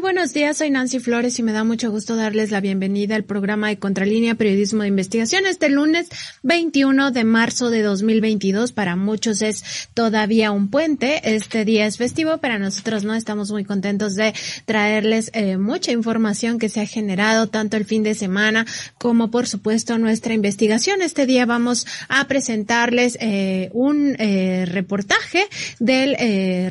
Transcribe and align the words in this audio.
Buenos 0.00 0.32
días, 0.32 0.56
soy 0.56 0.70
Nancy 0.70 0.98
Flores 0.98 1.38
y 1.38 1.42
me 1.42 1.52
da 1.52 1.62
mucho 1.62 1.90
gusto 1.90 2.16
darles 2.16 2.50
la 2.50 2.60
bienvenida 2.60 3.16
al 3.16 3.24
programa 3.24 3.68
de 3.68 3.78
Contralínea 3.78 4.34
Periodismo 4.34 4.82
de 4.82 4.88
Investigación 4.88 5.44
este 5.46 5.68
lunes 5.68 6.08
21 6.42 7.10
de 7.10 7.24
marzo 7.24 7.68
de 7.68 7.82
2022. 7.82 8.72
Para 8.72 8.96
muchos 8.96 9.42
es 9.42 9.88
todavía 9.92 10.52
un 10.52 10.70
puente, 10.70 11.34
este 11.34 11.66
día 11.66 11.86
es 11.86 11.98
festivo, 11.98 12.38
para 12.38 12.58
nosotros 12.58 13.04
no 13.04 13.14
estamos 13.14 13.50
muy 13.50 13.64
contentos 13.64 14.14
de 14.14 14.32
traerles 14.64 15.30
eh, 15.34 15.58
mucha 15.58 15.92
información 15.92 16.58
que 16.58 16.70
se 16.70 16.80
ha 16.80 16.86
generado 16.86 17.48
tanto 17.48 17.76
el 17.76 17.84
fin 17.84 18.02
de 18.02 18.14
semana 18.14 18.66
como 18.96 19.30
por 19.30 19.46
supuesto 19.46 19.98
nuestra 19.98 20.32
investigación. 20.32 21.02
Este 21.02 21.26
día 21.26 21.44
vamos 21.44 21.86
a 22.08 22.26
presentarles 22.26 23.18
eh, 23.20 23.68
un 23.74 24.16
eh, 24.18 24.64
reportaje 24.66 25.44
del 25.78 26.16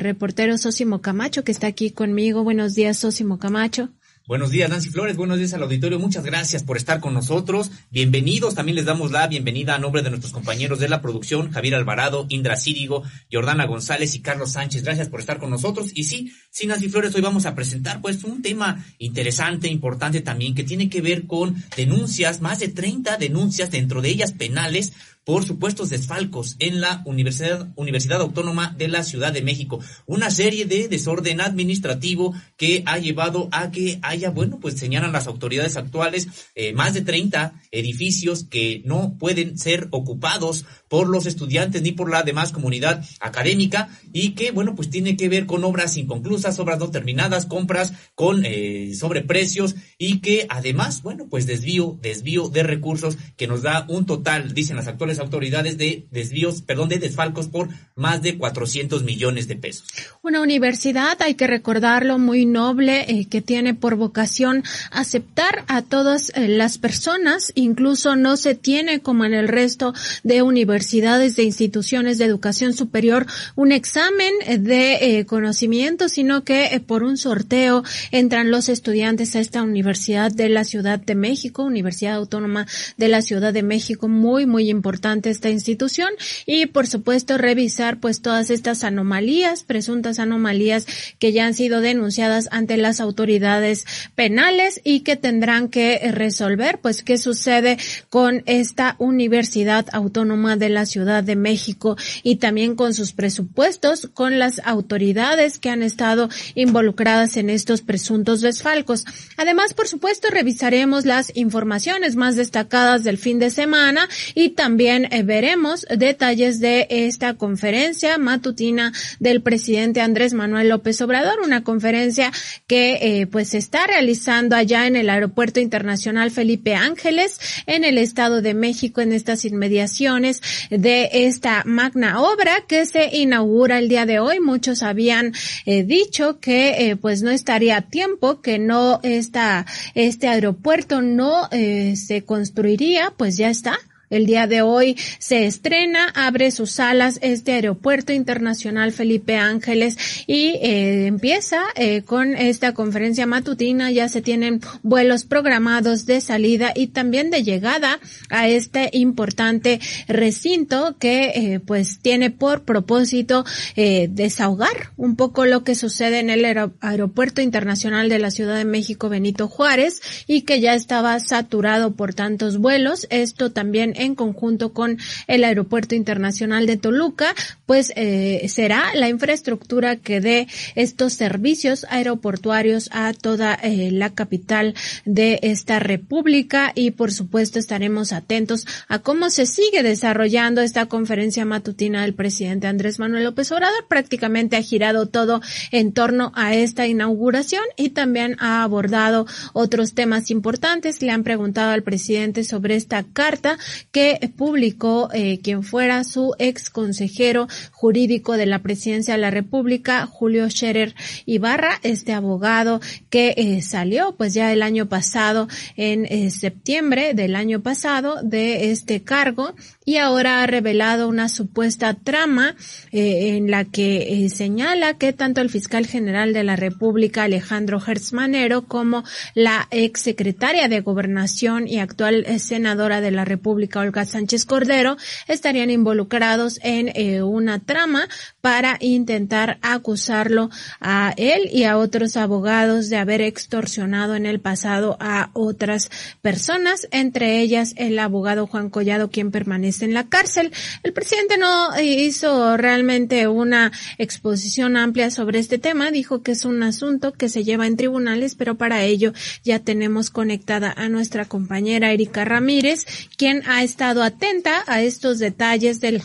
reportero 0.00 0.58
Sosimo 0.58 1.00
Camacho 1.00 1.44
que 1.44 1.52
está 1.52 1.68
aquí 1.68 1.92
conmigo. 1.92 2.42
Buenos 2.42 2.74
días, 2.74 2.96
Sosimo 2.96 3.19
Camacho. 3.38 3.90
Buenos 4.26 4.50
días, 4.50 4.70
Nancy 4.70 4.90
Flores. 4.90 5.16
Buenos 5.16 5.38
días 5.38 5.52
al 5.54 5.62
auditorio. 5.62 5.98
Muchas 5.98 6.24
gracias 6.24 6.62
por 6.62 6.76
estar 6.76 7.00
con 7.00 7.12
nosotros. 7.12 7.70
Bienvenidos. 7.90 8.54
También 8.54 8.76
les 8.76 8.84
damos 8.84 9.10
la 9.10 9.26
bienvenida 9.26 9.74
a 9.74 9.78
nombre 9.78 10.02
de 10.02 10.08
nuestros 10.08 10.32
compañeros 10.32 10.78
de 10.78 10.88
la 10.88 11.02
producción, 11.02 11.50
Javier 11.50 11.74
Alvarado, 11.74 12.26
Indra 12.28 12.56
Círigo, 12.56 13.02
Jordana 13.30 13.66
González 13.66 14.14
y 14.14 14.20
Carlos 14.20 14.52
Sánchez. 14.52 14.84
Gracias 14.84 15.08
por 15.08 15.20
estar 15.20 15.38
con 15.38 15.50
nosotros. 15.50 15.90
Y 15.94 16.04
sí, 16.04 16.32
sí, 16.48 16.66
Nancy 16.66 16.88
Flores, 16.88 17.14
hoy 17.14 17.20
vamos 17.20 17.44
a 17.44 17.54
presentar 17.54 18.00
pues 18.00 18.24
un 18.24 18.40
tema 18.40 18.84
interesante, 18.98 19.68
importante 19.68 20.20
también, 20.20 20.54
que 20.54 20.64
tiene 20.64 20.88
que 20.88 21.02
ver 21.02 21.26
con 21.26 21.62
denuncias, 21.76 22.40
más 22.40 22.60
de 22.60 22.68
30 22.68 23.16
denuncias, 23.16 23.70
dentro 23.70 24.00
de 24.00 24.10
ellas 24.10 24.32
penales, 24.32 24.92
por 25.24 25.44
supuestos 25.44 25.90
desfalcos 25.90 26.56
en 26.58 26.80
la 26.80 27.02
Universidad, 27.04 27.68
Universidad 27.76 28.20
Autónoma 28.20 28.74
de 28.76 28.88
la 28.88 29.02
Ciudad 29.02 29.32
de 29.32 29.42
México. 29.42 29.80
Una 30.06 30.30
serie 30.30 30.64
de 30.64 30.88
desorden 30.88 31.40
administrativo 31.40 32.34
que 32.56 32.82
ha 32.86 32.98
llevado 32.98 33.48
a 33.52 33.70
que 33.70 33.98
haya, 34.02 34.30
bueno, 34.30 34.58
pues 34.60 34.74
señalan 34.78 35.12
las 35.12 35.26
autoridades 35.26 35.76
actuales, 35.76 36.28
eh, 36.54 36.72
más 36.72 36.94
de 36.94 37.02
30 37.02 37.54
edificios 37.70 38.44
que 38.44 38.82
no 38.84 39.16
pueden 39.18 39.58
ser 39.58 39.88
ocupados 39.90 40.64
por 40.88 41.08
los 41.08 41.26
estudiantes 41.26 41.82
ni 41.82 41.92
por 41.92 42.10
la 42.10 42.22
demás 42.22 42.52
comunidad 42.52 43.04
académica 43.20 43.88
y 44.12 44.30
que, 44.30 44.50
bueno, 44.50 44.74
pues 44.74 44.90
tiene 44.90 45.16
que 45.16 45.28
ver 45.28 45.46
con 45.46 45.62
obras 45.64 45.96
inconclusas, 45.96 46.58
obras 46.58 46.78
no 46.78 46.90
terminadas, 46.90 47.46
compras 47.46 47.92
con 48.14 48.44
eh, 48.44 48.92
sobreprecios 48.94 49.76
y 49.98 50.20
que 50.20 50.46
además, 50.48 51.02
bueno, 51.02 51.26
pues 51.30 51.46
desvío, 51.46 51.98
desvío 52.02 52.48
de 52.48 52.62
recursos 52.62 53.16
que 53.36 53.46
nos 53.46 53.62
da 53.62 53.86
un 53.88 54.06
total, 54.06 54.54
dicen 54.54 54.76
las 54.76 54.88
actuales 54.88 55.09
autoridades, 55.18 55.76
de 55.78 56.06
desvíos, 56.10 56.62
perdón, 56.62 56.88
de 56.88 56.98
desfalcos 56.98 57.48
por 57.48 57.68
más 57.94 58.22
de 58.22 58.38
400 58.38 59.02
millones 59.02 59.48
de 59.48 59.56
pesos. 59.56 59.86
Una 60.22 60.40
universidad, 60.40 61.20
hay 61.20 61.34
que 61.34 61.46
recordarlo, 61.46 62.18
muy 62.18 62.46
noble, 62.46 63.04
eh, 63.08 63.26
que 63.28 63.42
tiene 63.42 63.74
por 63.74 63.96
vocación 63.96 64.62
aceptar 64.90 65.64
a 65.68 65.82
todas 65.82 66.30
eh, 66.34 66.48
las 66.48 66.78
personas, 66.78 67.52
incluso 67.54 68.16
no 68.16 68.36
se 68.36 68.54
tiene 68.54 69.00
como 69.00 69.24
en 69.24 69.34
el 69.34 69.48
resto 69.48 69.92
de 70.22 70.42
universidades, 70.42 71.36
de 71.36 71.42
instituciones 71.42 72.18
de 72.18 72.24
educación 72.24 72.72
superior, 72.72 73.26
un 73.56 73.72
examen 73.72 74.32
de 74.60 75.18
eh, 75.18 75.26
conocimiento, 75.26 76.08
sino 76.08 76.44
que 76.44 76.82
por 76.86 77.02
un 77.02 77.16
sorteo 77.16 77.82
entran 78.10 78.50
los 78.50 78.68
estudiantes 78.68 79.36
a 79.36 79.40
esta 79.40 79.62
Universidad 79.62 80.30
de 80.30 80.48
la 80.48 80.64
Ciudad 80.64 80.98
de 80.98 81.14
México, 81.14 81.64
Universidad 81.64 82.14
Autónoma 82.14 82.66
de 82.96 83.08
la 83.08 83.22
Ciudad 83.22 83.52
de 83.52 83.62
México, 83.62 84.08
muy, 84.08 84.46
muy 84.46 84.68
importante 84.70 84.99
esta 85.24 85.50
institución, 85.50 86.10
y 86.46 86.66
por 86.66 86.86
supuesto 86.86 87.38
revisar 87.38 87.98
pues 87.98 88.22
todas 88.22 88.50
estas 88.50 88.84
anomalías, 88.84 89.64
presuntas 89.64 90.18
anomalías 90.18 90.86
que 91.18 91.32
ya 91.32 91.46
han 91.46 91.54
sido 91.54 91.80
denunciadas 91.80 92.48
ante 92.50 92.76
las 92.76 93.00
autoridades 93.00 93.86
penales 94.14 94.80
y 94.84 95.00
que 95.00 95.16
tendrán 95.16 95.68
que 95.68 96.12
resolver 96.12 96.78
pues 96.80 97.02
qué 97.02 97.16
sucede 97.18 97.78
con 98.08 98.42
esta 98.46 98.96
Universidad 98.98 99.86
Autónoma 99.92 100.56
de 100.56 100.68
la 100.68 100.86
Ciudad 100.86 101.24
de 101.24 101.36
México 101.36 101.96
y 102.22 102.36
también 102.36 102.76
con 102.76 102.94
sus 102.94 103.12
presupuestos, 103.12 104.08
con 104.12 104.38
las 104.38 104.60
autoridades 104.64 105.58
que 105.58 105.70
han 105.70 105.82
estado 105.82 106.28
involucradas 106.54 107.36
en 107.36 107.50
estos 107.50 107.80
presuntos 107.80 108.40
desfalcos. 108.40 109.04
Además, 109.36 109.74
por 109.74 109.88
supuesto, 109.88 110.28
revisaremos 110.30 111.06
las 111.06 111.34
informaciones 111.34 112.16
más 112.16 112.36
destacadas 112.36 113.02
del 113.02 113.18
fin 113.18 113.38
de 113.38 113.50
semana 113.50 114.08
y 114.34 114.50
también 114.50 114.89
eh, 114.90 115.22
veremos 115.22 115.86
detalles 115.88 116.58
de 116.58 116.88
esta 116.90 117.34
conferencia 117.34 118.18
matutina 118.18 118.92
del 119.20 119.40
presidente 119.40 120.00
Andrés 120.00 120.34
Manuel 120.34 120.68
López 120.68 121.00
Obrador, 121.00 121.38
una 121.44 121.62
conferencia 121.62 122.32
que 122.66 122.98
eh, 123.00 123.26
pues 123.28 123.50
se 123.50 123.58
está 123.58 123.86
realizando 123.86 124.56
allá 124.56 124.88
en 124.88 124.96
el 124.96 125.08
Aeropuerto 125.08 125.60
Internacional 125.60 126.32
Felipe 126.32 126.74
Ángeles 126.74 127.38
en 127.66 127.84
el 127.84 127.98
Estado 127.98 128.42
de 128.42 128.54
México 128.54 129.00
en 129.00 129.12
estas 129.12 129.44
inmediaciones 129.44 130.42
de 130.70 131.08
esta 131.12 131.62
magna 131.64 132.20
obra 132.20 132.64
que 132.66 132.84
se 132.84 133.16
inaugura 133.16 133.78
el 133.78 133.88
día 133.88 134.06
de 134.06 134.18
hoy. 134.18 134.40
Muchos 134.40 134.82
habían 134.82 135.34
eh, 135.66 135.84
dicho 135.84 136.40
que 136.40 136.98
pues 137.00 137.22
no 137.22 137.30
estaría 137.30 137.76
a 137.76 137.82
tiempo, 137.82 138.40
que 138.40 138.58
no 138.58 138.98
está 139.04 139.66
este 139.94 140.26
aeropuerto 140.26 141.00
no 141.00 141.48
se 141.50 142.24
construiría, 142.26 143.12
pues 143.16 143.36
ya 143.36 143.50
está 143.50 143.78
el 144.10 144.26
día 144.26 144.48
de 144.48 144.60
hoy 144.62 144.96
se 145.18 145.46
estrena, 145.46 146.08
abre 146.14 146.50
sus 146.50 146.72
salas 146.72 147.20
este 147.22 147.52
aeropuerto 147.52 148.12
internacional 148.12 148.92
Felipe 148.92 149.36
Ángeles 149.36 149.96
y 150.26 150.58
eh, 150.62 151.06
empieza 151.06 151.62
eh, 151.76 152.02
con 152.02 152.34
esta 152.34 152.74
conferencia 152.74 153.26
matutina. 153.26 153.92
Ya 153.92 154.08
se 154.08 154.20
tienen 154.20 154.60
vuelos 154.82 155.24
programados 155.24 156.06
de 156.06 156.20
salida 156.20 156.72
y 156.74 156.88
también 156.88 157.30
de 157.30 157.44
llegada 157.44 158.00
a 158.30 158.48
este 158.48 158.90
importante 158.92 159.80
recinto 160.08 160.96
que 160.98 161.30
eh, 161.34 161.60
pues 161.60 162.00
tiene 162.00 162.30
por 162.30 162.64
propósito 162.64 163.44
desahogar 163.76 164.92
un 164.96 165.14
poco 165.14 165.46
lo 165.46 165.62
que 165.62 165.74
sucede 165.74 166.18
en 166.18 166.30
el 166.30 166.44
aeropuerto 166.80 167.40
internacional 167.40 168.08
de 168.08 168.18
la 168.18 168.30
Ciudad 168.30 168.56
de 168.56 168.64
México 168.64 169.08
Benito 169.08 169.46
Juárez 169.46 170.00
y 170.26 170.42
que 170.42 170.60
ya 170.60 170.74
estaba 170.74 171.18
saturado 171.20 171.92
por 171.94 172.14
tantos 172.14 172.58
vuelos. 172.58 173.06
Esto 173.10 173.52
también 173.52 173.94
en 174.00 174.14
conjunto 174.14 174.72
con 174.72 174.98
el 175.26 175.44
Aeropuerto 175.44 175.94
Internacional 175.94 176.66
de 176.66 176.76
Toluca, 176.76 177.34
pues 177.66 177.92
eh, 177.96 178.46
será 178.48 178.94
la 178.94 179.08
infraestructura 179.08 179.96
que 179.96 180.20
dé 180.20 180.48
estos 180.74 181.12
servicios 181.12 181.86
aeroportuarios 181.88 182.88
a 182.92 183.12
toda 183.12 183.54
eh, 183.54 183.90
la 183.92 184.10
capital 184.14 184.74
de 185.04 185.38
esta 185.42 185.78
república 185.78 186.72
y 186.74 186.92
por 186.92 187.12
supuesto 187.12 187.58
estaremos 187.58 188.12
atentos 188.12 188.66
a 188.88 189.00
cómo 189.00 189.30
se 189.30 189.46
sigue 189.46 189.82
desarrollando 189.82 190.60
esta 190.60 190.86
conferencia 190.86 191.44
matutina 191.44 192.02
del 192.02 192.14
presidente 192.14 192.66
Andrés 192.66 192.98
Manuel 192.98 193.24
López 193.24 193.50
Obrador. 193.52 193.86
Prácticamente 193.88 194.56
ha 194.56 194.62
girado 194.62 195.06
todo 195.06 195.40
en 195.70 195.92
torno 195.92 196.32
a 196.34 196.54
esta 196.54 196.86
inauguración 196.86 197.62
y 197.76 197.90
también 197.90 198.36
ha 198.38 198.62
abordado 198.62 199.26
otros 199.52 199.94
temas 199.94 200.30
importantes. 200.30 201.02
Le 201.02 201.10
han 201.10 201.24
preguntado 201.24 201.70
al 201.70 201.82
presidente 201.82 202.44
sobre 202.44 202.76
esta 202.76 203.04
carta 203.04 203.58
que 203.92 204.32
publicó 204.36 205.08
eh, 205.12 205.40
quien 205.42 205.62
fuera 205.62 206.04
su 206.04 206.34
ex 206.38 206.70
consejero 206.70 207.48
jurídico 207.72 208.36
de 208.36 208.46
la 208.46 208.60
presidencia 208.60 209.14
de 209.14 209.20
la 209.20 209.30
República, 209.30 210.06
Julio 210.06 210.48
Scherer 210.48 210.94
Ibarra, 211.26 211.80
este 211.82 212.12
abogado 212.12 212.80
que 213.08 213.34
eh, 213.36 213.62
salió 213.62 214.14
pues 214.16 214.34
ya 214.34 214.52
el 214.52 214.62
año 214.62 214.86
pasado, 214.86 215.48
en 215.76 216.06
eh, 216.06 216.30
septiembre 216.30 217.14
del 217.14 217.34
año 217.34 217.60
pasado, 217.60 218.22
de 218.22 218.70
este 218.70 219.02
cargo 219.02 219.54
y 219.90 219.96
ahora 219.96 220.44
ha 220.44 220.46
revelado 220.46 221.08
una 221.08 221.28
supuesta 221.28 221.94
trama 221.94 222.54
eh, 222.92 223.34
en 223.36 223.50
la 223.50 223.64
que 223.64 224.24
eh, 224.24 224.28
señala 224.28 224.94
que 224.94 225.12
tanto 225.12 225.40
el 225.40 225.50
fiscal 225.50 225.84
general 225.84 226.32
de 226.32 226.44
la 226.44 226.54
República 226.54 227.24
Alejandro 227.24 227.82
Hertzmanero 227.84 228.68
como 228.68 229.02
la 229.34 229.66
ex 229.72 230.02
secretaria 230.02 230.68
de 230.68 230.78
Gobernación 230.78 231.66
y 231.66 231.80
actual 231.80 232.22
eh, 232.28 232.38
senadora 232.38 233.00
de 233.00 233.10
la 233.10 233.24
República 233.24 233.80
Olga 233.80 234.04
Sánchez 234.04 234.44
Cordero 234.44 234.96
estarían 235.26 235.70
involucrados 235.70 236.60
en 236.62 236.92
una 237.24 237.58
trama 237.58 238.06
para 238.40 238.76
intentar 238.78 239.58
acusarlo 239.60 240.50
a 240.80 241.14
él 241.16 241.48
y 241.52 241.64
a 241.64 241.76
otros 241.76 242.16
abogados 242.16 242.90
de 242.90 242.96
haber 242.96 243.22
extorsionado 243.22 244.14
en 244.14 244.26
el 244.26 244.38
pasado 244.38 244.96
a 245.00 245.30
otras 245.32 245.90
personas, 246.22 246.86
entre 246.92 247.40
ellas 247.40 247.74
el 247.76 247.98
abogado 247.98 248.46
Juan 248.46 248.70
Collado 248.70 249.10
quien 249.10 249.32
permanece 249.32 249.79
en 249.82 249.94
la 249.94 250.08
cárcel. 250.08 250.52
El 250.82 250.92
presidente 250.92 251.38
no 251.38 251.80
hizo 251.80 252.56
realmente 252.56 253.28
una 253.28 253.72
exposición 253.98 254.76
amplia 254.76 255.10
sobre 255.10 255.38
este 255.38 255.58
tema, 255.58 255.90
dijo 255.90 256.22
que 256.22 256.32
es 256.32 256.44
un 256.44 256.62
asunto 256.62 257.12
que 257.12 257.28
se 257.28 257.44
lleva 257.44 257.66
en 257.66 257.76
tribunales, 257.76 258.34
pero 258.34 258.56
para 258.56 258.82
ello 258.82 259.12
ya 259.44 259.58
tenemos 259.58 260.10
conectada 260.10 260.72
a 260.76 260.88
nuestra 260.88 261.24
compañera 261.24 261.92
Erika 261.92 262.24
Ramírez, 262.24 262.86
quien 263.16 263.42
ha 263.48 263.62
estado 263.62 264.02
atenta 264.02 264.64
a 264.66 264.82
estos 264.82 265.18
detalles 265.18 265.80
de 265.80 266.02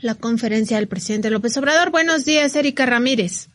la 0.00 0.14
conferencia 0.14 0.76
del 0.76 0.88
presidente 0.88 1.30
López 1.30 1.56
Obrador. 1.56 1.90
Buenos 1.90 2.24
días, 2.24 2.54
Erika 2.54 2.86
Ramírez. 2.86 3.48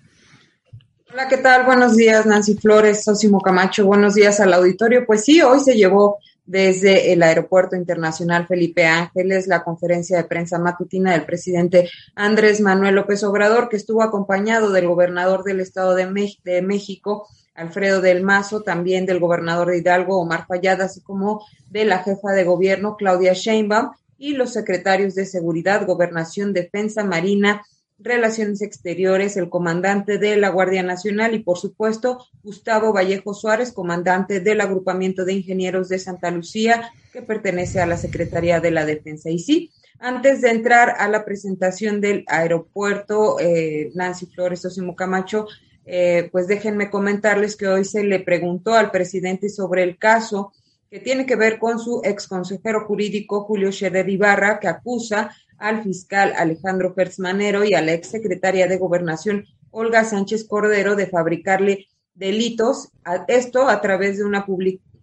Hola, 1.12 1.28
¿qué 1.28 1.38
tal? 1.38 1.66
Buenos 1.66 1.96
días, 1.96 2.26
Nancy 2.26 2.56
Flores, 2.56 3.04
Sosimo 3.04 3.40
Camacho. 3.40 3.86
Buenos 3.86 4.16
días 4.16 4.40
al 4.40 4.52
auditorio. 4.52 5.06
Pues 5.06 5.24
sí, 5.24 5.42
hoy 5.42 5.60
se 5.60 5.76
llevó 5.76 6.18
desde 6.46 7.14
el 7.14 7.24
Aeropuerto 7.24 7.76
Internacional 7.76 8.48
Felipe 8.48 8.86
Ángeles 8.86 9.48
la 9.48 9.64
conferencia 9.64 10.18
de 10.18 10.26
prensa 10.26 10.60
matutina 10.60 11.12
del 11.12 11.26
presidente 11.26 11.90
Andrés 12.16 12.60
Manuel 12.60 12.96
López 12.96 13.24
Obrador, 13.24 13.70
que 13.70 13.78
estuvo 13.78 14.04
acompañado 14.04 14.72
del 14.72 14.88
gobernador 14.88 15.44
del 15.44 15.62
Estado 15.62 15.96
de, 15.96 16.62
México, 16.62 17.28
Alfredo 17.56 18.02
del 18.02 18.24
Mazo, 18.24 18.62
también 18.62 19.06
del 19.06 19.20
gobernador 19.20 19.70
de 19.70 19.78
Hidalgo, 19.78 20.20
Omar 20.20 20.46
Fallada, 20.48 20.86
así 20.86 21.02
como 21.02 21.46
de 21.70 21.86
la 21.86 22.00
jefa 22.00 22.32
de 22.32 22.44
gobierno, 22.44 22.98
Claudia 22.98 23.34
Sheinbaum, 23.34 23.92
y 24.18 24.34
los 24.34 24.54
secretarios 24.54 25.16
de 25.16 25.26
Seguridad, 25.26 25.86
Gobernación, 25.86 26.54
Defensa, 26.54 27.04
Marina, 27.04 27.62
Relaciones 28.04 28.62
Exteriores, 28.62 29.38
el 29.38 29.50
comandante 29.50 30.18
de 30.18 30.36
la 30.36 30.50
Guardia 30.50 30.84
Nacional 30.84 31.34
y, 31.34 31.40
por 31.40 31.58
supuesto, 31.58 32.26
Gustavo 32.44 32.92
Vallejo 32.92 33.34
Suárez, 33.34 33.72
comandante 33.72 34.42
del 34.42 34.62
Agrupamiento 34.62 35.24
de 35.24 35.34
Ingenieros 35.34 35.88
de 35.88 36.00
Santa 36.00 36.30
Lucía, 36.30 36.92
que 37.14 37.22
pertenece 37.22 37.80
a 37.80 37.86
la 37.86 37.98
Secretaría 37.98 38.60
de 38.60 38.72
la 38.72 38.86
Defensa. 38.86 39.30
Y 39.30 39.40
sí, 39.40 39.72
antes 40.00 40.42
de 40.42 40.50
entrar 40.50 40.96
a 40.98 41.08
la 41.08 41.24
presentación 41.24 42.02
del 42.02 42.26
aeropuerto, 42.28 43.40
eh, 43.40 43.92
Nancy 43.96 44.26
Flores 44.26 44.66
Osimo 44.66 44.96
Camacho, 44.96 45.48
eh, 45.86 46.30
pues 46.32 46.48
déjenme 46.48 46.90
comentarles 46.90 47.56
que 47.56 47.68
hoy 47.68 47.86
se 47.86 48.04
le 48.04 48.20
preguntó 48.20 48.74
al 48.74 48.92
presidente 48.92 49.50
sobre 49.50 49.84
el 49.84 49.98
caso 49.98 50.52
que 50.90 51.00
tiene 51.00 51.26
que 51.26 51.36
ver 51.36 51.58
con 51.58 51.80
su 51.80 52.02
ex 52.04 52.28
consejero 52.28 52.86
jurídico 52.86 53.46
Julio 53.46 53.72
Scherer 53.72 54.08
Ibarra, 54.08 54.60
que 54.60 54.68
acusa 54.68 55.36
al 55.58 55.84
fiscal 55.84 56.34
Alejandro 56.38 56.96
Manero 57.18 57.64
y 57.64 57.74
a 57.74 57.82
la 57.82 57.94
ex 57.94 58.10
secretaria 58.10 58.68
de 58.68 58.78
Gobernación 58.78 59.46
Olga 59.72 60.04
Sánchez 60.04 60.46
Cordero 60.48 60.96
de 60.96 61.08
fabricarle 61.08 61.88
delitos, 62.14 62.90
esto 63.28 63.68
a 63.68 63.82
través 63.82 64.18
de 64.18 64.24
una 64.24 64.46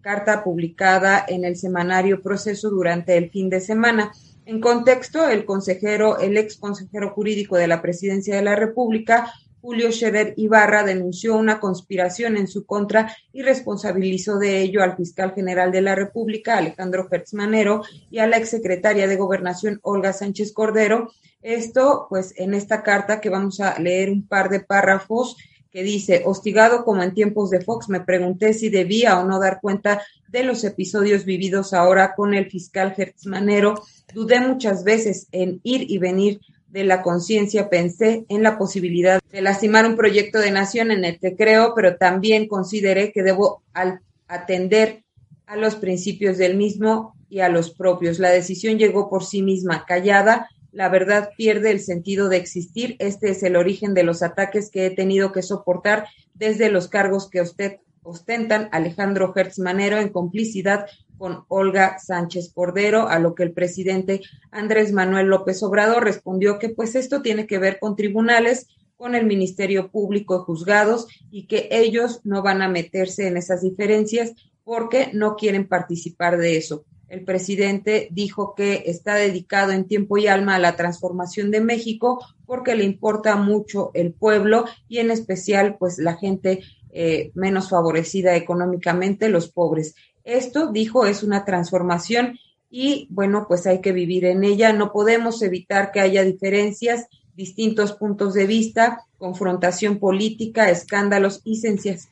carta 0.01 0.45
publicada 0.45 1.25
en 1.27 1.45
el 1.45 1.57
semanario 1.57 2.23
Proceso 2.23 2.71
durante 2.71 3.17
el 3.17 3.31
fin 3.31 3.51
de 3.51 3.61
semana. 3.61 4.13
En 4.47 4.61
contexto, 4.61 5.29
el 5.29 5.45
consejero, 5.45 6.19
el 6.19 6.37
ex 6.37 6.57
consejero 6.57 7.11
jurídico 7.11 7.57
de 7.57 7.67
la 7.67 7.83
Presidencia 7.83 8.37
de 8.37 8.43
la 8.43 8.57
República, 8.57 9.33
Julio 9.61 9.93
Scherer 9.93 10.35
Ibarra 10.37 10.85
denunció 10.85 11.37
una 11.37 11.61
conspiración 11.61 12.37
en 12.37 12.49
su 12.49 12.65
contra 12.65 13.15
y 13.33 13.43
responsabilizó 13.43 14.39
de 14.39 14.61
ello 14.61 14.83
al 14.83 14.97
fiscal 14.97 15.33
general 15.35 15.71
de 15.71 15.83
la 15.83 15.95
República, 15.95 16.57
Alejandro 16.57 17.09
Hertz 17.11 17.35
Manero, 17.35 17.83
y 18.11 18.19
a 18.19 18.27
la 18.27 18.39
exsecretaria 18.39 19.07
de 19.07 19.17
Gobernación, 19.17 19.79
Olga 19.83 20.13
Sánchez 20.13 20.53
Cordero. 20.53 21.13
Esto, 21.43 22.07
pues, 22.09 22.35
en 22.37 22.55
esta 22.55 22.83
carta 22.83 23.21
que 23.21 23.31
vamos 23.31 23.61
a 23.61 23.79
leer 23.79 24.11
un 24.11 24.27
par 24.27 24.49
de 24.49 24.61
párrafos 24.61 25.37
que 25.71 25.83
dice, 25.83 26.23
hostigado 26.25 26.85
como 26.85 27.03
en 27.03 27.15
tiempos 27.15 27.51
de 27.51 27.61
Fox, 27.61 27.89
me 27.89 28.01
pregunté 28.01 28.55
si 28.55 28.71
debía 28.71 29.21
o 29.21 29.25
no 29.25 29.39
dar 29.39 29.61
cuenta 29.61 30.03
de 30.29 30.43
los 30.43 30.65
episodios 30.65 31.25
vividos 31.25 31.73
ahora 31.73 32.15
con 32.15 32.35
el 32.35 32.51
fiscal 32.51 32.95
Hertz 32.97 33.27
Manero. 33.27 33.75
Dudé 34.13 34.41
muchas 34.41 34.83
veces 34.85 35.29
en 35.31 35.61
ir 35.63 35.89
y 35.89 35.99
venir 35.99 36.41
de 36.71 36.85
la 36.85 37.03
conciencia 37.03 37.69
pensé 37.69 38.25
en 38.29 38.43
la 38.43 38.59
posibilidad 38.59 39.21
de 39.31 39.43
lastimar 39.43 39.87
un 39.87 39.97
proyecto 39.97 40.39
de 40.39 40.51
nación 40.51 40.91
en 40.91 41.05
el 41.05 41.19
que 41.19 41.37
creo, 41.37 41.73
pero 41.75 41.97
también 41.97 42.49
consideré 42.49 43.13
que 43.13 43.23
debo 43.23 43.63
atender 44.29 45.03
a 45.47 45.57
los 45.57 45.75
principios 45.75 46.39
del 46.39 46.57
mismo 46.57 47.15
y 47.29 47.41
a 47.41 47.49
los 47.49 47.71
propios. 47.71 48.19
La 48.19 48.31
decisión 48.31 48.79
llegó 48.79 49.09
por 49.11 49.25
sí 49.25 49.43
misma, 49.43 49.85
callada, 49.87 50.49
la 50.73 50.89
verdad 50.89 51.31
pierde 51.37 51.73
el 51.73 51.81
sentido 51.81 52.29
de 52.29 52.37
existir. 52.37 52.97
Este 53.01 53.31
es 53.31 53.43
el 53.43 53.57
origen 53.57 53.95
de 53.95 54.05
los 54.05 54.23
ataques 54.23 54.71
que 54.71 54.87
he 54.87 54.91
tenido 54.91 55.33
que 55.33 55.43
soportar 55.43 56.07
desde 56.35 56.71
los 56.71 56.89
cargos 56.89 57.29
que 57.29 57.41
usted 57.41 57.79
ostentan 58.03 58.69
Alejandro 58.73 59.33
Hertz 59.35 59.59
Manero 59.59 59.99
en 59.99 60.11
complicidad 60.11 60.87
con 61.21 61.45
Olga 61.49 61.99
Sánchez 61.99 62.51
Cordero, 62.55 63.07
a 63.07 63.19
lo 63.19 63.35
que 63.35 63.43
el 63.43 63.53
presidente 63.53 64.23
Andrés 64.51 64.91
Manuel 64.91 65.27
López 65.27 65.63
Obrador 65.63 66.03
respondió 66.03 66.59
que 66.59 66.71
pues 66.71 66.95
esto 66.95 67.21
tiene 67.21 67.47
que 67.47 67.59
ver 67.59 67.79
con 67.79 67.95
tribunales, 67.95 68.69
con 68.97 69.15
el 69.15 69.27
Ministerio 69.27 69.91
Público 69.91 70.45
juzgados 70.45 71.09
y 71.31 71.47
que 71.47 71.69
ellos 71.73 72.23
no 72.25 72.41
van 72.41 72.63
a 72.63 72.69
meterse 72.69 73.27
en 73.27 73.37
esas 73.37 73.61
diferencias 73.61 74.33
porque 74.65 75.11
no 75.13 75.37
quieren 75.37 75.69
participar 75.69 76.39
de 76.39 76.57
eso. 76.57 76.87
El 77.07 77.25
presidente 77.27 78.09
dijo 78.11 78.55
que 78.55 78.85
está 78.87 79.15
dedicado 79.17 79.73
en 79.73 79.87
tiempo 79.87 80.17
y 80.17 80.27
alma 80.27 80.55
a 80.55 80.59
la 80.59 80.75
transformación 80.75 81.51
de 81.51 81.61
México 81.61 82.25
porque 82.47 82.75
le 82.75 82.85
importa 82.85 83.37
mucho 83.37 83.91
el 83.93 84.15
pueblo 84.15 84.65
y 84.89 85.01
en 85.01 85.11
especial 85.11 85.77
pues 85.79 85.99
la 85.99 86.17
gente 86.17 86.63
eh, 86.93 87.31
menos 87.35 87.69
favorecida 87.69 88.35
económicamente, 88.35 89.29
los 89.29 89.51
pobres. 89.51 89.95
Esto, 90.31 90.71
dijo, 90.71 91.07
es 91.07 91.25
una 91.25 91.45
transformación 91.45 92.39
y 92.71 93.09
bueno, 93.11 93.47
pues 93.49 93.67
hay 93.67 93.81
que 93.81 93.91
vivir 93.91 94.25
en 94.25 94.45
ella. 94.45 94.73
No 94.73 94.93
podemos 94.93 95.43
evitar 95.43 95.91
que 95.91 95.99
haya 95.99 96.23
diferencias, 96.23 97.09
distintos 97.35 97.95
puntos 97.95 98.35
de 98.35 98.47
vista, 98.47 99.07
confrontación 99.19 99.99
política, 99.99 100.71
escándalos 100.71 101.41
y 101.43 101.61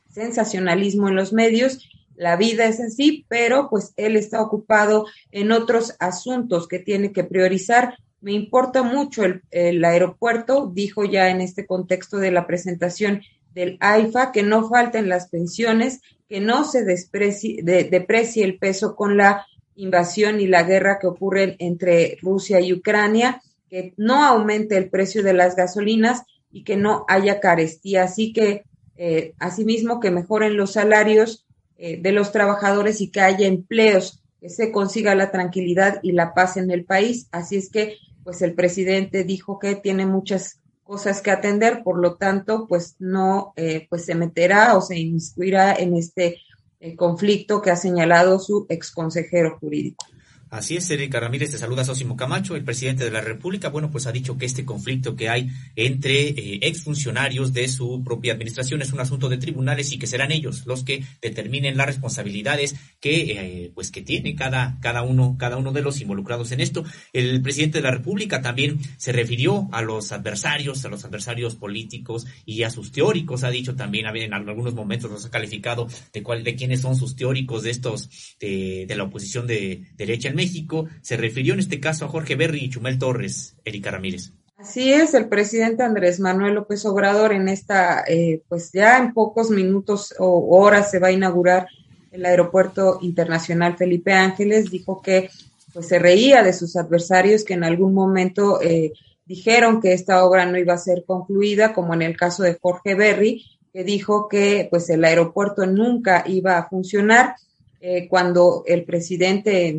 sensacionalismo 0.09 1.07
en 1.07 1.15
los 1.15 1.31
medios. 1.31 1.89
La 2.17 2.35
vida 2.35 2.65
es 2.65 2.81
así, 2.81 3.25
pero 3.29 3.69
pues 3.69 3.93
él 3.95 4.17
está 4.17 4.41
ocupado 4.41 5.05
en 5.31 5.53
otros 5.53 5.95
asuntos 5.99 6.67
que 6.67 6.79
tiene 6.79 7.13
que 7.13 7.23
priorizar. 7.23 7.95
Me 8.19 8.33
importa 8.33 8.83
mucho 8.83 9.23
el, 9.23 9.43
el 9.49 9.85
aeropuerto, 9.85 10.69
dijo 10.73 11.05
ya 11.05 11.29
en 11.29 11.39
este 11.39 11.65
contexto 11.65 12.17
de 12.17 12.31
la 12.31 12.45
presentación 12.45 13.21
del 13.53 13.77
AIFA, 13.79 14.31
que 14.31 14.43
no 14.43 14.67
falten 14.69 15.09
las 15.09 15.29
pensiones, 15.29 16.01
que 16.27 16.39
no 16.39 16.63
se 16.63 16.83
desprecie, 16.83 17.63
deprecie 17.63 18.43
el 18.43 18.57
peso 18.57 18.95
con 18.95 19.17
la 19.17 19.45
invasión 19.75 20.39
y 20.39 20.47
la 20.47 20.63
guerra 20.63 20.99
que 20.99 21.07
ocurren 21.07 21.55
entre 21.59 22.17
Rusia 22.21 22.59
y 22.59 22.73
Ucrania, 22.73 23.41
que 23.69 23.93
no 23.97 24.23
aumente 24.23 24.77
el 24.77 24.89
precio 24.89 25.23
de 25.23 25.33
las 25.33 25.55
gasolinas 25.55 26.23
y 26.51 26.63
que 26.63 26.75
no 26.75 27.05
haya 27.07 27.39
carestía. 27.39 28.03
Así 28.03 28.33
que, 28.33 28.63
eh, 28.97 29.33
asimismo, 29.39 29.99
que 29.99 30.11
mejoren 30.11 30.57
los 30.57 30.73
salarios 30.73 31.45
eh, 31.77 31.99
de 32.01 32.11
los 32.11 32.31
trabajadores 32.31 32.99
y 33.01 33.09
que 33.09 33.21
haya 33.21 33.47
empleos, 33.47 34.21
que 34.41 34.49
se 34.49 34.71
consiga 34.71 35.15
la 35.15 35.31
tranquilidad 35.31 35.99
y 36.03 36.11
la 36.11 36.33
paz 36.33 36.57
en 36.57 36.71
el 36.71 36.83
país. 36.83 37.27
Así 37.31 37.55
es 37.55 37.69
que, 37.69 37.97
pues 38.23 38.41
el 38.41 38.53
presidente 38.53 39.23
dijo 39.23 39.59
que 39.59 39.75
tiene 39.75 40.05
muchas 40.05 40.59
cosas 40.89 41.21
que 41.21 41.29
atender, 41.29 41.83
por 41.83 41.99
lo 41.99 42.15
tanto, 42.15 42.65
pues 42.67 42.95
no, 42.97 43.53
eh, 43.55 43.85
pues 43.91 44.05
se 44.05 44.15
meterá 44.15 44.75
o 44.75 44.81
se 44.81 44.97
inmiscuirá 44.97 45.75
en 45.75 45.95
este 45.95 46.41
eh, 46.79 46.95
conflicto 46.95 47.61
que 47.61 47.69
ha 47.69 47.75
señalado 47.75 48.39
su 48.39 48.65
ex 48.69 48.89
consejero 48.89 49.59
jurídico. 49.59 50.03
Así 50.49 50.77
es, 50.77 50.89
Erika 50.89 51.19
Ramírez, 51.19 51.51
te 51.51 51.59
saluda 51.59 51.85
Sosimo 51.85 52.17
Camacho, 52.17 52.55
el 52.55 52.63
presidente 52.63 53.03
de 53.03 53.11
la 53.11 53.21
República. 53.21 53.69
Bueno, 53.69 53.91
pues 53.91 54.07
ha 54.07 54.11
dicho 54.11 54.35
que 54.39 54.47
este 54.47 54.65
conflicto 54.65 55.15
que 55.15 55.29
hay 55.29 55.51
entre 55.75 56.29
eh, 56.29 56.59
exfuncionarios 56.63 57.53
de 57.53 57.67
su 57.67 58.03
propia 58.03 58.33
administración 58.33 58.81
es 58.81 58.91
un 58.91 58.99
asunto 58.99 59.29
de 59.29 59.37
tribunales 59.37 59.91
y 59.91 59.99
que 59.99 60.07
serán 60.07 60.31
ellos 60.31 60.65
los 60.65 60.83
que 60.83 61.03
determinen 61.21 61.77
las 61.77 61.85
responsabilidades 61.85 62.75
que, 62.99 63.31
eh, 63.31 63.71
pues 63.75 63.91
que 63.91 64.01
tiene 64.01 64.35
cada, 64.35 64.79
cada 64.81 65.03
uno, 65.03 65.35
cada 65.37 65.57
uno 65.57 65.71
de 65.71 65.83
los 65.83 66.01
involucrados 66.01 66.51
en 66.51 66.61
esto. 66.61 66.83
El 67.13 67.43
presidente 67.43 67.77
de 67.77 67.83
la 67.83 67.91
República 67.91 68.41
también 68.41 68.79
se 68.97 69.11
refirió 69.11 69.69
a 69.71 69.83
los 69.83 70.11
adversarios, 70.11 70.83
a 70.83 70.89
los 70.89 71.05
adversarios 71.05 71.53
políticos 71.57 72.25
y 72.43 72.63
a 72.63 72.71
sus 72.71 72.91
teóricos. 72.91 73.43
Ha 73.43 73.51
dicho 73.51 73.75
también, 73.75 74.07
en 74.07 74.33
algunos 74.33 74.73
momentos 74.73 75.11
nos 75.11 75.25
ha 75.25 75.29
calificado 75.29 75.87
de 76.11 76.23
cuál, 76.23 76.43
de 76.43 76.55
quiénes 76.55 76.81
son 76.81 76.95
sus 76.95 77.15
teóricos 77.15 77.61
de 77.61 77.69
estos, 77.69 78.09
de, 78.39 78.85
de 78.87 78.95
la 78.95 79.03
oposición 79.03 79.45
de 79.45 79.83
derecha 79.95 80.29
México. 80.39 80.87
Se 81.01 81.17
refirió 81.17 81.53
en 81.53 81.59
este 81.59 81.79
caso 81.79 82.05
a 82.05 82.09
Jorge 82.09 82.35
Berry 82.35 82.59
y 82.65 82.69
Chumel 82.69 82.97
Torres, 82.97 83.55
Erika 83.65 83.91
Ramírez. 83.91 84.31
Así 84.57 84.91
es, 84.91 85.13
el 85.13 85.29
presidente 85.29 85.83
Andrés 85.83 86.19
Manuel 86.19 86.55
López 86.55 86.85
Obrador 86.85 87.31
en 87.31 87.47
esta, 87.47 88.03
eh, 88.07 88.41
pues 88.49 88.71
ya 88.73 88.97
en 88.97 89.13
pocos 89.13 89.49
minutos 89.49 90.13
o 90.19 90.57
horas 90.57 90.91
se 90.91 90.99
va 90.99 91.07
a 91.07 91.13
inaugurar 91.13 91.67
el 92.11 92.25
Aeropuerto 92.25 92.99
Internacional 93.01 93.77
Felipe 93.77 94.11
Ángeles, 94.11 94.69
dijo 94.69 95.01
que 95.01 95.29
pues 95.73 95.87
se 95.87 95.99
reía 95.99 96.43
de 96.43 96.51
sus 96.51 96.75
adversarios 96.75 97.45
que 97.45 97.53
en 97.53 97.63
algún 97.63 97.93
momento 97.93 98.61
eh, 98.61 98.91
dijeron 99.25 99.79
que 99.79 99.93
esta 99.93 100.25
obra 100.25 100.45
no 100.45 100.57
iba 100.57 100.73
a 100.73 100.77
ser 100.77 101.03
concluida, 101.05 101.73
como 101.73 101.93
en 101.93 102.01
el 102.01 102.17
caso 102.17 102.43
de 102.43 102.57
Jorge 102.59 102.95
Berry, 102.95 103.45
que 103.71 103.83
dijo 103.83 104.27
que 104.27 104.67
pues 104.69 104.89
el 104.89 105.05
aeropuerto 105.05 105.65
nunca 105.67 106.23
iba 106.27 106.57
a 106.57 106.67
funcionar 106.67 107.35
eh, 107.81 108.09
cuando 108.09 108.63
el 108.67 108.83
presidente 108.83 109.73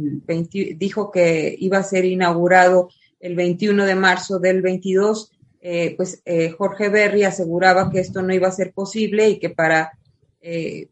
dijo 0.76 1.11
que 1.11 1.54
iba 1.59 1.78
a 1.78 1.83
ser 1.83 2.07
inaugurado 2.07 2.88
el 3.19 3.37
21 3.37 3.85
de 3.85 3.95
marzo 3.95 4.38
del 4.38 4.62
22, 4.62 5.33
eh, 5.61 5.95
pues 5.97 6.23
eh, 6.25 6.50
Jorge 6.57 6.88
Berry 6.88 7.25
aseguraba 7.25 7.90
que 7.90 8.00
esto 8.00 8.23
no 8.23 8.33
iba 8.33 8.49
a 8.49 8.52
ser 8.52 8.73
posible 8.73 9.28
y 9.28 9.38
que 9.38 9.50
para 9.50 9.92
que, 10.40 10.88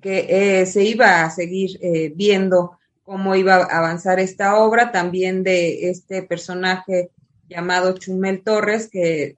que 0.00 0.66
se 0.66 0.84
iba 0.84 1.24
a 1.24 1.30
seguir 1.30 1.80
viendo 2.14 2.78
cómo 3.02 3.34
iba 3.34 3.56
a 3.56 3.78
avanzar 3.78 4.20
esta 4.20 4.56
obra, 4.56 4.92
también 4.92 5.42
de 5.42 5.90
este 5.90 6.22
personaje 6.22 7.10
llamado 7.48 7.98
Chumel 7.98 8.42
Torres, 8.44 8.88
que 8.88 9.36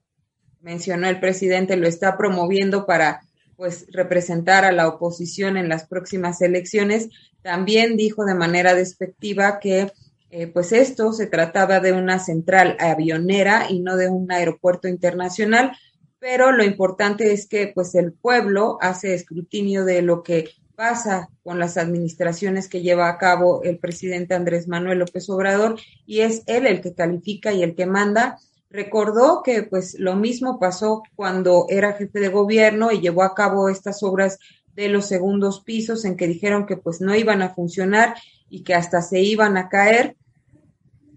mencionó 0.61 1.07
el 1.09 1.19
presidente, 1.19 1.75
lo 1.75 1.87
está 1.87 2.17
promoviendo 2.17 2.85
para 2.85 3.21
pues 3.61 3.85
representar 3.91 4.65
a 4.65 4.71
la 4.71 4.87
oposición 4.87 5.55
en 5.55 5.69
las 5.69 5.85
próximas 5.85 6.41
elecciones, 6.41 7.09
también 7.43 7.95
dijo 7.95 8.25
de 8.25 8.33
manera 8.33 8.73
despectiva 8.73 9.59
que 9.59 9.91
eh, 10.31 10.47
pues 10.47 10.71
esto 10.71 11.13
se 11.13 11.27
trataba 11.27 11.79
de 11.79 11.93
una 11.93 12.17
central 12.17 12.75
avionera 12.79 13.67
y 13.69 13.81
no 13.81 13.97
de 13.97 14.09
un 14.09 14.31
aeropuerto 14.31 14.87
internacional, 14.87 15.73
pero 16.17 16.51
lo 16.51 16.63
importante 16.63 17.33
es 17.33 17.47
que 17.47 17.67
pues 17.67 17.93
el 17.93 18.13
pueblo 18.13 18.79
hace 18.81 19.13
escrutinio 19.13 19.85
de 19.85 20.01
lo 20.01 20.23
que 20.23 20.49
pasa 20.75 21.29
con 21.43 21.59
las 21.59 21.77
administraciones 21.77 22.67
que 22.67 22.81
lleva 22.81 23.09
a 23.09 23.19
cabo 23.19 23.61
el 23.61 23.77
presidente 23.77 24.33
Andrés 24.33 24.67
Manuel 24.67 24.97
López 24.97 25.29
Obrador 25.29 25.79
y 26.07 26.21
es 26.21 26.41
él 26.47 26.65
el 26.65 26.81
que 26.81 26.95
califica 26.95 27.53
y 27.53 27.61
el 27.61 27.75
que 27.75 27.85
manda 27.85 28.39
recordó 28.71 29.41
que 29.43 29.63
pues 29.63 29.99
lo 29.99 30.15
mismo 30.15 30.59
pasó 30.59 31.03
cuando 31.15 31.65
era 31.69 31.93
jefe 31.93 32.19
de 32.19 32.29
gobierno 32.29 32.91
y 32.91 33.01
llevó 33.01 33.23
a 33.23 33.35
cabo 33.35 33.69
estas 33.69 34.01
obras 34.01 34.39
de 34.73 34.87
los 34.87 35.05
segundos 35.05 35.61
pisos 35.61 36.05
en 36.05 36.15
que 36.15 36.27
dijeron 36.27 36.65
que 36.65 36.77
pues 36.77 37.01
no 37.01 37.13
iban 37.13 37.41
a 37.41 37.53
funcionar 37.53 38.15
y 38.49 38.63
que 38.63 38.73
hasta 38.73 39.01
se 39.01 39.19
iban 39.19 39.57
a 39.57 39.67
caer, 39.67 40.15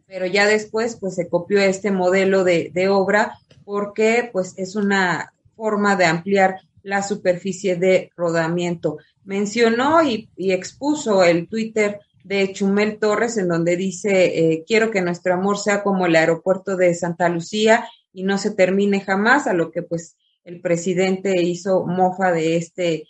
pero 0.06 0.26
ya 0.26 0.46
después 0.46 0.96
pues 1.00 1.14
se 1.14 1.28
copió 1.28 1.60
este 1.60 1.92
modelo 1.92 2.42
de, 2.42 2.88
obra 2.90 3.38
porque 3.64 4.28
pues 4.32 4.54
es 4.56 4.74
una 4.74 5.32
forma 5.56 5.94
de 5.96 6.06
ampliar 6.06 6.60
la 6.82 7.02
superficie 7.02 7.76
de 7.76 8.10
rodamiento. 8.16 8.98
Mencionó 9.24 10.02
y 10.02 10.28
expuso 10.36 11.22
el 11.22 11.48
Twitter 11.48 12.00
de 12.24 12.52
Chumel 12.52 12.98
Torres, 12.98 13.36
en 13.36 13.48
donde 13.48 13.76
dice, 13.76 14.38
eh, 14.52 14.64
quiero 14.66 14.90
que 14.90 15.02
nuestro 15.02 15.34
amor 15.34 15.58
sea 15.58 15.82
como 15.82 16.06
el 16.06 16.16
aeropuerto 16.16 16.74
de 16.76 16.94
Santa 16.94 17.28
Lucía 17.28 17.86
y 18.12 18.24
no 18.24 18.38
se 18.38 18.52
termine 18.54 19.00
jamás, 19.00 19.46
a 19.46 19.52
lo 19.52 19.70
que 19.70 19.82
pues 19.82 20.16
el 20.42 20.60
presidente 20.60 21.42
hizo 21.42 21.84
mofa 21.86 22.32
de 22.32 22.56
este, 22.56 23.06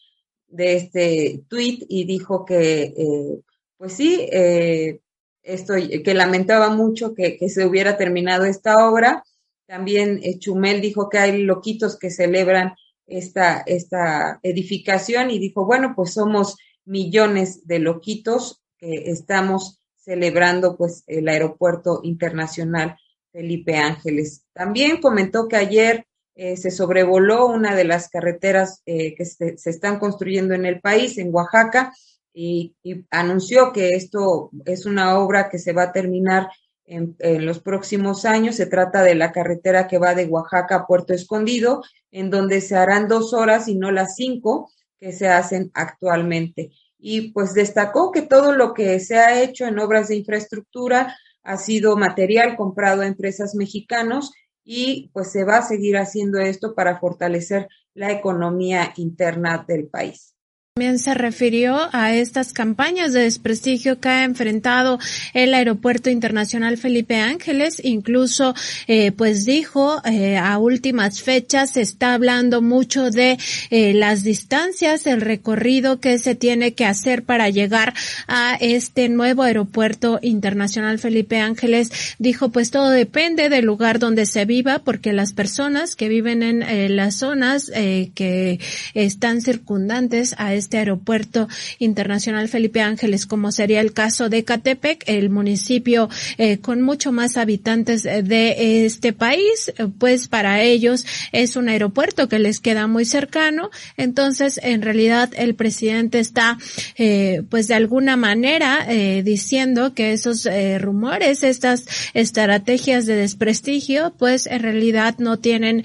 de 0.48 0.74
este 0.74 1.44
tweet 1.48 1.86
y 1.88 2.04
dijo 2.04 2.44
que, 2.44 2.92
eh, 2.96 3.40
pues 3.76 3.92
sí, 3.92 4.26
eh, 4.32 5.00
que 5.42 6.14
lamentaba 6.14 6.70
mucho 6.70 7.14
que, 7.14 7.36
que, 7.36 7.48
se 7.48 7.66
hubiera 7.66 7.96
terminado 7.96 8.44
esta 8.46 8.88
obra. 8.88 9.22
También 9.66 10.20
Chumel 10.38 10.80
dijo 10.80 11.08
que 11.08 11.18
hay 11.18 11.42
loquitos 11.42 11.98
que 11.98 12.10
celebran 12.10 12.74
esta, 13.06 13.62
esta 13.66 14.40
edificación 14.42 15.30
y 15.30 15.38
dijo, 15.38 15.66
bueno, 15.66 15.92
pues 15.94 16.14
somos 16.14 16.56
millones 16.84 17.66
de 17.66 17.78
loquitos 17.78 18.63
estamos 18.84 19.80
celebrando 19.96 20.76
pues 20.76 21.02
el 21.06 21.28
Aeropuerto 21.28 22.00
Internacional 22.02 22.96
Felipe 23.32 23.76
Ángeles. 23.76 24.44
También 24.52 25.00
comentó 25.00 25.48
que 25.48 25.56
ayer 25.56 26.06
eh, 26.36 26.56
se 26.56 26.70
sobrevoló 26.70 27.46
una 27.46 27.74
de 27.74 27.84
las 27.84 28.08
carreteras 28.08 28.82
eh, 28.86 29.14
que 29.14 29.24
se, 29.24 29.56
están 29.64 29.98
construyendo 29.98 30.54
en 30.54 30.66
el 30.66 30.80
país, 30.80 31.16
en 31.18 31.34
Oaxaca, 31.34 31.92
y, 32.32 32.74
anunció 33.10 33.72
que 33.72 33.90
esto 33.90 34.50
es 34.64 34.86
una 34.86 35.18
obra 35.18 35.48
que 35.48 35.58
se 35.58 35.72
va 35.72 35.84
a 35.84 35.92
terminar 35.92 36.48
en, 36.84 37.16
los 37.46 37.60
próximos 37.60 38.24
años. 38.24 38.56
Se 38.56 38.66
trata 38.66 39.02
de 39.04 39.14
la 39.14 39.30
carretera 39.30 39.86
que 39.86 39.98
va 39.98 40.14
de 40.14 40.26
Oaxaca 40.26 40.74
a 40.74 40.86
Puerto 40.86 41.14
Escondido, 41.14 41.82
en 42.10 42.30
donde 42.30 42.60
se 42.60 42.76
harán 42.76 43.06
dos 43.06 43.32
horas 43.32 43.68
y 43.68 43.76
no 43.76 43.92
las 43.92 44.16
cinco 44.16 44.70
que 44.98 45.12
se 45.12 45.28
hacen 45.28 45.70
actualmente 45.74 46.72
y 47.06 47.32
pues 47.32 47.52
destacó 47.52 48.10
que 48.10 48.22
todo 48.22 48.52
lo 48.52 48.72
que 48.72 48.98
se 48.98 49.18
ha 49.18 49.42
hecho 49.42 49.66
en 49.66 49.78
obras 49.78 50.08
de 50.08 50.16
infraestructura 50.16 51.14
ha 51.42 51.58
sido 51.58 51.98
material 51.98 52.56
comprado 52.56 53.02
a 53.02 53.06
empresas 53.06 53.54
mexicanos 53.54 54.32
y 54.64 55.10
pues 55.12 55.30
se 55.30 55.44
va 55.44 55.58
a 55.58 55.62
seguir 55.62 55.98
haciendo 55.98 56.38
esto 56.38 56.74
para 56.74 56.98
fortalecer 56.98 57.68
la 57.92 58.10
economía 58.10 58.94
interna 58.96 59.66
del 59.68 59.86
país. 59.86 60.33
También 60.76 60.98
se 60.98 61.14
refirió 61.14 61.88
a 61.92 62.14
estas 62.14 62.52
campañas 62.52 63.12
de 63.12 63.20
desprestigio 63.20 64.00
que 64.00 64.08
ha 64.08 64.24
enfrentado 64.24 64.98
el 65.32 65.54
Aeropuerto 65.54 66.10
Internacional 66.10 66.78
Felipe 66.78 67.14
Ángeles. 67.14 67.80
Incluso, 67.84 68.56
eh, 68.88 69.12
pues 69.12 69.44
dijo, 69.44 70.02
eh, 70.04 70.36
a 70.36 70.58
últimas 70.58 71.22
fechas 71.22 71.74
se 71.74 71.80
está 71.80 72.14
hablando 72.14 72.60
mucho 72.60 73.12
de 73.12 73.38
eh, 73.70 73.94
las 73.94 74.24
distancias, 74.24 75.06
el 75.06 75.20
recorrido 75.20 76.00
que 76.00 76.18
se 76.18 76.34
tiene 76.34 76.74
que 76.74 76.86
hacer 76.86 77.22
para 77.22 77.50
llegar 77.50 77.94
a 78.26 78.56
este 78.60 79.08
nuevo 79.08 79.44
Aeropuerto 79.44 80.18
Internacional 80.22 80.98
Felipe 80.98 81.38
Ángeles. 81.38 81.92
Dijo, 82.18 82.48
pues 82.48 82.72
todo 82.72 82.90
depende 82.90 83.48
del 83.48 83.64
lugar 83.64 84.00
donde 84.00 84.26
se 84.26 84.44
viva, 84.44 84.80
porque 84.80 85.12
las 85.12 85.34
personas 85.34 85.94
que 85.94 86.08
viven 86.08 86.42
en 86.42 86.96
las 86.96 87.14
zonas 87.14 87.70
que 87.70 88.58
están 88.94 89.40
circundantes 89.40 90.34
a 90.36 90.52
este 90.54 90.63
este 90.64 90.78
aeropuerto 90.78 91.46
internacional 91.78 92.48
Felipe 92.48 92.80
Ángeles, 92.80 93.26
como 93.26 93.52
sería 93.52 93.82
el 93.82 93.92
caso 93.92 94.30
de 94.30 94.44
Catepec, 94.44 95.04
el 95.06 95.28
municipio 95.28 96.08
eh, 96.38 96.58
con 96.58 96.80
mucho 96.80 97.12
más 97.12 97.36
habitantes 97.36 98.02
de 98.02 98.86
este 98.86 99.12
país, 99.12 99.72
pues 99.98 100.28
para 100.28 100.62
ellos 100.62 101.04
es 101.32 101.56
un 101.56 101.68
aeropuerto 101.68 102.28
que 102.28 102.38
les 102.38 102.60
queda 102.60 102.86
muy 102.86 103.04
cercano. 103.04 103.70
Entonces, 103.98 104.58
en 104.62 104.80
realidad, 104.80 105.30
el 105.36 105.54
presidente 105.54 106.18
está, 106.18 106.56
eh, 106.96 107.42
pues 107.50 107.68
de 107.68 107.74
alguna 107.74 108.16
manera, 108.16 108.86
eh, 108.88 109.22
diciendo 109.22 109.92
que 109.94 110.12
esos 110.14 110.48
rumores, 110.80 111.42
estas 111.42 111.84
estrategias 112.14 113.04
de 113.04 113.16
desprestigio, 113.16 114.14
pues 114.18 114.46
en 114.46 114.62
realidad 114.62 115.16
no 115.18 115.38
tienen 115.38 115.84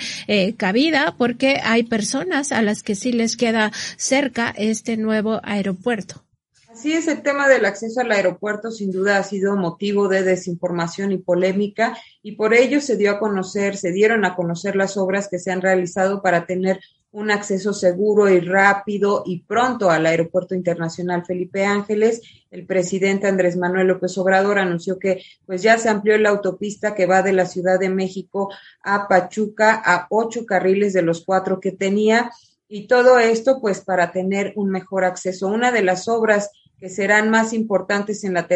cabida 0.56 1.16
porque 1.18 1.60
hay 1.64 1.84
personas 1.84 2.54
a 2.54 2.62
las 2.62 2.82
que 2.82 2.96
sí 2.96 3.12
les 3.12 3.36
queda 3.36 3.74
cerca 3.98 4.54
este 4.70 4.98
nuevo 4.98 5.40
aeropuerto. 5.44 6.24
Así 6.72 6.94
es, 6.94 7.08
el 7.08 7.24
tema 7.24 7.48
del 7.48 7.66
acceso 7.66 8.00
al 8.00 8.12
aeropuerto 8.12 8.72
sin 8.72 8.92
duda 8.92 9.18
ha 9.18 9.24
sido 9.24 9.56
motivo 9.56 10.08
de 10.08 10.24
desinformación 10.24 11.12
y 11.12 11.18
polémica 11.18 11.98
y 12.22 12.34
por 12.34 12.54
ello 12.54 12.80
se 12.80 12.96
dio 12.96 13.12
a 13.12 13.20
conocer, 13.20 13.76
se 13.76 13.92
dieron 13.92 14.24
a 14.24 14.36
conocer 14.36 14.76
las 14.76 14.96
obras 14.96 15.28
que 15.28 15.40
se 15.40 15.52
han 15.52 15.62
realizado 15.62 16.22
para 16.22 16.46
tener 16.46 16.80
un 17.12 17.32
acceso 17.32 17.74
seguro 17.74 18.30
y 18.30 18.40
rápido 18.40 19.24
y 19.26 19.42
pronto 19.42 19.90
al 19.90 20.06
Aeropuerto 20.06 20.54
Internacional 20.54 21.26
Felipe 21.26 21.66
Ángeles. 21.66 22.22
El 22.52 22.66
presidente 22.68 23.28
Andrés 23.28 23.58
Manuel 23.58 23.88
López 23.88 24.16
Obrador 24.20 24.60
anunció 24.60 25.00
que 25.00 25.24
pues 25.46 25.64
ya 25.64 25.78
se 25.80 25.90
amplió 25.90 26.18
la 26.20 26.30
autopista 26.30 26.94
que 26.94 27.08
va 27.08 27.24
de 27.24 27.34
la 27.34 27.48
Ciudad 27.48 27.80
de 27.80 27.90
México 27.90 28.54
a 28.84 29.08
Pachuca 29.08 29.82
a 29.84 30.06
ocho 30.12 30.46
carriles 30.46 30.94
de 30.94 31.02
los 31.02 31.26
cuatro 31.26 31.60
que 31.60 31.72
tenía 31.72 32.32
y 32.70 32.88
todo 32.88 33.18
esto 33.20 33.60
pues 33.60 33.82
para 33.82 34.12
tener 34.12 34.54
un 34.56 34.70
mejor 34.70 35.04
acceso. 35.04 35.48
Una 35.48 35.72
de 35.72 35.82
las 35.82 36.08
obras 36.08 36.52
que 36.80 36.88
serán 36.88 37.30
más 37.30 37.52
importantes 37.52 38.24
en 38.24 38.36
la 38.36 38.48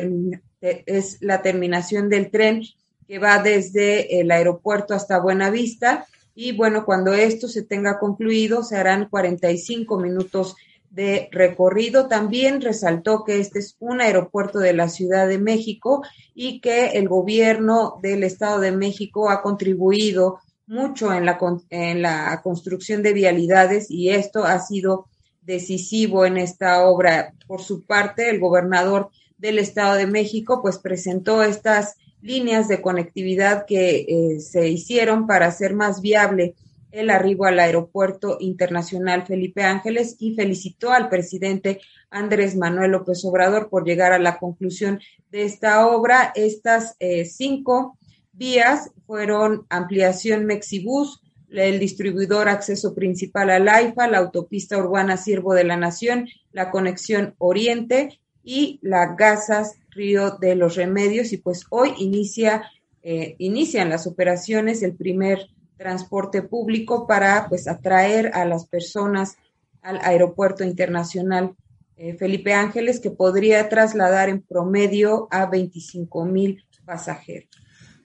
es 0.61 1.17
la 1.19 1.41
terminación 1.41 2.07
del 2.07 2.31
tren 2.31 2.61
que 3.07 3.19
va 3.19 3.41
desde 3.43 4.21
el 4.21 4.31
aeropuerto 4.31 4.93
hasta 4.93 5.19
Buenavista 5.19 6.05
y 6.35 6.55
bueno, 6.55 6.85
cuando 6.85 7.13
esto 7.13 7.47
se 7.47 7.63
tenga 7.63 7.99
concluido 7.99 8.63
se 8.63 8.77
harán 8.77 9.09
45 9.09 9.99
minutos 9.99 10.55
de 10.89 11.27
recorrido. 11.31 12.07
También 12.07 12.61
resaltó 12.61 13.23
que 13.23 13.39
este 13.39 13.59
es 13.59 13.75
un 13.79 13.99
aeropuerto 13.99 14.59
de 14.59 14.73
la 14.73 14.89
Ciudad 14.89 15.27
de 15.27 15.39
México 15.39 16.03
y 16.35 16.61
que 16.61 16.91
el 16.91 17.09
gobierno 17.09 17.99
del 18.01 18.23
Estado 18.23 18.59
de 18.59 18.71
México 18.71 19.29
ha 19.29 19.41
contribuido 19.41 20.39
mucho 20.67 21.13
en 21.13 21.25
la, 21.25 21.37
en 21.69 22.01
la 22.01 22.41
construcción 22.43 23.03
de 23.03 23.13
vialidades 23.13 23.89
y 23.89 24.09
esto 24.09 24.45
ha 24.45 24.59
sido 24.59 25.07
decisivo 25.41 26.25
en 26.25 26.37
esta 26.37 26.85
obra. 26.85 27.33
Por 27.47 27.61
su 27.61 27.85
parte, 27.85 28.29
el 28.29 28.39
gobernador 28.39 29.09
del 29.37 29.59
Estado 29.59 29.95
de 29.95 30.07
México 30.07 30.61
pues 30.61 30.77
presentó 30.77 31.43
estas 31.43 31.95
líneas 32.21 32.69
de 32.69 32.81
conectividad 32.81 33.65
que 33.65 34.05
eh, 34.07 34.39
se 34.39 34.69
hicieron 34.69 35.27
para 35.27 35.47
hacer 35.47 35.73
más 35.73 36.01
viable 36.01 36.55
el 36.91 37.09
arribo 37.09 37.45
al 37.45 37.59
aeropuerto 37.59 38.37
internacional 38.39 39.25
Felipe 39.25 39.63
Ángeles 39.63 40.15
y 40.19 40.35
felicitó 40.35 40.91
al 40.91 41.09
presidente 41.09 41.81
Andrés 42.11 42.55
Manuel 42.55 42.91
López 42.91 43.25
Obrador 43.25 43.67
por 43.69 43.83
llegar 43.83 44.13
a 44.13 44.19
la 44.19 44.37
conclusión 44.37 44.99
de 45.31 45.43
esta 45.43 45.87
obra. 45.87 46.31
Estas 46.35 46.95
eh, 46.99 47.25
cinco 47.25 47.97
vías 48.33 48.91
fueron 49.05 49.65
ampliación 49.69 50.45
Mexibus, 50.45 51.21
el 51.49 51.79
distribuidor 51.79 52.49
acceso 52.49 52.95
principal 52.95 53.51
al 53.51 53.69
AIFA, 53.69 54.07
la 54.07 54.17
autopista 54.17 54.77
urbana 54.77 55.17
Siervo 55.17 55.53
de 55.53 55.63
la 55.63 55.77
Nación, 55.77 56.27
la 56.51 56.71
conexión 56.71 57.35
Oriente 57.37 58.19
y 58.43 58.79
la 58.81 59.15
Gasas 59.15 59.75
Río 59.91 60.31
de 60.31 60.55
los 60.55 60.75
Remedios. 60.75 61.31
Y 61.31 61.37
pues 61.37 61.65
hoy 61.69 61.93
inicia, 61.99 62.63
eh, 63.03 63.35
inician 63.37 63.89
las 63.89 64.07
operaciones, 64.07 64.81
el 64.81 64.95
primer 64.95 65.47
transporte 65.77 66.41
público 66.41 67.05
para 67.05 67.47
pues 67.49 67.67
atraer 67.67 68.31
a 68.33 68.45
las 68.45 68.65
personas 68.65 69.37
al 69.81 69.99
aeropuerto 70.01 70.63
internacional 70.63 71.55
eh, 71.97 72.15
Felipe 72.15 72.53
Ángeles, 72.53 72.99
que 72.99 73.11
podría 73.11 73.69
trasladar 73.69 74.29
en 74.29 74.41
promedio 74.41 75.27
a 75.29 75.45
25 75.45 76.25
mil 76.25 76.63
pasajeros. 76.85 77.62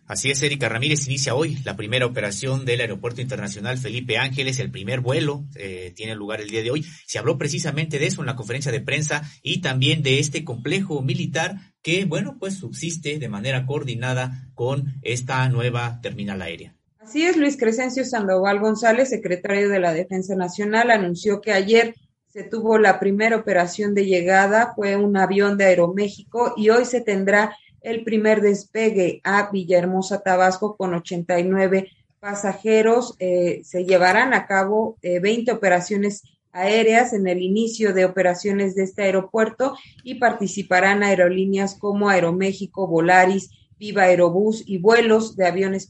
Así 0.09 0.31
es, 0.31 0.43
Erika 0.43 0.71
Ramírez 0.71 1.07
inicia 1.07 1.35
hoy 1.35 1.59
la 1.65 1.77
primera 1.77 2.07
operación 2.07 2.65
del 2.65 2.81
Aeropuerto 2.81 3.21
Internacional 3.21 3.77
Felipe 3.77 4.17
Ángeles, 4.17 4.59
el 4.59 4.71
primer 4.71 5.01
vuelo 5.01 5.45
eh, 5.55 5.93
tiene 5.95 6.15
lugar 6.15 6.41
el 6.41 6.49
día 6.49 6.63
de 6.63 6.71
hoy. 6.71 6.83
Se 7.07 7.19
habló 7.19 7.37
precisamente 7.37 7.99
de 7.99 8.07
eso 8.07 8.23
en 8.23 8.27
la 8.27 8.35
conferencia 8.35 8.73
de 8.73 8.81
prensa 8.81 9.23
y 9.43 9.61
también 9.61 10.03
de 10.03 10.19
este 10.19 10.47
complejo 10.47 11.03
militar 11.03 11.57
que, 11.83 12.07
bueno, 12.07 12.39
pues 12.41 12.55
subsiste 12.55 13.19
de 13.19 13.29
manera 13.29 13.67
coordinada 13.67 14.49
con 14.55 14.95
esta 15.03 15.47
nueva 15.51 16.01
terminal 16.01 16.41
aérea. 16.41 16.75
Así 16.99 17.27
es, 17.27 17.37
Luis 17.37 17.59
Crescencio 17.59 18.03
Sandoval 18.07 18.61
González, 18.61 19.11
secretario 19.11 19.69
de 19.69 19.79
la 19.79 19.93
Defensa 19.93 20.35
Nacional, 20.35 20.91
anunció 20.91 21.43
que 21.43 21.53
ayer 21.53 21.95
se 22.29 22.45
tuvo 22.45 22.79
la 22.79 22.99
primera 22.99 23.37
operación 23.37 23.95
de 23.95 24.07
llegada, 24.07 24.73
fue 24.75 24.97
un 24.97 25.19
avión 25.19 25.59
de 25.59 25.67
Aeroméxico 25.67 26.55
y 26.57 26.71
hoy 26.71 26.87
se 26.87 27.03
tendrá 27.03 27.55
el 27.83 28.05
primer 28.05 28.41
despegue 28.41 29.21
a 29.25 29.51
Villahermosa, 29.51 30.23
Tabasco, 30.23 30.77
con 30.77 30.95
89 30.95 31.91
pasajeros. 32.21 33.15
Eh, 33.19 33.61
se 33.65 33.85
llevarán 33.85 34.35
a 34.35 34.47
cabo 34.47 34.99
20 35.03 35.51
eh, 35.51 35.55
operaciones 35.55 36.23
aéreas 36.53 37.13
en 37.13 37.29
el 37.29 37.43
inicio 37.43 37.93
de 37.93 38.05
operaciones 38.05 38.75
de 38.75 38.85
este 38.85 39.03
aeropuerto 39.03 39.77
y 40.03 40.17
participarán 40.17 41.03
aerolíneas 41.03 41.77
como 41.79 42.09
Aeroméxico, 42.09 42.87
Volaris, 42.87 43.51
Viva 43.79 44.05
Aerobús 44.05 44.65
y 44.67 44.79
vuelos 44.79 45.37
de 45.37 45.47
aviones 45.47 45.89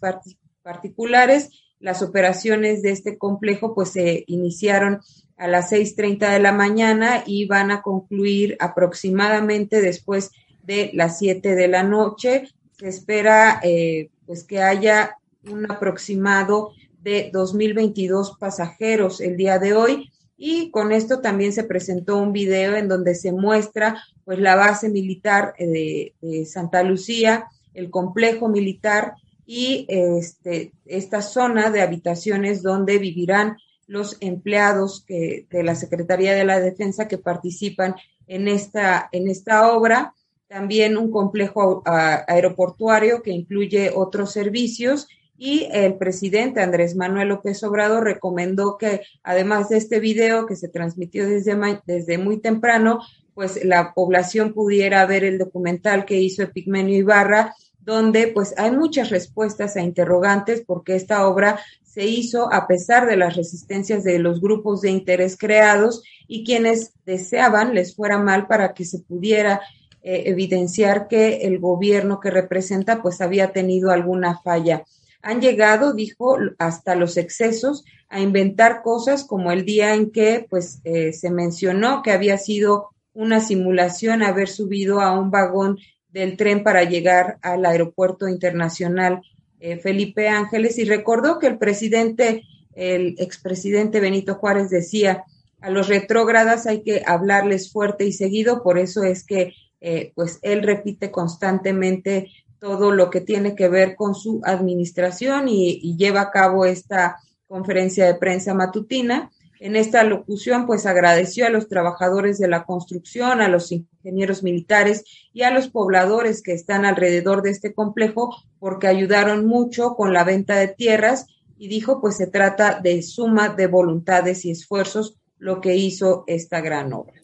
particulares. 0.62 1.50
Las 1.80 2.02
operaciones 2.02 2.82
de 2.82 2.90
este 2.90 3.16
complejo 3.16 3.74
pues 3.74 3.90
se 3.90 4.24
iniciaron 4.26 5.00
a 5.36 5.46
las 5.46 5.72
6.30 5.72 6.32
de 6.32 6.40
la 6.40 6.52
mañana 6.52 7.22
y 7.24 7.46
van 7.46 7.70
a 7.70 7.80
concluir 7.80 8.56
aproximadamente 8.60 9.80
después 9.80 10.30
de 10.30 10.47
las 10.92 11.18
7 11.18 11.54
de 11.54 11.68
la 11.68 11.82
noche. 11.82 12.48
Se 12.78 12.88
espera 12.88 13.60
eh, 13.62 14.10
pues 14.26 14.44
que 14.44 14.62
haya 14.62 15.16
un 15.50 15.70
aproximado 15.70 16.72
de 17.00 17.30
2022 17.32 18.36
pasajeros 18.38 19.20
el 19.20 19.36
día 19.36 19.58
de 19.58 19.72
hoy 19.72 20.10
y 20.36 20.70
con 20.70 20.92
esto 20.92 21.20
también 21.20 21.52
se 21.52 21.64
presentó 21.64 22.18
un 22.18 22.32
video 22.32 22.76
en 22.76 22.88
donde 22.88 23.14
se 23.14 23.32
muestra 23.32 24.02
pues 24.24 24.38
la 24.38 24.54
base 24.54 24.88
militar 24.88 25.54
eh, 25.58 26.12
de, 26.20 26.46
Santa 26.46 26.82
Lucía, 26.82 27.46
el 27.74 27.90
complejo 27.90 28.48
militar 28.48 29.14
y 29.46 29.86
este, 29.88 30.72
esta 30.84 31.22
zona 31.22 31.70
de 31.70 31.80
habitaciones 31.80 32.62
donde 32.62 32.98
vivirán 32.98 33.56
los 33.86 34.18
empleados 34.20 35.02
que, 35.06 35.46
de 35.50 35.62
la 35.62 35.74
Secretaría 35.74 36.34
de 36.34 36.44
la 36.44 36.60
Defensa 36.60 37.08
que 37.08 37.18
participan 37.18 37.96
en 38.26 38.46
esta, 38.46 39.08
en 39.10 39.28
esta 39.28 39.72
obra 39.72 40.14
también 40.48 40.96
un 40.96 41.10
complejo 41.10 41.82
aeroportuario 41.84 43.22
que 43.22 43.30
incluye 43.30 43.92
otros 43.94 44.32
servicios 44.32 45.08
y 45.36 45.68
el 45.70 45.96
presidente 45.96 46.60
Andrés 46.60 46.96
Manuel 46.96 47.28
López 47.28 47.62
Obrador 47.62 48.02
recomendó 48.02 48.76
que 48.76 49.02
además 49.22 49.68
de 49.68 49.76
este 49.76 50.00
video 50.00 50.46
que 50.46 50.56
se 50.56 50.68
transmitió 50.68 51.28
desde, 51.28 51.56
desde 51.86 52.18
muy 52.18 52.40
temprano, 52.40 53.00
pues 53.34 53.64
la 53.64 53.94
población 53.94 54.52
pudiera 54.52 55.06
ver 55.06 55.22
el 55.22 55.38
documental 55.38 56.04
que 56.04 56.20
hizo 56.20 56.42
Epigmenio 56.42 56.96
Ibarra, 56.96 57.54
donde 57.78 58.26
pues 58.28 58.52
hay 58.58 58.72
muchas 58.72 59.10
respuestas 59.10 59.76
a 59.76 59.82
interrogantes 59.82 60.64
porque 60.66 60.96
esta 60.96 61.28
obra 61.28 61.60
se 61.84 62.06
hizo 62.06 62.52
a 62.52 62.66
pesar 62.66 63.06
de 63.06 63.16
las 63.16 63.36
resistencias 63.36 64.02
de 64.02 64.18
los 64.18 64.40
grupos 64.40 64.80
de 64.80 64.90
interés 64.90 65.36
creados 65.38 66.02
y 66.26 66.44
quienes 66.44 66.92
deseaban 67.06 67.74
les 67.74 67.94
fuera 67.94 68.18
mal 68.18 68.46
para 68.46 68.74
que 68.74 68.84
se 68.84 68.98
pudiera 68.98 69.60
eh, 70.02 70.24
evidenciar 70.26 71.08
que 71.08 71.38
el 71.46 71.58
gobierno 71.58 72.20
que 72.20 72.30
representa 72.30 73.02
pues 73.02 73.20
había 73.20 73.52
tenido 73.52 73.90
alguna 73.90 74.38
falla. 74.40 74.84
Han 75.22 75.40
llegado, 75.40 75.92
dijo, 75.92 76.38
hasta 76.58 76.94
los 76.94 77.16
excesos 77.16 77.84
a 78.08 78.20
inventar 78.20 78.82
cosas 78.82 79.24
como 79.24 79.50
el 79.50 79.64
día 79.64 79.94
en 79.94 80.10
que 80.10 80.46
pues 80.48 80.80
eh, 80.84 81.12
se 81.12 81.30
mencionó 81.30 82.02
que 82.02 82.12
había 82.12 82.38
sido 82.38 82.90
una 83.12 83.40
simulación 83.40 84.22
haber 84.22 84.48
subido 84.48 85.00
a 85.00 85.18
un 85.18 85.30
vagón 85.30 85.78
del 86.08 86.36
tren 86.36 86.62
para 86.62 86.84
llegar 86.84 87.38
al 87.42 87.66
aeropuerto 87.66 88.28
internacional 88.28 89.22
eh, 89.60 89.78
Felipe 89.78 90.28
Ángeles 90.28 90.78
y 90.78 90.84
recordó 90.84 91.38
que 91.38 91.48
el 91.48 91.58
presidente, 91.58 92.44
el 92.74 93.16
expresidente 93.18 93.98
Benito 93.98 94.36
Juárez 94.36 94.70
decía, 94.70 95.24
a 95.60 95.70
los 95.70 95.88
retrógradas 95.88 96.66
hay 96.66 96.82
que 96.82 97.02
hablarles 97.04 97.72
fuerte 97.72 98.04
y 98.04 98.12
seguido, 98.12 98.62
por 98.62 98.78
eso 98.78 99.02
es 99.02 99.24
que 99.24 99.52
eh, 99.80 100.12
pues 100.14 100.38
él 100.42 100.62
repite 100.62 101.10
constantemente 101.10 102.30
todo 102.58 102.90
lo 102.90 103.10
que 103.10 103.20
tiene 103.20 103.54
que 103.54 103.68
ver 103.68 103.94
con 103.96 104.14
su 104.14 104.40
administración 104.44 105.48
y, 105.48 105.96
lleva 105.96 106.22
a 106.22 106.30
cabo 106.30 106.64
esta 106.64 107.16
conferencia 107.46 108.06
de 108.06 108.14
prensa 108.14 108.54
matutina. 108.54 109.30
En 109.60 109.74
esta 109.74 110.04
locución, 110.04 110.66
pues 110.66 110.86
agradeció 110.86 111.46
a 111.46 111.50
los 111.50 111.68
trabajadores 111.68 112.38
de 112.38 112.48
la 112.48 112.64
construcción, 112.64 113.40
a 113.40 113.48
los 113.48 113.72
ingenieros 113.72 114.42
militares 114.42 115.04
y 115.32 115.42
a 115.42 115.50
los 115.50 115.68
pobladores 115.68 116.42
que 116.42 116.52
están 116.52 116.84
alrededor 116.84 117.42
de 117.42 117.50
este 117.50 117.74
complejo 117.74 118.36
porque 118.60 118.86
ayudaron 118.86 119.46
mucho 119.46 119.94
con 119.94 120.12
la 120.12 120.24
venta 120.24 120.56
de 120.56 120.68
tierras 120.68 121.26
y 121.56 121.68
dijo, 121.68 122.00
pues 122.00 122.16
se 122.16 122.28
trata 122.28 122.80
de 122.80 123.02
suma 123.02 123.48
de 123.48 123.66
voluntades 123.66 124.44
y 124.44 124.52
esfuerzos 124.52 125.18
lo 125.38 125.60
que 125.60 125.74
hizo 125.74 126.24
esta 126.28 126.60
gran 126.60 126.92
obra. 126.92 127.14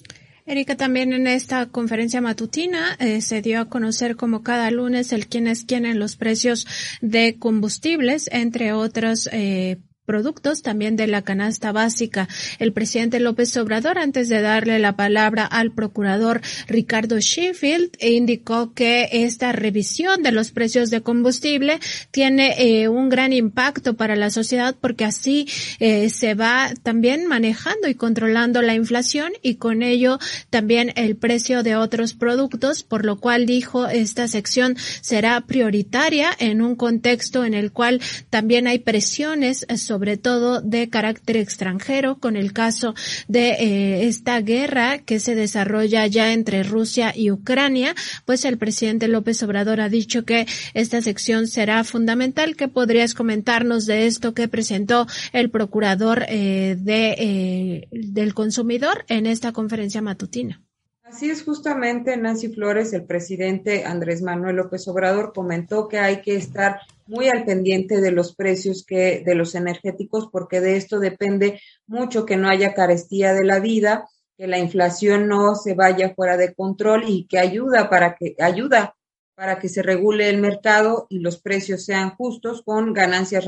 Erika, 0.47 0.77
también 0.77 1.15
en 1.15 1.27
esta 1.27 1.67
conferencia 1.67 2.21
matutina 2.21 2.97
eh, 3.01 3.23
se 3.23 3.41
dio 3.41 3.61
a 3.61 3.69
conocer 3.71 4.15
como 4.15 4.43
cada 4.43 4.71
lunes 4.71 5.13
el 5.13 5.27
quién 5.27 5.47
es 5.47 5.65
quién 5.65 5.87
en 5.87 5.99
los 5.99 6.17
precios 6.17 6.67
de 7.01 7.39
combustibles, 7.39 8.29
entre 8.31 8.75
otros 8.75 9.27
eh, 9.33 9.79
productos 10.05 10.63
también 10.63 10.97
de 10.97 11.07
la 11.07 11.23
canasta 11.23 11.73
básica. 11.73 12.29
El 12.59 12.73
presidente 12.73 13.21
López 13.21 13.57
Obrador, 13.57 13.99
antes 13.99 14.29
de 14.29 14.41
darle 14.41 14.79
la 14.79 14.97
palabra 14.97 15.45
al 15.45 15.73
procurador 15.73 16.41
Ricardo 16.67 17.19
Sheffield, 17.19 17.91
indicó 18.01 18.73
que 18.75 19.09
esta 19.13 19.53
revisión 19.53 20.23
de 20.23 20.33
los 20.33 20.51
precios 20.51 20.91
de 20.91 21.01
combustible 21.01 21.81
tiene 22.11 22.55
eh, 22.59 22.89
un 22.89 23.09
gran 23.09 23.33
impacto 23.33 23.95
para 23.95 24.17
la 24.17 24.31
sociedad 24.31 24.77
porque 24.81 25.05
así 25.05 25.49
eh, 25.79 26.11
se 26.11 26.35
va 26.35 26.73
también 26.83 27.27
manejando 27.27 27.89
y 27.89 27.95
controlando 27.95 28.63
la 28.63 28.75
inflación 28.75 29.33
y 29.43 29.57
con 29.57 29.83
ello 29.83 30.19
también 30.51 30.93
el 30.97 31.17
precio 31.17 31.63
de 31.63 31.77
otros 31.77 32.15
productos, 32.15 32.83
por 32.83 33.05
lo 33.05 33.17
cual 33.17 33.47
dijo 33.47 33.87
esta 33.87 34.29
sección 34.29 34.77
será 35.01 35.41
prioritaria 35.41 36.31
en 36.39 36.61
un 36.61 36.77
contexto 36.77 37.45
en 37.45 37.55
el 37.55 37.73
cual 37.73 38.01
también 38.31 38.67
hay 38.67 38.79
presiones 38.79 39.67
sobre 39.77 39.94
sobre 39.95 40.17
todo 40.17 40.61
de 40.61 40.91
carácter 40.91 41.37
extranjero, 41.37 42.19
con 42.19 42.35
el 42.35 42.53
caso 42.53 42.97
de 43.29 43.51
eh, 43.51 44.09
esta 44.09 44.41
guerra 44.41 44.99
que 44.99 45.21
se 45.21 45.37
desarrolla 45.37 46.05
ya 46.09 46.33
entre 46.33 46.65
Rusia 46.65 47.13
y 47.15 47.31
Ucrania, 47.31 47.95
pues 48.25 48.45
el 48.45 48.59
presidente 48.59 49.07
López 49.07 49.41
Obrador 49.45 49.81
ha 49.81 49.89
dicho 49.89 50.25
que 50.25 50.49
esta 50.75 51.01
sección 51.01 51.47
será 51.47 51.85
fundamental. 51.85 52.57
¿Qué 52.57 52.67
podrías 52.67 53.15
comentarnos 53.15 53.87
de 53.87 54.09
esto 54.09 54.35
que 54.35 54.49
presentó 54.49 55.07
el 55.33 55.49
procurador 55.51 56.25
eh, 56.29 56.77
de, 56.77 57.15
eh, 57.17 57.89
del 57.93 58.35
consumidor 58.35 59.05
en 59.07 59.27
esta 59.27 59.53
conferencia 59.53 60.03
matutina? 60.03 60.61
Así 61.05 61.31
es, 61.31 61.45
justamente 61.45 62.17
Nancy 62.17 62.49
Flores, 62.49 62.95
el 62.95 63.05
presidente 63.05 63.85
Andrés 63.85 64.23
Manuel 64.23 64.57
López 64.57 64.89
Obrador, 64.89 65.35
comentó 65.35 65.87
que 65.87 65.99
hay 65.99 66.23
que 66.23 66.35
estar 66.35 66.81
muy 67.07 67.29
al 67.29 67.45
pendiente 67.45 68.01
de 68.01 68.11
los 68.11 68.35
precios 68.35 68.87
que, 68.87 69.23
de 69.25 69.35
los 69.35 69.55
energéticos, 69.55 70.29
porque 70.33 70.63
de 70.63 70.77
esto 70.77 70.99
depende 71.01 71.61
mucho 71.87 72.25
que 72.25 72.39
no 72.39 72.49
haya 72.49 72.73
carestía 72.73 73.35
de 73.35 73.45
la 73.45 73.61
vida, 73.61 74.09
que 74.39 74.47
la 74.47 74.59
inflación 74.59 75.29
no 75.29 75.55
se 75.57 75.75
vaya 75.75 76.15
fuera 76.15 76.39
de 76.39 76.55
control 76.55 77.05
y 77.07 77.27
que 77.27 77.39
ayuda 77.39 77.91
para 77.91 78.17
que, 78.17 78.35
ayuda 78.41 78.97
para 79.35 79.59
que 79.59 79.69
se 79.69 79.83
regule 79.83 80.31
el 80.31 80.41
mercado 80.41 81.07
y 81.11 81.19
los 81.19 81.39
precios 81.39 81.85
sean 81.85 82.17
justos 82.17 82.63
con 82.63 82.95
ganancias 82.95 83.45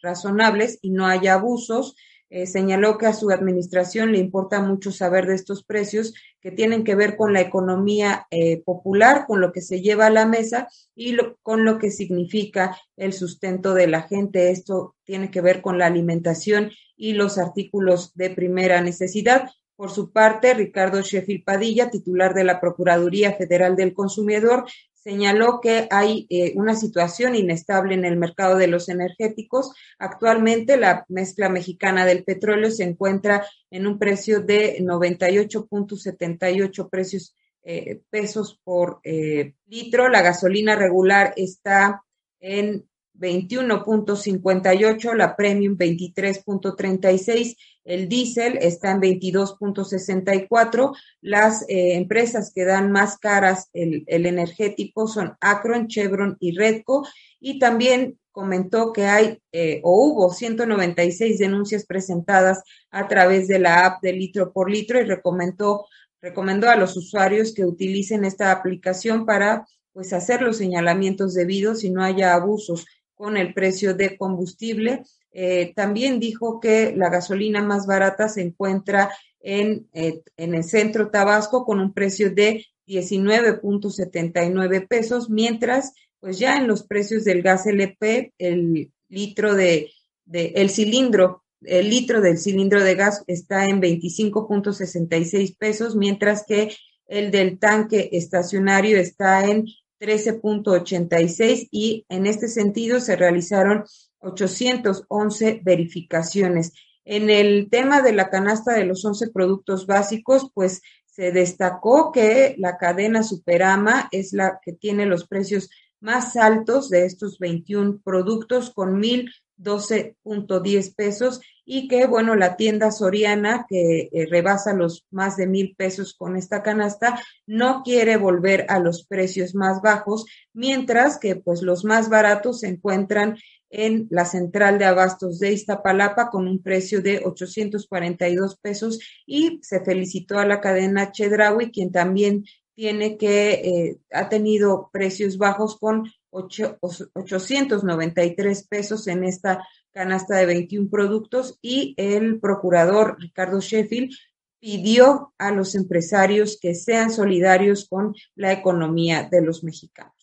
razonables 0.00 0.78
y 0.80 0.90
no 0.90 1.06
haya 1.06 1.34
abusos 1.34 1.96
eh, 2.30 2.46
señaló 2.46 2.96
que 2.96 3.06
a 3.06 3.12
su 3.12 3.30
administración 3.30 4.12
le 4.12 4.18
importa 4.18 4.60
mucho 4.60 4.92
saber 4.92 5.26
de 5.26 5.34
estos 5.34 5.64
precios 5.64 6.14
que 6.40 6.52
tienen 6.52 6.84
que 6.84 6.94
ver 6.94 7.16
con 7.16 7.32
la 7.32 7.40
economía 7.40 8.28
eh, 8.30 8.62
popular, 8.62 9.24
con 9.26 9.40
lo 9.40 9.50
que 9.50 9.60
se 9.60 9.80
lleva 9.80 10.06
a 10.06 10.10
la 10.10 10.26
mesa 10.26 10.68
y 10.94 11.16
con 11.42 11.64
lo 11.64 11.78
que 11.78 11.90
significa 11.90 12.78
el 12.96 13.12
sustento 13.12 13.74
de 13.74 13.88
la 13.88 14.02
gente. 14.02 14.50
Esto 14.50 14.94
tiene 15.04 15.30
que 15.32 15.40
ver 15.40 15.60
con 15.60 15.76
la 15.76 15.86
alimentación 15.86 16.70
y 16.96 17.14
los 17.14 17.36
artículos 17.36 18.14
de 18.14 18.30
primera 18.30 18.80
necesidad. 18.80 19.50
Por 19.74 19.90
su 19.90 20.12
parte, 20.12 20.54
Ricardo 20.54 21.00
Sheffield 21.00 21.42
Padilla, 21.42 21.90
titular 21.90 22.34
de 22.34 22.44
la 22.44 22.60
Procuraduría 22.60 23.32
Federal 23.32 23.74
del 23.74 23.94
Consumidor, 23.94 24.66
señaló 25.02 25.60
que 25.60 25.88
hay 25.90 26.26
eh, 26.28 26.52
una 26.56 26.76
situación 26.76 27.34
inestable 27.34 27.94
en 27.94 28.04
el 28.04 28.16
mercado 28.16 28.56
de 28.56 28.66
los 28.66 28.88
energéticos. 28.88 29.72
Actualmente 29.98 30.76
la 30.76 31.06
mezcla 31.08 31.48
mexicana 31.48 32.04
del 32.04 32.24
petróleo 32.24 32.70
se 32.70 32.84
encuentra 32.84 33.46
en 33.70 33.86
un 33.86 33.98
precio 33.98 34.40
de 34.40 34.78
98.78 34.80 36.90
precios 36.90 37.34
eh, 37.62 38.00
pesos 38.10 38.60
por 38.62 39.00
eh, 39.04 39.54
litro. 39.66 40.08
La 40.08 40.22
gasolina 40.22 40.76
regular 40.76 41.32
está 41.36 42.04
en 42.38 42.89
21.58, 43.20 45.14
la 45.14 45.36
premium 45.36 45.76
23.36, 45.76 47.56
el 47.84 48.08
diésel 48.08 48.58
está 48.60 48.92
en 48.92 49.00
22.64. 49.00 50.96
Las 51.20 51.62
eh, 51.68 51.94
empresas 51.96 52.52
que 52.54 52.64
dan 52.64 52.92
más 52.92 53.18
caras 53.18 53.68
el, 53.72 54.04
energético 54.06 55.06
son 55.06 55.36
Acron, 55.40 55.88
Chevron 55.88 56.36
y 56.40 56.56
Redco. 56.56 57.06
Y 57.40 57.58
también 57.58 58.18
comentó 58.32 58.92
que 58.92 59.06
hay 59.06 59.38
eh, 59.52 59.80
o 59.82 60.04
hubo 60.04 60.32
196 60.32 61.38
denuncias 61.38 61.84
presentadas 61.84 62.62
a 62.90 63.08
través 63.08 63.48
de 63.48 63.58
la 63.58 63.86
app 63.86 64.02
de 64.02 64.12
litro 64.12 64.52
por 64.52 64.70
litro 64.70 65.00
y 65.00 65.04
recomendó, 65.04 65.86
recomendó 66.22 66.70
a 66.70 66.76
los 66.76 66.96
usuarios 66.96 67.52
que 67.52 67.64
utilicen 67.64 68.24
esta 68.24 68.52
aplicación 68.52 69.26
para 69.26 69.66
pues 69.92 70.12
hacer 70.12 70.42
los 70.42 70.58
señalamientos 70.58 71.34
debidos 71.34 71.82
y 71.82 71.90
no 71.90 72.04
haya 72.04 72.34
abusos 72.34 72.86
con 73.20 73.36
el 73.36 73.52
precio 73.52 73.92
de 73.92 74.16
combustible. 74.16 75.02
Eh, 75.30 75.74
también 75.76 76.18
dijo 76.18 76.58
que 76.58 76.94
la 76.96 77.10
gasolina 77.10 77.62
más 77.62 77.86
barata 77.86 78.30
se 78.30 78.40
encuentra 78.40 79.14
en, 79.40 79.90
eh, 79.92 80.22
en 80.38 80.54
el 80.54 80.64
centro 80.64 81.10
Tabasco 81.10 81.66
con 81.66 81.80
un 81.80 81.92
precio 81.92 82.30
de 82.30 82.64
19.79 82.86 84.88
pesos, 84.88 85.28
mientras 85.28 85.92
pues 86.18 86.38
ya 86.38 86.56
en 86.56 86.66
los 86.66 86.84
precios 86.84 87.24
del 87.24 87.42
gas 87.42 87.66
LP, 87.66 88.32
el 88.38 88.90
litro 89.10 89.54
de, 89.54 89.90
de 90.24 90.54
el 90.56 90.70
cilindro, 90.70 91.44
el 91.60 91.90
litro 91.90 92.22
del 92.22 92.38
cilindro 92.38 92.82
de 92.82 92.94
gas 92.94 93.22
está 93.26 93.66
en 93.66 93.82
25.66 93.82 95.58
pesos, 95.58 95.94
mientras 95.94 96.46
que 96.46 96.74
el 97.06 97.30
del 97.30 97.58
tanque 97.58 98.08
estacionario 98.12 98.96
está 98.96 99.46
en 99.46 99.66
13.86 100.00 101.68
y 101.70 102.06
en 102.08 102.26
este 102.26 102.48
sentido 102.48 103.00
se 103.00 103.16
realizaron 103.16 103.84
811 104.20 105.60
verificaciones. 105.62 106.72
En 107.04 107.30
el 107.30 107.68
tema 107.70 108.02
de 108.02 108.12
la 108.12 108.30
canasta 108.30 108.72
de 108.72 108.84
los 108.84 109.04
11 109.04 109.30
productos 109.30 109.86
básicos, 109.86 110.50
pues 110.54 110.80
se 111.06 111.32
destacó 111.32 112.12
que 112.12 112.54
la 112.58 112.78
cadena 112.78 113.22
Superama 113.22 114.08
es 114.10 114.32
la 114.32 114.60
que 114.64 114.72
tiene 114.72 115.06
los 115.06 115.26
precios 115.26 115.70
más 116.00 116.36
altos 116.36 116.88
de 116.88 117.04
estos 117.04 117.38
21 117.38 118.00
productos 118.02 118.70
con 118.70 119.02
1.012.10 119.02 120.94
pesos 120.94 121.40
y 121.72 121.86
que, 121.86 122.08
bueno, 122.08 122.34
la 122.34 122.56
tienda 122.56 122.90
Soriana, 122.90 123.64
que 123.68 124.10
eh, 124.12 124.26
rebasa 124.28 124.74
los 124.74 125.06
más 125.12 125.36
de 125.36 125.46
mil 125.46 125.76
pesos 125.76 126.14
con 126.14 126.36
esta 126.36 126.64
canasta, 126.64 127.22
no 127.46 127.84
quiere 127.84 128.16
volver 128.16 128.66
a 128.68 128.80
los 128.80 129.06
precios 129.06 129.54
más 129.54 129.80
bajos, 129.80 130.24
mientras 130.52 131.20
que, 131.20 131.36
pues, 131.36 131.62
los 131.62 131.84
más 131.84 132.08
baratos 132.08 132.58
se 132.58 132.66
encuentran 132.66 133.38
en 133.70 134.08
la 134.10 134.24
central 134.24 134.80
de 134.80 134.86
abastos 134.86 135.38
de 135.38 135.52
Iztapalapa 135.52 136.28
con 136.28 136.48
un 136.48 136.60
precio 136.60 137.02
de 137.02 137.22
842 137.24 138.56
pesos 138.56 138.98
y 139.24 139.60
se 139.62 139.84
felicitó 139.84 140.40
a 140.40 140.46
la 140.46 140.60
cadena 140.60 141.12
Chedraui, 141.12 141.70
quien 141.70 141.92
también 141.92 142.46
tiene 142.74 143.16
que, 143.16 143.52
eh, 143.52 143.98
ha 144.10 144.28
tenido 144.28 144.90
precios 144.92 145.38
bajos 145.38 145.78
con 145.78 146.10
893 146.30 148.66
pesos 148.66 149.06
en 149.06 149.22
esta 149.22 149.64
canasta 149.92 150.36
de 150.36 150.46
21 150.46 150.88
productos 150.90 151.58
y 151.62 151.94
el 151.96 152.40
procurador 152.40 153.16
Ricardo 153.18 153.60
Sheffield 153.60 154.12
pidió 154.60 155.32
a 155.38 155.50
los 155.50 155.74
empresarios 155.74 156.58
que 156.60 156.74
sean 156.74 157.10
solidarios 157.10 157.88
con 157.88 158.14
la 158.34 158.52
economía 158.52 159.28
de 159.30 159.42
los 159.42 159.64
mexicanos. 159.64 160.14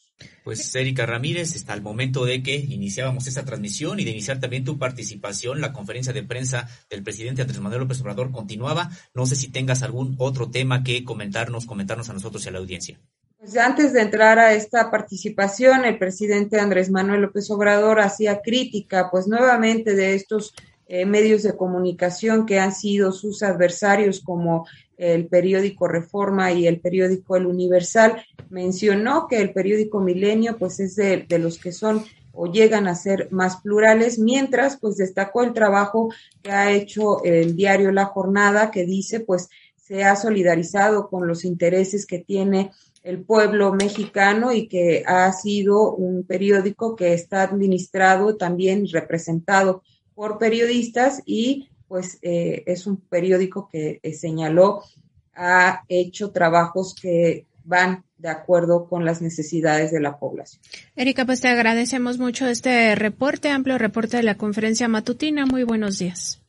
Pues 0.44 0.74
Erika 0.76 1.06
Ramírez, 1.06 1.56
está 1.56 1.74
al 1.74 1.82
momento 1.82 2.26
de 2.26 2.42
que 2.42 2.56
iniciábamos 2.56 3.28
esta 3.28 3.46
transmisión 3.46 4.00
y 4.00 4.04
de 4.04 4.12
iniciar 4.12 4.40
también 4.40 4.64
tu 4.64 4.80
participación, 4.80 5.62
la 5.62 5.74
conferencia 5.74 6.14
de 6.14 6.24
prensa 6.24 6.68
del 6.90 7.04
presidente 7.04 7.42
Andrés 7.42 7.60
Manuel 7.60 7.82
López 7.82 8.02
Obrador 8.02 8.32
continuaba. 8.32 8.90
No 9.14 9.26
sé 9.26 9.36
si 9.36 9.50
tengas 9.50 9.84
algún 9.84 10.16
otro 10.18 10.50
tema 10.50 10.84
que 10.84 11.04
comentarnos, 11.04 11.66
comentarnos 11.66 12.10
a 12.10 12.14
nosotros 12.14 12.44
y 12.46 12.50
a 12.50 12.52
la 12.52 12.60
audiencia. 12.60 13.00
Pues 13.48 13.60
antes 13.60 13.94
de 13.94 14.02
entrar 14.02 14.40
a 14.40 14.54
esta 14.54 14.92
participación, 14.92 15.86
el 15.86 15.98
presidente 15.98 16.60
Andrés 16.60 16.92
Manuel 16.92 17.22
López 17.22 17.50
Obrador 17.50 18.02
hacía 18.02 18.42
crítica, 18.42 19.08
pues 19.10 19.26
nuevamente 19.26 19.96
de 19.96 20.16
estos 20.16 20.54
eh, 20.90 21.06
medios 21.06 21.44
de 21.44 21.56
comunicación 21.56 22.46
que 22.46 22.60
han 22.60 22.76
sido 22.76 23.14
sus 23.14 23.44
adversarios 23.44 24.20
como 24.20 24.68
el 24.98 25.28
periódico 25.28 25.88
Reforma 25.88 26.52
y 26.52 26.68
el 26.68 26.82
periódico 26.82 27.38
El 27.38 27.46
Universal. 27.46 28.22
Mencionó 28.50 29.30
que 29.30 29.40
el 29.40 29.54
periódico 29.54 30.02
Milenio 30.02 30.58
pues 30.58 30.82
es 30.82 30.98
de, 30.98 31.26
de 31.26 31.40
los 31.40 31.58
que 31.58 31.72
son 31.72 32.04
o 32.34 32.52
llegan 32.52 32.86
a 32.90 32.96
ser 32.96 33.30
más 33.32 33.62
plurales, 33.62 34.20
mientras 34.20 34.76
pues 34.76 34.98
destacó 34.98 35.44
el 35.44 35.54
trabajo 35.54 36.14
que 36.44 36.52
ha 36.52 36.74
hecho 36.74 37.24
el 37.24 37.56
diario 37.56 37.94
La 37.94 38.08
Jornada, 38.08 38.72
que 38.72 38.86
dice 38.86 39.22
pues 39.22 39.48
se 39.78 40.04
ha 40.04 40.18
solidarizado 40.18 41.08
con 41.08 41.28
los 41.28 41.46
intereses 41.46 42.06
que 42.06 42.20
tiene 42.20 42.72
el 43.08 43.24
pueblo 43.24 43.74
mexicano 43.74 44.52
y 44.52 44.68
que 44.68 45.04
ha 45.08 45.32
sido 45.32 45.96
un 45.96 46.26
periódico 46.26 46.98
que 46.98 47.14
está 47.14 47.42
administrado 47.42 48.36
también 48.36 48.86
representado 48.92 49.82
por 50.14 50.38
periodistas 50.38 51.22
y 51.26 51.70
pues 51.88 52.20
eh, 52.22 52.64
es 52.66 52.86
un 52.86 52.98
periódico 52.98 53.70
que 53.72 54.02
eh, 54.04 54.14
señaló 54.14 54.84
ha 55.34 55.84
hecho 55.88 56.32
trabajos 56.32 56.96
que 57.02 57.46
van 57.64 58.04
de 58.18 58.28
acuerdo 58.28 58.90
con 58.90 59.06
las 59.06 59.22
necesidades 59.22 59.92
de 59.92 60.02
la 60.02 60.18
población. 60.18 60.62
Erika, 60.98 61.26
pues 61.26 61.40
te 61.40 61.48
agradecemos 61.48 62.18
mucho 62.18 62.46
este 62.48 62.94
reporte, 62.96 63.50
amplio 63.50 63.78
reporte 63.78 64.18
de 64.18 64.24
la 64.24 64.36
conferencia 64.36 64.90
matutina. 64.90 65.46
Muy 65.46 65.64
buenos 65.64 66.00
días. 66.00 66.42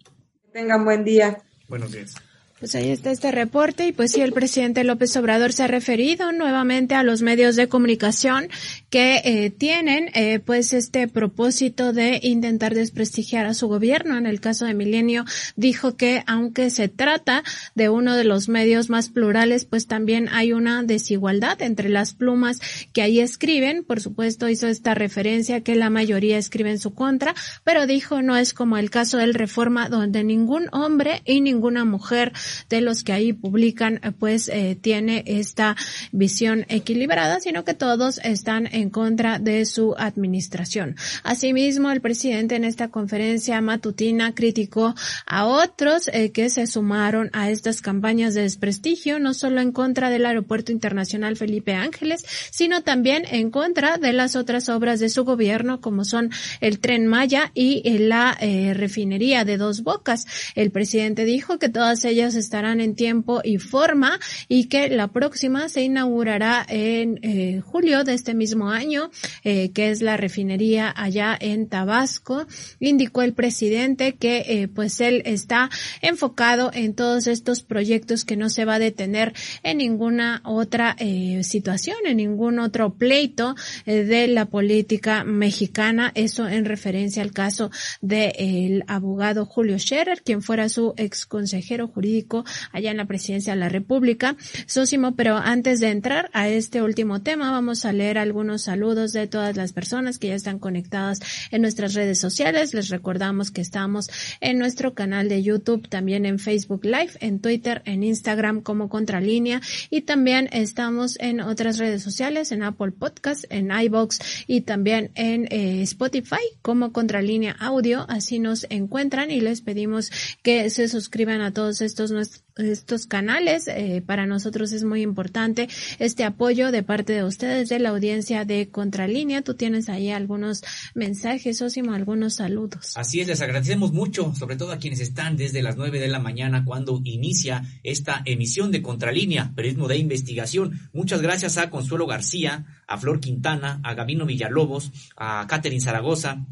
Que 0.42 0.60
tengan 0.60 0.84
buen 0.84 1.04
día. 1.04 1.38
Buenos 1.68 1.92
días. 1.92 2.14
Pues 2.60 2.74
ahí 2.74 2.90
está 2.90 3.12
este 3.12 3.30
reporte 3.30 3.86
y 3.86 3.92
pues 3.92 4.10
sí, 4.10 4.20
el 4.20 4.32
presidente 4.32 4.82
López 4.82 5.16
Obrador 5.16 5.52
se 5.52 5.62
ha 5.62 5.68
referido 5.68 6.32
nuevamente 6.32 6.96
a 6.96 7.04
los 7.04 7.22
medios 7.22 7.54
de 7.54 7.68
comunicación 7.68 8.48
que 8.90 9.20
eh, 9.24 9.50
tienen 9.50 10.10
eh, 10.14 10.40
pues 10.40 10.72
este 10.72 11.06
propósito 11.06 11.92
de 11.92 12.18
intentar 12.20 12.74
desprestigiar 12.74 13.46
a 13.46 13.54
su 13.54 13.68
gobierno. 13.68 14.18
En 14.18 14.26
el 14.26 14.40
caso 14.40 14.64
de 14.64 14.74
Milenio 14.74 15.24
dijo 15.54 15.96
que 15.96 16.24
aunque 16.26 16.70
se 16.70 16.88
trata 16.88 17.44
de 17.76 17.90
uno 17.90 18.16
de 18.16 18.24
los 18.24 18.48
medios 18.48 18.90
más 18.90 19.08
plurales, 19.08 19.64
pues 19.64 19.86
también 19.86 20.28
hay 20.32 20.52
una 20.52 20.82
desigualdad 20.82 21.62
entre 21.62 21.88
las 21.88 22.12
plumas 22.12 22.58
que 22.92 23.02
ahí 23.02 23.20
escriben. 23.20 23.84
Por 23.84 24.00
supuesto 24.00 24.48
hizo 24.48 24.66
esta 24.66 24.94
referencia 24.94 25.62
que 25.62 25.76
la 25.76 25.90
mayoría 25.90 26.38
escribe 26.38 26.72
en 26.72 26.80
su 26.80 26.92
contra, 26.92 27.36
pero 27.62 27.86
dijo 27.86 28.20
no 28.20 28.36
es 28.36 28.52
como 28.52 28.78
el 28.78 28.90
caso 28.90 29.18
del 29.18 29.34
Reforma 29.34 29.88
donde 29.88 30.24
ningún 30.24 30.66
hombre 30.72 31.22
y 31.24 31.40
ninguna 31.40 31.84
mujer 31.84 32.32
de 32.68 32.80
los 32.80 33.04
que 33.04 33.12
ahí 33.12 33.32
publican, 33.32 34.00
eh, 34.02 34.12
pues 34.18 34.48
eh, 34.48 34.76
tiene 34.80 35.24
esta 35.26 35.76
visión 36.12 36.66
equilibrada, 36.68 37.40
sino 37.40 37.64
que 37.64 37.74
todos 37.74 38.18
están 38.24 38.68
en 38.72 38.90
contra 38.90 39.38
de 39.38 39.64
su 39.64 39.94
administración. 39.98 40.96
Asimismo, 41.22 41.90
el 41.90 42.00
presidente 42.00 42.56
en 42.56 42.64
esta 42.64 42.88
conferencia 42.88 43.60
matutina 43.60 44.34
criticó 44.34 44.94
a 45.26 45.46
otros 45.46 46.08
eh, 46.12 46.30
que 46.32 46.50
se 46.50 46.66
sumaron 46.66 47.30
a 47.32 47.50
estas 47.50 47.82
campañas 47.82 48.34
de 48.34 48.42
desprestigio, 48.42 49.18
no 49.18 49.34
solo 49.34 49.60
en 49.60 49.72
contra 49.72 50.10
del 50.10 50.26
Aeropuerto 50.26 50.72
Internacional 50.72 51.36
Felipe 51.36 51.74
Ángeles, 51.74 52.24
sino 52.50 52.82
también 52.82 53.24
en 53.30 53.50
contra 53.50 53.98
de 53.98 54.12
las 54.12 54.36
otras 54.36 54.68
obras 54.68 55.00
de 55.00 55.08
su 55.08 55.24
gobierno, 55.24 55.80
como 55.80 56.04
son 56.04 56.30
el 56.60 56.78
tren 56.80 57.06
Maya 57.06 57.50
y 57.54 57.98
la 57.98 58.36
refinería 58.74 59.44
de 59.44 59.56
Dos 59.56 59.82
Bocas. 59.82 60.26
El 60.54 60.70
presidente 60.70 61.24
dijo 61.24 61.58
que 61.58 61.68
todas 61.68 62.04
ellas 62.04 62.34
estarán 62.38 62.80
en 62.80 62.94
tiempo 62.94 63.40
y 63.44 63.58
forma 63.58 64.18
y 64.48 64.64
que 64.64 64.88
la 64.88 65.08
próxima 65.08 65.68
se 65.68 65.82
inaugurará 65.82 66.64
en 66.68 67.18
eh, 67.22 67.60
julio 67.64 68.04
de 68.04 68.14
este 68.14 68.34
mismo 68.34 68.70
año, 68.70 69.10
eh, 69.44 69.70
que 69.72 69.90
es 69.90 70.02
la 70.02 70.16
refinería 70.16 70.92
allá 70.96 71.36
en 71.38 71.68
Tabasco. 71.68 72.46
Indicó 72.80 73.22
el 73.22 73.34
presidente 73.34 74.14
que 74.14 74.44
eh, 74.48 74.68
pues 74.68 75.00
él 75.00 75.22
está 75.24 75.70
enfocado 76.02 76.70
en 76.72 76.94
todos 76.94 77.26
estos 77.26 77.62
proyectos 77.62 78.24
que 78.24 78.36
no 78.36 78.48
se 78.48 78.64
va 78.64 78.74
a 78.74 78.78
detener 78.78 79.34
en 79.62 79.78
ninguna 79.78 80.40
otra 80.44 80.96
situación, 81.42 81.96
en 82.04 82.16
ningún 82.18 82.58
otro 82.58 82.94
pleito 82.94 83.54
de 83.86 84.28
la 84.28 84.46
política 84.46 85.24
mexicana. 85.24 86.12
Eso 86.14 86.48
en 86.48 86.64
referencia 86.64 87.22
al 87.22 87.32
caso 87.32 87.70
del 88.00 88.84
abogado 88.86 89.46
Julio 89.46 89.78
Scherer, 89.78 90.22
quien 90.22 90.42
fuera 90.42 90.68
su 90.68 90.94
ex 90.96 91.26
consejero 91.26 91.88
jurídico 91.88 92.27
allá 92.72 92.90
en 92.90 92.96
la 92.96 93.06
presidencia 93.06 93.54
de 93.54 93.60
la 93.60 93.68
República. 93.68 94.36
Sósimo, 94.66 95.14
pero 95.14 95.36
antes 95.36 95.80
de 95.80 95.90
entrar 95.90 96.30
a 96.32 96.48
este 96.48 96.82
último 96.82 97.22
tema, 97.22 97.50
vamos 97.50 97.84
a 97.84 97.92
leer 97.92 98.18
algunos 98.18 98.62
saludos 98.62 99.12
de 99.12 99.26
todas 99.26 99.56
las 99.56 99.72
personas 99.72 100.18
que 100.18 100.28
ya 100.28 100.34
están 100.34 100.58
conectadas 100.58 101.20
en 101.50 101.62
nuestras 101.62 101.94
redes 101.94 102.18
sociales. 102.20 102.74
Les 102.74 102.88
recordamos 102.88 103.50
que 103.50 103.60
estamos 103.60 104.10
en 104.40 104.58
nuestro 104.58 104.94
canal 104.94 105.28
de 105.28 105.42
YouTube, 105.42 105.88
también 105.88 106.26
en 106.26 106.38
Facebook 106.38 106.84
Live, 106.84 107.12
en 107.20 107.40
Twitter, 107.40 107.82
en 107.84 108.02
Instagram 108.02 108.60
como 108.62 108.88
Contralínea 108.88 109.60
y 109.90 110.02
también 110.02 110.48
estamos 110.52 111.16
en 111.20 111.40
otras 111.40 111.78
redes 111.78 112.02
sociales, 112.02 112.52
en 112.52 112.62
Apple 112.62 112.92
Podcast, 112.92 113.44
en 113.50 113.70
iBox 113.70 114.18
y 114.46 114.62
también 114.62 115.10
en 115.14 115.46
eh, 115.50 115.82
Spotify 115.82 116.36
como 116.62 116.92
Contralínea 116.92 117.56
Audio. 117.58 118.06
Así 118.08 118.38
nos 118.38 118.66
encuentran 118.70 119.30
y 119.30 119.40
les 119.40 119.60
pedimos 119.60 120.10
que 120.42 120.70
se 120.70 120.88
suscriban 120.88 121.40
a 121.40 121.52
todos 121.52 121.80
estos 121.80 122.10
estos 122.56 123.06
canales. 123.06 123.68
Eh, 123.68 124.02
para 124.04 124.26
nosotros 124.26 124.72
es 124.72 124.84
muy 124.84 125.02
importante 125.02 125.68
este 125.98 126.24
apoyo 126.24 126.70
de 126.70 126.82
parte 126.82 127.12
de 127.12 127.24
ustedes, 127.24 127.68
de 127.68 127.78
la 127.78 127.90
audiencia 127.90 128.44
de 128.44 128.68
Contralínea. 128.68 129.42
Tú 129.42 129.54
tienes 129.54 129.88
ahí 129.88 130.10
algunos 130.10 130.62
mensajes, 130.94 131.60
Osimo, 131.62 131.92
algunos 131.92 132.34
saludos. 132.34 132.96
Así 132.96 133.20
es, 133.20 133.28
les 133.28 133.40
agradecemos 133.40 133.92
mucho, 133.92 134.34
sobre 134.34 134.56
todo 134.56 134.72
a 134.72 134.78
quienes 134.78 135.00
están 135.00 135.36
desde 135.36 135.62
las 135.62 135.76
nueve 135.76 136.00
de 136.00 136.08
la 136.08 136.18
mañana 136.18 136.64
cuando 136.64 137.00
inicia 137.04 137.62
esta 137.82 138.22
emisión 138.24 138.70
de 138.70 138.82
Contralínea, 138.82 139.52
periodismo 139.54 139.88
de 139.88 139.98
investigación. 139.98 140.80
Muchas 140.92 141.22
gracias 141.22 141.58
a 141.58 141.70
Consuelo 141.70 142.06
García, 142.06 142.66
a 142.86 142.98
Flor 142.98 143.20
Quintana, 143.20 143.80
a 143.84 143.94
Gabino 143.94 144.26
Villalobos, 144.26 144.92
a 145.16 145.46
Catherine 145.48 145.80
Zaragoza, 145.80 146.46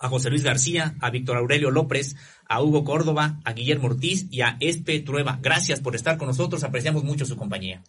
a 0.00 0.08
José 0.08 0.30
Luis 0.30 0.42
García, 0.42 0.96
a 1.00 1.10
Víctor 1.10 1.36
Aurelio 1.36 1.70
López, 1.70 2.16
a 2.50 2.60
Hugo 2.60 2.84
Córdoba, 2.84 3.40
a 3.44 3.52
Guillermo 3.52 3.86
Ortiz 3.86 4.26
y 4.30 4.42
a 4.42 4.56
Espe 4.58 4.98
Trueba. 5.00 5.38
Gracias 5.40 5.80
por 5.80 5.94
estar 5.94 6.18
con 6.18 6.26
nosotros, 6.26 6.64
apreciamos 6.64 7.04
mucho 7.04 7.24
su 7.24 7.36
compañía. 7.36 7.82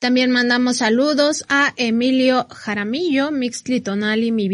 También 0.00 0.32
mandamos 0.32 0.78
saludos 0.78 1.44
a 1.48 1.72
Emilio 1.76 2.48
Jaramillo, 2.50 3.30
Mixtli 3.30 3.80
Tonali, 3.80 4.32
Mi 4.32 4.48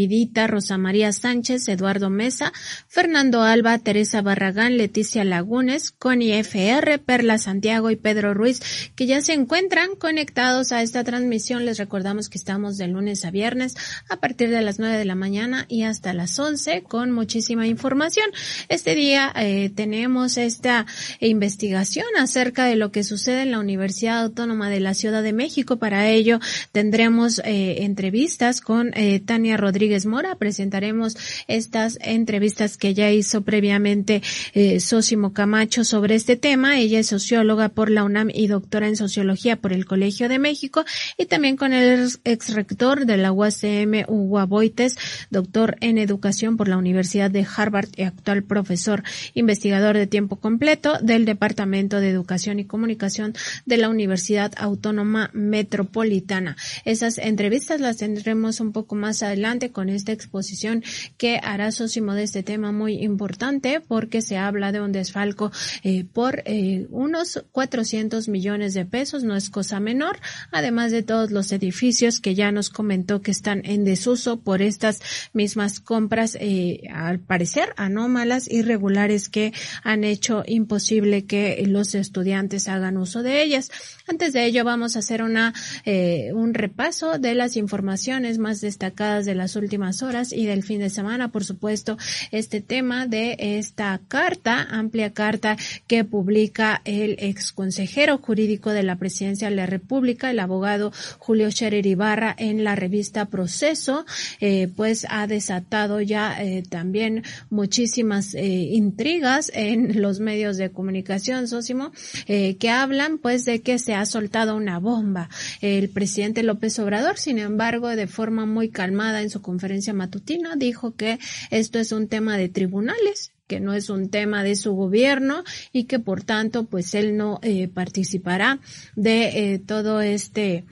Rosa 0.47 0.77
María 0.77 1.11
Sánchez, 1.13 1.67
Eduardo 1.69 2.11
Mesa, 2.11 2.53
Fernando 2.87 3.43
Alba, 3.43 3.79
Teresa 3.79 4.21
Barragán, 4.21 4.77
Leticia 4.77 5.25
Lagunes, 5.25 5.91
Connie 5.91 6.39
FR, 6.39 6.99
Perla 6.99 7.39
Santiago 7.39 7.91
y 7.91 7.97
Pedro 7.97 8.35
Ruiz, 8.35 8.61
que 8.95 9.07
ya 9.07 9.23
se 9.23 9.33
encuentran 9.33 9.97
conectados 9.97 10.73
a 10.73 10.83
esta 10.83 11.03
transmisión. 11.05 11.65
Les 11.65 11.79
recordamos 11.79 12.29
que 12.29 12.37
estamos 12.37 12.77
de 12.77 12.89
lunes 12.89 13.25
a 13.25 13.31
viernes 13.31 13.75
a 14.11 14.21
partir 14.21 14.51
de 14.51 14.61
las 14.61 14.79
nueve 14.79 14.99
de 14.99 15.07
la 15.07 15.15
mañana 15.15 15.65
y 15.69 15.85
hasta 15.85 16.13
las 16.13 16.39
once 16.39 16.83
con 16.83 17.11
muchísima 17.11 17.67
información. 17.67 18.27
Este 18.69 18.95
día 18.95 19.33
eh, 19.35 19.71
tenemos 19.75 20.37
esta 20.37 20.85
investigación 21.21 22.07
acerca 22.19 22.67
de 22.67 22.77
lo 22.77 22.93
que 22.93 23.03
sucede 23.03 23.43
en 23.43 23.53
la 23.53 23.61
Universidad 23.61 24.21
Autónoma 24.21 24.69
de 24.69 24.81
la 24.81 24.98
Ciudad 24.99 25.23
de 25.23 25.33
México. 25.33 25.77
Para 25.77 26.11
ello 26.11 26.41
tendremos 26.73 27.41
eh, 27.45 27.85
entrevistas 27.85 28.61
con 28.61 28.91
eh, 28.95 29.21
Tania 29.21 29.57
Rodríguez 29.57 30.05
Mora. 30.05 30.35
Presentaremos 30.35 31.17
estas 31.47 31.99
entrevistas 32.03 32.77
que 32.77 32.93
ya 32.93 33.11
hizo 33.11 33.43
previamente 33.43 34.23
eh, 34.55 34.81
Sósimo 34.81 35.33
Camacho 35.33 35.85
sobre 35.85 36.17
este 36.17 36.37
tema. 36.37 36.79
Ella 36.79 36.99
es 36.99 37.07
socióloga 37.07 37.69
por 37.71 37.91
la 37.91 38.05
UNAM 38.05 38.29
y 38.35 38.49
doctora 38.49 38.89
en 38.89 38.97
sociología 38.97 39.57
por 39.57 39.73
el 39.73 39.87
Colegio 39.87 40.29
de 40.29 40.39
México 40.39 40.85
y 41.17 41.27
también 41.27 41.57
con 41.57 41.73
el 41.73 42.11
ex 42.25 42.55
rector 42.55 43.07
de 43.07 43.17
la 43.17 43.33
UACM, 43.33 44.05
Hugo 44.09 44.47
Boites, 44.47 44.97
doctor 45.31 45.77
en 45.81 45.99
educación 45.99 46.57
por 46.57 46.69
la 46.69 46.77
Universidad 46.77 47.31
de 47.31 47.47
Harvard 47.57 47.89
y 47.97 48.03
actual 48.03 48.43
profesor 48.43 49.05
investigador 49.35 49.97
de 49.97 50.07
tiempo 50.07 50.37
completo 50.37 50.99
del 51.01 51.25
Departamento 51.25 52.01
de 52.01 52.11
Educación 52.11 52.59
y 52.59 52.65
Comunicación 52.65 53.35
de 53.65 53.77
la 53.77 53.89
Universidad 53.89 54.53
Autónoma 54.57 54.88
Metropolitana. 55.33 56.57
Esas 56.85 57.19
entrevistas 57.19 57.81
las 57.81 57.99
tendremos 57.99 58.61
un 58.61 58.73
poco 58.73 58.95
más 58.95 59.23
adelante 59.23 59.71
con 59.71 59.89
esta 59.89 60.13
exposición 60.13 60.83
que 61.17 61.41
hará 61.43 61.73
Sosimo 61.73 62.15
de 62.15 62.25
este 62.25 62.43
tema 62.43 62.73
muy 62.73 63.03
importante 63.03 63.81
porque 63.81 64.23
se 64.23 64.37
habla 64.37 64.73
de 64.73 64.81
un 64.81 64.93
desfalco 64.93 65.53
eh, 65.83 66.05
por 66.05 66.43
eh, 66.45 66.87
unos 66.91 67.45
400 67.53 68.29
millones 68.29 68.75
de 68.75 68.85
pesos, 68.85 69.25
no 69.25 69.37
es 69.37 69.51
cosa 69.51 69.81
menor, 69.81 70.19
además 70.51 70.93
de 70.93 71.03
todos 71.03 71.31
los 71.31 71.53
edificios 71.53 72.21
que 72.21 72.35
ya 72.35 72.53
nos 72.53 72.71
comentó 72.71 73.23
que 73.23 73.31
están 73.31 73.63
en 73.65 73.85
desuso 73.85 74.41
por 74.41 74.63
estas 74.63 75.01
mismas 75.33 75.81
compras, 75.81 76.37
eh, 76.41 76.83
al 76.93 77.19
parecer 77.19 77.75
anómalas, 77.77 78.51
irregulares 78.51 79.29
que 79.29 79.53
han 79.83 80.05
hecho 80.05 80.43
imposible 80.47 81.25
que 81.25 81.63
los 81.67 81.95
estudiantes 81.95 82.69
hagan 82.69 82.97
uso 82.97 83.23
de 83.23 83.43
ellas. 83.43 83.71
Antes 84.11 84.33
de 84.33 84.47
ello 84.47 84.65
vamos 84.65 84.97
a 84.97 85.01
hacer 85.01 85.23
una 85.23 85.53
eh, 85.85 86.33
un 86.33 86.55
repaso 86.55 87.19
de 87.19 87.35
las 87.35 87.59
informaciones 87.59 88.39
más 88.39 88.63
destacadas 88.63 89.27
de 89.27 89.35
las 89.35 89.55
últimas 89.55 90.03
horas 90.03 90.33
y 90.33 90.47
del 90.47 90.63
fin 90.63 90.79
de 90.79 90.89
semana, 90.89 91.31
por 91.31 91.45
supuesto, 91.45 91.99
este 92.31 92.63
tema 92.63 93.07
de 93.07 93.37
esta 93.39 94.01
carta, 94.09 94.67
amplia 94.71 95.13
carta 95.13 95.59
que 95.87 96.05
publica 96.05 96.81
el 96.87 97.17
ex 97.19 97.53
consejero 97.53 98.17
jurídico 98.17 98.71
de 98.71 98.83
la 98.83 98.97
Presidencia 98.97 99.51
de 99.51 99.57
la 99.57 99.67
República, 99.67 100.31
el 100.31 100.41
abogado 100.41 100.91
Julio 101.19 101.51
Scherer 101.51 101.87
Ibarra, 101.87 102.35
en 102.39 102.65
la 102.65 102.77
revista 102.77 103.27
Proceso, 103.27 104.07
eh, 104.41 104.69
pues 104.75 105.07
ha 105.11 105.27
desatado 105.27 106.01
ya 106.01 106.43
eh, 106.43 106.63
también 106.67 107.25
muchísimas 107.51 108.35
intrigas 108.35 109.53
en 109.55 110.01
los 110.01 110.19
medios 110.19 110.57
de 110.57 110.71
comunicación, 110.71 111.47
Sósimo, 111.47 111.93
que 112.27 112.71
hablan 112.71 113.19
pues 113.19 113.45
de 113.45 113.61
que 113.61 113.79
se 113.79 113.98
ha 114.01 114.07
soltado 114.07 114.57
una 114.57 114.79
bomba. 114.79 115.29
El 115.61 115.89
presidente 115.91 116.43
López 116.43 116.79
Obrador, 116.79 117.19
sin 117.19 117.39
embargo, 117.39 117.89
de 117.89 118.07
forma 118.07 118.47
muy 118.47 118.69
calmada 118.69 119.23
en 119.23 119.31
su 119.31 119.43
conferencia 119.43 119.93
matutina, 119.93 120.57
dijo 120.57 120.95
que 120.95 121.19
esto 121.51 121.79
es 121.79 121.93
un 121.93 122.09
tema 122.09 122.37
de 122.37 122.49
tribunales 122.49 123.33
que 123.49 123.59
no 123.61 123.73
es 123.73 123.91
un 123.91 124.11
tema 124.11 124.45
de 124.45 124.55
su 124.55 124.75
gobierno 124.75 125.43
y 125.73 125.85
que 125.85 125.99
por 125.99 126.23
tanto 126.23 126.65
pues 126.65 126.95
él 126.95 127.17
no 127.17 127.41
eh, 127.43 127.67
participará 127.67 128.61
de 128.95 129.55
eh, 129.55 129.59
todo 129.59 130.03
este 130.03 130.65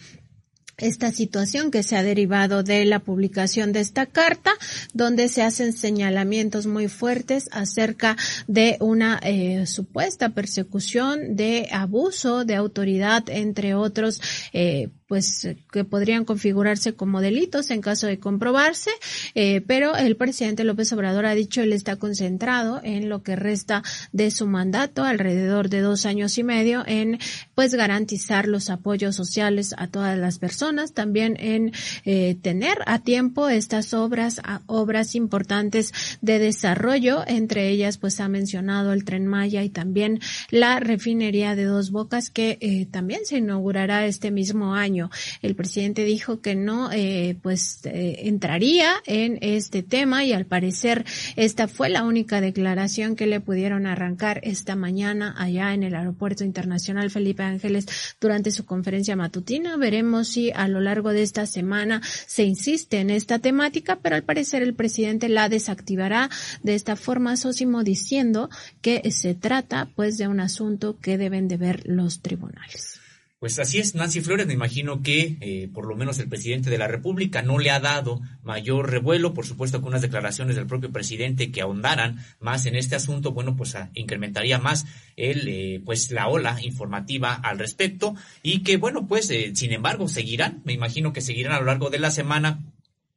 esta 0.79 1.11
situación 1.11 1.71
que 1.71 1.83
se 1.83 1.97
ha 1.97 2.03
derivado 2.03 2.63
de 2.63 2.85
la 2.85 3.01
publicación 3.01 3.73
de 3.73 3.81
esta 3.81 4.07
carta, 4.07 4.53
donde 4.93 5.29
se 5.29 5.43
hacen 5.43 5.73
señalamientos 5.73 6.67
muy 6.67 6.89
fuertes 6.89 7.49
acerca 7.53 8.17
de 8.47 8.77
una 8.81 9.19
eh, 9.23 9.67
supuesta 9.67 10.31
persecución 10.31 11.37
de 11.37 11.69
abuso 11.73 12.45
de 12.45 12.57
autoridad, 12.57 13.25
entre 13.29 13.75
otros 13.75 14.21
eh, 14.53 14.89
pues 15.07 15.49
que 15.71 15.85
podrían 15.85 16.25
configurarse 16.25 16.95
como 16.95 17.21
delitos 17.21 17.71
en 17.71 17.81
caso 17.81 18.07
de 18.07 18.19
comprobarse, 18.19 18.91
eh, 19.35 19.61
pero 19.61 19.97
el 19.97 20.17
presidente 20.17 20.65
López 20.65 20.93
Obrador 20.93 21.27
ha 21.27 21.35
dicho 21.35 21.63
él 21.63 21.73
está 21.73 21.97
concentrado 21.97 22.81
en 22.83 23.09
lo 23.09 23.23
que 23.23 23.37
resta 23.37 23.83
de 24.13 24.31
su 24.31 24.47
mandato, 24.47 25.05
alrededor 25.05 25.69
de 25.69 25.81
dos 25.81 26.07
años 26.07 26.39
y 26.39 26.43
medio, 26.43 26.83
en 26.87 27.19
pues 27.55 27.75
garantizar 27.75 28.49
los 28.49 28.69
apoyos 28.69 29.15
sociales 29.15 29.75
a 29.79 29.87
todas 29.87 30.19
las 30.19 30.39
personas, 30.39 30.93
también 30.93 31.37
en 31.39 31.73
eh, 32.05 32.37
tener 32.43 32.79
a 32.87 32.99
tiempo 32.99 33.49
estas 33.49 33.95
obras, 33.95 34.41
obras 34.67 35.15
importantes 35.15 35.93
de 36.21 36.41
desarrollo, 36.41 37.23
entre 37.27 37.69
ellas 37.69 37.99
pues 37.99 38.19
ha 38.19 38.29
mencionado 38.29 38.93
el 38.93 39.05
tren 39.05 39.27
Maya 39.27 39.63
y 39.63 39.71
también 39.71 40.21
la 40.51 40.81
refinería 40.81 41.55
de 41.55 41.65
Dos 41.65 41.91
Bocas 41.91 42.31
que 42.31 42.59
eh, 42.61 42.87
también 42.91 43.21
se 43.25 43.39
inaugurará 43.39 44.07
este 44.07 44.31
mismo 44.31 44.75
año 44.75 44.96
El 45.43 45.55
presidente 45.55 46.05
dijo 46.05 46.41
que 46.41 46.55
no, 46.55 46.91
eh, 46.93 47.37
pues, 47.43 47.81
eh, 47.85 48.21
entraría 48.25 48.95
en 49.07 49.39
este 49.41 49.83
tema 49.83 50.25
y 50.25 50.33
al 50.33 50.47
parecer 50.47 51.05
esta 51.37 51.69
fue 51.69 51.89
la 51.89 52.05
única 52.05 52.41
declaración 52.41 53.17
que 53.17 53.27
le 53.27 53.41
pudieron 53.41 53.87
arrancar 53.87 54.41
esta 54.43 54.77
mañana 54.77 55.35
allá 55.37 55.75
en 55.75 55.83
el 55.83 55.95
Aeropuerto 55.95 56.45
Internacional 56.45 57.11
Felipe 57.11 57.43
Ángeles 57.43 57.87
durante 58.21 58.51
su 58.51 58.65
conferencia 58.65 59.17
matutina. 59.17 59.77
Veremos 59.77 60.29
si 60.29 60.51
a 60.51 60.69
lo 60.69 60.81
largo 60.81 61.13
de 61.13 61.23
esta 61.23 61.47
semana 61.47 62.01
se 62.27 62.45
insiste 62.45 63.01
en 63.01 63.11
esta 63.11 63.39
temática, 63.39 63.99
pero 64.03 64.17
al 64.17 64.23
parecer 64.23 64.63
el 64.63 64.75
presidente 64.75 65.29
la 65.29 65.49
desactivará 65.49 66.31
de 66.63 66.75
esta 66.75 66.97
forma, 66.97 67.37
Sosimo 67.37 67.85
diciendo 67.85 68.51
que 68.81 69.11
se 69.11 69.35
trata 69.35 69.89
pues 69.95 70.19
de 70.19 70.29
un 70.29 70.41
asunto 70.41 70.99
que 71.01 71.19
deben 71.19 71.49
de 71.49 71.57
ver 71.57 71.83
los 71.87 72.21
tribunales. 72.21 72.96
Pues 73.39 73.59
así 73.59 73.79
es, 73.79 73.95
Nancy 73.95 74.23
Flores, 74.23 74.47
me 74.47 74.55
imagino 74.55 75.03
que 75.03 75.37
eh, 75.43 75.69
por 75.75 75.87
lo 75.87 75.95
menos 75.95 76.19
el 76.19 76.29
presidente 76.29 76.71
de 76.71 76.79
la 76.79 76.89
República 76.89 77.43
no 77.43 77.59
le 77.59 77.71
ha 77.71 77.81
dado 77.81 78.23
mayor 78.43 78.91
revuelo, 78.91 79.35
por 79.35 79.45
supuesto 79.45 79.83
con 79.83 79.89
unas 79.89 80.01
declaraciones 80.01 80.57
del 80.57 80.67
propio 80.67 80.91
presidente 80.91 81.51
que 81.51 81.61
ahondaran 81.61 82.25
más 82.41 82.65
en 82.65 82.77
este 82.77 82.97
asunto, 82.97 83.33
bueno, 83.33 83.55
pues 83.55 83.77
incrementaría 83.93 84.59
más 84.59 84.87
el, 85.17 85.49
eh, 85.49 85.83
pues 85.85 86.11
la 86.13 86.29
ola 86.29 86.57
informativa 86.63 87.35
al 87.35 87.59
respecto 87.59 88.15
y 88.43 88.61
que 88.63 88.79
bueno, 88.79 89.07
pues 89.07 89.29
eh, 89.29 89.53
sin 89.55 89.73
embargo 89.73 90.09
seguirán, 90.09 90.63
me 90.65 90.73
imagino 90.73 91.13
que 91.13 91.21
seguirán 91.21 91.53
a 91.53 91.61
lo 91.61 91.67
largo 91.67 91.91
de 91.91 91.99
la 91.99 92.11
semana 92.11 92.65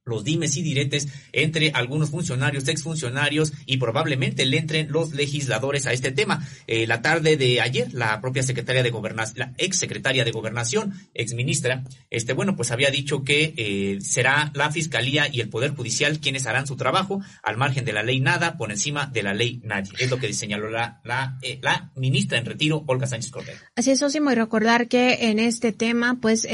los 0.09 0.23
dimes 0.23 0.57
y 0.57 0.61
diretes 0.61 1.07
entre 1.31 1.71
algunos 1.71 2.09
funcionarios, 2.09 2.67
exfuncionarios 2.67 3.53
y 3.65 3.77
probablemente 3.77 4.45
le 4.45 4.57
entren 4.57 4.91
los 4.91 5.13
legisladores 5.13 5.85
a 5.85 5.93
este 5.93 6.11
tema. 6.11 6.45
Eh, 6.67 6.87
la 6.87 7.01
tarde 7.01 7.37
de 7.37 7.61
ayer, 7.61 7.93
la 7.93 8.19
propia 8.21 8.43
secretaria 8.43 8.83
de 8.83 8.89
gobernación, 8.89 9.39
la 9.39 9.53
ex 9.57 9.77
secretaria 9.77 10.23
de 10.23 10.31
gobernación, 10.31 10.93
ex 11.13 11.33
ministra, 11.33 11.83
este, 12.09 12.33
bueno, 12.33 12.55
pues 12.55 12.71
había 12.71 12.89
dicho 12.89 13.23
que 13.23 13.53
eh, 13.57 13.99
será 14.01 14.51
la 14.55 14.71
fiscalía 14.71 15.27
y 15.31 15.41
el 15.41 15.49
poder 15.49 15.71
judicial 15.71 16.19
quienes 16.19 16.45
harán 16.45 16.67
su 16.67 16.75
trabajo 16.75 17.21
al 17.43 17.57
margen 17.57 17.85
de 17.85 17.93
la 17.93 18.03
ley 18.03 18.19
nada, 18.19 18.57
por 18.57 18.71
encima 18.71 19.07
de 19.07 19.23
la 19.23 19.33
ley 19.33 19.61
nadie. 19.63 19.91
Es 19.99 20.09
lo 20.09 20.17
que 20.17 20.31
señaló 20.33 20.69
la, 20.69 21.01
la, 21.03 21.37
eh, 21.41 21.59
la 21.61 21.91
ministra 21.95 22.37
en 22.37 22.45
retiro, 22.45 22.83
Olga 22.87 23.07
Sánchez 23.07 23.31
Cordero. 23.31 23.57
Así 23.75 23.91
es, 23.91 24.01
Osimo, 24.01 24.31
y 24.31 24.35
recordar 24.35 24.87
que 24.87 25.29
en 25.29 25.39
este 25.39 25.71
tema, 25.71 26.17
pues, 26.21 26.47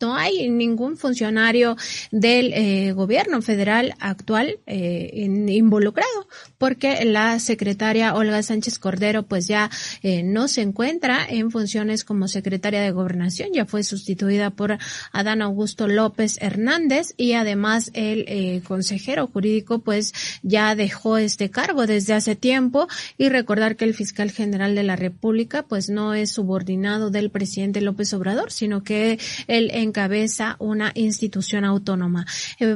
no 0.00 0.16
hay 0.16 0.48
ningún 0.48 0.96
funcionario 0.96 1.76
del 2.10 2.52
gobierno 2.94 3.42
federal 3.42 3.94
actual 4.00 4.60
eh, 4.66 5.10
involucrado, 5.14 6.26
porque 6.60 7.06
la 7.06 7.38
secretaria 7.38 8.14
Olga 8.14 8.42
Sánchez 8.42 8.78
Cordero 8.78 9.22
pues 9.22 9.48
ya 9.48 9.70
eh, 10.02 10.22
no 10.22 10.46
se 10.46 10.60
encuentra 10.60 11.26
en 11.26 11.50
funciones 11.50 12.04
como 12.04 12.28
secretaria 12.28 12.82
de 12.82 12.90
gobernación, 12.90 13.48
ya 13.54 13.64
fue 13.64 13.82
sustituida 13.82 14.50
por 14.50 14.76
Adán 15.10 15.40
Augusto 15.40 15.88
López 15.88 16.36
Hernández 16.42 17.14
y 17.16 17.32
además 17.32 17.90
el 17.94 18.26
eh, 18.28 18.60
consejero 18.62 19.26
jurídico 19.26 19.78
pues 19.78 20.12
ya 20.42 20.74
dejó 20.74 21.16
este 21.16 21.48
cargo 21.48 21.86
desde 21.86 22.12
hace 22.12 22.36
tiempo. 22.36 22.88
Y 23.16 23.30
recordar 23.30 23.76
que 23.76 23.86
el 23.86 23.94
fiscal 23.94 24.30
general 24.30 24.74
de 24.74 24.82
la 24.82 24.96
República 24.96 25.62
pues 25.62 25.88
no 25.88 26.12
es 26.12 26.30
subordinado 26.30 27.10
del 27.10 27.30
presidente 27.30 27.80
López 27.80 28.12
Obrador, 28.12 28.52
sino 28.52 28.82
que 28.82 29.18
él 29.46 29.70
encabeza 29.72 30.56
una 30.58 30.92
institución 30.94 31.64
autónoma. 31.64 32.26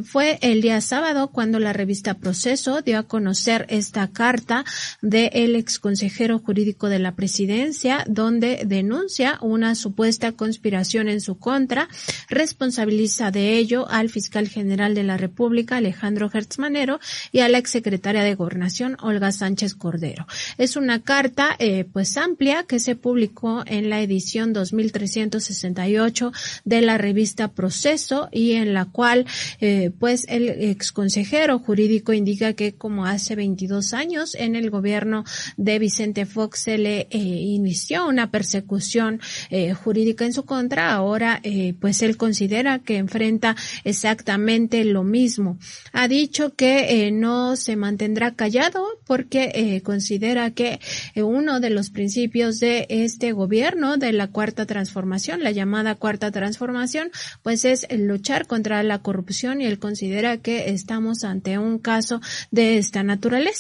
Fue 0.05 0.39
el 0.41 0.63
día 0.63 0.81
sábado 0.81 1.29
cuando 1.29 1.59
la 1.59 1.75
revista 1.75 2.15
Proceso 2.15 2.81
dio 2.81 2.99
a 2.99 3.03
conocer 3.03 3.67
esta 3.77 4.09
carta 4.09 4.65
del 5.03 5.57
ex 5.57 5.79
consejero 5.79 6.39
jurídico 6.39 6.89
de 6.89 6.99
la 6.99 7.15
presidencia 7.15 8.05
donde 8.09 8.63
denuncia 8.67 9.39
una 9.41 9.75
supuesta 9.75 10.33
conspiración 10.33 11.09
en 11.09 11.21
su 11.21 11.39
contra, 11.39 11.89
responsabiliza 12.29 13.31
de 13.31 13.59
ello 13.59 13.89
al 13.89 14.11
fiscal 14.11 14.49
general 14.49 14.95
de 14.95 15.03
la 15.03 15.17
República 15.17 15.77
Alejandro 15.77 16.31
Hertzmanero 16.33 17.01
y 17.33 17.41
a 17.41 17.49
la 17.49 17.59
exsecretaria 17.59 18.23
de 18.23 18.35
Gobernación 18.35 18.97
Olga 19.03 19.33
Sánchez 19.33 19.75
Cordero. 19.75 20.27
Es 20.59 20.77
una 20.77 21.03
carta 21.03 21.57
eh, 21.59 21.85
pues 21.93 22.17
amplia 22.17 22.65
que 22.65 22.81
se 22.81 22.97
publicó 22.97 23.63
en 23.67 23.91
la 23.91 24.01
edición 24.01 24.53
2368 24.53 26.33
de 26.65 26.81
la 26.81 26.99
revista 26.99 27.49
Proceso 27.49 28.29
y 28.33 28.53
en 28.53 28.75
la 28.75 28.87
cual 28.87 29.27
eh, 29.61 29.91
pues 29.99 30.27
el 30.29 30.49
ex 30.49 30.93
consejero 30.93 31.59
jurídico 31.59 32.13
indica 32.13 32.53
que 32.53 32.75
como 32.75 33.07
hace 33.07 33.37
22 33.65 33.95
años 33.95 34.35
en 34.35 34.57
el 34.57 34.69
gobierno 34.69 35.25
de 35.57 35.79
Vicente 35.79 36.27
Fox 36.27 36.61
se 36.61 36.77
le 36.77 37.07
eh, 37.11 37.19
inició 37.19 38.07
una 38.07 38.31
persecución 38.31 39.21
eh, 39.51 39.73
jurídica 39.73 40.27
en 40.27 40.35
su 40.35 40.45
contra, 40.45 40.93
ahora 40.93 41.41
eh, 41.43 41.75
pues 41.81 42.03
él 42.03 42.17
considera 42.17 42.81
que 42.81 42.99
enfrenta 42.99 43.57
exactamente 43.85 44.85
lo 44.85 45.03
mismo. 45.03 45.59
Ha 45.93 46.09
dicho 46.09 46.55
que 46.55 47.11
no 47.11 47.57
se 47.57 47.77
mantendrá 47.77 48.35
callado 48.35 48.85
porque 49.07 49.81
considera 49.85 50.51
que 50.51 50.81
uno 51.17 51.61
de 51.61 51.71
los 51.71 51.91
principios 51.91 52.61
de 52.61 52.87
este 52.89 53.33
gobierno 53.33 53.97
de 53.97 54.13
la 54.13 54.29
cuarta 54.29 54.67
transformación, 54.67 55.43
la 55.43 55.51
llamada 55.51 55.95
cuarta 55.95 56.31
transformación, 56.31 57.11
pues 57.43 57.65
es 57.65 57.87
luchar 57.91 58.47
contra 58.47 58.83
la 58.83 58.99
corrupción 59.01 59.61
y 59.61 59.67
el 59.67 59.79
considera 59.79 60.39
que 60.39 60.71
estamos 60.71 61.25
ante 61.25 61.59
un 61.59 61.79
caso 61.79 62.21
de 62.51 62.79
esta 62.79 63.03
naturaleza. 63.03 63.54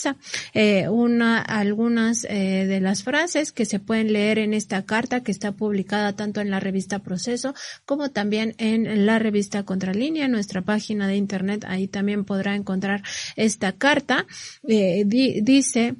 Eh, 0.52 0.88
una, 0.88 1.40
algunas 1.40 2.24
eh, 2.24 2.66
de 2.66 2.80
las 2.80 3.02
frases 3.02 3.52
que 3.52 3.64
se 3.64 3.78
pueden 3.78 4.12
leer 4.12 4.38
en 4.38 4.54
esta 4.54 4.84
carta 4.84 5.22
que 5.22 5.32
está 5.32 5.52
publicada 5.52 6.14
tanto 6.14 6.40
en 6.40 6.50
la 6.50 6.60
revista 6.60 6.98
Proceso 6.98 7.54
como 7.84 8.10
también 8.10 8.54
en 8.58 9.06
la 9.06 9.18
revista 9.18 9.64
Contralínea, 9.64 10.28
nuestra 10.28 10.62
página 10.62 11.06
de 11.06 11.16
internet, 11.16 11.64
ahí 11.66 11.88
también 11.88 12.24
podrá 12.24 12.54
encontrar 12.54 13.02
esta 13.36 13.72
carta. 13.72 14.26
Eh, 14.66 15.04
dice 15.06 15.96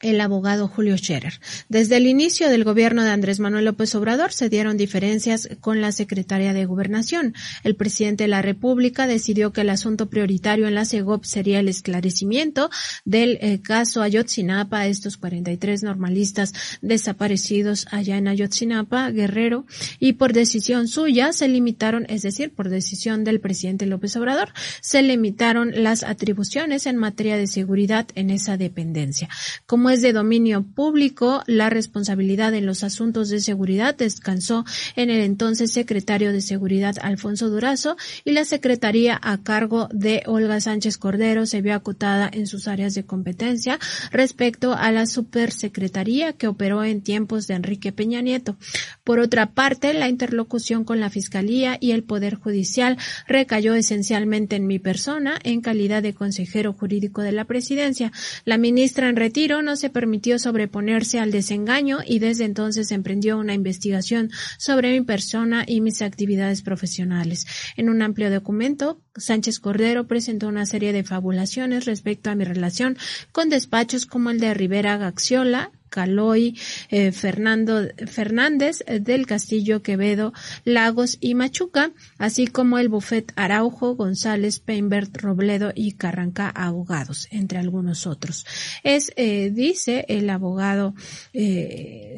el 0.00 0.20
abogado 0.20 0.68
Julio 0.68 0.96
Scherer. 0.96 1.40
Desde 1.68 1.96
el 1.96 2.06
inicio 2.06 2.48
del 2.48 2.64
gobierno 2.64 3.02
de 3.02 3.10
Andrés 3.10 3.40
Manuel 3.40 3.64
López 3.64 3.94
Obrador 3.94 4.32
se 4.32 4.48
dieron 4.48 4.76
diferencias 4.76 5.48
con 5.60 5.80
la 5.80 5.90
secretaria 5.92 6.52
de 6.52 6.66
Gobernación. 6.66 7.34
El 7.64 7.74
presidente 7.74 8.24
de 8.24 8.28
la 8.28 8.42
República 8.42 9.06
decidió 9.06 9.52
que 9.52 9.62
el 9.62 9.70
asunto 9.70 10.08
prioritario 10.08 10.68
en 10.68 10.74
la 10.74 10.84
CEGOP 10.84 11.24
sería 11.24 11.58
el 11.58 11.68
esclarecimiento 11.68 12.70
del 13.04 13.38
eh, 13.40 13.60
caso 13.60 14.02
Ayotzinapa, 14.02 14.86
estos 14.86 15.16
43 15.16 15.82
normalistas 15.82 16.52
desaparecidos 16.80 17.86
allá 17.90 18.18
en 18.18 18.28
Ayotzinapa, 18.28 19.10
Guerrero, 19.10 19.66
y 19.98 20.12
por 20.14 20.32
decisión 20.32 20.86
suya 20.86 21.32
se 21.32 21.48
limitaron, 21.48 22.06
es 22.08 22.22
decir, 22.22 22.52
por 22.54 22.68
decisión 22.68 23.24
del 23.24 23.40
presidente 23.40 23.86
López 23.86 24.14
Obrador, 24.16 24.52
se 24.80 25.02
limitaron 25.02 25.82
las 25.82 26.04
atribuciones 26.04 26.86
en 26.86 26.96
materia 26.96 27.36
de 27.36 27.46
seguridad 27.46 28.06
en 28.14 28.30
esa 28.30 28.56
dependencia. 28.56 29.28
Como 29.66 29.87
es 29.90 30.02
de 30.02 30.12
dominio 30.12 30.62
público, 30.62 31.42
la 31.46 31.70
responsabilidad 31.70 32.54
en 32.54 32.66
los 32.66 32.84
asuntos 32.84 33.28
de 33.28 33.40
seguridad 33.40 33.96
descansó 33.96 34.64
en 34.96 35.10
el 35.10 35.20
entonces 35.20 35.72
secretario 35.72 36.32
de 36.32 36.40
Seguridad 36.40 36.96
Alfonso 37.00 37.48
Durazo 37.48 37.96
y 38.24 38.32
la 38.32 38.44
secretaría 38.44 39.18
a 39.22 39.38
cargo 39.38 39.88
de 39.92 40.22
Olga 40.26 40.60
Sánchez 40.60 40.98
Cordero 40.98 41.46
se 41.46 41.62
vio 41.62 41.74
acotada 41.74 42.30
en 42.32 42.46
sus 42.46 42.68
áreas 42.68 42.94
de 42.94 43.04
competencia 43.04 43.78
respecto 44.10 44.74
a 44.74 44.90
la 44.92 45.06
supersecretaría 45.06 46.32
que 46.32 46.48
operó 46.48 46.84
en 46.84 47.02
tiempos 47.02 47.46
de 47.46 47.54
Enrique 47.54 47.92
Peña 47.92 48.20
Nieto. 48.20 48.56
Por 49.04 49.18
otra 49.18 49.52
parte, 49.52 49.94
la 49.94 50.08
interlocución 50.08 50.84
con 50.84 51.00
la 51.00 51.10
Fiscalía 51.10 51.78
y 51.80 51.92
el 51.92 52.04
Poder 52.04 52.34
Judicial 52.34 52.98
recayó 53.26 53.74
esencialmente 53.74 54.56
en 54.56 54.66
mi 54.66 54.78
persona 54.78 55.38
en 55.44 55.60
calidad 55.60 56.02
de 56.02 56.14
consejero 56.14 56.72
jurídico 56.72 57.22
de 57.22 57.32
la 57.32 57.44
presidencia. 57.44 58.12
La 58.44 58.58
ministra 58.58 59.08
en 59.08 59.16
retiro 59.16 59.62
no 59.62 59.76
se 59.78 59.90
permitió 59.90 60.38
sobreponerse 60.38 61.18
al 61.18 61.30
desengaño 61.30 61.98
y 62.06 62.18
desde 62.18 62.44
entonces 62.44 62.92
emprendió 62.92 63.38
una 63.38 63.54
investigación 63.54 64.30
sobre 64.58 64.92
mi 64.92 65.04
persona 65.04 65.64
y 65.66 65.80
mis 65.80 66.02
actividades 66.02 66.62
profesionales. 66.62 67.46
En 67.76 67.88
un 67.88 68.02
amplio 68.02 68.30
documento, 68.30 69.00
Sánchez 69.16 69.60
Cordero 69.60 70.06
presentó 70.06 70.48
una 70.48 70.66
serie 70.66 70.92
de 70.92 71.04
fabulaciones 71.04 71.86
respecto 71.86 72.30
a 72.30 72.34
mi 72.34 72.44
relación 72.44 72.96
con 73.32 73.48
despachos 73.48 74.06
como 74.06 74.30
el 74.30 74.40
de 74.40 74.54
Rivera 74.54 74.96
Gaxiola, 74.96 75.72
Caloy, 75.88 76.58
eh, 76.90 77.12
Fernando 77.12 77.88
Fernández 78.06 78.82
eh, 78.86 79.00
del 79.00 79.26
Castillo 79.26 79.82
Quevedo, 79.82 80.32
Lagos 80.64 81.18
y 81.20 81.34
Machuca, 81.34 81.92
así 82.18 82.46
como 82.46 82.78
el 82.78 82.88
bufet 82.88 83.32
Araujo, 83.36 83.96
González, 83.96 84.60
Peinbert, 84.60 85.16
Robledo 85.16 85.72
y 85.74 85.92
Carranca 85.92 86.48
Abogados, 86.48 87.28
entre 87.30 87.58
algunos 87.58 88.06
otros. 88.06 88.46
Es, 88.82 89.12
eh, 89.16 89.50
dice 89.52 90.04
el 90.08 90.30
abogado 90.30 90.94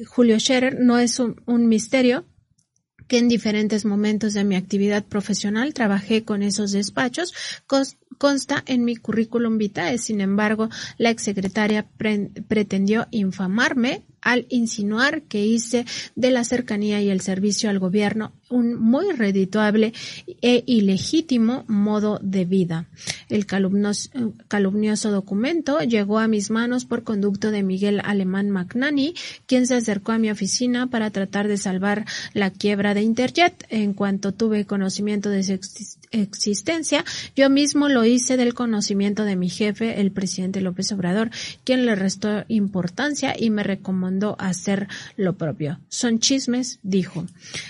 Julio 0.06 0.38
Scherer, 0.38 0.80
no 0.80 0.98
es 0.98 1.18
un 1.18 1.68
misterio 1.68 2.24
que 3.10 3.18
en 3.18 3.28
diferentes 3.28 3.84
momentos 3.84 4.34
de 4.34 4.44
mi 4.44 4.54
actividad 4.54 5.04
profesional 5.04 5.74
trabajé 5.74 6.22
con 6.22 6.44
esos 6.44 6.70
despachos, 6.70 7.34
consta 8.18 8.62
en 8.66 8.84
mi 8.84 8.94
currículum 8.94 9.58
vitae. 9.58 9.98
Sin 9.98 10.20
embargo, 10.20 10.68
la 10.96 11.10
exsecretaria 11.10 11.88
pretendió 12.46 13.08
infamarme 13.10 14.04
al 14.22 14.46
insinuar 14.48 15.22
que 15.22 15.46
hice 15.46 15.86
de 16.16 16.30
la 16.30 16.44
cercanía 16.44 17.00
y 17.00 17.10
el 17.10 17.20
servicio 17.20 17.70
al 17.70 17.78
gobierno 17.78 18.32
un 18.50 18.74
muy 18.74 19.12
redituable 19.12 19.92
e 20.42 20.64
ilegítimo 20.66 21.64
modo 21.68 22.18
de 22.22 22.44
vida. 22.44 22.88
El 23.28 23.46
calumnioso 23.46 25.10
documento 25.10 25.78
llegó 25.80 26.18
a 26.18 26.28
mis 26.28 26.50
manos 26.50 26.84
por 26.84 27.04
conducto 27.04 27.50
de 27.50 27.62
Miguel 27.62 28.00
Alemán 28.04 28.50
Magnani, 28.50 29.14
quien 29.46 29.66
se 29.66 29.76
acercó 29.76 30.12
a 30.12 30.18
mi 30.18 30.30
oficina 30.30 30.88
para 30.88 31.10
tratar 31.10 31.46
de 31.48 31.56
salvar 31.56 32.04
la 32.34 32.50
quiebra 32.50 32.94
de 32.94 33.02
Interjet. 33.02 33.64
En 33.68 33.94
cuanto 33.94 34.32
tuve 34.32 34.66
conocimiento 34.66 35.30
de 35.30 35.44
su 35.44 35.52
existencia, 35.52 35.99
yo 37.36 37.50
mismo 37.50 37.88
lo 37.88 38.04
hice 38.04 38.36
del 38.36 38.52
conocimiento 38.52 39.24
de 39.24 39.36
mi 39.36 39.48
jefe, 39.48 40.00
el 40.00 40.10
presidente 40.10 40.60
López 40.60 40.90
Obrador, 40.90 41.30
quien 41.62 41.86
le 41.86 41.94
restó 41.94 42.44
importancia 42.48 43.34
y 43.38 43.50
me 43.50 43.62
recomendó 43.62 44.34
hacer 44.40 44.88
lo 45.16 45.36
propio. 45.36 45.78
Son 45.88 46.18
chismes, 46.18 46.80
dijo. 46.82 47.26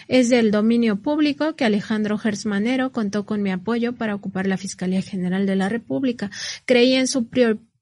Es 0.08 0.30
del 0.30 0.50
dominio 0.50 0.96
público 0.96 1.54
que 1.54 1.66
Alejandro 1.66 2.16
Gersmanero 2.16 2.92
contó 2.92 3.26
con 3.26 3.42
mi 3.42 3.50
apoyo 3.50 3.92
para 3.92 4.14
ocupar 4.14 4.46
la 4.46 4.56
Fiscalía 4.56 5.02
General 5.02 5.44
de 5.44 5.56
la 5.56 5.68
República. 5.68 6.30
Creí 6.64 6.94
en 6.94 7.08
su 7.08 7.26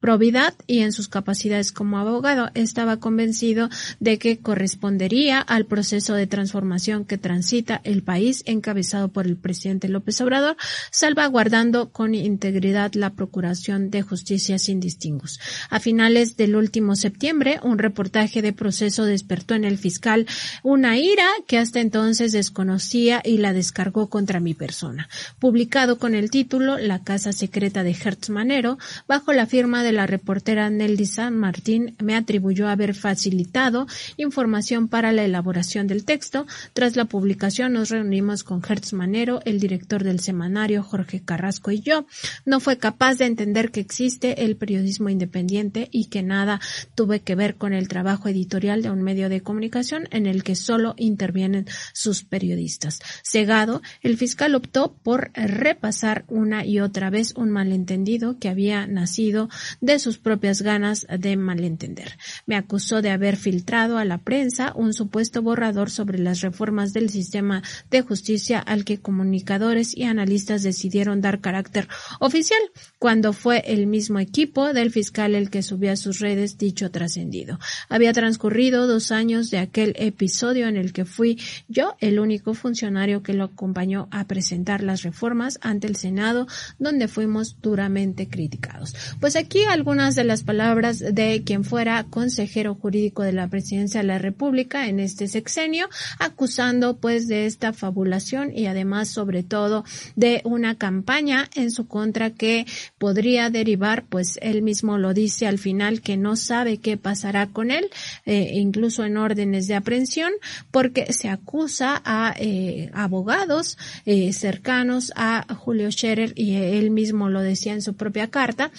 probidad 0.01 0.55
y 0.67 0.81
en 0.81 0.93
sus 0.93 1.09
capacidades 1.09 1.73
como 1.73 1.99
abogado. 1.99 2.51
Estaba 2.55 2.99
convencido 2.99 3.69
de 4.01 4.19
que 4.19 4.39
correspondería 4.39 5.41
al 5.41 5.67
proceso 5.67 6.15
de 6.15 6.27
transformación 6.27 7.05
que 7.05 7.19
transita 7.19 7.81
el 7.85 8.03
país 8.03 8.43
encabezado 8.47 9.09
por 9.09 9.27
el 9.27 9.37
presidente 9.37 9.89
López 9.89 10.21
Obrador, 10.21 10.57
salvaguardando 10.91 11.91
con 11.91 12.15
integridad 12.15 12.93
la 12.95 13.11
Procuración 13.11 13.91
de 13.91 14.03
Justicia 14.03 14.59
sin 14.59 14.81
distingos. 14.81 15.41
A 15.71 15.81
finales 15.81 16.37
del 16.37 16.57
último 16.57 16.97
septiembre, 16.97 17.61
un 17.63 17.79
reportaje 17.79 18.43
de 18.43 18.53
proceso 18.53 19.05
despertó 19.05 19.55
en 19.55 19.65
el 19.65 19.79
fiscal 19.79 20.27
una 20.63 20.99
ira 20.99 21.27
que 21.47 21.59
hasta 21.59 21.81
entonces 21.81 22.33
desconocía 22.33 23.21
y 23.25 23.39
la 23.39 23.53
descargó 23.53 24.09
contra 24.09 24.41
mi 24.41 24.55
persona. 24.55 25.09
Publicado 25.39 25.99
con 25.99 26.15
el 26.15 26.31
título 26.31 26.79
La 26.79 27.03
Casa 27.03 27.33
Secreta 27.33 27.83
de 27.83 27.93
Hertz 27.93 28.31
Manero, 28.31 28.79
bajo 29.07 29.33
la 29.33 29.47
firma 29.47 29.83
de 29.83 29.88
de 29.89 29.93
la 29.95 30.07
reportera 30.07 30.69
Nelly 30.69 31.07
San 31.07 31.35
Martín 31.35 31.97
me 31.99 32.15
atribuyó 32.15 32.69
haber 32.69 32.95
facilitado 32.95 33.87
información 34.19 34.87
para 34.87 35.13
la 35.13 35.25
elaboración 35.25 35.87
del 35.87 36.05
texto. 36.05 36.47
Tras 36.75 36.95
la 36.95 37.07
publicación 37.07 37.73
nos 37.73 37.89
reunimos 37.89 38.45
con 38.45 38.63
Hertz 38.63 38.93
Manero, 38.93 39.41
el 39.47 39.61
director 39.61 40.05
del 40.05 40.21
semanario 40.21 40.83
Jorge 40.83 41.23
Carrasco 41.25 41.71
y 41.71 41.81
yo. 41.81 42.05
No 42.45 42.61
fue 42.61 42.77
capaz 42.77 43.15
de 43.15 43.25
entender 43.25 43.71
que 43.71 43.81
existe 43.81 44.45
el 44.45 44.57
periodismo 44.57 45.09
independiente 45.09 45.89
y 45.91 46.11
que 46.11 46.23
nada 46.23 46.61
tuve 46.95 47.21
que 47.21 47.35
ver 47.35 47.55
con 47.55 47.73
el 47.73 47.89
trabajo 47.89 48.29
editorial 48.29 48.83
de 48.83 48.91
un 48.91 49.03
medio 49.03 49.31
de 49.31 49.41
comunicación 49.41 50.07
en 50.11 50.27
el 50.27 50.43
que 50.43 50.55
solo 50.55 50.97
intervienen 50.99 51.65
sus 51.95 52.25
periodistas. 52.25 53.01
Cegado, 53.25 53.81
el 54.03 54.19
fiscal 54.19 54.55
optó 54.55 54.95
por 55.03 55.31
repasar 55.33 56.27
una 56.29 56.67
y 56.67 56.81
otra 56.81 57.09
vez 57.09 57.33
un 57.37 57.49
malentendido 57.49 58.39
que 58.39 58.51
había 58.51 58.87
nacido 58.87 59.49
de 59.81 59.99
sus 59.99 60.19
propias 60.19 60.63
ganas 60.63 61.07
de 61.19 61.37
malentender. 61.37 62.19
Me 62.47 62.57
acusó 62.57 63.03
de 63.03 63.11
haber 63.11 63.37
filtrado 63.37 63.99
a 63.99 64.05
la 64.05 64.19
prensa 64.19 64.73
un 64.75 64.93
supuesto 64.93 65.43
borrador 65.43 65.91
sobre 65.91 66.19
las 66.19 66.41
reformas 66.41 66.93
del 66.93 67.11
sistema 67.11 67.63
de 67.91 68.03
justicia 68.03 68.59
al 68.59 68.85
que 68.85 68.99
comunicadores 68.99 69.97
y 69.97 70.05
analistas 70.05 70.63
decidieron 70.63 71.21
dar 71.21 71.41
carácter 71.41 71.89
oficial, 72.21 72.61
cuando 72.99 73.33
fue 73.33 73.63
el 73.67 73.87
mismo 73.87 74.19
equipo 74.19 74.73
del 74.73 74.91
fiscal 74.91 75.35
el 75.35 75.51
que 75.51 75.63
subió 75.63 75.93
a 75.93 75.97
sus 75.97 76.21
redes 76.21 76.59
dicho 76.59 76.91
trascendido. 76.91 77.59
Había 77.89 78.13
transcurrido 78.13 78.87
dos 78.87 79.13
años 79.13 79.51
de 79.51 79.59
aquel 79.59 79.95
episodio 79.97 80.69
en 80.69 80.77
el 80.77 80.93
que 80.93 81.05
fui 81.05 81.41
yo 81.69 81.97
el 82.01 82.19
único 82.19 82.55
funcionario 82.55 83.23
que 83.23 83.35
lo 83.35 83.45
acompañó 83.45 84.09
a 84.11 84.27
presentar 84.27 84.83
las 84.83 85.03
reformas 85.03 85.59
ante 85.63 85.87
el 85.87 85.97
Senado, 85.97 86.47
donde 86.79 87.09
fuimos 87.09 87.57
duramente 87.61 88.29
criticados. 88.29 88.95
Pues 89.21 89.37
aquí 89.37 89.65
algunas 89.69 90.15
de 90.15 90.25
las 90.25 90.43
palabras 90.43 90.99
de 90.99 91.43
quien 91.45 91.65
fuera 91.65 92.05
consejero 92.05 92.75
jurídico 92.75 93.23
de 93.23 93.33
la 93.33 93.49
presidencia 93.49 94.01
de 94.01 94.07
la 94.07 94.19
República 94.19 94.89
en 94.89 95.01
este 95.01 95.29
sexenio, 95.29 95.89
acusando 96.19 96.97
pues 96.97 97.29
de 97.29 97.47
esta 97.47 97.73
fabulación 97.73 98.57
y 98.57 98.67
además 98.67 99.09
sobre 99.09 99.43
todo 99.43 99.85
de 100.17 100.41
una 100.45 100.77
campaña 100.77 101.49
en 101.55 101.71
su 101.71 101.87
contra 101.87 102.31
que 102.31 102.67
podría 102.99 103.51
derivar, 103.51 104.05
pues 104.09 104.39
él 104.43 104.63
mismo 104.63 104.99
lo 104.99 105.15
dice 105.15 105.47
al 105.47 105.59
final 105.59 106.01
que 106.01 106.17
no 106.17 106.37
sabe 106.37 106.79
qué 106.79 106.97
pasará 106.97 107.47
con 107.49 107.71
él, 107.71 107.91
eh, 108.25 108.53
incluso 108.55 109.05
en 109.05 109.17
órdenes 109.17 109.67
de 109.67 109.75
aprehensión, 109.75 110.33
porque 110.71 111.13
se 111.13 111.29
acusa 111.29 112.01
a 112.05 112.35
eh, 112.39 112.91
abogados 112.95 113.77
eh, 114.07 114.33
cercanos 114.33 115.13
a 115.15 115.47
Julio 115.55 115.91
Scherer 115.91 116.33
y 116.37 116.57
él 116.57 116.91
mismo 116.91 117.29
lo 117.29 117.43
decía 117.43 117.73
en 117.73 117.83
su 117.83 117.95
propia 117.95 118.29
carta, 118.29 118.71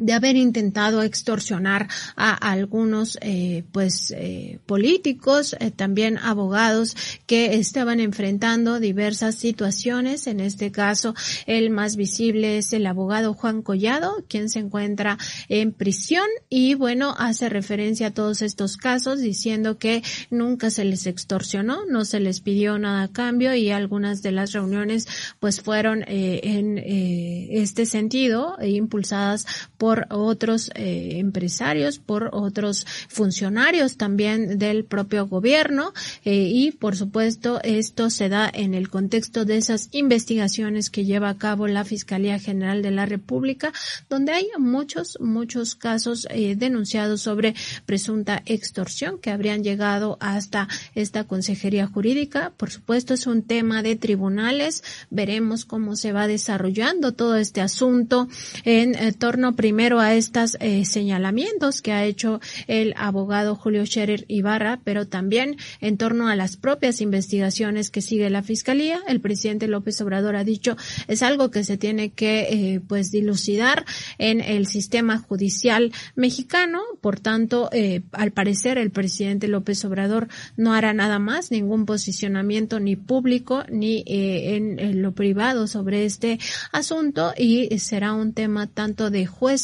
de 0.00 0.12
haber 0.12 0.34
intentado 0.34 1.02
extorsionar 1.04 1.88
a 2.16 2.34
algunos 2.34 3.16
eh, 3.20 3.62
pues 3.70 4.12
eh, 4.16 4.58
políticos 4.66 5.54
eh, 5.60 5.70
también 5.70 6.18
abogados 6.18 6.96
que 7.26 7.54
estaban 7.54 8.00
enfrentando 8.00 8.80
diversas 8.80 9.36
situaciones. 9.36 10.26
En 10.26 10.40
este 10.40 10.72
caso 10.72 11.14
el 11.46 11.70
más 11.70 11.94
visible 11.94 12.58
es 12.58 12.72
el 12.72 12.86
abogado 12.86 13.34
Juan 13.34 13.62
Collado 13.62 14.24
quien 14.28 14.48
se 14.48 14.58
encuentra 14.58 15.16
en 15.48 15.72
prisión 15.72 16.26
y 16.48 16.74
bueno 16.74 17.14
hace 17.16 17.48
referencia 17.48 18.08
a 18.08 18.14
todos 18.14 18.42
estos 18.42 18.76
casos 18.76 19.20
diciendo 19.20 19.78
que 19.78 20.02
nunca 20.28 20.70
se 20.70 20.84
les 20.84 21.06
extorsionó 21.06 21.86
no 21.86 22.04
se 22.04 22.18
les 22.18 22.40
pidió 22.40 22.80
nada 22.80 23.04
a 23.04 23.12
cambio 23.12 23.54
y 23.54 23.70
algunas 23.70 24.22
de 24.22 24.32
las 24.32 24.50
reuniones 24.50 25.06
pues 25.38 25.60
fueron 25.60 26.04
en 26.08 26.78
este 26.78 27.86
sentido 27.86 28.56
impulsadas 28.60 29.46
por 29.83 29.83
otros 30.10 30.70
eh, 30.74 31.18
empresarios, 31.18 31.98
por 31.98 32.30
otros 32.32 32.86
funcionarios 33.08 33.96
también 33.96 34.58
del 34.58 34.84
propio 34.84 35.26
gobierno 35.26 35.92
eh, 36.24 36.48
y 36.52 36.72
por 36.72 36.96
supuesto 36.96 37.60
esto 37.62 38.10
se 38.10 38.28
da 38.28 38.50
en 38.52 38.74
el 38.74 38.88
contexto 38.88 39.44
de 39.44 39.56
esas 39.56 39.88
investigaciones 39.92 40.90
que 40.90 41.04
lleva 41.04 41.28
a 41.28 41.38
cabo 41.38 41.66
la 41.66 41.84
Fiscalía 41.84 42.38
General 42.38 42.82
de 42.82 42.90
la 42.90 43.06
República, 43.06 43.72
donde 44.08 44.32
hay 44.32 44.46
muchos, 44.58 45.18
muchos 45.20 45.74
casos 45.74 46.26
eh, 46.30 46.56
denunciados 46.56 47.20
sobre 47.20 47.54
presunta 47.86 48.42
extorsión 48.46 49.18
que 49.18 49.30
habrían 49.30 49.62
llegado 49.62 50.16
hasta 50.20 50.68
esta 50.94 51.24
Consejería 51.24 51.86
Jurídica. 51.86 52.52
Por 52.56 52.70
supuesto 52.70 53.14
es 53.14 53.26
un 53.26 53.42
tema 53.42 53.82
de 53.82 53.96
tribunales, 53.96 54.82
veremos 55.10 55.64
cómo 55.64 55.96
se 55.96 56.12
va 56.12 56.26
desarrollando 56.26 57.12
todo 57.12 57.36
este 57.36 57.60
asunto 57.60 58.28
en 58.64 58.94
torno 59.14 59.54
primero 59.54 59.73
primero 59.74 59.98
a 59.98 60.14
estos 60.14 60.56
eh, 60.60 60.84
señalamientos 60.84 61.82
que 61.82 61.90
ha 61.90 62.04
hecho 62.04 62.40
el 62.68 62.94
abogado 62.96 63.56
Julio 63.56 63.84
Scherer 63.84 64.24
Ibarra, 64.28 64.78
pero 64.84 65.08
también 65.08 65.56
en 65.80 65.96
torno 65.96 66.28
a 66.28 66.36
las 66.36 66.56
propias 66.56 67.00
investigaciones 67.00 67.90
que 67.90 68.00
sigue 68.00 68.30
la 68.30 68.44
Fiscalía. 68.44 69.00
El 69.08 69.20
presidente 69.20 69.66
López 69.66 70.00
Obrador 70.00 70.36
ha 70.36 70.44
dicho 70.44 70.76
es 71.08 71.24
algo 71.24 71.50
que 71.50 71.64
se 71.64 71.76
tiene 71.76 72.12
que 72.12 72.42
eh, 72.42 72.80
pues 72.86 73.10
dilucidar 73.10 73.84
en 74.18 74.40
el 74.40 74.68
sistema 74.68 75.18
judicial 75.18 75.90
mexicano. 76.14 76.80
Por 77.00 77.18
tanto, 77.18 77.68
eh, 77.72 78.02
al 78.12 78.30
parecer 78.30 78.78
el 78.78 78.92
presidente 78.92 79.48
López 79.48 79.84
Obrador 79.84 80.28
no 80.56 80.72
hará 80.72 80.92
nada 80.92 81.18
más, 81.18 81.50
ningún 81.50 81.84
posicionamiento 81.84 82.78
ni 82.78 82.94
público 82.94 83.64
ni 83.68 84.04
en 84.06 85.02
lo 85.02 85.16
privado 85.16 85.66
sobre 85.66 86.04
este 86.04 86.38
asunto 86.70 87.32
y 87.36 87.76
será 87.80 88.12
un 88.12 88.34
tema 88.34 88.68
tanto 88.68 89.10
de 89.10 89.26
juez 89.26 89.63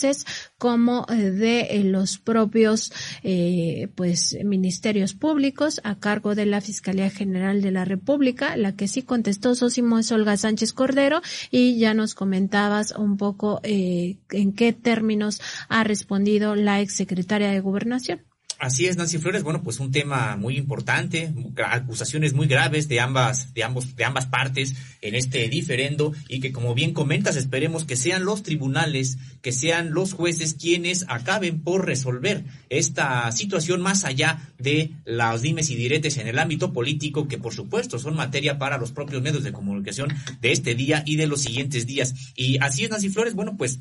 como 0.59 1.07
eh, 1.09 1.30
de 1.30 1.61
eh, 1.61 1.84
los 1.84 2.18
propios 2.18 2.92
eh, 3.22 3.88
pues 3.94 4.36
ministerios 4.44 5.14
públicos 5.14 5.80
a 5.84 5.98
cargo 5.98 6.34
de 6.34 6.46
la 6.46 6.61
Fiscalía 6.61 7.11
General 7.11 7.61
de 7.62 7.70
la 7.70 7.84
República. 7.84 8.57
La 8.57 8.74
que 8.76 8.88
sí 8.88 9.03
contestó 9.03 9.55
Sosimo 9.55 9.98
es 9.98 10.11
Olga 10.12 10.36
Sánchez 10.36 10.72
Cordero 10.72 11.20
y 11.51 11.78
ya 11.78 11.94
nos 11.94 12.14
comentabas 12.14 12.92
un 12.92 13.16
poco 13.16 13.61
en 13.62 14.53
qué 14.55 14.72
términos 14.72 15.40
ha 15.68 15.84
respondido 15.84 16.55
la 16.55 16.80
exsecretaria 16.80 17.51
de 17.51 17.61
Gobernación. 17.61 18.30
Así 18.61 18.86
es, 18.86 18.98
Nancy 18.98 19.16
Flores. 19.16 19.42
Bueno, 19.42 19.62
pues 19.62 19.80
un 19.80 19.90
tema 19.90 20.36
muy 20.36 20.58
importante, 20.58 21.32
acusaciones 21.64 22.34
muy 22.34 22.46
graves 22.46 22.88
de 22.88 23.00
ambas, 23.00 23.54
de 23.54 23.64
ambos, 23.64 23.96
de 23.96 24.04
ambas 24.04 24.26
partes 24.26 24.74
en 25.00 25.14
este 25.14 25.48
diferendo 25.48 26.12
y 26.28 26.40
que 26.40 26.52
como 26.52 26.74
bien 26.74 26.92
comentas, 26.92 27.36
esperemos 27.36 27.86
que 27.86 27.96
sean 27.96 28.26
los 28.26 28.42
tribunales, 28.42 29.16
que 29.40 29.52
sean 29.52 29.92
los 29.92 30.12
jueces 30.12 30.52
quienes 30.61 31.06
acaben 31.08 31.62
por 31.62 31.86
resolver 31.86 32.44
esta 32.68 33.32
situación 33.32 33.80
más 33.80 34.04
allá 34.04 34.52
de 34.58 34.92
las 35.06 35.40
dimes 35.40 35.70
y 35.70 35.76
diretes 35.76 36.18
en 36.18 36.28
el 36.28 36.38
ámbito 36.38 36.74
político, 36.74 37.28
que 37.28 37.38
por 37.38 37.54
supuesto 37.54 37.98
son 37.98 38.14
materia 38.14 38.58
para 38.58 38.76
los 38.76 38.92
propios 38.92 39.22
medios 39.22 39.42
de 39.42 39.52
comunicación 39.52 40.12
de 40.42 40.52
este 40.52 40.74
día 40.74 41.02
y 41.06 41.16
de 41.16 41.26
los 41.26 41.40
siguientes 41.40 41.86
días. 41.86 42.14
Y 42.36 42.58
así 42.61 42.84
es, 42.84 42.90
Nancy 42.90 43.08
Flores. 43.08 43.34
Bueno, 43.34 43.56
pues 43.56 43.80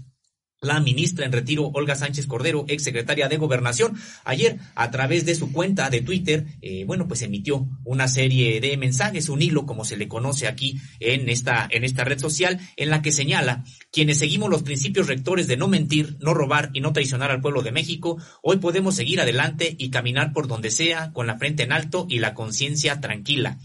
la 0.61 0.81
ministra 0.81 1.25
en 1.25 1.31
retiro 1.31 1.71
Olga 1.73 1.95
Sánchez 1.95 2.27
Cordero, 2.27 2.65
ex 2.67 2.83
secretaria 2.83 3.29
de 3.29 3.37
Gobernación, 3.37 3.97
ayer 4.25 4.57
a 4.75 4.91
través 4.91 5.25
de 5.25 5.35
su 5.35 5.53
cuenta 5.53 5.89
de 5.89 6.01
Twitter, 6.01 6.47
eh, 6.61 6.83
bueno, 6.85 7.07
pues 7.07 7.21
emitió 7.21 7.65
una 7.85 8.09
serie 8.09 8.59
de 8.59 8.75
mensajes, 8.75 9.29
un 9.29 9.41
hilo, 9.41 9.65
como 9.65 9.85
se 9.85 9.95
le 9.95 10.09
conoce 10.09 10.47
aquí 10.47 10.77
en 10.99 11.29
esta, 11.29 11.67
en 11.71 11.85
esta 11.85 12.03
red 12.03 12.19
social, 12.19 12.59
en 12.75 12.89
la 12.89 13.01
que 13.01 13.13
señala 13.13 13.63
quienes 13.91 14.19
seguimos 14.19 14.49
los 14.49 14.63
principios 14.63 15.07
rectores 15.07 15.47
de 15.47 15.55
no 15.55 15.69
mentir, 15.69 16.17
no 16.19 16.33
robar 16.33 16.71
y 16.73 16.81
no 16.81 16.91
traicionar 16.91 17.31
al 17.31 17.41
pueblo 17.41 17.61
de 17.61 17.71
México, 17.71 18.21
hoy 18.41 18.57
podemos 18.57 18.95
seguir 18.95 19.21
adelante 19.21 19.75
y 19.77 19.89
caminar 19.91 20.33
por 20.33 20.47
donde 20.47 20.71
sea 20.71 21.13
con 21.13 21.25
la 21.25 21.37
frente 21.37 21.63
en 21.63 21.71
alto 21.71 22.05
y 22.09 22.19
la 22.19 22.33
conciencia 22.33 22.99
tranquila. 22.99 23.59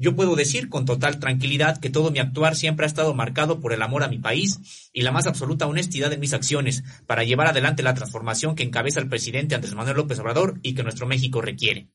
Yo 0.00 0.16
puedo 0.16 0.34
decir 0.34 0.70
con 0.70 0.86
total 0.86 1.20
tranquilidad 1.20 1.78
que 1.78 1.90
todo 1.90 2.10
mi 2.10 2.20
actuar 2.20 2.56
siempre 2.56 2.86
ha 2.86 2.88
estado 2.88 3.12
marcado 3.12 3.60
por 3.60 3.74
el 3.74 3.82
amor 3.82 4.02
a 4.02 4.08
mi 4.08 4.18
país 4.18 4.90
y 4.94 5.02
la 5.02 5.12
más 5.12 5.26
absoluta 5.26 5.66
honestidad 5.66 6.10
en 6.10 6.20
mis 6.20 6.32
acciones 6.32 6.82
para 7.06 7.22
llevar 7.22 7.48
adelante 7.48 7.82
la 7.82 7.92
transformación 7.92 8.54
que 8.54 8.62
encabeza 8.62 8.98
el 8.98 9.10
presidente 9.10 9.54
Andrés 9.54 9.74
Manuel 9.74 9.98
López 9.98 10.18
Obrador 10.18 10.58
y 10.62 10.74
que 10.74 10.82
nuestro 10.82 11.06
México 11.06 11.42
requiere. 11.42 11.90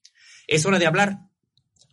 Es 0.46 0.68
hora 0.68 0.78
de 0.78 0.86
hablar, 0.86 1.22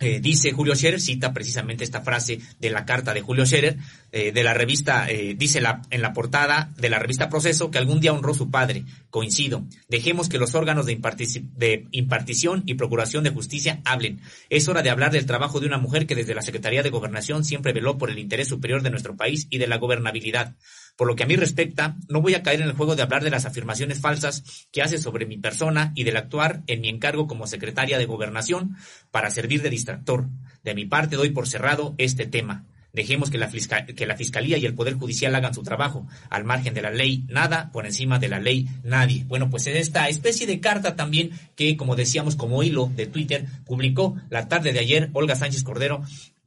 eh, 0.01 0.21
dice 0.21 0.53
Julio 0.53 0.75
Scherer, 0.75 1.01
cita 1.01 1.33
precisamente 1.33 1.85
esta 1.85 2.01
frase 2.01 2.41
de 2.59 2.71
la 2.71 2.85
carta 2.85 3.15
de 3.15 3.21
Julio 3.21 3.47
Scherer, 3.47 3.77
eh, 4.11 4.33
de 4.33 4.43
la 4.43 4.53
revista, 4.53 5.09
eh, 5.09 5.35
dice 5.39 5.61
la, 5.61 5.83
en 5.91 6.03
la 6.03 6.13
portada 6.13 6.71
de 6.77 6.91
la 6.91 6.99
revista 6.99 7.29
Proceso 7.29 7.71
que 7.71 7.79
algún 7.79 8.01
día 8.01 8.13
honró 8.13 8.35
su 8.35 8.51
padre. 8.51 8.85
Coincido. 9.11 9.65
Dejemos 9.89 10.29
que 10.29 10.39
los 10.39 10.55
órganos 10.55 10.87
de, 10.87 11.01
de 11.57 11.87
impartición 11.93 12.63
y 12.67 12.75
procuración 12.75 13.25
de 13.25 13.31
justicia 13.31 13.81
hablen. 13.85 14.21
Es 14.51 14.69
hora 14.69 14.83
de 14.83 14.91
hablar 14.91 15.13
del 15.13 15.27
trabajo 15.27 15.61
de 15.61 15.67
una 15.67 15.79
mujer 15.79 16.07
que 16.07 16.15
desde 16.15 16.35
la 16.35 16.43
Secretaría 16.43 16.83
de 16.83 16.91
Gobernación 16.91 17.45
siempre 17.45 17.73
veló 17.73 17.99
por 17.99 18.11
el 18.11 18.19
interés 18.19 18.49
superior 18.49 18.83
de 18.83 18.91
nuestro 18.91 19.17
país 19.17 19.47
y 19.51 19.59
de 19.59 19.67
la 19.67 19.79
gobernabilidad. 19.79 20.57
Por 20.97 21.09
lo 21.09 21.17
que 21.17 21.25
a 21.25 21.27
mí 21.27 21.37
respecta, 21.37 21.97
no 22.09 22.21
voy 22.21 22.35
a 22.35 22.43
caer 22.43 22.61
en 22.61 22.69
el 22.69 22.75
juego 22.75 22.95
de 22.97 23.03
hablar 23.03 23.25
de 23.25 23.31
las 23.31 23.47
afirmaciones 23.47 24.01
falsas 24.01 24.67
que 24.71 24.83
hace 24.83 24.99
sobre 24.99 25.27
mi 25.27 25.39
persona 25.39 25.93
y 25.95 26.05
del 26.05 26.17
actuar 26.17 26.63
en 26.67 26.81
mi 26.81 26.89
encargo 26.89 27.27
como 27.27 27.47
secretaria 27.47 27.99
de 27.99 28.07
gobernación 28.07 28.77
para 29.11 29.31
servir 29.31 29.63
de 29.63 29.71
distractor. 29.71 30.29
De 30.63 30.75
mi 30.75 30.85
parte 30.85 31.17
doy 31.17 31.31
por 31.31 31.49
cerrado 31.49 31.95
este 31.99 32.27
tema. 32.27 32.67
Dejemos 32.93 33.31
que 33.31 33.39
la, 33.39 33.51
que 33.51 34.07
la, 34.07 34.17
Fiscalía 34.17 34.59
y 34.59 34.67
el 34.67 34.75
Poder 34.75 34.95
Judicial 34.95 35.35
hagan 35.35 35.55
su 35.55 35.63
trabajo. 35.63 36.07
Al 36.29 36.45
margen 36.45 36.75
de 36.75 36.83
la 36.83 36.91
ley, 36.91 37.25
nada, 37.27 37.71
por 37.73 37.87
encima 37.87 38.19
de 38.19 38.29
la 38.29 38.39
ley, 38.39 38.69
nadie. 38.85 39.25
Bueno, 39.25 39.49
pues 39.49 39.67
en 39.67 39.77
esta 39.77 40.09
especie 40.11 40.47
de 40.47 40.61
carta 40.61 40.95
también 40.95 41.31
que, 41.57 41.79
como 41.79 41.97
decíamos, 41.97 42.37
como 42.37 42.63
hilo 42.63 42.93
de 42.95 43.07
Twitter, 43.07 43.47
publicó 43.65 44.17
la 44.29 44.47
tarde 44.47 44.75
de 44.75 44.81
ayer 44.81 45.09
Olga 45.15 45.37
Sánchez 45.37 45.63
Cordero 45.63 46.03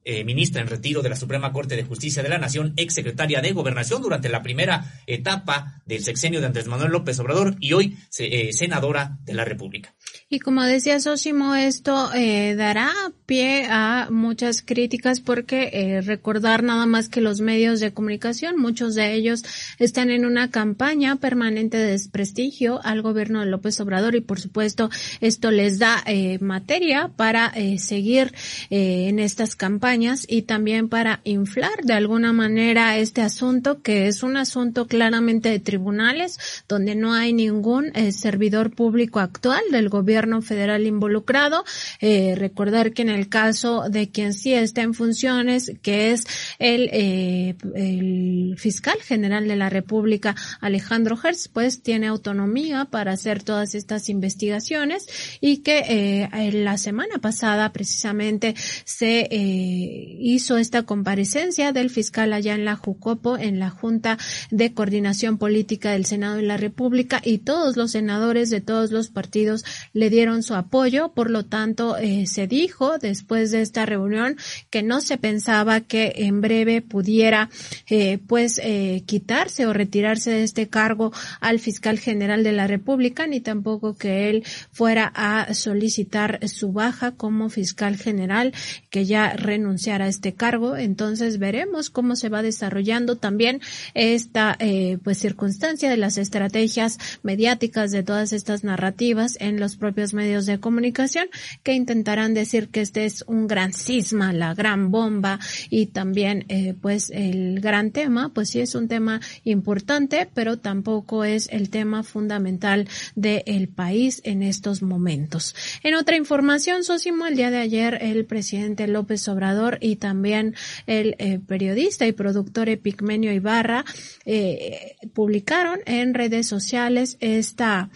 eh, 0.07 0.23
ministra 0.23 0.61
en 0.61 0.67
retiro 0.67 1.01
de 1.01 1.09
la 1.09 1.15
Suprema 1.15 1.51
Corte 1.51 1.75
de 1.75 1.83
Justicia 1.83 2.21
de 2.21 2.29
la 2.29 2.37
Nación, 2.37 2.73
ex 2.77 2.93
secretaria 2.93 3.41
de 3.41 3.51
Gobernación 3.53 4.03
durante 4.03 4.29
la 4.29 4.43
primera 4.43 5.01
etapa 5.07 5.81
del 5.85 6.03
sexenio 6.03 6.39
de 6.39 6.45
Andrés 6.45 6.67
Manuel 6.67 6.91
López 6.91 7.19
Obrador 7.19 7.55
y 7.59 7.73
hoy 7.73 7.97
eh, 8.19 8.53
senadora 8.53 9.17
de 9.23 9.33
la 9.33 9.45
República. 9.45 9.95
Y 10.35 10.39
como 10.39 10.63
decía 10.63 10.99
Sosimo, 10.99 11.55
esto 11.55 12.13
eh, 12.13 12.55
dará 12.55 12.91
pie 13.25 13.67
a 13.69 14.09
muchas 14.11 14.61
críticas 14.61 15.21
porque 15.21 15.69
eh, 15.71 16.01
recordar 16.01 16.61
nada 16.61 16.85
más 16.85 17.09
que 17.09 17.21
los 17.21 17.39
medios 17.41 17.79
de 17.79 17.93
comunicación, 17.93 18.59
muchos 18.59 18.95
de 18.95 19.13
ellos 19.13 19.43
están 19.79 20.09
en 20.09 20.25
una 20.25 20.51
campaña 20.51 21.15
permanente 21.15 21.77
de 21.77 21.91
desprestigio 21.91 22.81
al 22.83 23.01
gobierno 23.01 23.39
de 23.39 23.47
López 23.47 23.79
Obrador 23.79 24.15
y 24.15 24.21
por 24.21 24.39
supuesto 24.39 24.89
esto 25.21 25.51
les 25.51 25.79
da 25.79 26.03
eh, 26.05 26.37
materia 26.39 27.09
para 27.15 27.47
eh, 27.55 27.79
seguir 27.79 28.33
eh, 28.69 29.07
en 29.07 29.19
estas 29.19 29.55
campañas 29.55 30.25
y 30.27 30.43
también 30.43 30.89
para 30.89 31.21
inflar 31.23 31.83
de 31.83 31.93
alguna 31.93 32.33
manera 32.33 32.97
este 32.97 33.21
asunto 33.21 33.81
que 33.81 34.07
es 34.07 34.21
un 34.21 34.37
asunto 34.37 34.85
claramente 34.87 35.49
de 35.49 35.59
tribunales 35.59 36.39
donde 36.67 36.95
no 36.95 37.13
hay 37.13 37.33
ningún 37.33 37.91
servidor 38.11 38.71
público 38.71 39.19
actual 39.19 39.61
del 39.71 39.89
gobierno 39.89 40.24
gobierno 40.25 40.41
federal 40.41 40.85
involucrado. 40.87 41.63
Eh, 42.01 42.35
recordar 42.35 42.93
que 42.93 43.03
en 43.03 43.09
el 43.09 43.29
caso 43.29 43.89
de 43.89 44.09
quien 44.09 44.33
sí 44.33 44.53
está 44.53 44.81
en 44.81 44.93
funciones, 44.93 45.71
que 45.81 46.11
es 46.11 46.25
el, 46.57 46.89
eh, 46.91 47.55
el 47.75 48.55
fiscal 48.57 48.97
general 49.01 49.47
de 49.47 49.55
la 49.55 49.69
República, 49.69 50.35
Alejandro 50.61 51.17
Hertz, 51.21 51.47
pues 51.47 51.81
tiene 51.83 52.07
autonomía 52.07 52.85
para 52.85 53.11
hacer 53.11 53.43
todas 53.43 53.75
estas 53.75 54.09
investigaciones 54.09 55.05
y 55.41 55.57
que 55.57 55.83
eh, 55.87 56.51
la 56.51 56.77
semana 56.77 57.19
pasada 57.19 57.71
precisamente 57.71 58.55
se 58.83 59.27
hizo 59.31 60.57
esta 60.57 60.83
comparecencia 60.83 61.71
del 61.71 61.89
fiscal 61.89 62.33
allá 62.33 62.55
en 62.55 62.65
la 62.65 62.75
Jucopo, 62.75 63.37
en 63.37 63.59
la 63.59 63.69
Junta 63.69 64.17
de 64.49 64.73
Coordinación 64.73 65.37
Política 65.37 65.91
del 65.91 66.05
Senado 66.05 66.37
de 66.37 66.41
la 66.41 66.57
República 66.57 67.21
y 67.23 67.39
todos 67.39 67.77
los 67.77 67.91
senadores 67.91 68.49
de 68.49 68.61
todos 68.61 68.91
los 68.91 69.09
partidos 69.09 69.63
le 69.93 70.04
dieron 70.09 70.43
su 70.43 70.55
apoyo, 70.55 71.09
por 71.09 71.29
lo 71.29 71.45
tanto 71.45 71.97
eh, 71.97 72.27
se 72.27 72.47
dijo 72.47 72.97
después 72.97 73.51
de 73.51 73.61
esta 73.61 73.85
reunión 73.85 74.37
que 74.69 74.83
no 74.83 75.01
se 75.01 75.17
pensaba 75.17 75.81
que 75.81 76.13
en 76.17 76.41
breve 76.41 76.81
pudiera 76.81 77.49
eh, 77.89 78.19
pues 78.27 78.59
eh, 78.63 79.03
quitarse 79.05 79.65
o 79.65 79.73
retirarse 79.73 80.31
de 80.31 80.43
este 80.43 80.67
cargo 80.67 81.11
al 81.39 81.59
fiscal 81.59 81.99
general 81.99 82.43
de 82.43 82.51
la 82.51 82.67
República 82.67 83.27
ni 83.27 83.39
tampoco 83.39 83.95
que 83.95 84.29
él 84.29 84.43
fuera 84.71 85.11
a 85.15 85.53
solicitar 85.53 86.47
su 86.47 86.71
baja 86.71 87.11
como 87.11 87.49
fiscal 87.49 87.97
general 87.97 88.53
que 88.89 89.05
ya 89.05 89.33
renunciara 89.33 90.05
a 90.05 90.09
este 90.09 90.33
cargo. 90.33 90.77
Entonces 90.77 91.39
veremos 91.39 91.89
cómo 91.89 92.15
se 92.15 92.29
va 92.29 92.41
desarrollando 92.41 93.15
también 93.15 93.61
esta 93.93 94.57
pues 95.03 95.17
circunstancia 95.17 95.89
de 95.89 95.97
las 95.97 96.17
estrategias 96.17 96.97
mediáticas 97.23 97.91
de 97.91 98.03
todas 98.03 98.33
estas 98.33 98.63
narrativas 98.63 99.37
en 99.39 99.59
los 99.59 99.75
propios 99.77 99.94
medios 100.13 100.45
de 100.45 100.59
comunicación 100.59 101.27
que 101.63 101.73
intentarán 101.73 102.33
decir 102.33 102.69
que 102.69 102.81
este 102.81 103.05
es 103.05 103.23
un 103.27 103.47
gran 103.47 103.73
cisma, 103.73 104.33
la 104.33 104.53
gran 104.53 104.91
bomba 104.91 105.39
y 105.69 105.87
también 105.87 106.45
eh, 106.49 106.73
pues 106.79 107.09
el 107.09 107.59
gran 107.59 107.91
tema, 107.91 108.33
pues 108.33 108.49
sí 108.49 108.59
es 108.59 108.75
un 108.75 108.87
tema 108.87 109.21
importante, 109.43 110.29
pero 110.33 110.57
tampoco 110.57 111.23
es 111.23 111.47
el 111.51 111.69
tema 111.69 112.03
fundamental 112.03 112.87
del 113.15 113.67
país 113.67 114.21
en 114.23 114.43
estos 114.43 114.81
momentos. 114.81 115.55
En 115.83 115.95
otra 115.95 116.15
información, 116.17 116.83
Sosimo, 116.83 117.25
el 117.25 117.35
día 117.35 117.51
de 117.51 117.59
ayer 117.59 117.97
el 118.01 118.25
presidente 118.25 118.87
López 118.87 119.27
Obrador 119.27 119.77
y 119.81 119.97
también 119.97 120.55
el 120.87 121.15
eh, 121.19 121.39
periodista 121.45 122.05
y 122.05 122.11
productor 122.11 122.69
Epigmenio 122.69 123.31
Ibarra 123.31 123.85
eh, 124.25 124.95
publicaron 125.13 125.79
en 125.85 126.13
redes 126.13 126.47
sociales 126.47 127.17
esta 127.19 127.89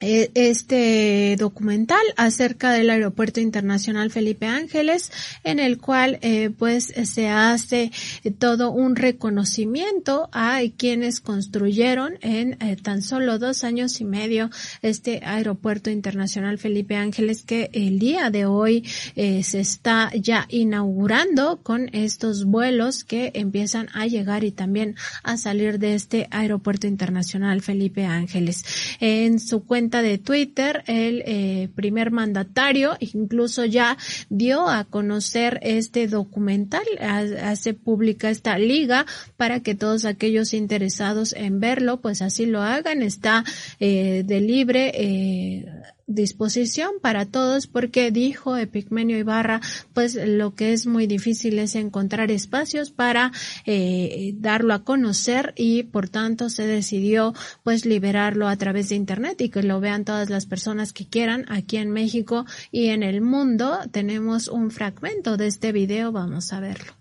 este 0.00 1.34
documental 1.36 2.02
acerca 2.16 2.70
del 2.70 2.88
aeropuerto 2.90 3.40
internacional 3.40 4.12
Felipe 4.12 4.46
Ángeles 4.46 5.10
en 5.42 5.58
el 5.58 5.78
cual 5.78 6.20
eh, 6.22 6.50
pues 6.56 6.92
se 7.02 7.28
hace 7.28 7.90
todo 8.38 8.70
un 8.70 8.94
reconocimiento 8.94 10.28
a 10.32 10.60
quienes 10.76 11.20
construyeron 11.20 12.14
en 12.20 12.56
eh, 12.62 12.76
tan 12.76 13.02
solo 13.02 13.40
dos 13.40 13.64
años 13.64 14.00
y 14.00 14.04
medio 14.04 14.50
este 14.82 15.20
aeropuerto 15.24 15.90
internacional 15.90 16.58
Felipe 16.58 16.94
Ángeles 16.94 17.42
que 17.42 17.68
el 17.72 17.98
día 17.98 18.30
de 18.30 18.46
hoy 18.46 18.84
se 19.14 19.58
está 19.58 20.12
ya 20.14 20.46
inaugurando 20.48 21.60
con 21.64 21.90
estos 21.92 22.44
vuelos 22.44 23.02
que 23.02 23.32
empiezan 23.34 23.88
a 23.94 24.06
llegar 24.06 24.44
y 24.44 24.52
también 24.52 24.94
a 25.24 25.36
salir 25.36 25.80
de 25.80 25.94
este 25.94 26.28
aeropuerto 26.30 26.86
internacional 26.86 27.62
Felipe 27.62 28.04
Ángeles. 28.04 28.64
En 29.00 29.40
su 29.40 29.64
cuenta 29.64 29.87
de 29.88 30.18
Twitter, 30.18 30.84
el 30.86 31.22
eh, 31.24 31.68
primer 31.74 32.10
mandatario 32.10 32.96
incluso 33.00 33.64
ya 33.64 33.96
dio 34.28 34.68
a 34.68 34.84
conocer 34.84 35.58
este 35.62 36.06
documental, 36.06 36.84
hace 37.00 37.74
pública 37.74 38.30
esta 38.30 38.58
liga 38.58 39.06
para 39.36 39.60
que 39.60 39.74
todos 39.74 40.04
aquellos 40.04 40.52
interesados 40.52 41.32
en 41.32 41.60
verlo, 41.60 42.00
pues 42.00 42.22
así 42.22 42.46
lo 42.46 42.60
hagan. 42.60 43.02
Está 43.02 43.44
eh, 43.80 44.22
de 44.26 44.40
libre 44.40 44.92
eh, 44.94 45.66
disposición 46.08 46.94
para 47.00 47.26
todos 47.26 47.66
porque 47.68 48.10
dijo 48.10 48.56
Epigmenio 48.56 49.18
Ibarra 49.18 49.60
pues 49.92 50.14
lo 50.14 50.54
que 50.54 50.72
es 50.72 50.86
muy 50.86 51.06
difícil 51.06 51.58
es 51.58 51.74
encontrar 51.74 52.30
espacios 52.30 52.90
para 52.90 53.30
eh, 53.66 54.32
darlo 54.36 54.74
a 54.74 54.82
conocer 54.82 55.52
y 55.56 55.84
por 55.84 56.08
tanto 56.08 56.50
se 56.50 56.66
decidió 56.66 57.34
pues 57.62 57.84
liberarlo 57.84 58.48
a 58.48 58.56
través 58.56 58.88
de 58.88 58.96
internet 58.96 59.40
y 59.40 59.50
que 59.50 59.62
lo 59.62 59.80
vean 59.80 60.04
todas 60.04 60.30
las 60.30 60.46
personas 60.46 60.92
que 60.92 61.06
quieran 61.06 61.44
aquí 61.48 61.76
en 61.76 61.90
México 61.90 62.46
y 62.72 62.88
en 62.88 63.02
el 63.02 63.20
mundo. 63.20 63.78
Tenemos 63.92 64.48
un 64.48 64.70
fragmento 64.70 65.36
de 65.36 65.46
este 65.46 65.72
video 65.72 66.10
vamos 66.10 66.52
a 66.52 66.60
verlo 66.60 66.97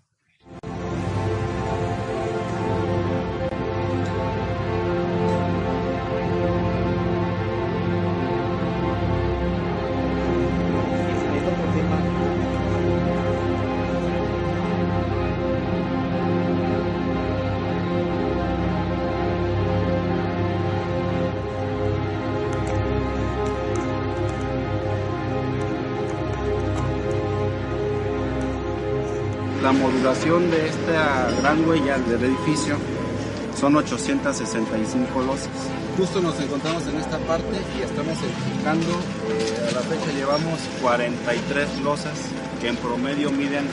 La 30.07 30.13
modulación 30.13 30.49
de 30.49 30.69
esta 30.69 31.31
gran 31.41 31.67
huella 31.67 31.97
del 31.97 32.23
edificio 32.23 32.77
son 33.59 33.75
865 33.75 35.21
losas. 35.21 35.49
Justo 35.97 36.21
nos 36.21 36.39
encontramos 36.39 36.87
en 36.87 36.95
esta 36.95 37.17
parte 37.17 37.57
y 37.77 37.81
estamos 37.81 38.15
edificando. 38.23 38.87
Eh, 38.87 39.67
a 39.69 39.73
la 39.73 39.81
fecha 39.81 40.17
llevamos 40.17 40.61
43 40.81 41.81
losas 41.81 42.13
que 42.61 42.69
en 42.69 42.77
promedio 42.77 43.31
miden 43.31 43.65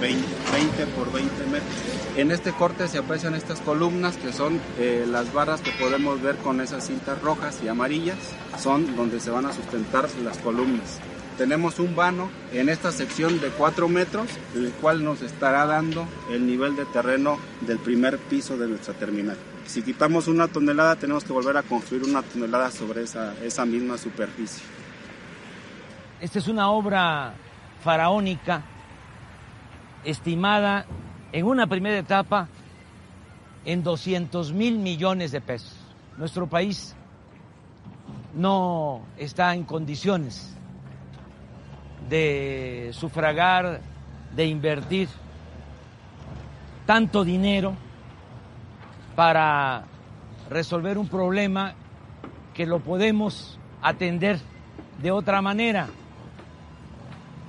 20, 0.00 0.86
por 0.94 1.10
20 1.10 1.46
metros. 1.46 1.74
En 2.14 2.30
este 2.30 2.52
corte 2.52 2.86
se 2.86 2.98
aprecian 2.98 3.34
estas 3.34 3.60
columnas 3.60 4.18
que 4.18 4.32
son 4.32 4.60
eh, 4.78 5.04
las 5.10 5.32
barras 5.32 5.62
que 5.62 5.72
podemos 5.72 6.22
ver 6.22 6.36
con 6.36 6.60
esas 6.60 6.86
cintas 6.86 7.20
rojas 7.22 7.58
y 7.64 7.66
amarillas. 7.66 8.18
Son 8.56 8.94
donde 8.94 9.18
se 9.18 9.30
van 9.30 9.46
a 9.46 9.52
sustentar 9.52 10.06
las 10.22 10.38
columnas 10.38 11.00
tenemos 11.36 11.78
un 11.78 11.96
vano 11.96 12.28
en 12.52 12.68
esta 12.68 12.92
sección 12.92 13.40
de 13.40 13.48
4 13.48 13.88
metros, 13.88 14.28
el 14.54 14.70
cual 14.72 15.04
nos 15.04 15.22
estará 15.22 15.66
dando 15.66 16.06
el 16.30 16.46
nivel 16.46 16.76
de 16.76 16.84
terreno 16.86 17.38
del 17.62 17.78
primer 17.78 18.18
piso 18.18 18.56
de 18.56 18.68
nuestra 18.68 18.94
terminal. 18.94 19.36
Si 19.66 19.82
quitamos 19.82 20.28
una 20.28 20.48
tonelada, 20.48 20.96
tenemos 20.96 21.24
que 21.24 21.32
volver 21.32 21.56
a 21.56 21.62
construir 21.62 22.04
una 22.04 22.22
tonelada 22.22 22.70
sobre 22.70 23.02
esa, 23.02 23.34
esa 23.42 23.64
misma 23.64 23.96
superficie. 23.96 24.62
Esta 26.20 26.38
es 26.38 26.48
una 26.48 26.70
obra 26.70 27.34
faraónica 27.82 28.62
estimada 30.04 30.86
en 31.32 31.46
una 31.46 31.66
primera 31.66 31.98
etapa 31.98 32.48
en 33.64 33.82
200 33.82 34.52
mil 34.52 34.78
millones 34.78 35.32
de 35.32 35.40
pesos. 35.40 35.74
Nuestro 36.18 36.46
país 36.46 36.94
no 38.34 39.02
está 39.16 39.54
en 39.54 39.64
condiciones 39.64 40.56
de 42.10 42.90
sufragar, 42.92 43.80
de 44.34 44.46
invertir 44.46 45.08
tanto 46.84 47.24
dinero 47.24 47.74
para 49.14 49.84
resolver 50.50 50.98
un 50.98 51.08
problema 51.08 51.74
que 52.52 52.66
lo 52.66 52.80
podemos 52.80 53.58
atender 53.80 54.40
de 55.00 55.12
otra 55.12 55.40
manera, 55.40 55.88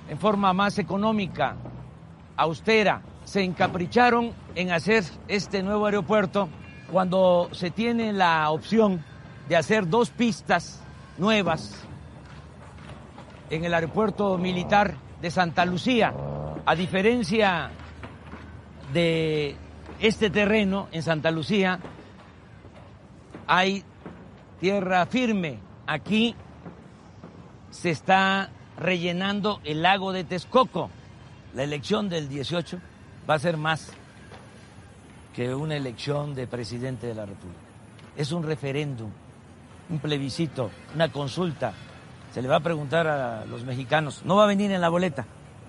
en 0.07 0.19
forma 0.19 0.53
más 0.53 0.77
económica, 0.77 1.55
austera. 2.37 3.01
Se 3.23 3.43
encapricharon 3.43 4.31
en 4.55 4.71
hacer 4.71 5.03
este 5.27 5.63
nuevo 5.63 5.87
aeropuerto 5.87 6.49
cuando 6.91 7.49
se 7.51 7.71
tiene 7.71 8.13
la 8.13 8.49
opción 8.51 9.03
de 9.49 9.55
hacer 9.55 9.89
dos 9.89 10.11
pistas 10.11 10.83
nuevas 11.17 11.87
en 13.51 13.65
el 13.65 13.73
aeropuerto 13.73 14.37
militar 14.37 14.95
de 15.21 15.29
Santa 15.29 15.65
Lucía. 15.65 16.13
A 16.65 16.73
diferencia 16.73 17.69
de 18.93 19.55
este 19.99 20.29
terreno 20.29 20.87
en 20.91 21.03
Santa 21.03 21.31
Lucía, 21.31 21.79
hay 23.45 23.83
tierra 24.59 25.05
firme. 25.05 25.59
Aquí 25.85 26.33
se 27.71 27.89
está 27.89 28.49
rellenando 28.79 29.59
el 29.65 29.81
lago 29.81 30.13
de 30.13 30.23
Texcoco. 30.23 30.89
La 31.53 31.63
elección 31.63 32.07
del 32.07 32.29
18 32.29 32.79
va 33.29 33.33
a 33.33 33.39
ser 33.39 33.57
más 33.57 33.91
que 35.35 35.53
una 35.53 35.75
elección 35.75 36.35
de 36.35 36.47
presidente 36.47 37.07
de 37.07 37.15
la 37.15 37.25
República. 37.25 37.59
Es 38.15 38.31
un 38.31 38.43
referéndum, 38.43 39.11
un 39.89 39.99
plebiscito, 39.99 40.71
una 40.95 41.11
consulta 41.11 41.73
se 42.31 42.41
le 42.41 42.47
va 42.47 42.57
a 42.57 42.61
preguntar 42.61 43.07
a 43.07 43.45
los 43.45 43.63
mexicanos, 43.63 44.21
no 44.25 44.35
va 44.35 44.45
a 44.45 44.47
venir 44.47 44.71
en 44.71 44.81
la 44.81 44.89
boleta, 44.89 45.25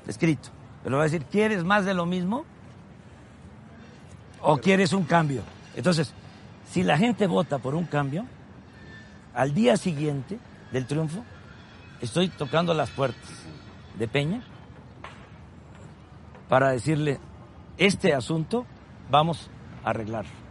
escrito, 0.06 0.50
pero 0.82 0.96
va 0.96 1.02
a 1.02 1.04
decir, 1.04 1.24
¿quieres 1.24 1.64
más 1.64 1.84
de 1.84 1.94
lo 1.94 2.06
mismo? 2.06 2.44
¿O 4.40 4.58
quieres 4.58 4.92
un 4.92 5.04
cambio? 5.04 5.42
Entonces, 5.76 6.12
si 6.70 6.82
la 6.82 6.98
gente 6.98 7.26
vota 7.26 7.58
por 7.58 7.74
un 7.74 7.84
cambio, 7.84 8.26
al 9.34 9.54
día 9.54 9.76
siguiente 9.76 10.38
del 10.72 10.86
triunfo, 10.86 11.24
estoy 12.00 12.28
tocando 12.28 12.74
las 12.74 12.90
puertas 12.90 13.30
de 13.98 14.08
Peña 14.08 14.42
para 16.48 16.70
decirle, 16.70 17.18
este 17.78 18.14
asunto 18.14 18.66
vamos 19.10 19.50
a 19.84 19.90
arreglarlo. 19.90 20.41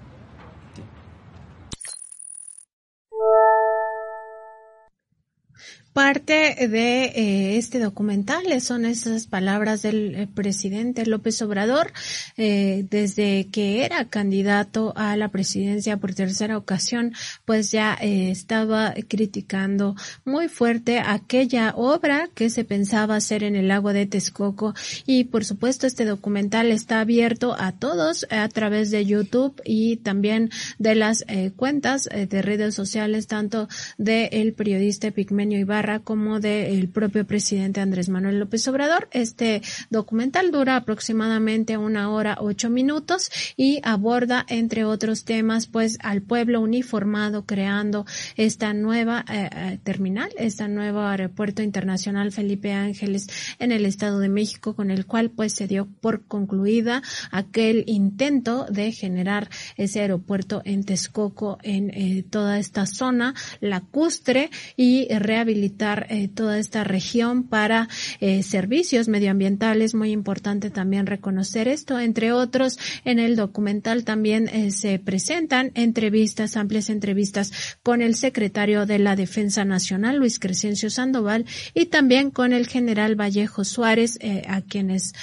Parte 5.94 6.56
de 6.70 7.04
eh, 7.04 7.58
este 7.58 7.78
documental 7.78 8.62
son 8.62 8.86
esas 8.86 9.28
palabras 9.28 9.82
del 9.82 10.16
eh, 10.16 10.28
presidente 10.34 11.06
López 11.06 11.42
Obrador 11.42 11.92
eh, 12.38 12.86
desde 12.90 13.50
que 13.52 13.84
era 13.84 14.06
candidato 14.08 14.94
a 14.96 15.18
la 15.18 15.28
presidencia 15.28 15.98
por 15.98 16.14
tercera 16.14 16.58
ocasión, 16.58 17.14
pues 17.44 17.72
ya 17.72 17.94
estaba 18.02 18.94
criticando 19.10 19.96
muy 20.24 20.48
fuerte 20.48 21.00
aquella 21.00 21.74
obra 21.76 22.30
que 22.34 22.50
se 22.50 22.64
pensaba 22.64 23.18
hacer 23.18 23.44
en 23.44 23.58
el 23.58 23.68
lago 23.68 23.92
de 23.92 24.06
Texcoco. 24.06 24.74
Y 25.06 25.26
por 25.26 25.44
supuesto 25.44 25.88
este 25.88 26.06
documental 26.06 26.72
está 26.72 27.02
abierto 27.02 27.54
a 27.60 27.74
todos 27.74 28.26
a 28.30 28.48
través 28.48 28.92
de 28.92 29.06
YouTube 29.06 29.62
y 29.66 29.98
también 29.98 30.52
de 30.80 30.96
las 30.96 31.26
cuentas 31.58 32.08
de 32.12 32.42
redes 32.42 32.76
sociales 32.76 33.28
tanto 33.28 33.68
del 33.98 34.54
periodista 34.54 35.12
Pigmenio 35.12 35.60
Ibarra 35.60 35.81
como 36.04 36.40
del 36.40 36.90
propio 36.90 37.26
presidente 37.26 37.82
Andrés 37.82 38.08
Manuel 38.08 38.40
López 38.40 38.68
Obrador. 38.68 39.08
Este 39.12 39.62
documental 39.90 40.52
dura 40.52 40.76
aproximadamente 40.76 41.78
una 41.78 42.12
hora 42.12 42.38
ocho 42.40 42.70
minutos 42.70 43.32
y 43.58 43.80
aborda, 43.84 44.46
entre 44.48 44.86
otros 44.86 45.26
temas, 45.26 45.66
pues 45.66 45.98
al 46.02 46.22
pueblo 46.22 46.62
uniformado 46.62 47.46
creando 47.46 48.06
esta 48.38 48.74
nueva 48.74 49.26
eh, 49.28 49.50
eh, 49.52 49.80
terminal, 49.84 50.30
este 50.38 50.68
nuevo 50.68 51.02
aeropuerto 51.02 51.64
internacional 51.64 52.32
Felipe 52.32 52.74
Ángeles 52.74 53.28
en 53.58 53.72
el 53.72 53.88
Estado 53.88 54.20
de 54.20 54.30
México, 54.30 54.76
con 54.76 54.92
el 54.92 55.08
cual 55.08 55.32
pues 55.32 55.54
se 55.54 55.68
dio 55.68 55.88
por 56.00 56.26
concluida 56.26 57.02
aquel 57.32 57.86
intento 57.88 58.66
de 58.70 58.92
generar 58.92 59.50
ese 59.78 60.02
aeropuerto 60.02 60.62
en 60.64 60.84
Texcoco, 60.84 61.58
en 61.64 61.90
eh, 61.90 62.24
toda 62.30 62.60
esta 62.60 62.86
zona 62.86 63.34
lacustre 63.62 64.52
y 64.78 65.08
rehabilitar 65.10 65.71
eh, 66.10 66.28
toda 66.28 66.60
esta 66.60 66.84
región 66.84 67.44
para 67.44 67.88
eh, 68.20 68.44
servicios 68.44 69.08
medioambientales. 69.08 69.96
Muy 69.96 70.12
importante 70.12 70.70
también 70.70 71.06
reconocer 71.06 71.68
esto. 71.68 72.00
Entre 72.00 72.32
otros, 72.32 72.78
en 73.06 73.20
el 73.20 73.36
documental 73.36 74.04
también 74.04 74.48
eh, 74.48 74.72
se 74.72 75.00
presentan 75.00 75.72
entrevistas, 75.74 76.58
amplias 76.58 76.90
entrevistas 76.90 77.52
con 77.84 78.02
el 78.02 78.16
secretario 78.16 78.86
de 78.86 79.00
la 79.00 79.16
Defensa 79.16 79.66
Nacional, 79.66 80.18
Luis 80.18 80.40
Crescencio 80.40 80.90
Sandoval, 80.90 81.46
y 81.74 81.86
también 81.86 82.32
con 82.32 82.54
el 82.54 82.68
general 82.68 83.20
Vallejo 83.20 83.64
Suárez, 83.64 84.20
a 84.48 84.62
quienes 84.62 85.14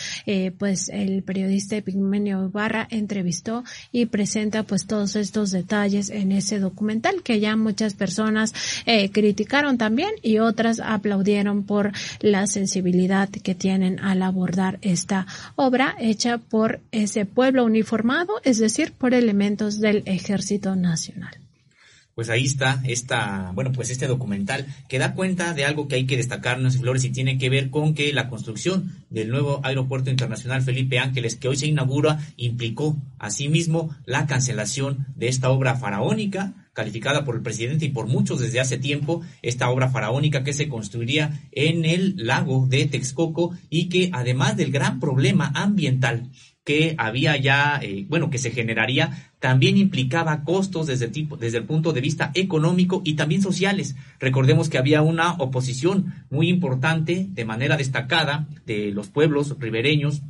pues 0.58 0.88
el 0.88 1.22
periodista 1.22 1.76
Epigmenio 1.76 2.50
Barra 2.50 2.86
entrevistó 2.90 3.64
y 3.92 4.06
presenta 4.06 4.62
pues 4.62 4.86
todos 4.86 5.16
estos 5.16 5.50
detalles 5.50 6.10
en 6.10 6.32
ese 6.32 6.58
documental 6.58 7.22
que 7.22 7.40
ya 7.40 7.56
muchas 7.56 7.94
personas 7.94 8.54
criticaron 9.12 9.78
también 9.78 10.10
y 10.22 10.37
otras 10.40 10.80
aplaudieron 10.80 11.64
por 11.64 11.92
la 12.20 12.46
sensibilidad 12.46 13.28
que 13.28 13.54
tienen 13.54 14.00
al 14.00 14.22
abordar 14.22 14.78
esta 14.82 15.26
obra 15.56 15.96
hecha 15.98 16.38
por 16.38 16.80
ese 16.92 17.24
pueblo 17.26 17.64
uniformado, 17.64 18.34
es 18.44 18.58
decir, 18.58 18.92
por 18.92 19.14
elementos 19.14 19.80
del 19.80 20.02
Ejército 20.06 20.76
Nacional. 20.76 21.38
Pues 22.18 22.30
ahí 22.30 22.46
está 22.46 22.82
esta, 22.84 23.52
bueno, 23.54 23.70
pues 23.70 23.90
este 23.90 24.08
documental 24.08 24.66
que 24.88 24.98
da 24.98 25.14
cuenta 25.14 25.54
de 25.54 25.64
algo 25.64 25.86
que 25.86 25.94
hay 25.94 26.04
que 26.04 26.16
destacar, 26.16 26.58
Nancy 26.58 26.78
Flores, 26.78 27.04
y 27.04 27.10
tiene 27.10 27.38
que 27.38 27.48
ver 27.48 27.70
con 27.70 27.94
que 27.94 28.12
la 28.12 28.28
construcción 28.28 29.04
del 29.08 29.28
nuevo 29.28 29.60
Aeropuerto 29.62 30.10
Internacional 30.10 30.62
Felipe 30.62 30.98
Ángeles, 30.98 31.36
que 31.36 31.46
hoy 31.46 31.54
se 31.54 31.68
inaugura, 31.68 32.18
implicó 32.36 32.96
asimismo 33.20 33.94
la 34.04 34.26
cancelación 34.26 35.06
de 35.14 35.28
esta 35.28 35.50
obra 35.50 35.76
faraónica 35.76 36.67
calificada 36.78 37.24
por 37.24 37.34
el 37.34 37.42
presidente 37.42 37.86
y 37.86 37.88
por 37.88 38.06
muchos 38.06 38.38
desde 38.38 38.60
hace 38.60 38.78
tiempo, 38.78 39.22
esta 39.42 39.68
obra 39.68 39.88
faraónica 39.88 40.44
que 40.44 40.52
se 40.52 40.68
construiría 40.68 41.40
en 41.50 41.84
el 41.84 42.14
lago 42.16 42.68
de 42.68 42.86
Texcoco 42.86 43.50
y 43.68 43.88
que 43.88 44.10
además 44.12 44.56
del 44.56 44.70
gran 44.70 45.00
problema 45.00 45.50
ambiental 45.56 46.30
que 46.64 46.94
había 46.96 47.36
ya, 47.36 47.80
eh, 47.82 48.06
bueno, 48.08 48.30
que 48.30 48.38
se 48.38 48.52
generaría, 48.52 49.32
también 49.40 49.76
implicaba 49.76 50.44
costos 50.44 50.86
desde, 50.86 51.08
tipo, 51.08 51.36
desde 51.36 51.58
el 51.58 51.64
punto 51.64 51.92
de 51.92 52.00
vista 52.00 52.30
económico 52.34 53.02
y 53.04 53.14
también 53.14 53.42
sociales. 53.42 53.96
Recordemos 54.20 54.68
que 54.68 54.78
había 54.78 55.02
una 55.02 55.32
oposición 55.32 56.26
muy 56.30 56.48
importante, 56.48 57.26
de 57.28 57.44
manera 57.44 57.76
destacada, 57.76 58.46
de 58.66 58.92
los 58.92 59.08
pueblos 59.08 59.56
ribereños 59.58 60.22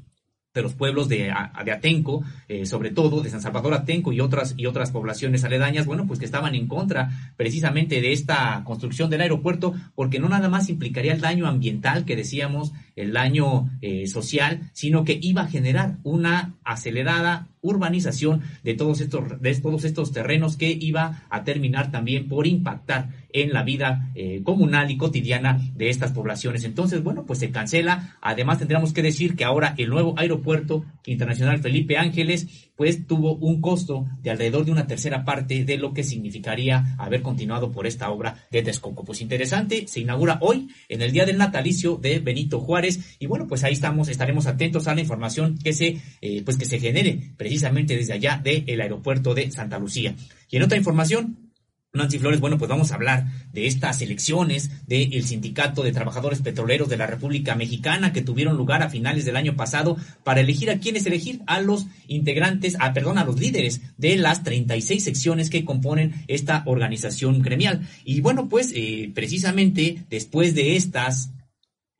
de 0.59 0.62
los 0.62 0.74
pueblos 0.74 1.09
de, 1.09 1.32
de 1.64 1.72
Atenco, 1.72 2.24
eh, 2.48 2.66
sobre 2.66 2.90
todo 2.90 3.22
de 3.22 3.30
San 3.30 3.40
Salvador 3.40 3.74
Atenco 3.74 4.12
y 4.12 4.20
otras 4.20 4.54
y 4.56 4.66
otras 4.66 4.90
poblaciones 4.90 5.44
aledañas, 5.44 5.86
bueno, 5.86 6.06
pues 6.06 6.18
que 6.18 6.24
estaban 6.24 6.54
en 6.54 6.66
contra 6.66 7.11
precisamente 7.36 8.00
de 8.00 8.12
esta 8.12 8.62
construcción 8.64 9.09
del 9.09 9.20
aeropuerto, 9.20 9.74
porque 9.94 10.18
no 10.18 10.28
nada 10.28 10.48
más 10.48 10.68
implicaría 10.68 11.12
el 11.12 11.20
daño 11.20 11.46
ambiental 11.46 12.04
que 12.04 12.16
decíamos, 12.16 12.72
el 12.96 13.12
daño 13.12 13.70
eh, 13.80 14.06
social, 14.09 14.68
sino 14.72 15.04
que 15.04 15.18
iba 15.22 15.42
a 15.42 15.48
generar 15.48 15.96
una 16.02 16.54
acelerada 16.64 17.46
urbanización 17.61 18.42
de 18.62 18.74
todos 18.74 19.00
estos 19.00 19.40
de 19.40 19.54
todos 19.54 19.84
estos 19.84 20.12
terrenos 20.12 20.56
que 20.56 20.70
iba 20.70 21.24
a 21.30 21.44
terminar 21.44 21.90
también 21.90 22.28
por 22.28 22.46
impactar 22.46 23.11
en 23.32 23.52
la 23.52 23.62
vida 23.62 24.11
eh, 24.14 24.42
comunal 24.42 24.90
y 24.90 24.96
cotidiana 24.96 25.61
de 25.74 25.90
estas 25.90 26.12
poblaciones. 26.12 26.64
Entonces, 26.64 27.02
bueno, 27.02 27.24
pues 27.26 27.38
se 27.38 27.50
cancela. 27.50 28.16
Además, 28.20 28.59
tendríamos 28.59 28.92
que 28.92 29.02
decir 29.02 29.36
que 29.36 29.44
ahora 29.44 29.74
el 29.76 29.90
nuevo 29.90 30.14
aeropuerto 30.18 30.84
internacional 31.06 31.59
Felipe 31.61 31.98
Ángeles, 31.98 32.68
pues 32.79 33.09
tuvo 33.09 33.35
un 33.35 33.61
costo 33.61 34.07
de 34.22 34.31
alrededor 34.31 34.64
de 34.64 34.70
una 34.70 34.87
tercera 34.87 35.24
parte 35.24 35.64
de 35.64 35.79
lo 35.79 35.93
que 35.93 36.05
significaría 36.05 36.95
haber 36.97 37.22
continuado 37.22 37.72
por 37.72 37.89
esta 37.89 38.09
obra 38.09 38.47
de 38.53 38.62
Texcoco. 38.62 39.05
Pues 39.05 39.20
interesante, 39.20 39.89
se 39.89 39.99
inaugura 39.99 40.39
hoy 40.41 40.68
en 40.89 41.03
el 41.03 41.11
día 41.11 41.26
del 41.26 41.39
natalicio 41.39 41.97
de 41.97 42.20
Benito 42.20 42.61
Juárez 42.61 43.16
y 43.18 43.26
bueno, 43.26 43.49
pues 43.49 43.64
ahí 43.64 43.72
estamos, 43.72 44.09
estaremos 44.09 44.47
atentos 44.47 44.87
a 44.87 44.95
la 44.95 45.01
información 45.01 45.59
que 45.59 45.72
se, 45.72 46.01
eh, 46.20 46.43
pues 46.45 46.57
que 46.57 46.66
se 46.66 46.79
genere 46.79 47.33
precisamente 47.37 47.97
desde 47.97 48.12
allá 48.12 48.41
del 48.41 48.81
aeropuerto 48.81 49.35
de 49.35 49.51
Santa 49.51 49.81
Lucía. 49.81 50.14
Y 50.49 50.59
en 50.59 50.62
otra 50.62 50.79
información, 50.79 51.47
Nancy 51.95 52.18
Flores, 52.18 52.39
bueno, 52.39 52.59
pues 52.59 52.68
vamos 52.68 52.93
a 52.93 52.97
hablar 52.97 53.24
de 53.55 53.66
estas 53.66 54.03
elecciones 54.03 54.70
del 54.86 55.24
Sindicato 55.24 55.82
de 55.82 55.91
Trabajadores 55.91 56.43
Petroleros 56.43 56.91
de 56.91 56.99
la 56.99 57.07
República 57.07 57.55
Mexicana 57.55 58.12
que 58.12 58.20
tuvieron 58.20 58.59
lugar 58.59 58.82
a 58.82 58.91
finales 58.91 59.24
del 59.24 59.36
año 59.36 59.57
pasado 59.57 59.97
para 60.22 60.43
elegir 60.43 60.70
a 60.70 60.80
quiénes 60.80 61.07
elegir 61.07 61.41
a 61.47 61.62
los 61.62 61.86
integrantes, 62.07 62.76
a, 62.78 62.93
perdón, 62.93 63.16
a 63.16 63.24
los 63.24 63.41
líderes 63.41 63.80
de 63.97 64.18
las 64.18 64.45
36 64.45 65.03
secciones 65.03 65.49
que 65.49 65.64
componen 65.64 66.26
esta 66.28 66.62
organización 66.66 67.41
gremial. 67.41 67.89
Y 68.05 68.20
bueno, 68.20 68.51
pues 68.51 68.70
eh, 68.74 69.11
precisamente 69.14 70.05
después 70.11 70.55
de 70.55 70.76
estas 70.76 71.30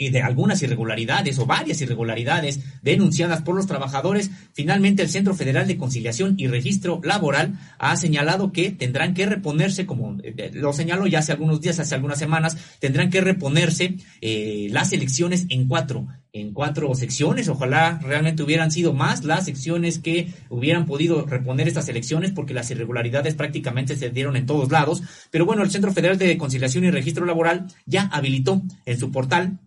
y 0.01 0.11
de 0.11 0.23
algunas 0.23 0.63
irregularidades 0.63 1.41
o 1.41 1.47
varias 1.47 1.81
irregularidades 1.83 2.61
denunciadas 2.83 3.43
por 3.43 3.57
los 3.57 3.67
trabajadores, 3.67 4.31
finalmente 4.53 5.03
el 5.03 5.09
Centro 5.09 5.35
Federal 5.35 5.67
de 5.67 5.77
Conciliación 5.77 6.37
y 6.39 6.47
Registro 6.47 7.01
Laboral 7.03 7.59
ha 7.79 7.97
señalado 7.97 8.53
que 8.53 8.71
tendrán 8.71 9.13
que 9.13 9.27
reponerse, 9.27 9.87
como 9.87 10.17
eh, 10.23 10.53
lo 10.55 10.73
señaló 10.73 11.09
ya 11.09 11.19
hace 11.19 11.33
algunos 11.33 11.61
días, 11.61 11.81
hace 11.81 11.97
algunas 11.97 12.21
semanas, 12.21 12.57
tendrán 12.79 13.11
que 13.11 13.21
reponerse 13.21 13.97
eh, 14.21 14.69
las 14.71 14.93
elecciones 14.93 15.47
en 15.49 15.67
cuatro, 15.67 16.07
en 16.33 16.53
cuatro 16.53 16.95
secciones. 16.95 17.49
Ojalá 17.49 17.99
realmente 18.01 18.45
hubieran 18.45 18.71
sido 18.71 18.93
más 18.93 19.25
las 19.25 19.47
secciones 19.47 19.99
que 19.99 20.33
hubieran 20.49 20.87
podido 20.87 21.27
reponer 21.27 21.67
estas 21.67 21.89
elecciones, 21.89 22.31
porque 22.31 22.55
las 22.55 22.71
irregularidades 22.71 23.35
prácticamente 23.35 23.97
se 23.97 24.11
dieron 24.11 24.37
en 24.37 24.47
todos 24.47 24.71
lados. 24.71 25.03
Pero 25.33 25.45
bueno, 25.45 25.65
el 25.65 25.73
Centro 25.73 25.93
Federal 25.93 26.19
de 26.19 26.39
Conciliación 26.39 26.85
y 26.85 26.93
Registro 26.93 27.27
Laboral 27.27 27.67
ya 27.85 28.03
habilitó 28.13 28.63
en 28.87 28.97
su 28.97 29.11
portal 29.11 29.59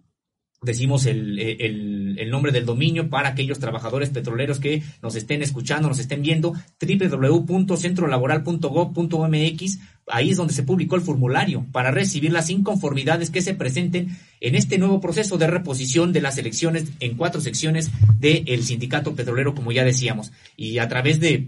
decimos 0.63 1.07
el, 1.07 1.39
el, 1.39 2.29
nombre 2.29 2.51
del 2.51 2.67
dominio 2.67 3.09
para 3.09 3.29
aquellos 3.29 3.57
trabajadores 3.57 4.11
petroleros 4.11 4.59
que 4.59 4.83
nos 5.01 5.15
estén 5.15 5.41
escuchando, 5.41 5.87
nos 5.87 5.97
estén 5.97 6.21
viendo, 6.21 6.53
www.centrolaboral.gov.mx. 6.79 9.79
Ahí 10.07 10.29
es 10.29 10.37
donde 10.37 10.53
se 10.53 10.61
publicó 10.61 10.95
el 10.95 11.01
formulario 11.01 11.65
para 11.71 11.89
recibir 11.89 12.31
las 12.31 12.51
inconformidades 12.51 13.31
que 13.31 13.41
se 13.41 13.55
presenten 13.55 14.15
en 14.39 14.55
este 14.55 14.77
nuevo 14.77 15.01
proceso 15.01 15.39
de 15.39 15.47
reposición 15.47 16.13
de 16.13 16.21
las 16.21 16.37
elecciones 16.37 16.91
en 16.99 17.17
cuatro 17.17 17.41
secciones 17.41 17.89
del 18.19 18.63
sindicato 18.63 19.15
petrolero, 19.15 19.55
como 19.55 19.71
ya 19.71 19.83
decíamos. 19.83 20.31
Y 20.55 20.77
a 20.77 20.87
través 20.87 21.19
de 21.19 21.47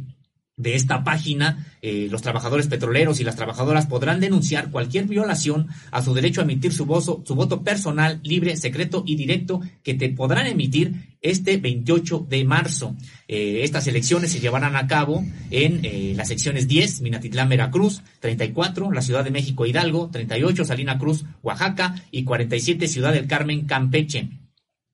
de 0.56 0.76
esta 0.76 1.04
página, 1.04 1.66
eh, 1.82 2.08
los 2.12 2.22
trabajadores 2.22 2.68
petroleros 2.68 3.20
y 3.20 3.24
las 3.24 3.36
trabajadoras 3.36 3.88
podrán 3.88 4.20
denunciar 4.20 4.70
cualquier 4.70 5.06
violación 5.06 5.68
a 5.90 6.04
su 6.04 6.14
derecho 6.14 6.42
a 6.42 6.44
emitir 6.44 6.72
su, 6.74 6.86
voto, 6.86 7.24
su 7.26 7.34
voto 7.34 7.64
personal, 7.64 8.20
libre, 8.24 8.56
secreto 8.56 9.04
y 9.06 9.16
directo 9.16 9.62
que 9.82 9.96
te 9.96 10.10
podrán 10.10 10.46
emitir 10.46 11.16
este 11.22 11.58
28 11.58 12.28
de 12.30 12.46
marzo. 12.46 12.96
Eh, 13.28 13.62
estas 13.64 13.88
elecciones 13.88 14.32
se 14.32 14.40
llevarán 14.40 14.76
a 14.76 14.86
cabo 14.86 15.26
en 15.50 15.84
eh, 15.84 16.14
las 16.16 16.28
secciones 16.28 16.68
10, 16.68 17.02
Minatitlán, 17.02 17.50
Veracruz, 17.50 18.04
34, 18.20 18.92
la 18.92 19.02
Ciudad 19.02 19.24
de 19.24 19.32
México, 19.32 19.66
Hidalgo, 19.66 20.10
38, 20.12 20.66
Salina 20.66 21.00
Cruz, 21.00 21.26
Oaxaca 21.42 21.96
y 22.12 22.26
47, 22.26 22.88
Ciudad 22.88 23.14
del 23.14 23.26
Carmen, 23.26 23.66
Campeche. 23.66 24.43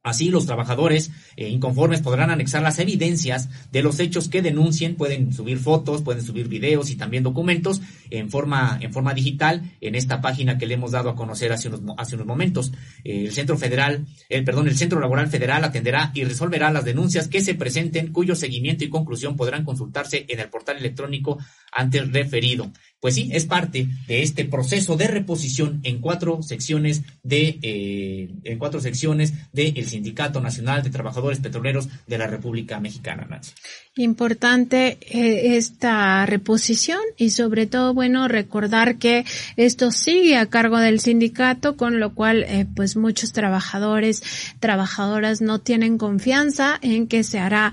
Así, 0.02 0.30
los 0.30 0.46
trabajadores 0.46 1.12
eh, 1.36 1.50
inconformes 1.50 2.00
podrán 2.02 2.30
anexar 2.30 2.62
las 2.62 2.80
evidencias 2.80 3.50
de 3.70 3.84
los 3.84 4.00
hechos 4.00 4.30
que 4.30 4.42
denuncien, 4.42 4.96
pueden 4.96 5.34
subir 5.34 5.60
fotos, 5.60 6.04
pueden 6.04 6.24
subir 6.24 6.48
videos 6.48 6.90
y 6.90 6.96
también 6.96 7.22
documentos 7.22 7.82
en 8.10 8.30
forma, 8.30 8.78
en 8.82 8.94
forma 8.94 9.14
digital 9.14 9.74
en 9.82 9.96
esta 9.96 10.22
página 10.22 10.58
que 10.58 10.68
le 10.68 10.76
hemos 10.76 10.92
dado 10.92 11.10
a 11.10 11.16
conocer 11.18 11.52
hace 11.52 11.68
unos, 11.68 11.82
hace 11.98 12.16
unos 12.16 12.28
momentos. 12.28 12.72
Eh, 13.04 13.26
el 13.26 13.34
Centro 13.34 13.58
Federal, 13.58 14.06
el, 14.30 14.46
perdón, 14.46 14.70
el 14.70 14.78
Centro 14.78 15.02
Laboral 15.02 15.28
Federal 15.28 15.66
atenderá 15.66 16.12
y 16.14 16.24
resolverá 16.24 16.72
las 16.72 16.86
denuncias 16.86 17.28
que 17.28 17.42
se 17.42 17.56
presenten, 17.56 18.14
cuyo 18.14 18.36
seguimiento 18.36 18.86
y 18.86 18.90
conclusión 18.90 19.36
podrán 19.36 19.66
consultarse 19.66 20.26
en 20.30 20.40
el 20.40 20.48
portal 20.48 20.78
electrónico 20.78 21.40
antes 21.74 22.10
referido. 22.10 22.72
Pues 23.00 23.16
sí, 23.16 23.30
es 23.32 23.46
parte 23.46 23.88
de 24.08 24.24
este 24.24 24.44
proceso 24.44 24.98
de 24.98 25.08
reposición 25.08 25.80
en 25.84 26.00
cuatro 26.00 26.44
secciones 26.44 27.04
de 27.24 27.58
eh, 27.62 28.30
en 28.44 28.60
cuatro 28.60 28.82
secciones 28.82 29.34
del 29.54 29.86
Sindicato 29.86 30.42
Nacional 30.42 30.84
de 30.84 30.90
Trabajadores 30.90 31.40
Petroleros 31.40 31.88
de 32.08 32.18
la 32.18 32.28
República 32.28 32.82
Mexicana. 32.82 33.26
Nancy. 33.30 33.54
Importante 33.96 34.98
eh, 35.02 35.56
esta 35.56 36.26
reposición 36.26 37.00
y 37.16 37.30
sobre 37.30 37.68
todo 37.68 37.94
bueno 37.94 38.28
recordar 38.28 38.98
que 38.98 39.24
esto 39.56 39.92
sigue 39.92 40.36
a 40.36 40.48
cargo 40.48 40.78
del 40.78 41.00
sindicato, 41.00 41.78
con 41.78 42.02
lo 42.02 42.14
cual 42.14 42.44
eh, 42.44 42.66
pues 42.76 42.98
muchos 42.98 43.32
trabajadores 43.32 44.24
trabajadoras 44.60 45.40
no 45.40 45.60
tienen 45.60 45.98
confianza 45.98 46.78
en 46.82 47.08
que 47.08 47.24
se 47.24 47.40
hará 47.40 47.72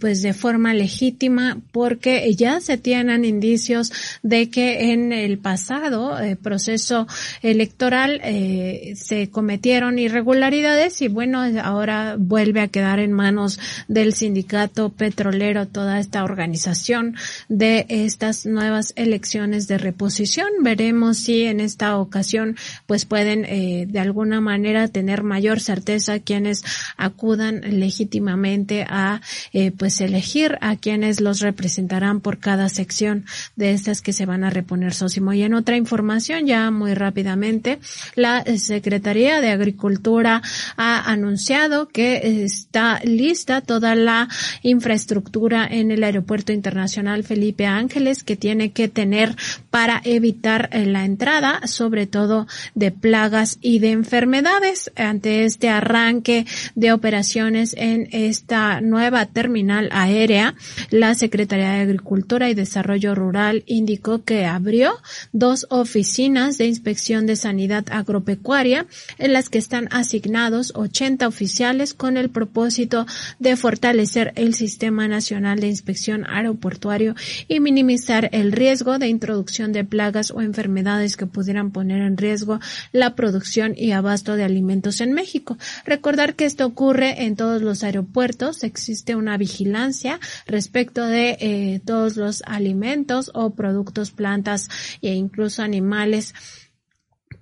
pues 0.00 0.22
de 0.22 0.32
forma 0.32 0.72
legítima 0.72 1.60
porque 1.72 2.32
ya 2.34 2.60
se 2.60 2.78
tienen 2.78 3.24
indicios 3.24 3.92
de 4.22 4.45
que 4.50 4.92
en 4.92 5.12
el 5.12 5.38
pasado 5.38 6.18
eh, 6.18 6.36
proceso 6.36 7.06
electoral 7.42 8.20
eh, 8.24 8.94
se 8.96 9.30
cometieron 9.30 9.98
irregularidades 9.98 11.02
y 11.02 11.08
bueno, 11.08 11.42
ahora 11.62 12.16
vuelve 12.18 12.60
a 12.60 12.68
quedar 12.68 12.98
en 12.98 13.12
manos 13.12 13.58
del 13.88 14.14
sindicato 14.14 14.90
petrolero 14.90 15.66
toda 15.66 15.98
esta 15.98 16.24
organización 16.24 17.16
de 17.48 17.86
estas 17.88 18.46
nuevas 18.46 18.92
elecciones 18.96 19.68
de 19.68 19.78
reposición. 19.78 20.48
Veremos 20.62 21.18
si 21.18 21.44
en 21.44 21.60
esta 21.60 21.96
ocasión 21.96 22.56
pues 22.86 23.04
pueden 23.04 23.44
eh, 23.44 23.86
de 23.88 24.00
alguna 24.00 24.40
manera 24.40 24.88
tener 24.88 25.22
mayor 25.22 25.60
certeza 25.60 26.18
quienes 26.18 26.62
acudan 26.96 27.60
legítimamente 27.62 28.86
a 28.88 29.20
eh, 29.52 29.72
pues 29.72 30.00
elegir 30.00 30.58
a 30.60 30.76
quienes 30.76 31.20
los 31.20 31.40
representarán 31.40 32.20
por 32.20 32.38
cada 32.38 32.68
sección 32.68 33.24
de 33.56 33.72
estas 33.72 34.02
que 34.02 34.12
se 34.12 34.26
van 34.26 34.35
a 34.44 34.50
reponer 34.50 34.94
Sósimo. 34.94 35.32
Y 35.32 35.42
en 35.42 35.54
otra 35.54 35.76
información, 35.76 36.46
ya 36.46 36.70
muy 36.70 36.94
rápidamente, 36.94 37.78
la 38.14 38.44
Secretaría 38.56 39.40
de 39.40 39.50
Agricultura 39.50 40.42
ha 40.76 41.10
anunciado 41.10 41.88
que 41.88 42.44
está 42.44 43.00
lista 43.04 43.60
toda 43.60 43.94
la 43.94 44.28
infraestructura 44.62 45.66
en 45.70 45.90
el 45.90 46.04
Aeropuerto 46.04 46.52
Internacional 46.52 47.24
Felipe 47.24 47.66
Ángeles 47.66 48.24
que 48.24 48.36
tiene 48.36 48.72
que 48.72 48.88
tener 48.88 49.36
para 49.70 50.00
evitar 50.04 50.70
la 50.72 51.04
entrada, 51.04 51.60
sobre 51.66 52.06
todo 52.06 52.46
de 52.74 52.90
plagas 52.90 53.58
y 53.60 53.78
de 53.78 53.90
enfermedades. 53.92 54.90
Ante 54.96 55.44
este 55.44 55.68
arranque 55.68 56.46
de 56.74 56.92
operaciones 56.92 57.74
en 57.78 58.08
esta 58.12 58.80
nueva 58.80 59.26
terminal 59.26 59.88
aérea, 59.92 60.54
la 60.90 61.14
Secretaría 61.14 61.70
de 61.70 61.82
Agricultura 61.82 62.48
y 62.50 62.54
Desarrollo 62.54 63.14
Rural 63.14 63.64
indicó 63.66 64.22
que 64.26 64.44
abrió 64.44 64.92
dos 65.32 65.66
oficinas 65.70 66.58
de 66.58 66.66
inspección 66.66 67.24
de 67.24 67.36
sanidad 67.36 67.86
agropecuaria 67.90 68.86
en 69.16 69.32
las 69.32 69.48
que 69.48 69.58
están 69.58 69.88
asignados 69.90 70.72
80 70.74 71.26
oficiales 71.26 71.94
con 71.94 72.18
el 72.18 72.28
propósito 72.28 73.06
de 73.38 73.56
fortalecer 73.56 74.32
el 74.36 74.52
sistema 74.54 75.08
nacional 75.08 75.60
de 75.60 75.68
inspección 75.68 76.26
aeroportuario 76.28 77.14
y 77.48 77.60
minimizar 77.60 78.28
el 78.32 78.52
riesgo 78.52 78.98
de 78.98 79.08
introducción 79.08 79.72
de 79.72 79.84
plagas 79.84 80.30
o 80.30 80.42
enfermedades 80.42 81.16
que 81.16 81.26
pudieran 81.26 81.70
poner 81.70 82.02
en 82.02 82.16
riesgo 82.16 82.60
la 82.92 83.14
producción 83.14 83.74
y 83.76 83.92
abasto 83.92 84.36
de 84.36 84.44
alimentos 84.44 85.00
en 85.00 85.12
México. 85.12 85.56
Recordar 85.84 86.34
que 86.34 86.46
esto 86.46 86.66
ocurre 86.66 87.24
en 87.24 87.36
todos 87.36 87.62
los 87.62 87.84
aeropuertos, 87.84 88.64
existe 88.64 89.14
una 89.14 89.38
vigilancia 89.38 90.18
respecto 90.46 91.06
de 91.06 91.36
eh, 91.40 91.80
todos 91.84 92.16
los 92.16 92.42
alimentos 92.46 93.30
o 93.32 93.50
productos 93.50 94.10
plantas 94.16 94.68
e 95.00 95.14
incluso 95.14 95.62
animales 95.62 96.34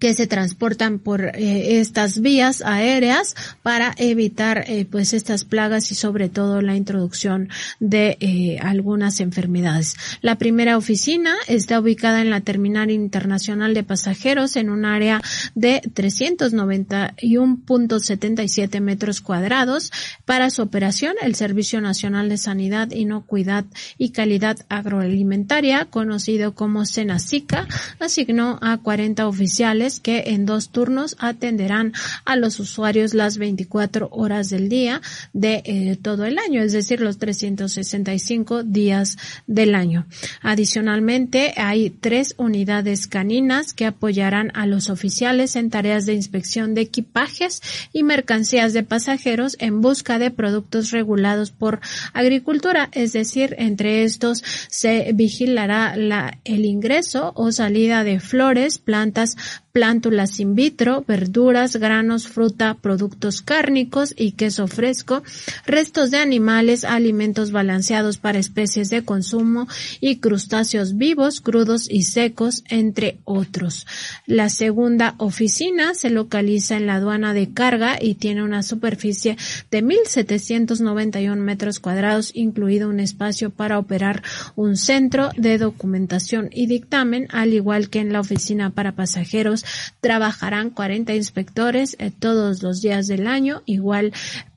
que 0.05 0.12
se 0.12 0.26
transportan 0.26 0.98
por 0.98 1.24
eh, 1.24 1.80
estas 1.80 2.20
vías 2.20 2.61
aéreas 2.61 3.34
para 3.62 3.94
evitar 3.96 4.66
eh, 4.68 4.84
pues 4.84 5.14
estas 5.14 5.46
plagas 5.46 5.90
y 5.92 5.94
sobre 5.94 6.28
todo 6.28 6.61
la 6.61 6.76
introducción 6.76 7.48
de 7.80 8.18
eh, 8.20 8.59
algunas 8.61 9.20
enfermedades. 9.20 9.96
La 10.20 10.36
primera 10.36 10.76
oficina 10.76 11.34
está 11.48 11.80
ubicada 11.80 12.20
en 12.20 12.28
la 12.28 12.42
Terminal 12.42 12.90
Internacional 12.90 13.72
de 13.72 13.82
Pasajeros 13.82 14.57
en 14.57 14.68
un 14.68 14.84
área 14.84 15.22
de 15.55 15.80
391.77 15.80 18.80
metros 18.82 19.22
cuadrados. 19.22 19.90
Para 20.26 20.50
su 20.50 20.61
operación, 20.61 21.14
el 21.22 21.34
Servicio 21.34 21.80
Nacional 21.80 22.28
de 22.28 22.36
Sanidad, 22.36 22.90
Inocuidad 22.90 23.64
y 23.96 24.11
Calidad 24.11 24.59
Agroalimentaria, 24.68 25.86
conocido 25.86 26.55
como 26.55 26.84
Senacica, 26.84 27.66
asignó 28.00 28.59
a 28.61 28.76
40 28.76 29.26
oficiales 29.26 29.93
que 30.01 30.24
en 30.28 30.47
dos 30.47 30.70
turnos 30.70 31.16
atenderán 31.18 31.92
a 32.24 32.36
los 32.36 32.61
usuarios 32.61 33.14
las 33.14 33.38
24 33.38 34.09
horas 34.12 34.51
del 34.51 34.68
día 34.68 35.01
de 35.32 35.62
eh, 35.64 35.99
todo 36.01 36.24
el 36.24 36.38
año, 36.38 36.62
es 36.62 36.72
decir, 36.72 37.01
los 37.01 37.18
365 37.18 38.62
días 38.62 39.16
del 39.47 39.74
año. 39.74 40.07
Adicionalmente, 40.42 41.55
hay 41.57 41.90
tres 41.90 42.34
unidades 42.38 43.07
caninas 43.07 43.72
que 43.72 43.86
apoyarán 43.86 44.51
a 44.55 44.66
los 44.66 44.90
oficiales 44.90 45.57
en 45.57 45.70
tareas 45.70 46.07
de 46.07 46.14
inspección 46.14 46.74
de 46.74 46.82
equipajes 46.82 47.62
y 47.92 48.03
mercancías 48.03 48.72
de 48.72 48.82
pasajeros 48.82 49.57
en 49.59 49.80
busca 49.80 50.18
de 50.18 50.30
productos 50.30 50.90
regulados 50.90 51.51
por 51.51 51.80
agricultura, 52.12 52.88
es 52.92 53.12
decir, 53.12 53.55
entre 53.59 54.05
estos 54.05 54.42
se 54.68 55.12
vigilará 55.14 55.97
la, 55.97 56.38
el 56.45 56.64
ingreso 56.64 57.32
o 57.36 57.53
salida 57.53 58.05
de 58.05 58.20
flores, 58.20 58.78
plantas, 58.78 59.36
plántulas 59.75 60.39
in 60.39 60.55
vitro, 60.55 61.05
verduras, 61.05 61.75
granos, 61.75 62.29
fruta, 62.29 62.75
productos 62.81 63.43
cárnicos 63.43 64.14
y 64.16 64.31
queso 64.31 64.68
fresco, 64.68 65.25
restos 65.66 66.12
de 66.12 66.18
animales, 66.18 66.85
alimentos 66.85 67.51
balanceados 67.51 68.18
para 68.18 68.39
especies 68.39 68.89
de 68.89 69.05
consumo 69.05 69.66
y 70.01 70.18
crustáceos 70.18 70.97
vivos, 70.97 71.41
crudos 71.41 71.91
y 71.91 72.05
secos, 72.05 72.62
entre 72.68 73.18
otros. 73.25 73.85
La 74.27 74.49
segunda 74.49 75.16
oficina 75.18 75.95
se 75.95 76.09
localiza 76.09 76.77
en 76.77 76.87
la 76.87 76.95
aduana 76.95 77.35
de 77.35 77.53
carga 77.53 77.99
y 78.01 78.14
tiene 78.14 78.45
una 78.45 78.62
superficie 78.62 79.37
de 79.72 79.83
1.791 79.83 81.35
metros 81.35 81.81
cuadrados, 81.81 82.31
incluido 82.37 82.89
un 82.89 83.01
espacio 83.01 83.51
para 83.51 83.81
operar 83.81 84.22
un 84.55 84.77
centro 84.77 85.31
de 85.37 85.59
documentación 85.59 86.49
y 86.53 86.68
dictamen, 86.68 87.27
al 87.31 87.53
igual 87.55 87.91
que 87.91 87.99
en 87.99 88.12
la 88.12 88.20
oficina 88.20 88.70
para 88.70 88.93
pasajeros 88.93 89.63
trabajarán 90.00 90.70
40 90.70 91.14
inspectores 91.14 91.96
eh, 91.98 92.10
todos 92.10 92.62
los 92.62 92.80
días 92.80 93.06
del 93.06 93.26
año, 93.26 93.62
igual 93.66 94.12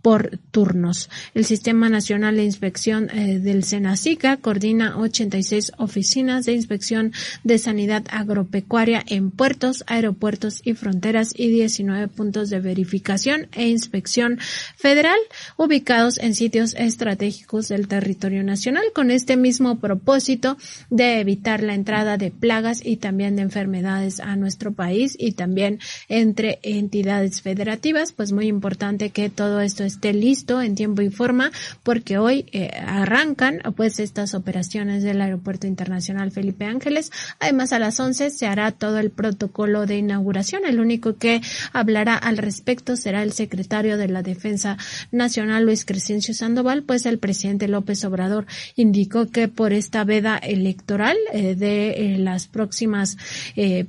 por 0.08 0.40
turnos. 0.52 1.10
El 1.34 1.44
Sistema 1.44 1.90
Nacional 1.90 2.38
de 2.38 2.46
Inspección 2.46 3.10
eh, 3.10 3.40
del 3.40 3.66
Senacica 3.66 4.38
coordina 4.38 4.98
86 4.98 5.74
oficinas 5.80 6.46
de 6.46 6.54
inspección 6.54 7.12
de 7.44 7.58
sanidad 7.58 8.06
agropecuaria 8.10 9.04
en 9.06 9.32
puertos, 9.32 9.84
aeropuertos 9.86 10.62
y 10.64 10.76
fronteras 10.76 11.34
y 11.36 11.50
19 11.50 12.08
puntos 12.08 12.50
de 12.50 12.62
verificación 12.62 13.50
e 13.52 13.68
inspección 13.68 14.40
federal 14.78 15.20
ubicados 15.58 16.20
en 16.20 16.36
sitios 16.36 16.74
estratégicos 16.76 17.68
del 17.68 17.90
territorio 17.90 18.46
nacional 18.46 18.86
con 18.96 19.12
este 19.12 19.36
mismo 19.36 19.78
propósito 19.80 20.56
de 20.90 21.20
evitar 21.20 21.62
la 21.62 21.74
entrada 21.74 22.16
de 22.16 22.32
plagas 22.32 22.80
y 22.82 22.96
también 22.96 23.36
de 23.36 23.42
enfermedades 23.42 24.22
a 24.22 24.38
nuestro 24.38 24.72
país 24.72 25.18
y 25.20 25.34
también 25.34 25.80
entre 26.08 26.60
entidades 26.64 27.42
federativas, 27.42 28.14
pues 28.14 28.32
muy 28.32 28.48
importante 28.48 29.10
que 29.10 29.30
todo 29.30 29.60
esto 29.60 29.84
esté 29.84 29.97
esté 29.98 30.14
listo 30.14 30.62
en 30.62 30.76
tiempo 30.76 31.02
y 31.02 31.10
forma 31.10 31.52
porque 31.82 32.20
hoy 32.20 32.46
eh, 32.52 32.70
arrancan 32.86 33.62
pues 33.76 34.00
estas 34.00 34.36
operaciones 34.36 35.02
del 35.02 35.20
Aeropuerto 35.22 35.66
Internacional 35.66 36.32
Felipe 36.32 36.66
Ángeles. 36.66 37.12
Además 37.40 37.74
a 37.74 37.80
las 37.80 38.00
11 38.00 38.30
se 38.30 38.46
hará 38.46 38.72
todo 38.72 39.00
el 39.00 39.10
protocolo 39.10 39.88
de 39.88 39.98
inauguración. 39.98 40.66
El 40.66 40.80
único 40.80 41.18
que 41.18 41.42
hablará 41.74 42.16
al 42.16 42.38
respecto 42.38 42.96
será 42.96 43.24
el 43.24 43.34
secretario 43.34 43.98
de 43.98 44.08
la 44.08 44.22
Defensa 44.22 44.78
Nacional 45.12 45.66
Luis 45.66 45.84
Crescencio 45.84 46.36
Sandoval, 46.36 46.84
pues 46.84 47.08
el 47.08 47.18
presidente 47.18 47.68
López 47.68 48.06
Obrador 48.06 48.46
indicó 48.76 49.32
que 49.32 49.48
por 49.48 49.74
esta 49.74 50.04
veda 50.04 50.38
electoral 50.38 51.18
eh, 51.34 51.56
de 51.56 52.14
eh, 52.14 52.18
las 52.20 52.48
próximas 52.48 53.18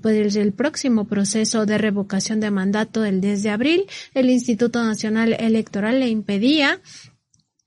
pues 0.00 0.36
el 0.36 0.52
próximo 0.52 1.04
proceso 1.06 1.66
de 1.66 1.78
revocación 1.78 2.40
de 2.40 2.50
mandato 2.50 3.02
del 3.02 3.20
10 3.20 3.42
de 3.42 3.50
abril, 3.50 3.84
el 4.14 4.30
Instituto 4.30 4.82
Nacional 4.82 5.34
Electoral 5.38 5.88
le 5.93 6.09
impedía 6.09 6.80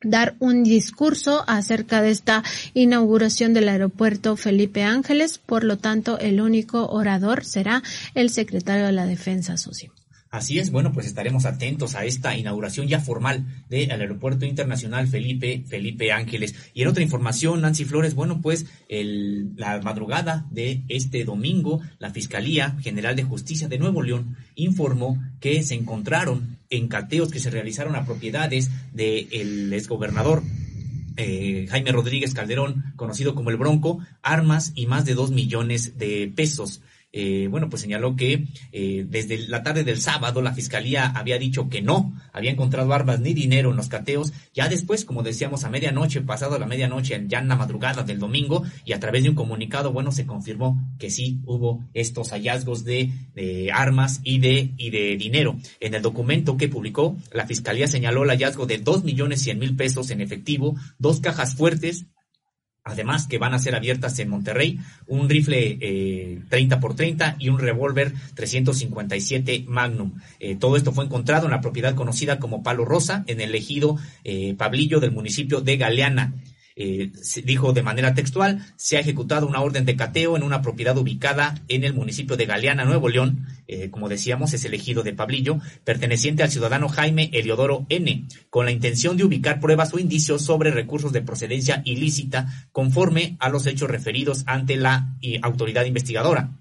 dar 0.03 0.35
un 0.39 0.63
discurso 0.63 1.43
acerca 1.47 2.01
de 2.01 2.09
esta 2.09 2.43
inauguración 2.73 3.53
del 3.53 3.69
aeropuerto 3.69 4.35
Felipe 4.35 4.83
Ángeles, 4.83 5.37
por 5.37 5.63
lo 5.63 5.77
tanto 5.77 6.17
el 6.19 6.41
único 6.41 6.87
orador 6.87 7.45
será 7.45 7.83
el 8.15 8.29
secretario 8.29 8.85
de 8.85 8.91
la 8.93 9.05
Defensa, 9.05 9.57
Socio. 9.57 9.93
Así 10.31 10.59
es, 10.59 10.71
bueno, 10.71 10.93
pues 10.93 11.07
estaremos 11.07 11.43
atentos 11.45 11.93
a 11.95 12.05
esta 12.05 12.37
inauguración 12.37 12.87
ya 12.87 13.01
formal 13.01 13.45
del 13.67 13.91
Aeropuerto 13.91 14.45
Internacional 14.45 15.09
Felipe 15.09 15.65
Felipe 15.67 16.13
Ángeles. 16.13 16.55
Y 16.73 16.83
en 16.83 16.87
otra 16.87 17.03
información, 17.03 17.59
Nancy 17.59 17.83
Flores, 17.83 18.15
bueno, 18.15 18.39
pues 18.41 18.65
el, 18.87 19.53
la 19.57 19.81
madrugada 19.81 20.47
de 20.49 20.83
este 20.87 21.25
domingo, 21.25 21.81
la 21.99 22.11
Fiscalía 22.11 22.77
General 22.79 23.13
de 23.13 23.23
Justicia 23.23 23.67
de 23.67 23.77
Nuevo 23.77 24.03
León 24.03 24.37
informó 24.55 25.21
que 25.41 25.63
se 25.63 25.75
encontraron 25.75 26.59
en 26.69 26.87
cateos 26.87 27.29
que 27.29 27.39
se 27.39 27.49
realizaron 27.49 27.97
a 27.97 28.05
propiedades 28.05 28.71
del 28.93 29.73
exgobernador 29.73 30.43
eh, 31.17 31.67
Jaime 31.69 31.91
Rodríguez 31.91 32.33
Calderón, 32.33 32.93
conocido 32.95 33.35
como 33.35 33.49
el 33.49 33.57
Bronco, 33.57 33.99
armas 34.21 34.71
y 34.75 34.85
más 34.85 35.03
de 35.03 35.13
dos 35.13 35.31
millones 35.31 35.97
de 35.97 36.31
pesos. 36.33 36.81
Eh, 37.13 37.47
bueno, 37.49 37.69
pues 37.69 37.81
señaló 37.81 38.15
que 38.15 38.45
eh, 38.71 39.05
desde 39.07 39.47
la 39.47 39.63
tarde 39.63 39.83
del 39.83 39.99
sábado 39.99 40.41
la 40.41 40.53
fiscalía 40.53 41.07
había 41.07 41.37
dicho 41.37 41.67
que 41.67 41.81
no 41.81 42.13
había 42.31 42.51
encontrado 42.51 42.93
armas 42.93 43.19
ni 43.19 43.33
dinero 43.33 43.71
en 43.71 43.75
los 43.75 43.89
cateos. 43.89 44.31
Ya 44.53 44.69
después, 44.69 45.03
como 45.03 45.21
decíamos, 45.21 45.63
a 45.63 45.69
medianoche, 45.69 46.21
pasado 46.21 46.57
la 46.57 46.65
medianoche, 46.65 47.21
ya 47.27 47.39
en 47.39 47.49
la 47.49 47.57
madrugada 47.57 48.03
del 48.03 48.19
domingo, 48.19 48.63
y 48.85 48.93
a 48.93 48.99
través 48.99 49.23
de 49.23 49.29
un 49.29 49.35
comunicado, 49.35 49.91
bueno, 49.91 50.11
se 50.11 50.25
confirmó 50.25 50.81
que 50.99 51.09
sí 51.09 51.41
hubo 51.45 51.83
estos 51.93 52.29
hallazgos 52.29 52.85
de, 52.85 53.11
de 53.35 53.71
armas 53.73 54.21
y 54.23 54.39
de, 54.39 54.71
y 54.77 54.89
de 54.89 55.17
dinero. 55.17 55.57
En 55.79 55.93
el 55.93 56.01
documento 56.01 56.55
que 56.55 56.69
publicó, 56.69 57.17
la 57.33 57.45
fiscalía 57.45 57.87
señaló 57.87 58.23
el 58.23 58.29
hallazgo 58.29 58.65
de 58.67 58.77
dos 58.77 59.03
millones 59.03 59.41
cien 59.41 59.59
mil 59.59 59.75
pesos 59.75 60.11
en 60.11 60.21
efectivo, 60.21 60.75
dos 60.97 61.19
cajas 61.19 61.55
fuertes, 61.55 62.05
Además 62.83 63.27
que 63.27 63.37
van 63.37 63.53
a 63.53 63.59
ser 63.59 63.75
abiertas 63.75 64.17
en 64.17 64.29
Monterrey 64.29 64.79
un 65.05 65.29
rifle 65.29 65.77
eh, 65.81 66.41
30 66.49 66.79
por 66.79 66.95
30 66.95 67.35
y 67.37 67.49
un 67.49 67.59
revólver 67.59 68.11
357 68.33 69.65
Magnum. 69.67 70.13
Eh, 70.39 70.55
todo 70.55 70.75
esto 70.77 70.91
fue 70.91 71.05
encontrado 71.05 71.45
en 71.45 71.51
la 71.51 71.61
propiedad 71.61 71.93
conocida 71.93 72.39
como 72.39 72.63
Palo 72.63 72.83
Rosa 72.83 73.23
en 73.27 73.39
el 73.39 73.53
ejido 73.53 73.97
eh, 74.23 74.55
Pablillo 74.57 74.99
del 74.99 75.11
municipio 75.11 75.61
de 75.61 75.77
Galeana. 75.77 76.33
Eh, 76.83 77.11
dijo 77.43 77.73
de 77.73 77.83
manera 77.83 78.15
textual, 78.15 78.65
se 78.75 78.97
ha 78.97 79.01
ejecutado 79.01 79.45
una 79.45 79.61
orden 79.61 79.85
de 79.85 79.95
cateo 79.95 80.35
en 80.35 80.41
una 80.41 80.63
propiedad 80.63 80.97
ubicada 80.97 81.61
en 81.67 81.83
el 81.83 81.93
municipio 81.93 82.37
de 82.37 82.47
Galeana, 82.47 82.85
Nuevo 82.85 83.07
León, 83.07 83.45
eh, 83.67 83.91
como 83.91 84.09
decíamos, 84.09 84.55
es 84.55 84.65
elegido 84.65 85.03
de 85.03 85.13
Pablillo, 85.13 85.59
perteneciente 85.83 86.41
al 86.41 86.49
ciudadano 86.49 86.89
Jaime 86.89 87.29
Eliodoro 87.33 87.85
N., 87.89 88.25
con 88.49 88.65
la 88.65 88.71
intención 88.71 89.15
de 89.15 89.25
ubicar 89.25 89.59
pruebas 89.59 89.93
o 89.93 89.99
indicios 89.99 90.41
sobre 90.41 90.71
recursos 90.71 91.13
de 91.13 91.21
procedencia 91.21 91.83
ilícita 91.85 92.47
conforme 92.71 93.37
a 93.39 93.49
los 93.49 93.67
hechos 93.67 93.87
referidos 93.87 94.41
ante 94.47 94.75
la 94.75 95.17
eh, 95.21 95.39
autoridad 95.43 95.85
investigadora. 95.85 96.60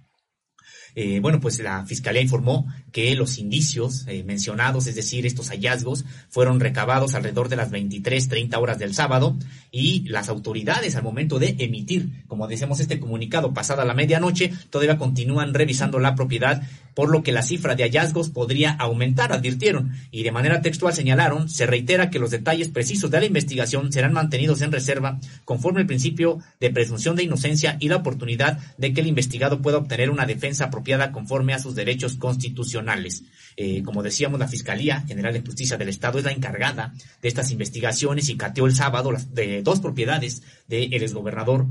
Eh, 0.94 1.20
bueno, 1.20 1.40
pues 1.40 1.58
la 1.60 1.84
Fiscalía 1.86 2.22
informó 2.22 2.66
que 2.92 3.14
los 3.14 3.38
indicios 3.38 4.04
eh, 4.08 4.24
mencionados, 4.24 4.86
es 4.86 4.94
decir, 4.94 5.26
estos 5.26 5.50
hallazgos, 5.50 6.04
fueron 6.28 6.60
recabados 6.60 7.14
alrededor 7.14 7.48
de 7.48 7.56
las 7.56 7.70
23, 7.70 8.28
30 8.28 8.58
horas 8.58 8.78
del 8.78 8.94
sábado 8.94 9.36
y 9.70 10.08
las 10.08 10.28
autoridades 10.28 10.96
al 10.96 11.02
momento 11.02 11.38
de 11.38 11.56
emitir, 11.58 12.24
como 12.26 12.48
decíamos, 12.48 12.80
este 12.80 12.98
comunicado 12.98 13.54
pasada 13.54 13.84
la 13.84 13.94
medianoche, 13.94 14.52
todavía 14.70 14.98
continúan 14.98 15.54
revisando 15.54 15.98
la 15.98 16.14
propiedad, 16.14 16.62
por 16.94 17.10
lo 17.10 17.22
que 17.22 17.32
la 17.32 17.42
cifra 17.42 17.76
de 17.76 17.84
hallazgos 17.84 18.30
podría 18.30 18.72
aumentar, 18.72 19.32
advirtieron, 19.32 19.92
y 20.10 20.24
de 20.24 20.32
manera 20.32 20.60
textual 20.60 20.92
señalaron, 20.92 21.48
se 21.48 21.66
reitera 21.66 22.10
que 22.10 22.18
los 22.18 22.30
detalles 22.30 22.68
precisos 22.68 23.10
de 23.10 23.20
la 23.20 23.26
investigación 23.26 23.92
serán 23.92 24.12
mantenidos 24.12 24.60
en 24.62 24.72
reserva 24.72 25.18
conforme 25.44 25.80
al 25.80 25.86
principio 25.86 26.40
de 26.58 26.70
presunción 26.70 27.16
de 27.16 27.22
inocencia 27.22 27.76
y 27.80 27.88
la 27.88 27.96
oportunidad 27.96 28.58
de 28.76 28.92
que 28.92 29.00
el 29.00 29.06
investigado 29.06 29.62
pueda 29.62 29.78
obtener 29.78 30.10
una 30.10 30.26
defensa 30.26 30.70
conforme 31.12 31.54
a 31.54 31.58
sus 31.58 31.74
derechos 31.74 32.16
constitucionales. 32.16 33.24
Eh, 33.56 33.82
como 33.82 34.02
decíamos, 34.02 34.40
la 34.40 34.48
Fiscalía 34.48 35.02
General 35.02 35.32
de 35.32 35.40
Justicia 35.40 35.76
del 35.76 35.88
Estado 35.88 36.18
es 36.18 36.24
la 36.24 36.32
encargada 36.32 36.94
de 37.20 37.28
estas 37.28 37.50
investigaciones 37.50 38.28
y 38.28 38.36
cateó 38.36 38.66
el 38.66 38.74
sábado 38.74 39.12
las, 39.12 39.34
de 39.34 39.62
dos 39.62 39.80
propiedades 39.80 40.42
del 40.68 40.92
exgobernador 40.92 41.66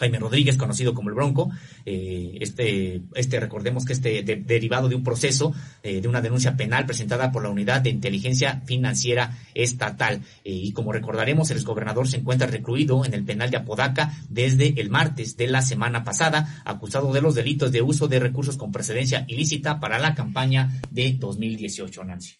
Jaime 0.00 0.18
Rodríguez, 0.18 0.56
conocido 0.56 0.94
como 0.94 1.10
el 1.10 1.14
Bronco, 1.14 1.50
eh, 1.84 2.38
este, 2.40 3.02
este, 3.14 3.38
recordemos 3.38 3.84
que 3.84 3.92
este 3.92 4.22
derivado 4.22 4.88
de 4.88 4.94
un 4.94 5.04
proceso, 5.04 5.54
eh, 5.82 6.00
de 6.00 6.08
una 6.08 6.22
denuncia 6.22 6.56
penal 6.56 6.86
presentada 6.86 7.30
por 7.30 7.42
la 7.42 7.50
Unidad 7.50 7.82
de 7.82 7.90
Inteligencia 7.90 8.62
Financiera 8.64 9.38
Estatal. 9.54 10.22
Eh, 10.42 10.52
y 10.52 10.72
como 10.72 10.92
recordaremos, 10.92 11.50
el 11.50 11.58
exgobernador 11.58 12.08
se 12.08 12.16
encuentra 12.16 12.46
recluido 12.46 13.04
en 13.04 13.12
el 13.12 13.24
penal 13.24 13.50
de 13.50 13.58
Apodaca 13.58 14.10
desde 14.30 14.80
el 14.80 14.88
martes 14.88 15.36
de 15.36 15.48
la 15.48 15.60
semana 15.60 16.02
pasada, 16.02 16.62
acusado 16.64 17.12
de 17.12 17.20
los 17.20 17.34
delitos 17.34 17.70
de 17.70 17.82
uso 17.82 18.08
de 18.08 18.20
recursos 18.20 18.56
con 18.56 18.72
precedencia 18.72 19.26
ilícita 19.28 19.80
para 19.80 19.98
la 19.98 20.14
campaña 20.14 20.80
de 20.90 21.12
2018, 21.12 22.04
Nancy. 22.04 22.36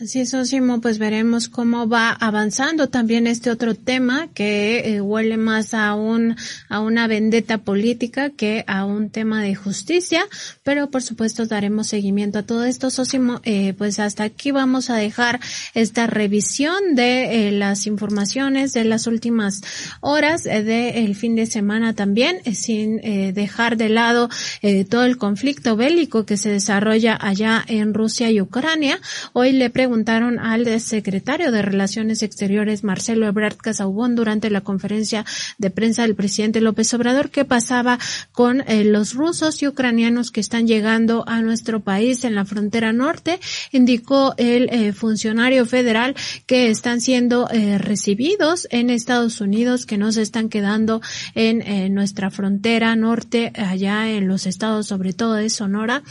Así 0.00 0.20
es, 0.20 0.32
Osimo, 0.32 0.80
pues 0.80 0.98
veremos 0.98 1.50
cómo 1.50 1.86
va 1.86 2.12
avanzando 2.12 2.88
también 2.88 3.26
este 3.26 3.50
otro 3.50 3.74
tema 3.74 4.28
que 4.32 5.00
huele 5.02 5.36
más 5.36 5.74
a 5.74 5.94
un, 5.94 6.34
a 6.70 6.80
una 6.80 7.06
vendetta 7.06 7.58
política 7.58 8.30
que 8.30 8.64
a 8.66 8.86
un 8.86 9.10
tema 9.10 9.42
de 9.42 9.54
justicia, 9.54 10.24
pero 10.62 10.90
por 10.90 11.02
supuesto 11.02 11.44
daremos 11.44 11.88
seguimiento 11.88 12.38
a 12.38 12.42
todo 12.42 12.64
esto. 12.64 12.88
Sosimo, 12.88 13.42
eh, 13.44 13.74
pues 13.76 13.98
hasta 13.98 14.24
aquí 14.24 14.50
vamos 14.50 14.88
a 14.88 14.96
dejar 14.96 15.40
esta 15.74 16.06
revisión 16.06 16.94
de 16.94 17.48
eh, 17.48 17.52
las 17.52 17.86
informaciones 17.86 18.72
de 18.72 18.84
las 18.84 19.06
últimas 19.06 19.60
horas 20.00 20.46
eh, 20.46 20.62
del 20.62 21.14
fin 21.14 21.36
de 21.36 21.44
semana 21.44 21.94
también, 21.94 22.40
eh, 22.44 22.54
sin 22.54 22.96
dejar 23.34 23.76
de 23.76 23.90
lado 23.90 24.30
todo 24.88 25.04
el 25.04 25.18
conflicto 25.18 25.76
bélico 25.76 26.24
que 26.24 26.38
se 26.38 26.48
desarrolla 26.48 27.18
allá 27.20 27.62
en 27.66 27.92
Rusia 27.92 28.30
y 28.30 28.40
Ucrania. 28.40 28.98
Hoy 29.34 29.52
le 29.52 29.68
preguntaron 29.82 30.38
al 30.38 30.80
secretario 30.80 31.50
de 31.50 31.60
Relaciones 31.60 32.22
Exteriores, 32.22 32.84
Marcelo 32.84 33.26
Ebrard 33.26 33.56
Casaubon, 33.56 34.14
durante 34.14 34.48
la 34.48 34.60
conferencia 34.60 35.24
de 35.58 35.70
prensa 35.70 36.02
del 36.02 36.14
presidente 36.14 36.60
López 36.60 36.94
Obrador 36.94 37.30
qué 37.30 37.44
pasaba 37.44 37.98
con 38.30 38.60
eh, 38.60 38.84
los 38.84 39.14
rusos 39.14 39.60
y 39.60 39.66
ucranianos 39.66 40.30
que 40.30 40.38
están 40.38 40.68
llegando 40.68 41.24
a 41.26 41.40
nuestro 41.40 41.80
país 41.80 42.22
en 42.22 42.36
la 42.36 42.44
frontera 42.44 42.92
norte. 42.92 43.40
Indicó 43.72 44.34
el 44.36 44.68
eh, 44.70 44.92
funcionario 44.92 45.66
federal 45.66 46.14
que 46.46 46.70
están 46.70 47.00
siendo 47.00 47.50
eh, 47.50 47.78
recibidos 47.78 48.68
en 48.70 48.88
Estados 48.88 49.40
Unidos, 49.40 49.84
que 49.84 49.98
no 49.98 50.12
se 50.12 50.22
están 50.22 50.48
quedando 50.48 51.02
en 51.34 51.92
nuestra 51.92 52.30
frontera 52.30 52.94
norte, 52.94 53.52
allá 53.56 54.08
en 54.08 54.28
los 54.28 54.46
estados, 54.46 54.86
sobre 54.86 55.12
todo 55.12 55.34
de 55.34 55.50
Sonora, 55.50 56.04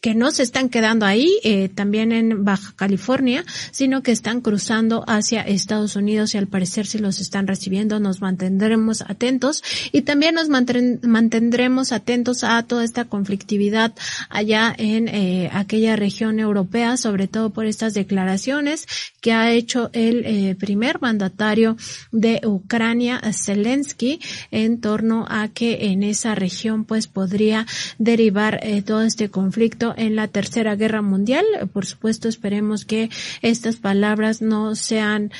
que 0.00 0.14
no 0.14 0.30
se 0.30 0.42
están 0.42 0.68
quedando 0.68 1.06
ahí, 1.06 1.28
también 1.74 2.12
en 2.12 2.44
Baja 2.44 2.72
California, 2.76 3.44
sino 3.70 4.02
que 4.02 4.12
están 4.12 4.40
cruzando 4.40 5.04
hacia 5.06 5.42
Estados 5.42 5.96
Unidos 5.96 6.34
y 6.34 6.38
al 6.38 6.46
parecer 6.46 6.86
si 6.86 6.98
los 6.98 7.20
están 7.20 7.46
recibiendo. 7.46 8.00
Nos 8.00 8.20
mantendremos 8.20 9.02
atentos 9.02 9.62
y 9.92 10.02
también 10.02 10.34
nos 10.34 10.48
mantendremos 10.48 11.92
atentos 11.92 12.44
a 12.44 12.62
toda 12.62 12.84
esta 12.84 13.04
conflictividad 13.04 13.94
allá 14.28 14.74
en 14.76 15.08
eh, 15.08 15.50
aquella 15.52 15.96
región 15.96 16.38
europea, 16.38 16.96
sobre 16.96 17.28
todo 17.28 17.50
por 17.50 17.66
estas 17.66 17.94
declaraciones 17.94 18.86
que 19.20 19.32
ha 19.32 19.52
hecho 19.52 19.90
el 19.92 20.24
eh, 20.24 20.56
primer 20.58 21.00
mandatario 21.00 21.76
de 22.12 22.40
Ucrania, 22.44 23.20
Zelensky, 23.32 24.20
en 24.50 24.80
torno 24.80 25.26
a 25.28 25.48
que 25.48 25.86
en 25.90 26.02
esa 26.02 26.34
región 26.34 26.84
pues 26.84 27.06
podría 27.06 27.66
derivar 27.98 28.60
eh, 28.62 28.82
todo 28.82 29.02
este 29.02 29.28
conflicto 29.28 29.87
en 29.96 30.16
la 30.16 30.28
tercera 30.28 30.76
guerra 30.76 31.02
mundial. 31.02 31.44
Por 31.72 31.86
supuesto, 31.86 32.28
esperemos 32.28 32.84
que 32.84 33.10
estas 33.42 33.76
palabras 33.76 34.42
no 34.42 34.74
sean 34.74 35.30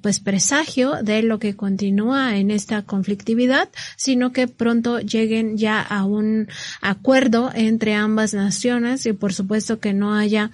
pues 0.00 0.20
presagio 0.20 1.02
de 1.02 1.22
lo 1.22 1.38
que 1.38 1.56
continúa 1.56 2.36
en 2.36 2.50
esta 2.50 2.82
conflictividad, 2.82 3.68
sino 3.96 4.32
que 4.32 4.48
pronto 4.48 5.00
lleguen 5.00 5.56
ya 5.56 5.80
a 5.80 6.04
un 6.04 6.48
acuerdo 6.80 7.50
entre 7.54 7.94
ambas 7.94 8.34
naciones 8.34 9.06
y 9.06 9.12
por 9.12 9.32
supuesto 9.32 9.80
que 9.80 9.92
no 9.92 10.14
haya 10.14 10.50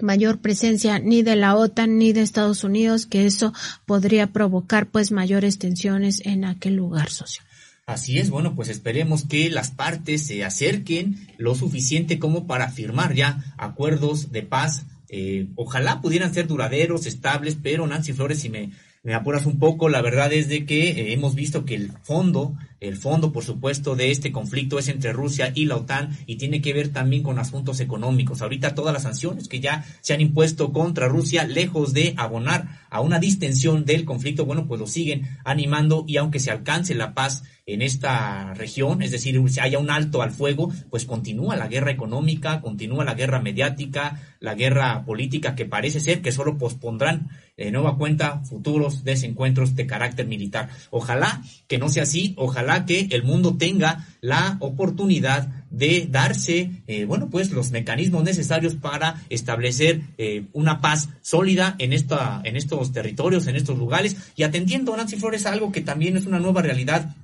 mayor 0.00 0.40
presencia 0.40 0.98
ni 0.98 1.22
de 1.22 1.36
la 1.36 1.56
OTAN 1.56 1.98
ni 1.98 2.12
de 2.12 2.22
Estados 2.22 2.64
Unidos, 2.64 3.06
que 3.06 3.26
eso 3.26 3.52
podría 3.86 4.26
provocar 4.28 4.86
pues 4.86 5.12
mayores 5.12 5.58
tensiones 5.58 6.20
en 6.24 6.44
aquel 6.44 6.74
lugar 6.74 7.10
socio. 7.10 7.42
Así 7.86 8.18
es, 8.18 8.30
bueno, 8.30 8.54
pues 8.54 8.70
esperemos 8.70 9.26
que 9.26 9.50
las 9.50 9.70
partes 9.70 10.26
se 10.26 10.42
acerquen 10.42 11.28
lo 11.36 11.54
suficiente 11.54 12.18
como 12.18 12.46
para 12.46 12.70
firmar 12.70 13.14
ya 13.14 13.44
acuerdos 13.58 14.32
de 14.32 14.42
paz. 14.42 14.86
Eh, 15.10 15.48
ojalá 15.54 16.00
pudieran 16.00 16.32
ser 16.32 16.46
duraderos, 16.46 17.04
estables, 17.04 17.58
pero 17.62 17.86
Nancy 17.86 18.14
Flores, 18.14 18.40
si 18.40 18.48
me 18.48 18.70
apuras 19.14 19.44
un 19.44 19.58
poco, 19.58 19.90
la 19.90 20.00
verdad 20.00 20.32
es 20.32 20.48
de 20.48 20.64
que 20.64 20.90
eh, 20.92 21.12
hemos 21.12 21.34
visto 21.34 21.66
que 21.66 21.74
el 21.74 21.92
fondo, 22.02 22.56
el 22.88 22.96
fondo 22.96 23.32
por 23.32 23.44
supuesto 23.44 23.96
de 23.96 24.10
este 24.10 24.32
conflicto 24.32 24.78
es 24.78 24.88
entre 24.88 25.12
Rusia 25.12 25.52
y 25.54 25.66
la 25.66 25.76
OTAN 25.76 26.16
y 26.26 26.36
tiene 26.36 26.60
que 26.60 26.72
ver 26.72 26.88
también 26.90 27.22
con 27.22 27.38
asuntos 27.38 27.80
económicos. 27.80 28.42
Ahorita 28.42 28.74
todas 28.74 28.92
las 28.92 29.02
sanciones 29.02 29.48
que 29.48 29.60
ya 29.60 29.84
se 30.00 30.14
han 30.14 30.20
impuesto 30.20 30.72
contra 30.72 31.08
Rusia, 31.08 31.44
lejos 31.44 31.92
de 31.92 32.14
abonar 32.16 32.80
a 32.90 33.00
una 33.00 33.18
distensión 33.18 33.84
del 33.84 34.04
conflicto, 34.04 34.44
bueno, 34.44 34.66
pues 34.66 34.80
lo 34.80 34.86
siguen 34.86 35.38
animando 35.44 36.04
y 36.06 36.16
aunque 36.16 36.40
se 36.40 36.50
alcance 36.50 36.94
la 36.94 37.14
paz 37.14 37.42
en 37.66 37.80
esta 37.80 38.52
región, 38.54 39.00
es 39.00 39.10
decir, 39.10 39.40
si 39.48 39.60
haya 39.60 39.78
un 39.78 39.90
alto 39.90 40.20
al 40.20 40.32
fuego, 40.32 40.70
pues 40.90 41.06
continúa 41.06 41.56
la 41.56 41.66
guerra 41.66 41.90
económica, 41.90 42.60
continúa 42.60 43.04
la 43.04 43.14
guerra 43.14 43.40
mediática, 43.40 44.20
la 44.38 44.54
guerra 44.54 45.04
política 45.06 45.54
que 45.54 45.64
parece 45.64 46.00
ser 46.00 46.20
que 46.20 46.30
solo 46.30 46.58
pospondrán 46.58 47.30
de 47.56 47.70
nueva 47.70 47.96
cuenta 47.96 48.40
futuros 48.40 49.04
desencuentros 49.04 49.74
de 49.76 49.86
carácter 49.86 50.26
militar. 50.26 50.68
Ojalá 50.90 51.42
que 51.66 51.78
no 51.78 51.88
sea 51.88 52.02
así, 52.02 52.34
ojalá 52.36 52.73
que 52.84 53.08
el 53.10 53.22
mundo 53.22 53.56
tenga 53.56 54.06
la 54.20 54.56
oportunidad 54.60 55.48
de 55.70 56.06
darse, 56.10 56.70
eh, 56.86 57.04
bueno, 57.04 57.30
pues 57.30 57.50
los 57.50 57.70
mecanismos 57.70 58.24
necesarios 58.24 58.74
para 58.74 59.22
establecer 59.28 60.02
eh, 60.18 60.44
una 60.52 60.80
paz 60.80 61.08
sólida 61.20 61.74
en 61.78 61.92
esta, 61.92 62.40
en 62.44 62.56
estos 62.56 62.92
territorios, 62.92 63.46
en 63.46 63.56
estos 63.56 63.78
lugares. 63.78 64.16
Y 64.36 64.42
atendiendo, 64.42 64.96
Nancy 64.96 65.16
Flores, 65.16 65.46
algo 65.46 65.72
que 65.72 65.80
también 65.80 66.16
es 66.16 66.26
una 66.26 66.38
nueva 66.40 66.62
realidad 66.62 67.16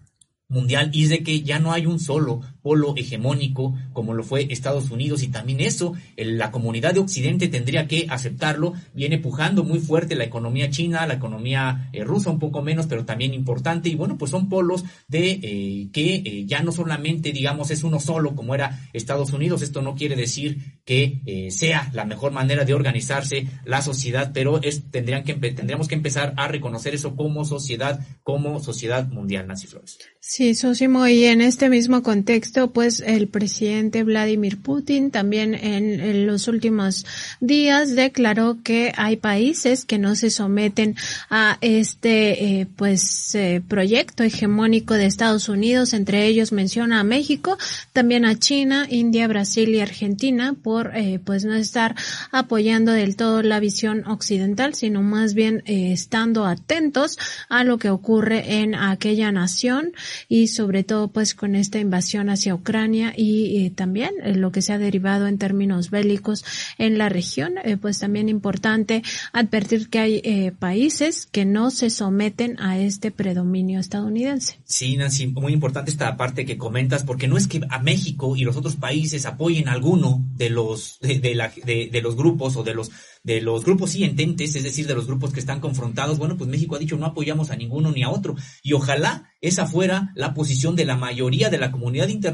mundial 0.49 0.91
y 0.93 1.05
es 1.05 1.11
de 1.11 1.23
que 1.23 1.43
ya 1.43 1.59
no 1.59 1.73
hay 1.73 1.87
un 1.87 2.01
solo 2.01 2.41
polo 2.63 2.95
hegemónico 2.97 3.75
como 3.93 4.15
lo 4.15 4.23
fue 4.23 4.47
Estados 4.51 4.91
Unidos 4.91 5.23
y 5.23 5.29
también 5.29 5.61
eso 5.61 5.95
la 6.17 6.51
comunidad 6.51 6.95
de 6.95 7.01
Occidente 7.01 7.49
tendría 7.49 7.87
que 7.87 8.07
aceptarlo. 8.09 8.75
Viene 8.95 9.19
pujando 9.19 9.65
muy 9.65 9.79
fuerte 9.79 10.15
la 10.15 10.25
economía 10.25 10.71
china 10.71 11.07
la 11.07 11.15
economía 11.15 11.89
eh, 11.93 12.05
rusa 12.05 12.31
un 12.31 12.39
poco 12.39 12.63
menos 12.63 12.87
pero 12.87 13.05
también 13.05 13.35
importante. 13.35 13.89
Y 13.89 13.95
bueno 13.95 14.19
pues 14.19 14.31
son 14.31 14.49
polos 14.49 14.85
de 15.09 15.41
eh, 15.43 15.89
que 15.93 16.15
eh, 16.17 16.45
ya 16.47 16.63
no 16.63 16.73
solamente 16.73 17.33
digamos 17.33 17.71
es 17.71 17.83
uno 17.83 18.01
solo 18.01 18.35
como 18.35 18.55
era 18.55 18.89
Estados 18.93 19.33
Unidos. 19.33 19.63
Esto 19.63 19.83
no 19.83 19.95
quiere 19.95 20.17
decir 20.17 20.81
que 20.85 21.51
sea 21.51 21.89
la 21.93 22.05
mejor 22.05 22.33
manera 22.33 22.65
de 22.65 22.75
organizarse 22.75 23.47
la 23.65 23.81
sociedad 23.81 24.33
pero 24.35 24.61
es 24.63 24.91
tendrían 24.91 25.25
que 25.25 25.35
tendríamos 25.35 25.89
que 25.89 25.95
empezar 25.95 26.35
a 26.37 26.49
reconocer 26.49 26.95
eso 26.95 27.15
como 27.15 27.45
sociedad 27.45 28.01
como 28.23 28.61
sociedad 28.61 29.09
mundial 29.09 29.47
Nancy 29.47 29.67
Flores. 29.67 29.99
Sí, 30.21 30.55
Sosimo, 30.55 31.07
y 31.07 31.25
en 31.25 31.41
este 31.41 31.69
mismo 31.69 32.03
contexto, 32.03 32.50
pues 32.73 33.01
el 33.01 33.29
presidente 33.29 34.03
Vladimir 34.03 34.61
Putin 34.61 35.11
también 35.11 35.55
en, 35.55 36.27
los 36.27 36.49
últimos 36.49 37.07
días 37.41 37.95
declaró 37.95 38.59
que 38.63 38.93
hay 38.97 39.17
países 39.17 39.85
que 39.85 39.99
no 39.99 40.15
se 40.17 40.31
someten 40.31 40.97
a 41.29 41.59
este, 41.61 42.61
eh, 42.61 42.67
pues, 42.77 43.35
eh, 43.35 43.63
proyecto 43.67 44.23
hegemónico 44.23 44.95
de 44.95 45.07
Estados 45.07 45.49
Unidos. 45.49 45.95
Entre 45.95 46.27
ellos 46.27 46.53
menciona 46.53 47.01
a 47.01 47.05
México, 47.05 47.57
también 47.93 48.25
a 48.25 48.39
China, 48.39 48.87
India, 48.89 49.29
Brasil 49.29 49.69
y 49.71 49.81
Argentina 49.81 50.55
por, 50.61 50.93
eh, 50.97 51.21
pues, 51.25 51.45
no 51.45 51.55
estar 51.55 51.95
apoyando 52.33 52.93
del 52.93 53.17
todo 53.17 53.43
la 53.43 53.61
visión 53.61 54.07
occidental, 54.07 54.75
sino 54.75 55.03
más 55.03 55.35
bien 55.35 55.63
estando 55.67 56.45
atentos 56.47 57.19
a 57.49 57.65
lo 57.65 57.79
que 57.79 57.91
ocurre 57.91 58.61
en 58.61 58.75
aquella 58.75 59.33
nación 59.33 59.93
y 60.29 60.49
sobre 60.49 60.85
todo 60.85 61.09
pues 61.09 61.35
con 61.35 61.55
esta 61.55 61.79
invasión 61.79 62.29
Ucrania 62.49 63.13
y 63.17 63.65
eh, 63.65 63.71
también 63.71 64.11
eh, 64.23 64.35
lo 64.35 64.51
que 64.51 64.63
se 64.63 64.73
ha 64.73 64.79
derivado 64.79 65.27
en 65.27 65.39
términos 65.39 65.91
bélicos 65.91 66.45
en 66.79 66.99
la 66.99 67.09
región, 67.09 67.55
eh, 67.65 67.77
pues 67.77 67.99
también 67.99 68.29
importante 68.29 69.03
advertir 69.33 69.89
que 69.91 69.99
hay 69.99 70.51
países 70.59 71.27
que 71.27 71.45
no 71.45 71.71
se 71.71 71.91
someten 71.91 72.59
a 72.61 72.79
este 72.79 73.11
predominio 73.11 73.81
estadounidense. 73.81 74.59
Sí, 74.65 74.97
Nancy, 74.97 75.29
muy 75.29 75.53
importante 75.53 75.91
esta 75.91 76.17
parte 76.17 76.45
que 76.45 76.59
comentas, 76.59 77.05
porque 77.05 77.29
no 77.29 77.37
es 77.37 77.47
que 77.47 77.61
a 77.69 77.79
México 77.81 78.37
y 78.37 78.45
los 78.45 78.57
otros 78.57 78.77
países 78.77 79.27
apoyen 79.27 79.69
alguno 79.69 80.25
de 80.37 80.51
los 80.51 80.99
de, 81.01 81.35
la, 81.35 81.53
de 81.65 82.01
los 82.03 82.17
grupos 82.17 82.57
o 82.57 82.63
de 82.63 82.75
los 82.75 82.91
de 83.23 83.41
los 83.41 83.65
grupos 83.65 83.91
sí 83.91 84.05
ententes, 84.05 84.55
es 84.57 84.63
decir, 84.63 84.87
de 84.87 84.95
los 84.95 85.07
grupos 85.07 85.33
que 85.33 85.41
están 85.41 85.61
confrontados, 85.61 86.19
bueno, 86.19 86.37
pues 86.37 86.49
México 86.49 86.77
ha 86.77 86.79
dicho 86.79 86.97
no 86.97 87.07
apoyamos 87.07 87.51
a 87.51 87.57
ninguno 87.57 87.93
ni 87.93 88.03
a 88.03 88.11
otro. 88.11 88.35
Y 88.63 88.73
ojalá 88.73 89.31
esa 89.41 89.67
fuera 89.67 90.13
la 90.15 90.35
posición 90.35 90.77
de 90.77 90.85
la 90.85 90.97
mayoría 90.97 91.51
de 91.51 91.59
la 91.59 91.71
comunidad 91.71 92.09
internacional 92.09 92.30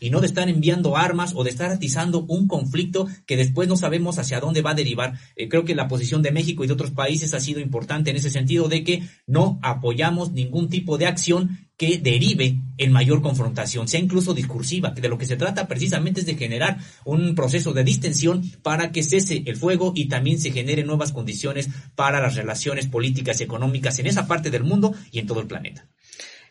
y 0.00 0.10
no 0.10 0.20
de 0.20 0.26
estar 0.26 0.48
enviando 0.48 0.96
armas 0.96 1.32
o 1.34 1.44
de 1.44 1.50
estar 1.50 1.70
atizando 1.70 2.24
un 2.28 2.46
conflicto 2.46 3.06
que 3.26 3.36
después 3.36 3.68
no 3.68 3.76
sabemos 3.76 4.18
hacia 4.18 4.40
dónde 4.40 4.62
va 4.62 4.70
a 4.70 4.74
derivar. 4.74 5.18
Eh, 5.36 5.48
creo 5.48 5.64
que 5.64 5.74
la 5.74 5.88
posición 5.88 6.22
de 6.22 6.32
México 6.32 6.64
y 6.64 6.66
de 6.66 6.72
otros 6.72 6.90
países 6.90 7.34
ha 7.34 7.40
sido 7.40 7.60
importante 7.60 8.10
en 8.10 8.16
ese 8.16 8.30
sentido 8.30 8.68
de 8.68 8.84
que 8.84 9.02
no 9.26 9.58
apoyamos 9.62 10.32
ningún 10.32 10.68
tipo 10.68 10.98
de 10.98 11.06
acción 11.06 11.68
que 11.78 11.98
derive 11.98 12.58
en 12.76 12.90
mayor 12.90 13.22
confrontación, 13.22 13.86
sea 13.86 14.00
incluso 14.00 14.34
discursiva, 14.34 14.90
de 14.90 15.08
lo 15.08 15.16
que 15.16 15.26
se 15.26 15.36
trata 15.36 15.68
precisamente 15.68 16.20
es 16.20 16.26
de 16.26 16.34
generar 16.34 16.78
un 17.04 17.36
proceso 17.36 17.72
de 17.72 17.84
distensión 17.84 18.42
para 18.62 18.90
que 18.90 19.04
cese 19.04 19.44
el 19.46 19.56
fuego 19.56 19.92
y 19.94 20.08
también 20.08 20.40
se 20.40 20.50
generen 20.50 20.88
nuevas 20.88 21.12
condiciones 21.12 21.68
para 21.94 22.20
las 22.20 22.34
relaciones 22.34 22.88
políticas 22.88 23.40
y 23.40 23.44
económicas 23.44 23.96
en 24.00 24.08
esa 24.08 24.26
parte 24.26 24.50
del 24.50 24.64
mundo 24.64 24.92
y 25.12 25.20
en 25.20 25.28
todo 25.28 25.40
el 25.40 25.46
planeta. 25.46 25.86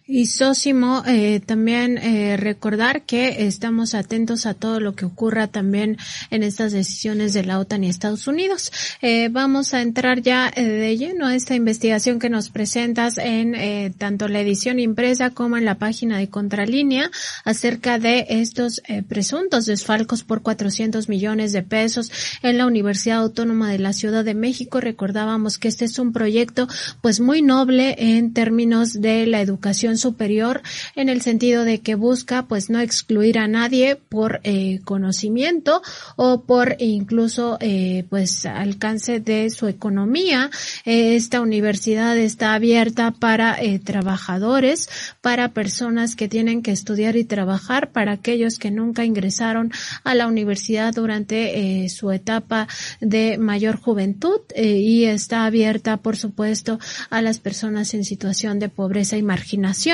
Y 0.09 0.27
Sósimo, 0.27 1.03
eh, 1.05 1.41
también 1.45 1.97
eh, 1.97 2.37
recordar 2.37 3.01
que 3.01 3.45
estamos 3.45 3.93
atentos 3.93 4.45
a 4.45 4.53
todo 4.53 4.79
lo 4.79 4.95
que 4.95 5.03
ocurra 5.03 5.47
también 5.47 5.97
en 6.29 6.43
estas 6.43 6.71
decisiones 6.71 7.33
de 7.33 7.43
la 7.43 7.59
OTAN 7.59 7.83
y 7.83 7.89
Estados 7.89 8.25
Unidos. 8.25 8.71
Eh, 9.01 9.27
vamos 9.29 9.73
a 9.73 9.81
entrar 9.81 10.21
ya 10.21 10.49
eh, 10.55 10.63
de 10.63 10.97
lleno 10.97 11.27
a 11.27 11.35
esta 11.35 11.55
investigación 11.55 12.19
que 12.19 12.29
nos 12.29 12.49
presentas 12.49 13.17
en 13.17 13.53
eh, 13.53 13.91
tanto 13.97 14.29
la 14.29 14.39
edición 14.39 14.79
impresa 14.79 15.31
como 15.31 15.57
en 15.57 15.65
la 15.65 15.75
página 15.75 16.17
de 16.17 16.29
Contralínea 16.29 17.11
acerca 17.43 17.99
de 17.99 18.27
estos 18.29 18.81
eh, 18.87 19.03
presuntos 19.03 19.65
desfalcos 19.65 20.23
por 20.23 20.41
400 20.41 21.09
millones 21.09 21.51
de 21.51 21.63
pesos 21.63 22.11
en 22.43 22.57
la 22.57 22.65
Universidad 22.65 23.17
Autónoma 23.17 23.71
de 23.71 23.79
la 23.79 23.91
Ciudad 23.91 24.23
de 24.23 24.35
México. 24.35 24.79
Recordábamos 24.79 25.57
que 25.57 25.67
este 25.67 25.83
es 25.83 25.99
un 25.99 26.13
proyecto 26.13 26.69
pues 27.01 27.19
muy 27.19 27.41
noble 27.41 27.95
en 27.97 28.31
términos 28.33 28.93
de 28.93 29.27
la 29.27 29.41
educación 29.41 29.96
superior 29.97 30.61
en 30.95 31.09
el 31.09 31.21
sentido 31.21 31.63
de 31.63 31.79
que 31.79 31.95
busca 31.95 32.47
pues 32.47 32.69
no 32.69 32.79
excluir 32.79 33.39
a 33.39 33.47
nadie 33.47 33.95
por 33.95 34.39
eh, 34.43 34.79
conocimiento 34.83 35.81
o 36.15 36.41
por 36.41 36.75
incluso 36.79 37.57
eh, 37.59 38.05
pues 38.09 38.45
alcance 38.45 39.19
de 39.19 39.49
su 39.49 39.67
economía. 39.67 40.49
Eh, 40.85 41.15
esta 41.15 41.41
universidad 41.41 42.17
está 42.17 42.53
abierta 42.53 43.11
para 43.11 43.57
trabajadores, 43.83 44.89
para 45.21 45.49
personas 45.49 46.15
que 46.15 46.27
tienen 46.27 46.61
que 46.61 46.71
estudiar 46.71 47.15
y 47.15 47.23
trabajar, 47.23 47.91
para 47.91 48.13
aquellos 48.13 48.59
que 48.59 48.71
nunca 48.71 49.05
ingresaron 49.05 49.71
a 50.03 50.15
la 50.15 50.27
universidad 50.27 50.93
durante 50.93 51.87
su 51.89 52.11
etapa 52.11 52.67
de 53.01 53.37
mayor 53.37 53.77
juventud 53.77 54.41
y 54.55 55.05
está 55.05 55.45
abierta 55.45 55.97
por 55.97 56.17
supuesto 56.17 56.79
a 57.09 57.21
las 57.21 57.39
personas 57.39 57.93
en 57.93 58.03
situación 58.03 58.59
de 58.59 58.69
pobreza 58.69 59.17
y 59.17 59.23
marginación. 59.23 59.86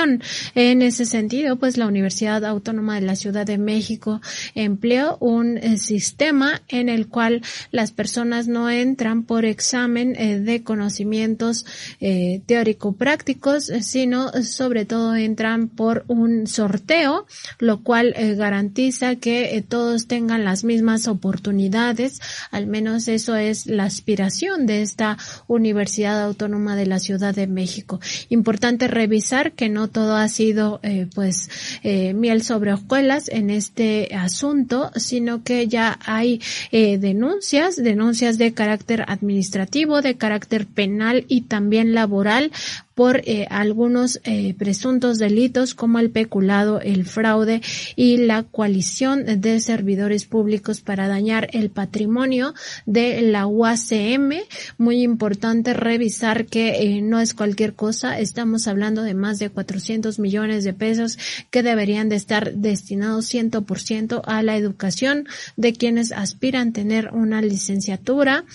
En 0.55 0.81
ese 0.81 1.05
sentido, 1.05 1.57
pues 1.57 1.77
la 1.77 1.85
Universidad 1.85 2.43
Autónoma 2.45 2.95
de 2.95 3.05
la 3.05 3.15
Ciudad 3.15 3.45
de 3.45 3.59
México 3.59 4.21
empleó 4.55 5.17
un 5.19 5.57
eh, 5.57 5.77
sistema 5.77 6.63
en 6.67 6.89
el 6.89 7.07
cual 7.07 7.41
las 7.71 7.91
personas 7.91 8.47
no 8.47 8.71
entran 8.71 9.23
por 9.23 9.45
examen 9.45 10.15
eh, 10.17 10.39
de 10.39 10.63
conocimientos 10.63 11.65
eh, 11.99 12.41
teórico-prácticos, 12.47 13.65
sino 13.81 14.31
sobre 14.43 14.85
todo 14.85 15.15
entran 15.15 15.67
por 15.67 16.05
un 16.07 16.47
sorteo, 16.47 17.27
lo 17.59 17.83
cual 17.83 18.15
garantiza 18.35 19.15
que 19.17 19.63
todos 19.67 20.07
tengan 20.07 20.43
las 20.43 20.63
mismas 20.63 21.07
oportunidades. 21.07 22.19
Al 22.49 22.65
menos 22.65 23.07
eso 23.07 23.35
es 23.35 23.67
la 23.67 23.83
aspiración 23.83 24.65
de 24.65 24.81
esta 24.81 25.17
Universidad 25.47 26.23
Autónoma 26.23 26.75
de 26.75 26.87
la 26.87 26.99
Ciudad 26.99 27.35
de 27.35 27.47
México. 27.47 27.99
Importante 28.29 28.87
revisar 28.87 29.51
que 29.51 29.69
no 29.69 29.82
todo 29.89 30.15
ha 30.15 30.27
sido 30.27 30.79
eh, 30.83 31.07
pues 31.13 31.49
eh, 31.83 32.13
miel 32.13 32.43
sobre 32.43 32.73
hojuelas 32.73 33.29
en 33.29 33.49
este 33.49 34.13
asunto, 34.15 34.91
sino 34.95 35.43
que 35.43 35.67
ya 35.67 35.99
hay 36.05 36.41
eh, 36.71 36.97
denuncias, 36.97 37.75
denuncias 37.75 38.37
de 38.37 38.53
carácter 38.53 39.05
administrativo, 39.07 40.01
de 40.01 40.15
carácter 40.15 40.65
penal 40.65 41.25
y 41.27 41.41
también 41.41 41.93
laboral 41.93 42.51
por 42.95 43.21
eh, 43.25 43.47
algunos 43.49 44.19
eh, 44.23 44.53
presuntos 44.57 45.17
delitos 45.17 45.73
como 45.73 45.99
el 45.99 46.11
peculado, 46.11 46.79
el 46.81 47.05
fraude 47.05 47.61
y 47.95 48.17
la 48.17 48.43
coalición 48.43 49.41
de 49.41 49.59
servidores 49.59 50.25
públicos 50.25 50.81
para 50.81 51.07
dañar 51.07 51.49
el 51.53 51.69
patrimonio 51.69 52.53
de 52.85 53.21
la 53.21 53.47
UACM. 53.47 54.33
Muy 54.77 55.01
importante 55.01 55.73
revisar 55.73 56.45
que 56.45 56.81
eh, 56.81 57.01
no 57.01 57.19
es 57.19 57.33
cualquier 57.33 57.73
cosa, 57.73 58.19
estamos 58.19 58.67
hablando 58.67 59.01
de 59.01 59.13
más 59.13 59.39
de 59.39 59.49
400 59.49 60.19
millones 60.19 60.63
de 60.63 60.73
pesos 60.73 61.17
que 61.49 61.63
deberían 61.63 62.09
de 62.09 62.15
estar 62.15 62.53
destinados 62.53 63.33
100% 63.33 64.21
a 64.25 64.43
la 64.43 64.55
educación 64.55 65.27
de 65.57 65.73
quienes 65.73 66.11
aspiran 66.11 66.73
tener 66.73 67.09
una 67.13 67.41
licenciatura 67.41 68.45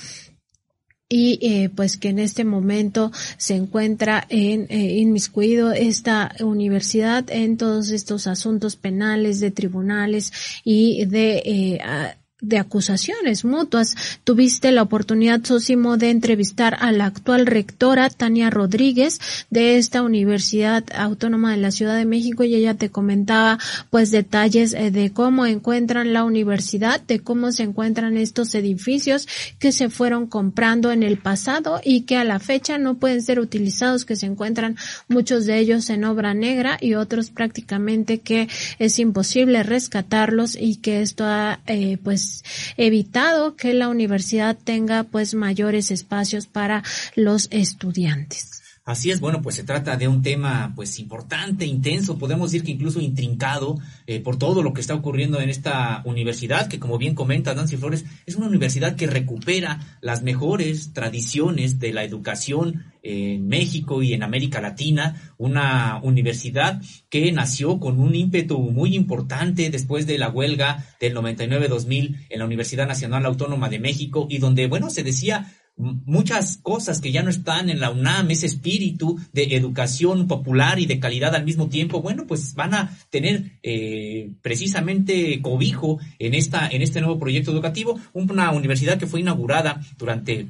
y 1.08 1.38
eh, 1.40 1.70
pues 1.74 1.96
que 1.96 2.10
en 2.10 2.18
este 2.18 2.44
momento 2.44 3.10
se 3.38 3.54
encuentra 3.54 4.26
en 4.28 4.66
eh, 4.68 4.98
inmiscuido 4.98 5.72
esta 5.72 6.34
universidad 6.40 7.24
en 7.30 7.56
todos 7.56 7.90
estos 7.90 8.26
asuntos 8.26 8.76
penales 8.76 9.40
de 9.40 9.50
tribunales 9.50 10.32
y 10.64 11.06
de 11.06 11.42
eh, 11.44 12.16
de 12.40 12.58
acusaciones 12.58 13.44
mutuas. 13.44 13.96
Tuviste 14.24 14.70
la 14.70 14.82
oportunidad, 14.82 15.44
Sosimo, 15.44 15.96
de 15.96 16.10
entrevistar 16.10 16.76
a 16.80 16.92
la 16.92 17.06
actual 17.06 17.46
rectora, 17.46 18.10
Tania 18.10 18.50
Rodríguez, 18.50 19.20
de 19.50 19.76
esta 19.76 20.02
Universidad 20.02 20.84
Autónoma 20.94 21.50
de 21.50 21.56
la 21.56 21.70
Ciudad 21.70 21.96
de 21.96 22.04
México, 22.04 22.44
y 22.44 22.54
ella 22.54 22.74
te 22.74 22.90
comentaba, 22.90 23.58
pues, 23.90 24.10
detalles 24.10 24.72
eh, 24.74 24.90
de 24.90 25.12
cómo 25.12 25.46
encuentran 25.46 26.12
la 26.12 26.24
universidad, 26.24 27.00
de 27.00 27.20
cómo 27.20 27.50
se 27.50 27.64
encuentran 27.64 28.16
estos 28.16 28.54
edificios 28.54 29.26
que 29.58 29.72
se 29.72 29.88
fueron 29.88 30.26
comprando 30.26 30.92
en 30.92 31.02
el 31.02 31.18
pasado 31.18 31.80
y 31.84 32.02
que 32.02 32.16
a 32.16 32.24
la 32.24 32.38
fecha 32.38 32.78
no 32.78 32.98
pueden 32.98 33.22
ser 33.22 33.40
utilizados, 33.40 34.04
que 34.04 34.16
se 34.16 34.26
encuentran 34.26 34.76
muchos 35.08 35.44
de 35.44 35.58
ellos 35.58 35.90
en 35.90 36.04
obra 36.04 36.34
negra 36.34 36.78
y 36.80 36.94
otros 36.94 37.30
prácticamente 37.30 38.18
que 38.18 38.48
es 38.78 38.98
imposible 38.98 39.62
rescatarlos 39.62 40.56
y 40.56 40.76
que 40.76 41.02
esto 41.02 41.24
ha, 41.24 41.60
eh, 41.66 41.98
pues, 42.02 42.27
evitado 42.76 43.56
que 43.56 43.74
la 43.74 43.88
universidad 43.88 44.56
tenga 44.56 45.04
pues 45.04 45.34
mayores 45.34 45.90
espacios 45.90 46.46
para 46.46 46.82
los 47.14 47.48
estudiantes. 47.50 48.57
Así 48.88 49.10
es, 49.10 49.20
bueno, 49.20 49.42
pues 49.42 49.54
se 49.54 49.64
trata 49.64 49.98
de 49.98 50.08
un 50.08 50.22
tema 50.22 50.72
pues 50.74 50.98
importante, 50.98 51.66
intenso, 51.66 52.16
podemos 52.16 52.50
decir 52.50 52.64
que 52.64 52.72
incluso 52.72 53.02
intrincado 53.02 53.78
eh, 54.06 54.20
por 54.20 54.38
todo 54.38 54.62
lo 54.62 54.72
que 54.72 54.80
está 54.80 54.94
ocurriendo 54.94 55.42
en 55.42 55.50
esta 55.50 56.00
universidad, 56.06 56.68
que 56.68 56.78
como 56.78 56.96
bien 56.96 57.14
comenta 57.14 57.52
Nancy 57.52 57.76
Flores, 57.76 58.06
es 58.24 58.36
una 58.36 58.46
universidad 58.46 58.96
que 58.96 59.06
recupera 59.06 59.98
las 60.00 60.22
mejores 60.22 60.94
tradiciones 60.94 61.78
de 61.78 61.92
la 61.92 62.02
educación 62.02 62.86
en 63.02 63.46
México 63.46 64.02
y 64.02 64.14
en 64.14 64.22
América 64.22 64.62
Latina, 64.62 65.34
una 65.36 66.00
universidad 66.02 66.80
que 67.10 67.30
nació 67.30 67.80
con 67.80 68.00
un 68.00 68.14
ímpetu 68.14 68.58
muy 68.58 68.96
importante 68.96 69.68
después 69.68 70.06
de 70.06 70.16
la 70.16 70.30
huelga 70.30 70.86
del 70.98 71.14
99-2000 71.14 72.26
en 72.30 72.38
la 72.38 72.44
Universidad 72.46 72.88
Nacional 72.88 73.26
Autónoma 73.26 73.68
de 73.68 73.80
México 73.80 74.26
y 74.30 74.38
donde, 74.38 74.66
bueno, 74.66 74.88
se 74.88 75.02
decía 75.02 75.52
muchas 75.78 76.58
cosas 76.58 77.00
que 77.00 77.12
ya 77.12 77.22
no 77.22 77.30
están 77.30 77.70
en 77.70 77.80
la 77.80 77.90
UNAM, 77.90 78.30
ese 78.30 78.46
espíritu 78.46 79.18
de 79.32 79.56
educación 79.56 80.26
popular 80.26 80.78
y 80.78 80.86
de 80.86 80.98
calidad 80.98 81.34
al 81.34 81.44
mismo 81.44 81.68
tiempo, 81.68 82.02
bueno, 82.02 82.26
pues 82.26 82.54
van 82.54 82.74
a 82.74 82.98
tener 83.10 83.52
eh, 83.62 84.30
precisamente 84.42 85.40
cobijo 85.40 85.98
en 86.18 86.34
esta 86.34 86.68
en 86.68 86.82
este 86.82 87.00
nuevo 87.00 87.18
proyecto 87.18 87.52
educativo, 87.52 87.98
una 88.12 88.50
universidad 88.50 88.98
que 88.98 89.06
fue 89.06 89.20
inaugurada 89.20 89.80
durante 89.96 90.48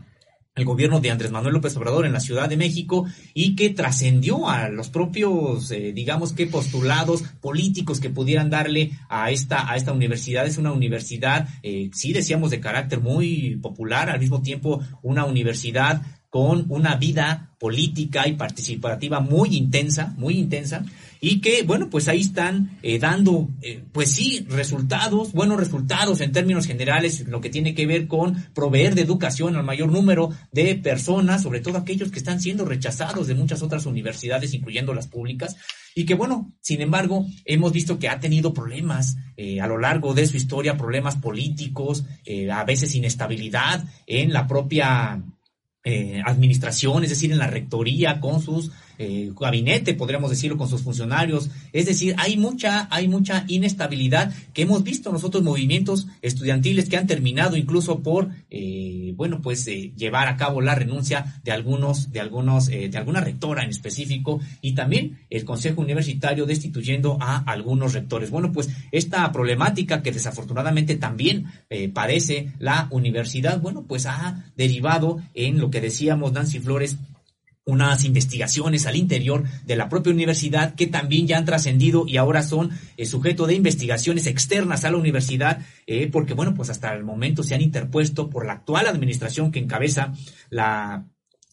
el 0.59 0.65
gobierno 0.65 1.01
de 1.01 1.11
Andrés 1.11 1.31
Manuel 1.31 1.55
López 1.55 1.77
Obrador 1.77 2.05
en 2.05 2.13
la 2.13 2.21
Ciudad 2.21 2.49
de 2.49 2.57
México 2.57 3.07
y 3.33 3.55
que 3.55 3.71
trascendió 3.71 4.49
a 4.49 4.69
los 4.69 4.89
propios, 4.89 5.71
eh, 5.71 5.93
digamos 5.95 6.33
que 6.33 6.47
postulados 6.47 7.23
políticos 7.41 8.01
que 8.01 8.11
pudieran 8.11 8.51
darle 8.51 8.91
a 9.09 9.31
esta, 9.31 9.71
a 9.71 9.77
esta 9.77 9.93
universidad. 9.93 10.47
Es 10.47 10.59
una 10.59 10.73
universidad, 10.73 11.49
eh, 11.63 11.91
sí 11.95 12.13
decíamos, 12.13 12.51
de 12.51 12.61
carácter 12.61 13.01
muy 13.01 13.57
popular, 13.63 14.11
al 14.11 14.19
mismo 14.19 14.43
tiempo 14.43 14.83
una 15.03 15.25
universidad 15.25 16.03
con 16.29 16.67
una 16.69 16.97
vida 16.97 17.55
política 17.59 18.29
y 18.29 18.35
participativa 18.35 19.21
muy 19.21 19.57
intensa, 19.57 20.15
muy 20.19 20.35
intensa, 20.39 20.85
y 21.21 21.41
que, 21.41 21.62
bueno, 21.62 21.91
pues 21.91 22.09
ahí 22.09 22.21
están 22.21 22.79
eh, 22.83 22.99
dando, 22.99 23.49
eh, 23.62 23.83
pues 23.93 24.11
sí, 24.11 24.47
resultados, 24.49 25.33
buenos 25.33 25.59
resultados 25.59 26.21
en 26.21 26.33
términos 26.33 26.66
generales, 26.66 27.27
lo 27.27 27.41
que 27.41 27.51
tiene 27.51 27.75
que 27.75 27.87
ver 27.87 28.07
con 28.07 28.35
proveer 28.55 28.95
de 28.95 29.03
educación 29.03 29.57
al 29.57 29.64
mayor 29.64 29.91
número 29.91 30.31
de 30.53 30.75
personas, 30.77 31.43
sobre 31.43 31.61
todo 31.61 31.79
aquellos 31.79 32.11
que 32.11 32.19
están 32.19 32.41
siendo 32.41 32.64
rechazados 32.64 33.27
de 33.27 33.35
muchas 33.35 33.62
otras 33.62 33.87
universidades, 33.87 34.55
incluyendo 34.55 34.95
las 34.95 35.09
públicas, 35.09 35.57
y 35.95 36.05
que, 36.05 36.14
bueno, 36.14 36.53
sin 36.61 36.81
embargo, 36.81 37.27
hemos 37.45 37.73
visto 37.73 37.99
que 37.99 38.09
ha 38.09 38.21
tenido 38.21 38.55
problemas 38.55 39.16
eh, 39.37 39.61
a 39.61 39.66
lo 39.66 39.79
largo 39.79 40.14
de 40.14 40.27
su 40.29 40.37
historia, 40.37 40.77
problemas 40.77 41.16
políticos, 41.16 42.05
eh, 42.25 42.51
a 42.53 42.62
veces 42.64 42.95
inestabilidad 42.95 43.85
en 44.07 44.33
la 44.33 44.47
propia 44.47 45.21
eh, 45.85 46.23
administración, 46.25 47.03
es 47.03 47.11
decir, 47.11 47.33
en 47.33 47.39
la 47.39 47.47
rectoría, 47.49 48.21
con 48.21 48.41
sus 48.41 48.71
eh, 48.99 49.30
gabinete, 49.38 49.94
podríamos 49.94 50.30
decirlo, 50.30 50.57
con 50.57 50.68
sus 50.68 50.82
funcionarios. 50.82 51.51
Es 51.72 51.86
decir, 51.86 52.14
hay 52.18 52.36
mucha, 52.36 52.88
hay 52.90 53.07
mucha 53.09 53.44
inestabilidad 53.46 54.32
que 54.53 54.62
hemos 54.62 54.82
visto 54.82 55.12
nosotros 55.12 55.42
movimientos 55.44 56.09
estudiantiles 56.20 56.88
que 56.88 56.96
han 56.96 57.07
terminado 57.07 57.57
incluso 57.57 58.01
por, 58.01 58.28
eh, 58.51 59.12
bueno, 59.16 59.41
pues 59.41 59.66
eh, 59.68 59.92
llevar 59.96 60.29
a 60.29 60.37
cabo 60.37 60.61
la 60.61 60.75
renuncia 60.75 61.41
de 61.45 61.53
algunos, 61.53 62.12
de 62.12 62.20
algunos, 62.20 62.66
de 62.66 62.96
alguna 62.96 63.20
rectora 63.20 63.62
en 63.62 63.70
específico 63.70 64.41
y 64.61 64.75
también 64.75 65.20
el 65.30 65.45
Consejo 65.45 65.80
Universitario 65.80 66.45
destituyendo 66.45 67.18
a 67.20 67.38
algunos 67.38 67.95
rectores. 67.95 68.30
Bueno, 68.30 68.53
pues 68.53 68.68
esta 68.92 69.30
problemática 69.33 70.03
que 70.03 70.12
desafortunadamente 70.12 70.96
también 70.96 71.46
padece 71.92 72.53
la 72.58 72.88
universidad, 72.91 73.61
bueno, 73.61 73.84
pues 73.87 74.07
ha 74.07 74.45
derivado 74.57 75.18
en 75.34 75.58
lo 75.58 75.70
que 75.70 75.80
decíamos 75.80 76.33
Nancy 76.33 76.58
Flores 76.58 76.96
unas 77.68 78.07
investigaciones 78.07 78.86
al 78.86 78.96
interior 78.96 79.45
de 79.66 79.76
la 79.76 79.90
propia 79.90 80.14
universidad 80.14 80.74
que 80.74 80.86
también 80.86 81.26
ya 81.26 81.36
han 81.36 81.45
trascendido 81.45 82.04
y 82.07 82.16
ahora 82.16 82.42
son 82.42 82.70
eh, 82.96 83.04
sujeto 83.04 83.46
de 83.46 83.54
investigaciones 83.54 84.26
externas 84.26 84.86
a 84.86 84.90
la 84.90 84.96
universidad, 84.96 85.61
eh, 85.86 86.08
porque 86.11 86.32
bueno, 86.32 86.54
pues 86.54 86.70
hasta 86.70 86.95
el 86.95 87.04
momento 87.04 87.42
se 87.42 87.54
han 87.54 87.61
interpuesto 87.61 88.30
por 88.30 88.46
la 88.46 88.54
actual 88.54 88.86
administración 88.86 89.53
que 89.53 89.58
encabeza 89.58 90.14
la 90.49 91.04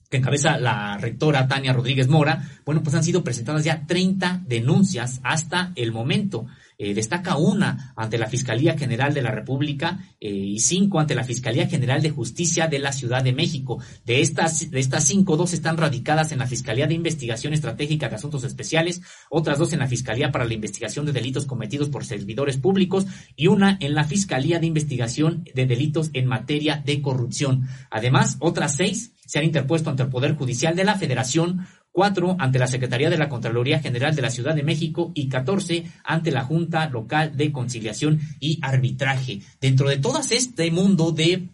que 0.10 0.18
encabeza 0.18 0.58
la 0.58 0.98
rectora 0.98 1.50
Tania 1.50 1.74
Rodríguez 1.74 2.08
Mora, 2.08 2.50
bueno, 2.64 2.82
pues 2.82 2.96
han 2.96 3.04
sido 3.04 3.24
presentadas 3.24 3.66
ya 3.66 3.86
30 3.86 4.44
denuncias 4.48 5.20
hasta 5.24 5.74
el 5.76 5.92
momento. 5.92 6.46
Eh, 6.78 6.94
destaca 6.94 7.38
una 7.38 7.94
ante 7.96 8.18
la 8.18 8.28
Fiscalía 8.28 8.78
General 8.78 9.14
de 9.14 9.22
la 9.22 9.32
República 9.32 10.00
eh, 10.20 10.30
y 10.30 10.60
cinco 10.60 11.00
ante 11.00 11.16
la 11.16 11.24
Fiscalía 11.24 11.68
General 11.68 12.02
de 12.02 12.10
Justicia 12.10 12.68
de 12.68 12.80
la 12.80 12.92
Ciudad 12.92 13.24
de 13.24 13.34
México. 13.34 13.82
De 14.06 14.22
estas, 14.22 14.70
de 14.70 14.80
estas 14.80 15.06
cinco, 15.06 15.38
dos 15.38 15.54
están 15.54 15.78
radicadas 15.78 16.32
en 16.32 16.40
la 16.40 16.48
Fiscalía 16.48 16.88
de 16.88 16.94
Investigación 16.94 17.54
Estratégica 17.54 18.10
de 18.10 18.16
Asuntos 18.16 18.44
Especiales, 18.44 19.02
otras 19.30 19.58
dos 19.58 19.72
en 19.74 19.80
la 19.80 19.88
Fiscalía 19.88 20.32
para 20.32 20.46
la 20.46 20.54
Investigación 20.54 21.06
de 21.06 21.14
Delitos 21.14 21.46
Cometidos 21.46 21.90
por 21.90 22.06
Servidores 22.06 22.58
Públicos 22.58 23.06
y 23.36 23.48
una 23.48 23.78
en 23.80 23.96
la 23.96 24.04
Fiscalía 24.04 24.60
de 24.60 24.68
Investigación 24.68 25.46
de 25.54 25.66
Delitos 25.66 26.10
en 26.14 26.28
Materia 26.28 26.82
de 26.86 27.02
Corrupción. 27.02 27.68
Además, 27.90 28.38
otras 28.40 28.76
seis 28.76 29.14
se 29.26 29.40
han 29.40 29.46
interpuesto 29.46 29.90
ante 29.90 30.04
el 30.04 30.10
Poder 30.10 30.36
Judicial 30.36 30.76
de 30.76 30.84
la 30.84 30.96
Federación 30.96 31.66
cuatro 31.96 32.36
ante 32.40 32.60
la 32.60 32.68
Secretaría 32.68 33.10
de 33.10 33.18
la 33.18 33.30
Contraloría 33.30 33.80
General 33.80 34.14
de 34.14 34.22
la 34.22 34.30
Ciudad 34.30 34.54
de 34.54 34.64
México 34.64 35.14
y 35.16 35.30
14 35.30 35.86
ante 36.04 36.30
la 36.30 36.44
Junta 36.44 36.90
Local 36.90 37.38
de 37.38 37.54
Conciliación 37.54 38.20
y 38.42 38.60
Arbitraje. 38.62 39.40
Dentro 39.62 39.88
de 39.88 39.98
todo 39.98 40.20
este 40.30 40.70
mundo 40.72 41.14
de 41.14 41.48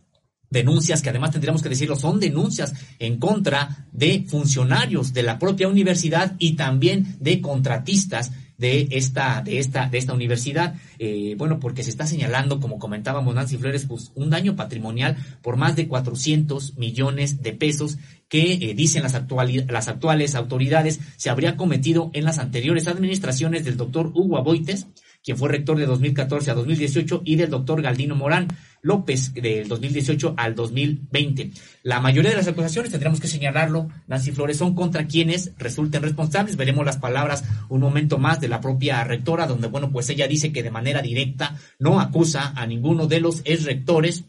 denuncias 0.49 1.03
que 1.03 1.11
además 1.11 1.29
tendríamos 1.29 1.61
que 1.61 1.69
decirlo 1.69 1.95
son 1.95 2.19
denuncias 2.19 2.73
en 2.97 3.19
contra 3.19 3.85
de 3.91 4.25
funcionarios 4.27 5.13
de 5.13 5.21
la 5.21 5.37
propia 5.37 5.67
universidad 5.67 6.35
y 6.39 6.55
también 6.55 7.17
de 7.19 7.39
contratistas 7.39 8.31
de 8.61 8.87
esta, 8.91 9.41
de 9.41 9.57
esta, 9.57 9.89
de 9.89 9.97
esta 9.97 10.13
universidad. 10.13 10.75
Eh, 10.99 11.35
bueno, 11.37 11.59
porque 11.59 11.83
se 11.83 11.89
está 11.89 12.05
señalando, 12.05 12.59
como 12.59 12.77
comentábamos 12.77 13.33
Nancy 13.33 13.57
Flores, 13.57 13.85
pues 13.85 14.11
un 14.15 14.29
daño 14.29 14.55
patrimonial 14.55 15.17
por 15.41 15.57
más 15.57 15.75
de 15.75 15.87
400 15.87 16.77
millones 16.77 17.41
de 17.41 17.53
pesos 17.53 17.97
que 18.29 18.53
eh, 18.53 18.73
dicen 18.75 19.01
las, 19.03 19.19
las 19.67 19.87
actuales 19.87 20.35
autoridades 20.35 20.99
se 21.17 21.29
habría 21.29 21.57
cometido 21.57 22.11
en 22.13 22.23
las 22.23 22.37
anteriores 22.37 22.87
administraciones 22.87 23.65
del 23.65 23.77
doctor 23.77 24.11
Hugo 24.13 24.37
Aboites, 24.37 24.87
quien 25.23 25.37
fue 25.37 25.49
rector 25.49 25.77
de 25.77 25.87
2014 25.87 26.51
a 26.51 26.53
2018, 26.53 27.23
y 27.25 27.35
del 27.35 27.49
doctor 27.49 27.81
Galdino 27.81 28.15
Morán. 28.15 28.47
López 28.81 29.33
del 29.33 29.67
2018 29.67 30.33
al 30.37 30.55
2020. 30.55 31.51
La 31.83 31.99
mayoría 31.99 32.31
de 32.31 32.37
las 32.37 32.47
acusaciones, 32.47 32.91
tendríamos 32.91 33.19
que 33.19 33.27
señalarlo, 33.27 33.89
Nancy 34.07 34.31
Flores, 34.31 34.57
son 34.57 34.75
contra 34.75 35.07
quienes 35.07 35.53
resulten 35.57 36.01
responsables. 36.01 36.55
Veremos 36.55 36.85
las 36.85 36.97
palabras 36.97 37.43
un 37.69 37.81
momento 37.81 38.17
más 38.17 38.39
de 38.41 38.47
la 38.47 38.61
propia 38.61 39.03
rectora, 39.03 39.47
donde, 39.47 39.67
bueno, 39.67 39.91
pues 39.91 40.09
ella 40.09 40.27
dice 40.27 40.51
que 40.51 40.63
de 40.63 40.71
manera 40.71 41.01
directa 41.01 41.57
no 41.79 41.99
acusa 41.99 42.53
a 42.55 42.65
ninguno 42.65 43.07
de 43.07 43.21
los 43.21 43.41
ex 43.45 43.65
rectores 43.65 44.25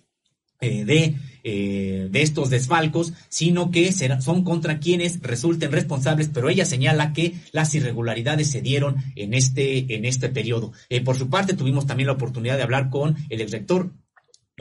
eh, 0.60 0.84
de, 0.84 1.16
eh, 1.42 2.06
de 2.08 2.22
estos 2.22 2.48
desfalcos, 2.48 3.12
sino 3.28 3.72
que 3.72 3.90
son 4.20 4.44
contra 4.44 4.78
quienes 4.78 5.20
resulten 5.20 5.72
responsables, 5.72 6.30
pero 6.32 6.48
ella 6.48 6.64
señala 6.64 7.12
que 7.12 7.34
las 7.50 7.74
irregularidades 7.74 8.48
se 8.48 8.62
dieron 8.62 8.94
en 9.16 9.34
este, 9.34 9.92
en 9.96 10.04
este 10.04 10.28
periodo. 10.28 10.70
Eh, 10.88 11.00
por 11.00 11.16
su 11.16 11.28
parte, 11.28 11.54
tuvimos 11.54 11.86
también 11.86 12.06
la 12.06 12.12
oportunidad 12.12 12.56
de 12.58 12.62
hablar 12.62 12.90
con 12.90 13.16
el 13.28 13.40
ex 13.40 13.50
rector 13.50 13.90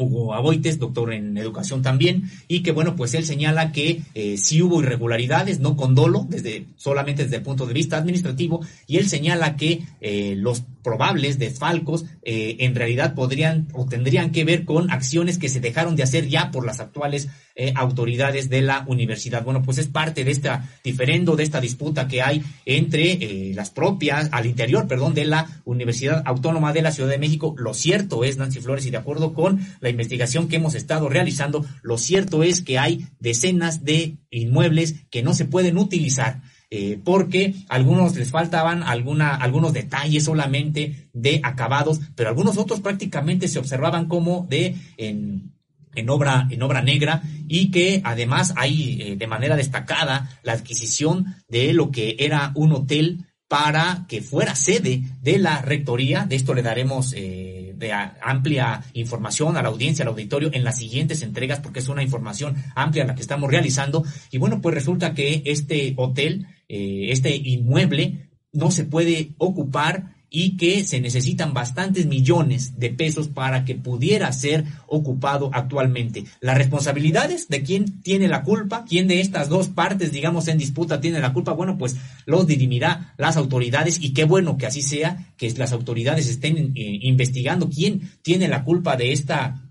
Hugo 0.01 0.33
Aboites, 0.33 0.79
doctor 0.79 1.13
en 1.13 1.37
educación 1.37 1.81
también, 1.81 2.29
y 2.47 2.63
que 2.63 2.71
bueno, 2.71 2.95
pues 2.95 3.13
él 3.13 3.25
señala 3.25 3.71
que 3.71 4.01
eh, 4.15 4.37
sí 4.37 4.61
hubo 4.61 4.81
irregularidades, 4.81 5.59
no 5.59 5.75
con 5.75 5.95
dolo, 5.95 6.25
desde, 6.29 6.65
solamente 6.77 7.23
desde 7.23 7.37
el 7.37 7.43
punto 7.43 7.65
de 7.65 7.73
vista 7.73 7.97
administrativo, 7.97 8.61
y 8.87 8.97
él 8.97 9.07
señala 9.07 9.55
que 9.55 9.81
eh, 10.01 10.35
los 10.37 10.63
probables 10.83 11.39
desfalcos 11.39 12.05
eh, 12.23 12.57
en 12.59 12.75
realidad 12.75 13.13
podrían 13.13 13.67
o 13.73 13.85
tendrían 13.85 14.31
que 14.31 14.43
ver 14.43 14.65
con 14.65 14.91
acciones 14.91 15.37
que 15.37 15.49
se 15.49 15.59
dejaron 15.59 15.95
de 15.95 16.03
hacer 16.03 16.27
ya 16.27 16.51
por 16.51 16.65
las 16.65 16.79
actuales 16.79 17.29
eh, 17.55 17.73
autoridades 17.75 18.49
de 18.49 18.61
la 18.61 18.85
universidad. 18.87 19.43
Bueno, 19.43 19.61
pues 19.61 19.77
es 19.77 19.87
parte 19.87 20.23
de 20.23 20.31
esta 20.31 20.69
diferendo, 20.83 21.35
de 21.35 21.43
esta 21.43 21.59
disputa 21.59 22.07
que 22.07 22.21
hay 22.21 22.41
entre 22.65 23.11
eh, 23.11 23.51
las 23.53 23.69
propias, 23.69 24.29
al 24.31 24.45
interior, 24.45 24.87
perdón, 24.87 25.13
de 25.13 25.25
la 25.25 25.61
Universidad 25.65 26.23
Autónoma 26.25 26.73
de 26.73 26.81
la 26.81 26.91
Ciudad 26.91 27.09
de 27.09 27.17
México. 27.17 27.53
Lo 27.57 27.73
cierto 27.73 28.23
es, 28.23 28.37
Nancy 28.37 28.61
Flores, 28.61 28.85
y 28.85 28.91
de 28.91 28.97
acuerdo 28.97 29.33
con 29.33 29.59
la 29.81 29.89
investigación 29.89 30.47
que 30.47 30.55
hemos 30.55 30.75
estado 30.75 31.09
realizando, 31.09 31.65
lo 31.81 31.97
cierto 31.97 32.43
es 32.43 32.61
que 32.61 32.79
hay 32.79 33.05
decenas 33.19 33.83
de 33.83 34.17
inmuebles 34.29 34.95
que 35.09 35.21
no 35.21 35.33
se 35.33 35.45
pueden 35.45 35.77
utilizar 35.77 36.41
eh, 36.73 36.97
porque 37.03 37.53
algunos 37.67 38.15
les 38.15 38.31
faltaban 38.31 38.81
alguna, 38.83 39.35
algunos 39.35 39.73
detalles 39.73 40.23
solamente 40.23 41.09
de 41.11 41.41
acabados, 41.43 41.99
pero 42.15 42.29
algunos 42.29 42.57
otros 42.57 42.79
prácticamente 42.79 43.49
se 43.49 43.59
observaban 43.59 44.07
como 44.07 44.47
de 44.49 44.77
en, 44.95 45.51
en 45.95 46.09
obra, 46.09 46.47
en 46.49 46.63
obra 46.63 46.81
negra 46.81 47.23
y 47.49 47.71
que 47.71 48.01
además 48.05 48.53
hay 48.55 49.01
eh, 49.01 49.15
de 49.17 49.27
manera 49.27 49.57
destacada 49.57 50.29
la 50.43 50.53
adquisición 50.53 51.35
de 51.49 51.73
lo 51.73 51.91
que 51.91 52.15
era 52.19 52.53
un 52.55 52.71
hotel 52.71 53.25
para 53.51 54.05
que 54.07 54.21
fuera 54.21 54.55
sede 54.55 55.01
de 55.21 55.39
la 55.39 55.61
rectoría. 55.61 56.25
De 56.25 56.37
esto 56.37 56.53
le 56.53 56.61
daremos 56.61 57.13
eh, 57.17 57.73
de 57.75 57.91
amplia 57.91 58.81
información 58.93 59.57
a 59.57 59.61
la 59.61 59.67
audiencia, 59.67 60.03
al 60.03 60.09
auditorio 60.09 60.51
en 60.53 60.63
las 60.63 60.77
siguientes 60.77 61.21
entregas, 61.21 61.59
porque 61.59 61.79
es 61.79 61.89
una 61.89 62.01
información 62.01 62.55
amplia 62.75 63.03
la 63.03 63.13
que 63.13 63.21
estamos 63.21 63.51
realizando. 63.51 64.05
Y 64.31 64.37
bueno, 64.37 64.61
pues 64.61 64.73
resulta 64.73 65.13
que 65.13 65.41
este 65.43 65.93
hotel 65.97 66.47
eh, 66.73 67.11
este 67.11 67.35
inmueble 67.35 68.29
no 68.53 68.71
se 68.71 68.85
puede 68.85 69.31
ocupar 69.37 70.15
y 70.29 70.55
que 70.55 70.85
se 70.85 71.01
necesitan 71.01 71.53
bastantes 71.53 72.05
millones 72.05 72.79
de 72.79 72.89
pesos 72.89 73.27
para 73.27 73.65
que 73.65 73.75
pudiera 73.75 74.31
ser 74.31 74.63
ocupado 74.87 75.49
actualmente. 75.53 76.23
Las 76.39 76.57
responsabilidades 76.57 77.49
de 77.49 77.61
quién 77.63 78.01
tiene 78.01 78.29
la 78.29 78.43
culpa, 78.43 78.85
quién 78.87 79.09
de 79.09 79.19
estas 79.19 79.49
dos 79.49 79.67
partes, 79.67 80.13
digamos, 80.13 80.47
en 80.47 80.57
disputa 80.57 81.01
tiene 81.01 81.19
la 81.19 81.33
culpa, 81.33 81.51
bueno, 81.51 81.77
pues 81.77 81.97
los 82.25 82.47
dirimirá 82.47 83.13
las 83.17 83.35
autoridades 83.35 84.01
y 84.01 84.13
qué 84.13 84.23
bueno 84.23 84.57
que 84.57 84.67
así 84.67 84.81
sea, 84.81 85.33
que 85.35 85.51
las 85.57 85.73
autoridades 85.73 86.29
estén 86.29 86.71
eh, 86.75 86.99
investigando 87.01 87.69
quién 87.69 88.09
tiene 88.21 88.47
la 88.47 88.63
culpa 88.63 88.95
de 88.95 89.11
esta 89.11 89.70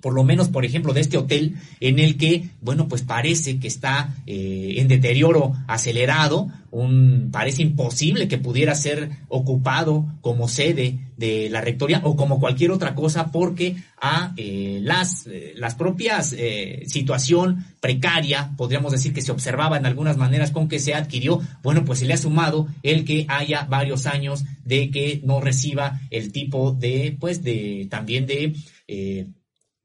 por 0.00 0.14
lo 0.14 0.24
menos, 0.24 0.48
por 0.48 0.64
ejemplo, 0.64 0.92
de 0.92 1.00
este 1.00 1.18
hotel 1.18 1.56
en 1.80 1.98
el 1.98 2.16
que, 2.16 2.50
bueno, 2.60 2.88
pues 2.88 3.02
parece 3.02 3.58
que 3.58 3.68
está 3.68 4.16
eh, 4.26 4.74
en 4.76 4.88
deterioro 4.88 5.52
acelerado, 5.66 6.48
un, 6.70 7.30
parece 7.32 7.62
imposible 7.62 8.28
que 8.28 8.38
pudiera 8.38 8.74
ser 8.74 9.10
ocupado 9.28 10.06
como 10.20 10.48
sede 10.48 10.98
de 11.16 11.50
la 11.50 11.60
rectoría 11.60 12.00
o 12.04 12.16
como 12.16 12.38
cualquier 12.38 12.70
otra 12.70 12.94
cosa 12.94 13.32
porque 13.32 13.76
a 14.00 14.32
eh, 14.36 14.78
las, 14.82 15.26
eh, 15.26 15.52
las 15.56 15.74
propias 15.74 16.34
situación 16.86 17.66
precaria, 17.80 18.52
podríamos 18.56 18.92
decir 18.92 19.12
que 19.12 19.20
se 19.20 19.32
observaba 19.32 19.76
en 19.76 19.86
algunas 19.86 20.16
maneras 20.16 20.50
con 20.50 20.68
que 20.68 20.78
se 20.78 20.94
adquirió, 20.94 21.40
bueno, 21.62 21.84
pues 21.84 21.98
se 21.98 22.06
le 22.06 22.14
ha 22.14 22.18
sumado 22.18 22.68
el 22.82 23.04
que 23.04 23.26
haya 23.28 23.64
varios 23.64 24.06
años 24.06 24.44
de 24.64 24.90
que 24.90 25.20
no 25.24 25.40
reciba 25.40 26.00
el 26.10 26.32
tipo 26.32 26.72
de, 26.72 27.16
pues, 27.18 27.42
de, 27.42 27.88
también 27.90 28.26
de, 28.26 28.54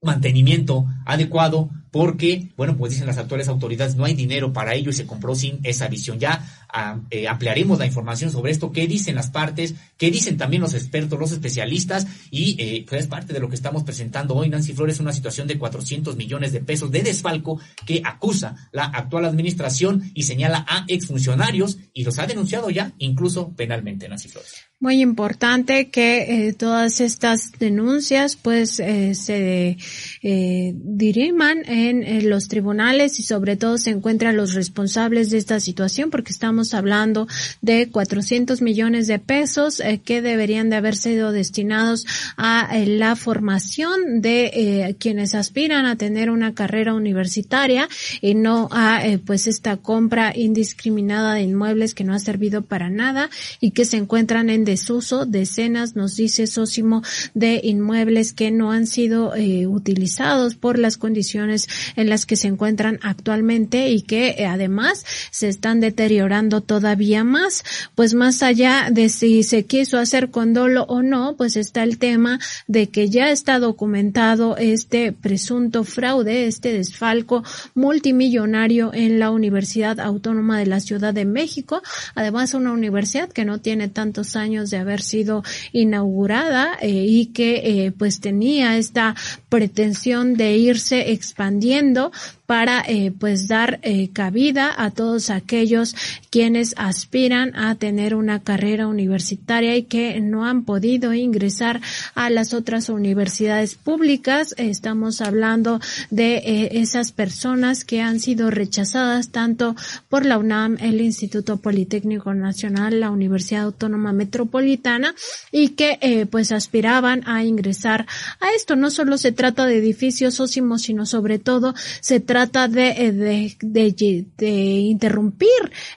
mantenimiento 0.02 0.86
adecuado 1.06 1.70
porque, 1.96 2.50
bueno, 2.58 2.76
pues 2.76 2.92
dicen 2.92 3.08
las 3.08 3.18
actuales 3.18 3.48
autoridades, 3.48 3.96
no 3.96 4.04
hay 4.04 4.16
dinero 4.16 4.52
para 4.52 4.76
ello 4.76 4.90
y 4.90 4.94
se 4.94 5.06
compró 5.06 5.34
sin 5.34 5.62
esa 5.64 5.88
visión. 5.88 6.20
Ya 6.20 6.46
ah, 6.68 7.00
eh, 7.10 7.30
ampliaremos 7.30 7.80
la 7.80 7.86
información 7.86 8.32
sobre 8.32 8.52
esto, 8.52 8.74
qué 8.74 8.86
dicen 8.86 9.16
las 9.16 9.30
partes, 9.30 9.76
qué 9.98 10.12
dicen 10.12 10.36
también 10.36 10.62
los 10.62 10.74
expertos, 10.74 11.18
los 11.18 11.32
especialistas 11.32 12.06
y 12.32 12.58
eh, 12.60 12.86
pues 12.86 13.04
es 13.04 13.08
parte 13.08 13.32
de 13.32 13.40
lo 13.40 13.48
que 13.48 13.56
estamos 13.56 13.84
presentando 13.84 14.36
hoy. 14.36 14.50
Nancy 14.50 14.74
Flores, 14.74 15.00
una 15.00 15.14
situación 15.14 15.48
de 15.48 15.58
400 15.58 16.18
millones 16.18 16.52
de 16.52 16.60
pesos 16.60 16.92
de 16.92 17.02
desfalco 17.02 17.62
que 17.86 18.02
acusa 18.04 18.70
la 18.74 18.84
actual 18.84 19.24
administración 19.24 20.12
y 20.14 20.24
señala 20.24 20.66
a 20.68 20.84
exfuncionarios 20.90 21.78
y 21.94 22.04
los 22.04 22.20
ha 22.20 22.28
denunciado 22.28 22.70
ya 22.72 22.92
incluso 22.98 23.54
penalmente, 23.56 24.10
Nancy 24.10 24.28
Flores. 24.28 24.66
muy 24.82 25.02
importante 25.02 25.90
que 25.90 26.48
eh, 26.50 26.54
todas 26.54 27.00
estas 27.00 27.54
denuncias 27.58 28.36
pues 28.36 28.82
eh, 28.82 29.16
se 29.16 29.78
eh, 30.22 30.74
diriman 30.76 31.64
los 31.94 32.48
tribunales 32.48 33.20
y 33.20 33.24
sobre 33.24 33.56
todo 33.56 33.78
se 33.78 33.92
encuentran 33.92 34.38
los 34.38 34.54
responsables 34.54 35.30
de 35.30 35.38
esta 35.38 35.60
situación 35.60 36.10
porque 36.10 36.32
estamos 36.32 36.74
hablando 36.74 37.28
de 37.62 37.90
400 37.90 38.62
millones 38.62 39.08
de 39.08 39.20
pesos 39.20 39.82
que 40.04 40.22
deberían 40.22 40.70
de 40.70 40.76
haber 40.78 40.96
sido 40.96 41.32
destinados 41.32 42.06
a 42.38 42.76
la 42.86 43.16
formación 43.16 44.22
de 44.22 44.96
quienes 45.00 45.36
aspiran 45.36 45.86
a 45.86 45.96
tener 45.96 46.30
una 46.30 46.54
carrera 46.54 46.94
universitaria 46.94 47.88
y 48.22 48.36
no 48.36 48.70
a 48.72 49.02
pues 49.26 49.48
esta 49.48 49.78
compra 49.78 50.34
indiscriminada 50.36 51.34
de 51.34 51.42
inmuebles 51.42 51.94
que 51.94 52.04
no 52.04 52.14
ha 52.14 52.20
servido 52.20 52.62
para 52.62 52.90
nada 52.90 53.30
y 53.60 53.72
que 53.72 53.86
se 53.86 53.98
encuentran 53.98 54.50
en 54.50 54.66
desuso, 54.66 55.26
decenas, 55.26 55.96
nos 55.96 56.16
dice 56.16 56.48
Sósimo, 56.48 57.02
de 57.34 57.62
inmuebles 57.64 58.34
que 58.34 58.52
no 58.52 58.72
han 58.72 58.88
sido 58.88 59.36
eh, 59.36 59.68
utilizados 59.68 60.56
por 60.56 60.80
las 60.80 60.98
condiciones 60.98 61.68
en 61.96 62.10
las 62.10 62.26
que 62.26 62.36
se 62.36 62.48
encuentran 62.48 63.00
actualmente 63.02 63.90
y 63.90 64.02
que 64.02 64.36
eh, 64.38 64.46
además 64.46 65.06
se 65.32 65.50
están 65.50 65.80
deteriorando 65.80 66.62
todavía 66.62 67.24
más. 67.24 67.64
Pues 67.96 68.14
más 68.14 68.44
allá 68.44 68.90
de 68.92 69.10
si 69.10 69.44
se 69.44 69.66
quiso 69.66 69.98
hacer 69.98 70.32
con 70.32 70.54
dolo 70.54 70.84
o 70.84 71.02
no, 71.02 71.36
pues 71.36 71.56
está 71.56 71.84
el 71.84 71.98
tema 71.98 72.40
de 72.68 72.88
que 72.90 73.10
ya 73.10 73.32
está 73.32 73.60
documentado 73.60 74.58
este 74.58 75.12
presunto 75.12 75.84
fraude, 75.84 76.48
este 76.48 76.74
desfalco 76.74 77.44
multimillonario 77.74 78.94
en 78.94 79.20
la 79.20 79.32
Universidad 79.32 80.00
Autónoma 80.00 80.60
de 80.60 80.66
la 80.66 80.80
Ciudad 80.80 81.14
de 81.14 81.26
México. 81.26 81.82
Además, 82.14 82.54
una 82.54 82.72
universidad 82.72 83.30
que 83.30 83.46
no 83.46 83.60
tiene 83.60 83.88
tantos 83.88 84.36
años 84.36 84.70
de 84.70 84.78
haber 84.78 85.02
sido 85.02 85.44
inaugurada 85.72 86.78
eh, 86.82 86.90
y 86.90 87.28
que 87.28 87.86
eh, 87.86 87.92
pues 87.92 88.20
tenía 88.20 88.78
esta 88.78 89.16
pretensión 89.50 90.36
de 90.36 90.58
irse 90.58 91.12
expandiendo 91.12 91.55
expandiendo 91.56 92.12
para 92.46 92.84
eh, 92.88 93.12
pues 93.18 93.48
dar 93.48 93.80
eh, 93.82 94.10
cabida 94.14 94.74
a 94.78 94.92
todos 94.92 95.30
aquellos 95.30 95.96
quienes 96.30 96.76
aspiran 96.78 97.56
a 97.56 97.76
tener 97.76 98.14
una 98.14 98.42
carrera 98.42 98.88
universitaria 98.88 99.76
y 99.76 99.84
que 99.84 100.20
no 100.22 100.46
han 100.46 100.64
podido 100.64 101.14
ingresar 101.14 101.82
a 102.14 102.30
las 102.30 102.54
otras 102.54 102.90
universidades 102.90 103.76
públicas. 103.76 104.54
Estamos 104.58 105.22
hablando 105.22 105.80
de 106.12 106.36
eh, 106.38 106.70
esas 106.82 107.12
personas 107.12 107.84
que 107.84 108.02
han 108.02 108.20
sido 108.20 108.52
rechazadas 108.52 109.30
tanto 109.30 109.76
por 110.10 110.26
la 110.26 110.38
UNAM, 110.38 110.78
el 110.82 111.02
Instituto 111.02 111.58
Politécnico 111.58 112.34
Nacional, 112.34 113.00
la 113.00 113.10
Universidad 113.10 113.64
Autónoma 113.64 114.14
Metropolitana 114.14 115.16
y 115.52 115.70
que 115.70 116.28
pues 116.30 116.52
aspiraban 116.52 117.28
a 117.28 117.44
ingresar 117.44 118.06
a 118.40 118.52
esto. 118.56 118.76
No 118.76 118.92
solo 118.92 119.18
se 119.18 119.32
trata 119.32 119.66
de 119.66 119.78
edificios 119.78 120.40
ósimos, 120.40 120.84
sino 120.84 121.06
sobre 121.06 121.40
todo 121.40 121.74
se 122.02 122.20
trata 122.20 122.35
trata 122.36 122.66
eh, 122.66 123.14
de, 123.14 123.56
de, 123.62 124.26
de, 124.38 124.50
interrumpir 124.50 125.48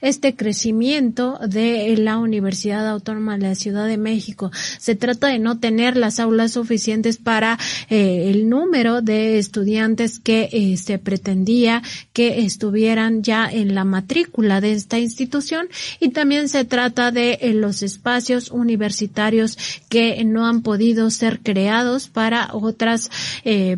este 0.01 0.37
crecimiento 0.37 1.37
de 1.45 1.97
la 1.97 2.17
Universidad 2.19 2.87
Autónoma 2.87 3.37
de 3.37 3.49
la 3.49 3.55
Ciudad 3.57 3.89
de 3.89 3.99
México. 3.99 4.53
Se 4.79 4.95
trata 4.95 5.27
de 5.27 5.41
no 5.41 5.59
tener 5.59 5.97
las 5.97 6.21
aulas 6.21 6.53
suficientes 6.53 7.17
para 7.17 7.59
eh, 7.91 8.31
el 8.31 8.49
número 8.49 9.03
de 9.03 9.41
estudiantes 9.41 10.21
que 10.21 10.49
eh, 10.53 10.77
se 10.77 11.01
pretendía 11.01 11.83
que 12.13 12.45
estuvieran 12.45 13.25
ya 13.25 13.51
en 13.51 13.75
la 13.75 13.83
matrícula 13.83 14.61
de 14.61 14.75
esta 14.75 15.01
institución 15.01 15.67
y 15.99 16.11
también 16.11 16.49
se 16.49 16.65
trata 16.65 17.11
de 17.11 17.37
los 17.53 17.83
espacios 17.83 18.53
universitarios 18.53 19.59
que 19.89 20.23
no 20.25 20.47
han 20.47 20.63
podido 20.63 21.11
ser 21.11 21.41
creados 21.41 22.07
para 22.07 22.51
otras, 22.53 23.11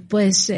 pues, 0.09 0.53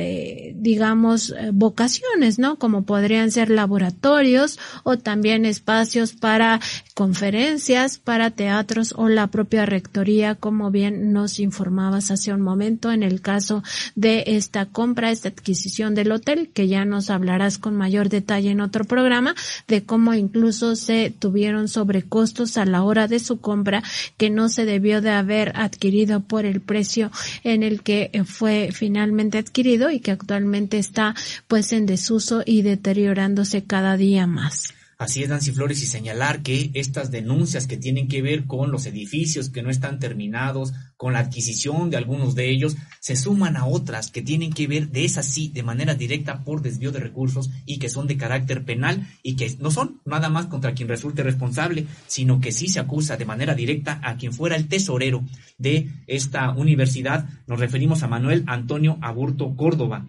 digamos, 0.57 1.33
vocaciones 1.53 1.91
¿no? 2.39 2.56
Como 2.56 2.82
podrían 2.82 3.31
ser 3.31 3.51
laboratorios 3.51 4.59
o 4.85 4.98
también 4.98 5.44
espacios 5.44 6.12
para 6.12 6.60
conferencias, 6.94 7.98
para 7.98 8.31
teatros 8.31 8.94
o 8.97 9.09
la 9.09 9.27
propia 9.28 9.66
rectoría, 9.66 10.35
como 10.35 10.70
bien 10.70 11.12
nos 11.12 11.39
informabas 11.39 12.10
hace 12.10 12.32
un 12.32 12.40
momento 12.40 12.93
en 12.93 13.02
el 13.02 13.20
caso 13.20 13.62
de 13.94 14.24
esta 14.27 14.66
compra, 14.66 15.10
esta 15.10 15.28
adquisición 15.28 15.94
del 15.94 16.12
hotel, 16.12 16.51
que 16.52 16.69
ya 16.69 16.85
nos 16.85 17.10
hablarás 17.10 17.59
con 17.59 17.77
mayor 17.77 18.09
detalle 18.09 18.51
en 18.51 18.60
otro 18.60 18.85
programa, 18.85 19.35
de 19.69 19.82
cómo 19.82 20.14
incluso 20.14 20.77
se 20.77 21.14
tuvieron 21.16 21.69
sobrecostos 21.69 22.56
a 22.56 22.64
la 22.64 22.82
hora 22.82 23.09
de 23.09 23.19
su 23.19 23.40
compra 23.40 23.82
que 24.16 24.31
no 24.31 24.48
se 24.48 24.64
debió 24.64 25.01
de 25.01 25.10
haber 25.10 25.52
adquirido 25.56 26.20
por 26.20 26.44
el 26.44 26.60
precio 26.60 27.10
en 27.44 27.62
el 27.62 27.82
que 27.82 28.10
fue 28.24 28.70
finalmente 28.73 29.39
adquirido 29.39 29.90
y 29.90 30.01
que 30.01 30.10
actualmente 30.10 30.78
está 30.78 31.14
pues 31.48 31.73
en 31.73 31.81
desuso 31.86 32.42
y 32.44 32.62
deteriorándose 32.62 33.64
cada 33.64 33.96
día 33.96 34.26
más. 34.26 34.74
Así 35.02 35.20
es, 35.24 35.28
Nancy 35.28 35.50
Flores, 35.50 35.82
y 35.82 35.86
señalar 35.86 36.42
que 36.42 36.70
estas 36.74 37.10
denuncias 37.10 37.66
que 37.66 37.76
tienen 37.76 38.06
que 38.06 38.22
ver 38.22 38.44
con 38.44 38.70
los 38.70 38.86
edificios 38.86 39.48
que 39.48 39.60
no 39.60 39.68
están 39.68 39.98
terminados, 39.98 40.74
con 40.96 41.14
la 41.14 41.18
adquisición 41.18 41.90
de 41.90 41.96
algunos 41.96 42.36
de 42.36 42.50
ellos, 42.50 42.76
se 43.00 43.16
suman 43.16 43.56
a 43.56 43.66
otras 43.66 44.12
que 44.12 44.22
tienen 44.22 44.52
que 44.52 44.68
ver 44.68 44.90
de 44.90 45.04
esas 45.04 45.26
sí, 45.26 45.48
de 45.48 45.64
manera 45.64 45.96
directa 45.96 46.44
por 46.44 46.62
desvío 46.62 46.92
de 46.92 47.00
recursos 47.00 47.50
y 47.66 47.80
que 47.80 47.88
son 47.88 48.06
de 48.06 48.16
carácter 48.16 48.64
penal 48.64 49.09
y 49.24 49.34
que 49.34 49.52
no 49.59 49.72
son 49.72 50.00
nada 50.04 50.28
más 50.28 50.46
contra 50.46 50.72
quien 50.72 50.88
resulte 50.88 51.24
responsable, 51.24 51.88
sino 52.06 52.40
que 52.40 52.52
sí 52.52 52.68
se 52.68 52.78
acusa 52.78 53.16
de 53.16 53.24
manera 53.24 53.56
directa 53.56 53.98
a 54.04 54.16
quien 54.16 54.32
fuera 54.32 54.54
el 54.54 54.68
tesorero 54.68 55.24
de 55.59 55.88
esta 56.06 56.52
universidad. 56.52 57.28
Nos 57.48 57.59
referimos 57.59 58.04
a 58.04 58.09
Manuel 58.09 58.44
Antonio 58.46 58.98
Aburto 59.00 59.56
Córdoba 59.56 60.06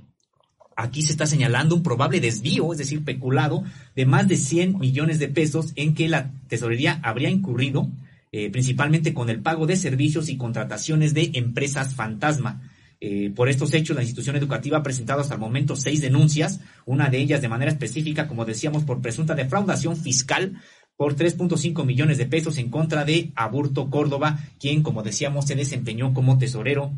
aquí 0.76 1.02
se 1.02 1.12
está 1.12 1.26
señalando 1.26 1.76
un 1.76 1.84
probable 1.84 2.20
desvío, 2.20 2.72
es 2.72 2.80
decir, 2.80 3.04
peculado, 3.04 3.64
de 3.96 4.06
más 4.06 4.28
de 4.28 4.38
100 4.38 4.80
millones 4.80 5.20
de 5.20 5.28
pesos 5.28 5.74
en 5.76 5.94
que 5.94 6.08
la 6.08 6.32
tesorería 6.48 7.00
habría 7.04 7.30
incurrido, 7.30 7.90
eh, 8.32 8.50
principalmente 8.50 9.14
con 9.14 9.30
el 9.30 9.42
pago 9.42 9.68
de 9.68 9.76
servicios 9.76 10.30
y 10.30 10.38
contrataciones 10.38 11.14
de 11.14 11.32
empresas 11.34 11.96
fantasma. 11.96 12.70
Eh, 13.00 13.32
por 13.36 13.50
estos 13.50 13.74
hechos, 13.74 13.96
la 13.96 14.02
institución 14.02 14.36
educativa 14.36 14.78
ha 14.78 14.84
presentado 14.84 15.22
hasta 15.22 15.34
el 15.34 15.40
momento 15.40 15.76
seis 15.76 16.02
denuncias, 16.02 16.62
una 16.86 17.10
de 17.10 17.18
ellas 17.18 17.42
de 17.42 17.50
manera 17.50 17.72
específica, 17.72 18.28
como 18.28 18.46
decíamos, 18.46 18.84
por 18.84 19.02
presunta 19.02 19.36
defraudación 19.36 19.98
fiscal 19.98 20.54
por 20.96 21.16
3.5 21.16 21.86
millones 21.86 22.18
de 22.18 22.28
pesos 22.28 22.58
en 22.58 22.70
contra 22.70 23.04
de 23.04 23.32
Aburto 23.36 23.90
Córdoba, 23.90 24.40
quien, 24.60 24.84
como 24.84 25.04
decíamos, 25.04 25.46
se 25.46 25.56
desempeñó 25.56 26.14
como 26.14 26.38
tesorero 26.38 26.92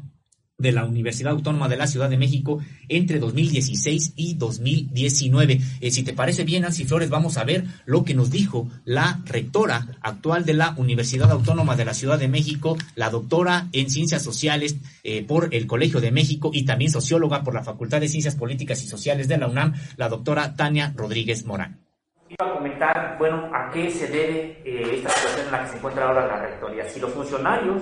de 0.58 0.72
la 0.72 0.86
Universidad 0.86 1.34
Autónoma 1.34 1.68
de 1.68 1.76
la 1.76 1.88
Ciudad 1.88 2.10
de 2.10 2.18
México 2.18 2.60
entre 2.88 3.20
2016 3.20 4.14
y 4.16 4.36
2019. 4.36 5.60
Eh, 5.82 5.92
si 5.92 6.04
te 6.04 6.14
parece 6.14 6.46
bien, 6.46 6.62
Nancy 6.62 6.86
Flores, 6.86 7.10
vamos 7.10 7.38
a 7.38 7.44
ver 7.44 7.66
lo 7.86 8.06
que 8.06 8.14
nos 8.14 8.32
dijo 8.32 8.70
la 8.86 9.22
rectora 9.26 9.98
actual 10.02 10.46
de 10.46 10.54
la 10.54 10.74
Universidad 10.78 11.32
Autónoma 11.32 11.76
de 11.76 11.86
la 11.86 11.94
Ciudad 11.94 12.18
de 12.18 12.30
México, 12.30 12.78
la 12.96 13.10
doctora 13.10 13.68
en 13.74 13.90
Ciencias 13.90 14.24
Sociales 14.24 14.78
eh, 15.04 15.24
por 15.24 15.54
el 15.54 15.68
Colegio 15.68 16.00
de 16.00 16.12
México 16.12 16.52
y 16.54 16.64
también 16.64 16.92
socióloga 16.92 17.44
por 17.44 17.54
la 17.54 17.64
Facultad 17.64 18.00
de 18.00 18.08
Ciencias 18.08 18.36
Políticas 18.36 18.82
y 18.84 18.88
Sociales 18.88 19.28
de 19.28 19.38
la 19.38 19.48
UNAM, 19.48 19.74
la 19.98 20.08
doctora 20.08 20.56
Tania 20.56 20.94
Rodríguez 20.96 21.46
Morán. 21.46 21.85
Iba 22.38 22.52
a 22.52 22.54
comentar, 22.54 23.16
bueno, 23.18 23.50
a 23.54 23.70
qué 23.72 23.90
se 23.90 24.08
debe 24.08 24.62
eh, 24.66 24.96
esta 24.96 25.10
situación 25.10 25.46
en 25.46 25.52
la 25.54 25.62
que 25.62 25.68
se 25.70 25.78
encuentra 25.78 26.06
ahora 26.06 26.28
la 26.28 26.42
rectoría. 26.42 26.84
Si 26.84 27.00
los 27.00 27.12
funcionarios 27.12 27.82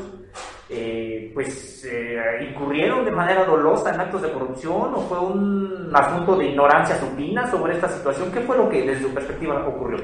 eh, 0.69 1.31
pues 1.33 1.83
eh, 1.85 2.47
incurrieron 2.51 3.03
de 3.03 3.11
manera 3.11 3.45
dolosa 3.45 3.91
en 3.91 4.01
actos 4.01 4.21
de 4.21 4.31
corrupción 4.31 4.93
o 4.93 5.01
fue 5.09 5.19
un 5.19 5.89
asunto 5.91 6.35
de 6.35 6.49
ignorancia 6.49 6.99
supina 6.99 7.49
sobre 7.49 7.73
esta 7.73 7.89
situación? 7.89 8.31
¿Qué 8.31 8.41
fue 8.41 8.55
lo 8.55 8.69
que 8.69 8.83
desde 8.83 9.01
su 9.01 9.13
perspectiva 9.13 9.67
ocurrió? 9.67 9.97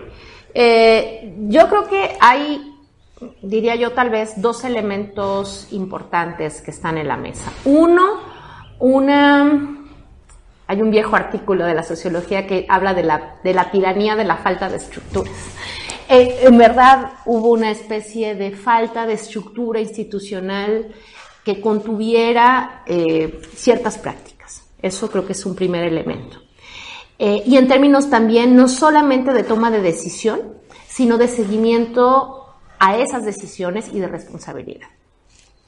Yo 1.47 1.69
creo 1.69 1.88
que 1.88 2.17
hay, 2.19 2.76
diría 3.43 3.76
yo 3.76 3.91
tal 3.91 4.09
vez, 4.09 4.41
dos 4.41 4.63
elementos 4.63 5.67
importantes 5.71 6.61
que 6.61 6.71
están 6.71 6.97
en 6.97 7.07
la 7.07 7.17
mesa. 7.17 7.51
Uno, 7.65 8.19
una... 8.80 9.76
Hay 10.69 10.83
un 10.83 10.91
viejo 10.91 11.15
artículo 11.15 11.65
de 11.65 11.73
la 11.73 11.81
sociología 11.81 12.45
que 12.45 12.67
habla 12.69 12.93
de 12.93 13.01
la, 13.01 13.37
de 13.43 13.55
la 13.55 13.71
tiranía 13.71 14.15
de 14.15 14.23
la 14.23 14.37
falta 14.37 14.69
de 14.69 14.77
estructuras. 14.77 15.33
Eh, 16.07 16.41
en 16.43 16.59
verdad 16.59 17.13
hubo 17.25 17.49
una 17.49 17.71
especie 17.71 18.35
de 18.35 18.51
falta 18.51 19.07
de 19.07 19.13
estructura 19.13 19.79
institucional 19.81 20.93
que 21.43 21.59
contuviera 21.59 22.83
eh, 22.85 23.41
ciertas 23.55 23.97
prácticas. 23.97 24.61
Eso 24.79 25.09
creo 25.09 25.25
que 25.25 25.33
es 25.33 25.43
un 25.43 25.55
primer 25.55 25.85
elemento. 25.85 26.37
Eh, 27.17 27.41
y 27.47 27.57
en 27.57 27.67
términos 27.67 28.07
también 28.11 28.55
no 28.55 28.67
solamente 28.67 29.33
de 29.33 29.41
toma 29.41 29.71
de 29.71 29.81
decisión, 29.81 30.53
sino 30.87 31.17
de 31.17 31.27
seguimiento 31.27 32.45
a 32.77 32.95
esas 32.95 33.25
decisiones 33.25 33.89
y 33.91 33.99
de 33.99 34.07
responsabilidad. 34.07 34.89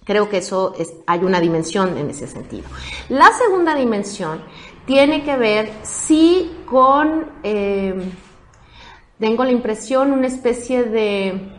Creo 0.03 0.30
que 0.30 0.38
eso 0.38 0.73
es, 0.80 0.94
hay 1.06 1.19
una 1.19 1.40
dimensión 1.40 1.98
en 1.98 2.10
ese 2.10 2.28
sentido. 2.28 2.68
La 3.10 3.32
segunda 3.34 3.76
dimensión 3.76 4.41
tiene 4.92 5.24
que 5.24 5.38
ver 5.38 5.72
sí 5.84 6.52
con 6.66 7.28
tengo 9.18 9.46
la 9.46 9.52
impresión, 9.52 10.12
una 10.12 10.28
especie 10.28 10.84
de 10.84 11.50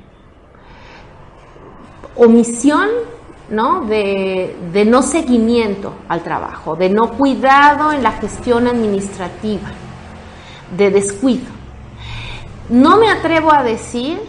omisión 2.15 2.91
¿no? 3.49 3.87
De, 3.87 4.55
de, 4.71 4.85
no 4.85 5.01
seguimiento 5.01 5.95
al 6.09 6.23
trabajo, 6.23 6.77
de 6.77 6.91
no 6.91 7.17
cuidado 7.17 7.93
en 7.93 8.03
la 8.03 8.13
gestión 8.13 8.67
administrativa, 8.67 9.71
de 10.77 10.91
descuido. 10.91 11.47
No 12.69 12.99
me 12.99 13.11
atrevo 13.11 13.51
a 13.51 13.63
decir 13.63 14.21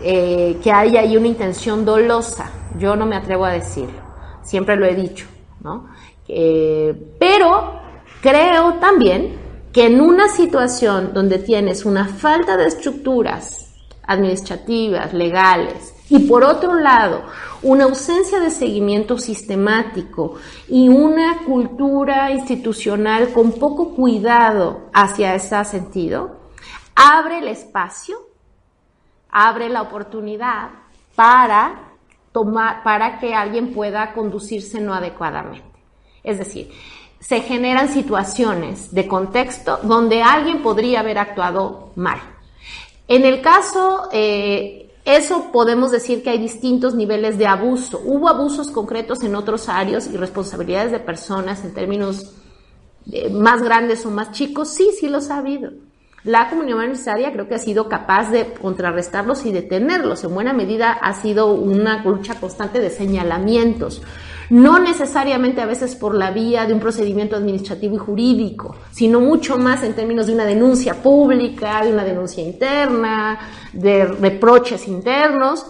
eh, 0.00 0.60
que 0.62 0.70
hay 0.70 0.96
ahí 0.96 1.16
una 1.16 1.26
intención 1.26 1.84
dolosa, 1.84 2.48
yo 2.78 2.94
no 2.94 3.06
me 3.06 3.16
atrevo 3.16 3.44
a 3.44 3.50
decirlo, 3.50 4.00
siempre 4.42 4.76
lo 4.76 4.86
he 4.86 4.94
dicho, 4.94 5.26
¿no? 5.60 5.86
Eh, 6.28 6.94
pero 7.18 7.87
creo 8.20 8.74
también 8.74 9.38
que 9.72 9.86
en 9.86 10.00
una 10.00 10.28
situación 10.28 11.12
donde 11.12 11.38
tienes 11.38 11.84
una 11.84 12.06
falta 12.06 12.56
de 12.56 12.66
estructuras 12.66 13.74
administrativas, 14.02 15.12
legales, 15.12 15.94
y 16.10 16.20
por 16.20 16.42
otro 16.42 16.74
lado, 16.74 17.22
una 17.62 17.84
ausencia 17.84 18.40
de 18.40 18.50
seguimiento 18.50 19.18
sistemático 19.18 20.36
y 20.68 20.88
una 20.88 21.44
cultura 21.44 22.30
institucional 22.30 23.32
con 23.32 23.52
poco 23.52 23.94
cuidado 23.94 24.88
hacia 24.94 25.34
ese 25.34 25.62
sentido, 25.66 26.38
abre 26.94 27.38
el 27.40 27.48
espacio, 27.48 28.16
abre 29.30 29.68
la 29.68 29.82
oportunidad 29.82 30.70
para 31.14 31.92
tomar, 32.32 32.82
para 32.82 33.18
que 33.18 33.34
alguien 33.34 33.74
pueda 33.74 34.14
conducirse 34.14 34.80
no 34.80 34.94
adecuadamente. 34.94 35.66
Es 36.24 36.38
decir, 36.38 36.70
se 37.20 37.40
generan 37.40 37.88
situaciones 37.88 38.94
de 38.94 39.08
contexto 39.08 39.78
donde 39.82 40.22
alguien 40.22 40.62
podría 40.62 41.00
haber 41.00 41.18
actuado 41.18 41.92
mal. 41.96 42.18
En 43.08 43.24
el 43.24 43.40
caso 43.40 44.08
eh, 44.12 44.88
eso 45.04 45.50
podemos 45.52 45.90
decir 45.90 46.22
que 46.22 46.28
hay 46.28 46.38
distintos 46.38 46.94
niveles 46.94 47.38
de 47.38 47.46
abuso. 47.46 48.00
Hubo 48.04 48.28
abusos 48.28 48.70
concretos 48.70 49.22
en 49.22 49.36
otros 49.36 49.70
áreas 49.70 50.06
y 50.06 50.18
responsabilidades 50.18 50.92
de 50.92 51.00
personas 51.00 51.64
en 51.64 51.72
términos 51.72 52.34
eh, 53.10 53.30
más 53.30 53.62
grandes 53.62 54.04
o 54.04 54.10
más 54.10 54.32
chicos. 54.32 54.68
Sí, 54.68 54.90
sí 54.98 55.08
los 55.08 55.30
ha 55.30 55.38
habido. 55.38 55.72
La 56.24 56.48
comunidad 56.48 56.78
universitaria 56.78 57.32
creo 57.32 57.48
que 57.48 57.54
ha 57.54 57.58
sido 57.58 57.88
capaz 57.88 58.30
de 58.30 58.52
contrarrestarlos 58.54 59.46
y 59.46 59.52
detenerlos. 59.52 60.24
En 60.24 60.34
buena 60.34 60.52
medida 60.52 60.92
ha 60.92 61.14
sido 61.14 61.52
una 61.54 62.02
lucha 62.02 62.34
constante 62.34 62.80
de 62.80 62.90
señalamientos 62.90 64.02
no 64.50 64.78
necesariamente 64.78 65.60
a 65.60 65.66
veces 65.66 65.94
por 65.94 66.14
la 66.14 66.30
vía 66.30 66.66
de 66.66 66.72
un 66.72 66.80
procedimiento 66.80 67.36
administrativo 67.36 67.96
y 67.96 67.98
jurídico, 67.98 68.76
sino 68.90 69.20
mucho 69.20 69.58
más 69.58 69.82
en 69.82 69.94
términos 69.94 70.26
de 70.26 70.34
una 70.34 70.46
denuncia 70.46 71.02
pública, 71.02 71.84
de 71.84 71.92
una 71.92 72.04
denuncia 72.04 72.42
interna, 72.42 73.38
de 73.72 74.06
reproches 74.06 74.88
internos, 74.88 75.66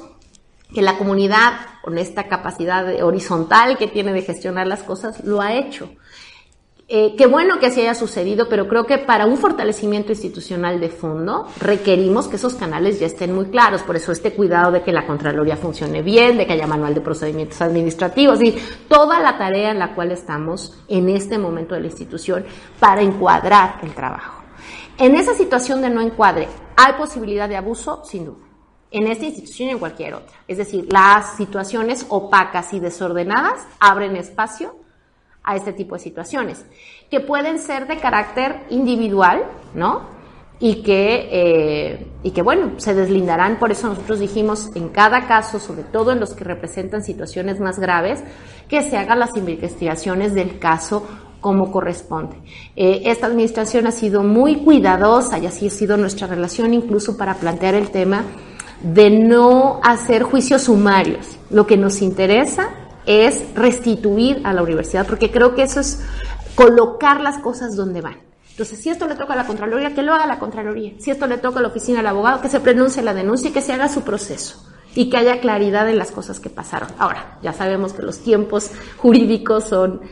que 0.72 0.82
la 0.82 0.98
comunidad, 0.98 1.54
con 1.82 1.98
esta 1.98 2.28
capacidad 2.28 3.02
horizontal 3.02 3.78
que 3.78 3.88
tiene 3.88 4.12
de 4.12 4.22
gestionar 4.22 4.66
las 4.66 4.82
cosas, 4.82 5.24
lo 5.24 5.40
ha 5.40 5.54
hecho. 5.54 5.90
Eh, 6.90 7.16
qué 7.18 7.26
bueno 7.26 7.58
que 7.58 7.66
así 7.66 7.82
haya 7.82 7.94
sucedido, 7.94 8.48
pero 8.48 8.66
creo 8.66 8.86
que 8.86 8.96
para 8.96 9.26
un 9.26 9.36
fortalecimiento 9.36 10.10
institucional 10.10 10.80
de 10.80 10.88
fondo 10.88 11.46
requerimos 11.60 12.28
que 12.28 12.36
esos 12.36 12.54
canales 12.54 12.98
ya 12.98 13.04
estén 13.04 13.34
muy 13.34 13.50
claros. 13.50 13.82
Por 13.82 13.96
eso 13.96 14.10
este 14.10 14.32
cuidado 14.32 14.72
de 14.72 14.82
que 14.82 14.90
la 14.90 15.06
Contraloría 15.06 15.58
funcione 15.58 16.00
bien, 16.00 16.38
de 16.38 16.46
que 16.46 16.54
haya 16.54 16.66
manual 16.66 16.94
de 16.94 17.02
procedimientos 17.02 17.60
administrativos 17.60 18.42
y 18.42 18.56
toda 18.88 19.20
la 19.20 19.36
tarea 19.36 19.70
en 19.70 19.78
la 19.78 19.94
cual 19.94 20.12
estamos 20.12 20.82
en 20.88 21.10
este 21.10 21.36
momento 21.36 21.74
de 21.74 21.82
la 21.82 21.88
institución 21.88 22.46
para 22.80 23.02
encuadrar 23.02 23.80
el 23.82 23.92
trabajo. 23.92 24.42
En 24.96 25.14
esa 25.14 25.34
situación 25.34 25.82
de 25.82 25.90
no 25.90 26.00
encuadre, 26.00 26.48
¿hay 26.74 26.94
posibilidad 26.94 27.50
de 27.50 27.56
abuso? 27.56 28.02
Sin 28.06 28.24
duda. 28.24 28.46
En 28.90 29.06
esta 29.08 29.26
institución 29.26 29.68
y 29.68 29.72
en 29.72 29.78
cualquier 29.78 30.14
otra. 30.14 30.38
Es 30.48 30.56
decir, 30.56 30.88
las 30.90 31.36
situaciones 31.36 32.06
opacas 32.08 32.72
y 32.72 32.80
desordenadas 32.80 33.60
abren 33.78 34.16
espacio 34.16 34.87
a 35.48 35.56
este 35.56 35.72
tipo 35.72 35.94
de 35.94 36.00
situaciones, 36.00 36.66
que 37.10 37.20
pueden 37.20 37.58
ser 37.58 37.86
de 37.86 37.96
carácter 37.96 38.66
individual, 38.68 39.44
¿no? 39.74 40.02
Y 40.60 40.82
que, 40.82 41.28
eh, 41.32 42.06
y 42.22 42.32
que, 42.32 42.42
bueno, 42.42 42.72
se 42.76 42.92
deslindarán, 42.92 43.58
por 43.58 43.72
eso 43.72 43.88
nosotros 43.88 44.18
dijimos, 44.18 44.70
en 44.74 44.90
cada 44.90 45.26
caso, 45.26 45.58
sobre 45.58 45.84
todo 45.84 46.12
en 46.12 46.20
los 46.20 46.34
que 46.34 46.44
representan 46.44 47.02
situaciones 47.02 47.60
más 47.60 47.78
graves, 47.78 48.22
que 48.68 48.82
se 48.82 48.98
hagan 48.98 49.20
las 49.20 49.34
investigaciones 49.38 50.34
del 50.34 50.58
caso 50.58 51.06
como 51.40 51.72
corresponde. 51.72 52.36
Eh, 52.76 53.02
esta 53.06 53.26
administración 53.28 53.86
ha 53.86 53.92
sido 53.92 54.24
muy 54.24 54.56
cuidadosa 54.56 55.38
y 55.38 55.46
así 55.46 55.68
ha 55.68 55.70
sido 55.70 55.96
nuestra 55.96 56.26
relación 56.26 56.74
incluso 56.74 57.16
para 57.16 57.36
plantear 57.36 57.74
el 57.74 57.90
tema 57.90 58.24
de 58.82 59.08
no 59.08 59.80
hacer 59.82 60.24
juicios 60.24 60.64
sumarios. 60.64 61.38
Lo 61.48 61.66
que 61.66 61.78
nos 61.78 62.02
interesa 62.02 62.68
es 63.08 63.42
restituir 63.54 64.42
a 64.44 64.52
la 64.52 64.62
universidad, 64.62 65.06
porque 65.06 65.30
creo 65.30 65.54
que 65.54 65.62
eso 65.62 65.80
es 65.80 66.04
colocar 66.54 67.22
las 67.22 67.38
cosas 67.38 67.74
donde 67.74 68.02
van. 68.02 68.18
Entonces, 68.50 68.80
si 68.80 68.90
esto 68.90 69.06
le 69.06 69.14
toca 69.14 69.32
a 69.32 69.36
la 69.36 69.46
Contraloría, 69.46 69.94
que 69.94 70.02
lo 70.02 70.12
haga 70.12 70.26
la 70.26 70.38
Contraloría. 70.38 70.92
Si 70.98 71.10
esto 71.10 71.26
le 71.26 71.38
toca 71.38 71.60
a 71.60 71.62
la 71.62 71.68
oficina 71.68 71.98
del 71.98 72.08
abogado, 72.08 72.42
que 72.42 72.48
se 72.48 72.60
pronuncie 72.60 73.02
la 73.02 73.14
denuncia 73.14 73.48
y 73.48 73.52
que 73.52 73.62
se 73.62 73.72
haga 73.72 73.88
su 73.88 74.02
proceso 74.02 74.68
y 74.94 75.08
que 75.08 75.16
haya 75.16 75.40
claridad 75.40 75.88
en 75.88 75.96
las 75.96 76.10
cosas 76.10 76.38
que 76.38 76.50
pasaron. 76.50 76.90
Ahora, 76.98 77.38
ya 77.42 77.52
sabemos 77.52 77.94
que 77.94 78.02
los 78.02 78.18
tiempos 78.18 78.72
jurídicos 78.98 79.64
son 79.64 80.02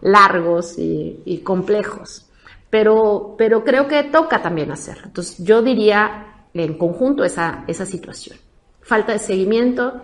largos 0.00 0.76
y, 0.78 1.42
complejos, 1.44 2.26
pero, 2.70 3.34
pero 3.36 3.64
creo 3.64 3.86
que 3.86 4.04
toca 4.04 4.40
también 4.40 4.70
hacerlo. 4.70 5.06
Entonces, 5.06 5.44
yo 5.44 5.60
diría 5.60 6.46
en 6.54 6.78
conjunto 6.78 7.22
esa, 7.24 7.64
esa 7.66 7.84
situación. 7.84 8.38
Falta 8.80 9.12
de 9.12 9.18
seguimiento, 9.18 10.00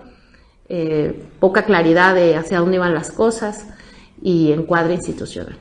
eh, 0.75 1.13
poca 1.39 1.67
claridad 1.67 2.15
de 2.15 2.35
hacia 2.35 2.61
dónde 2.61 2.79
van 2.79 2.95
las 2.95 3.11
cosas 3.11 3.67
y 4.23 4.53
encuadre 4.53 4.95
institucional. 4.95 5.59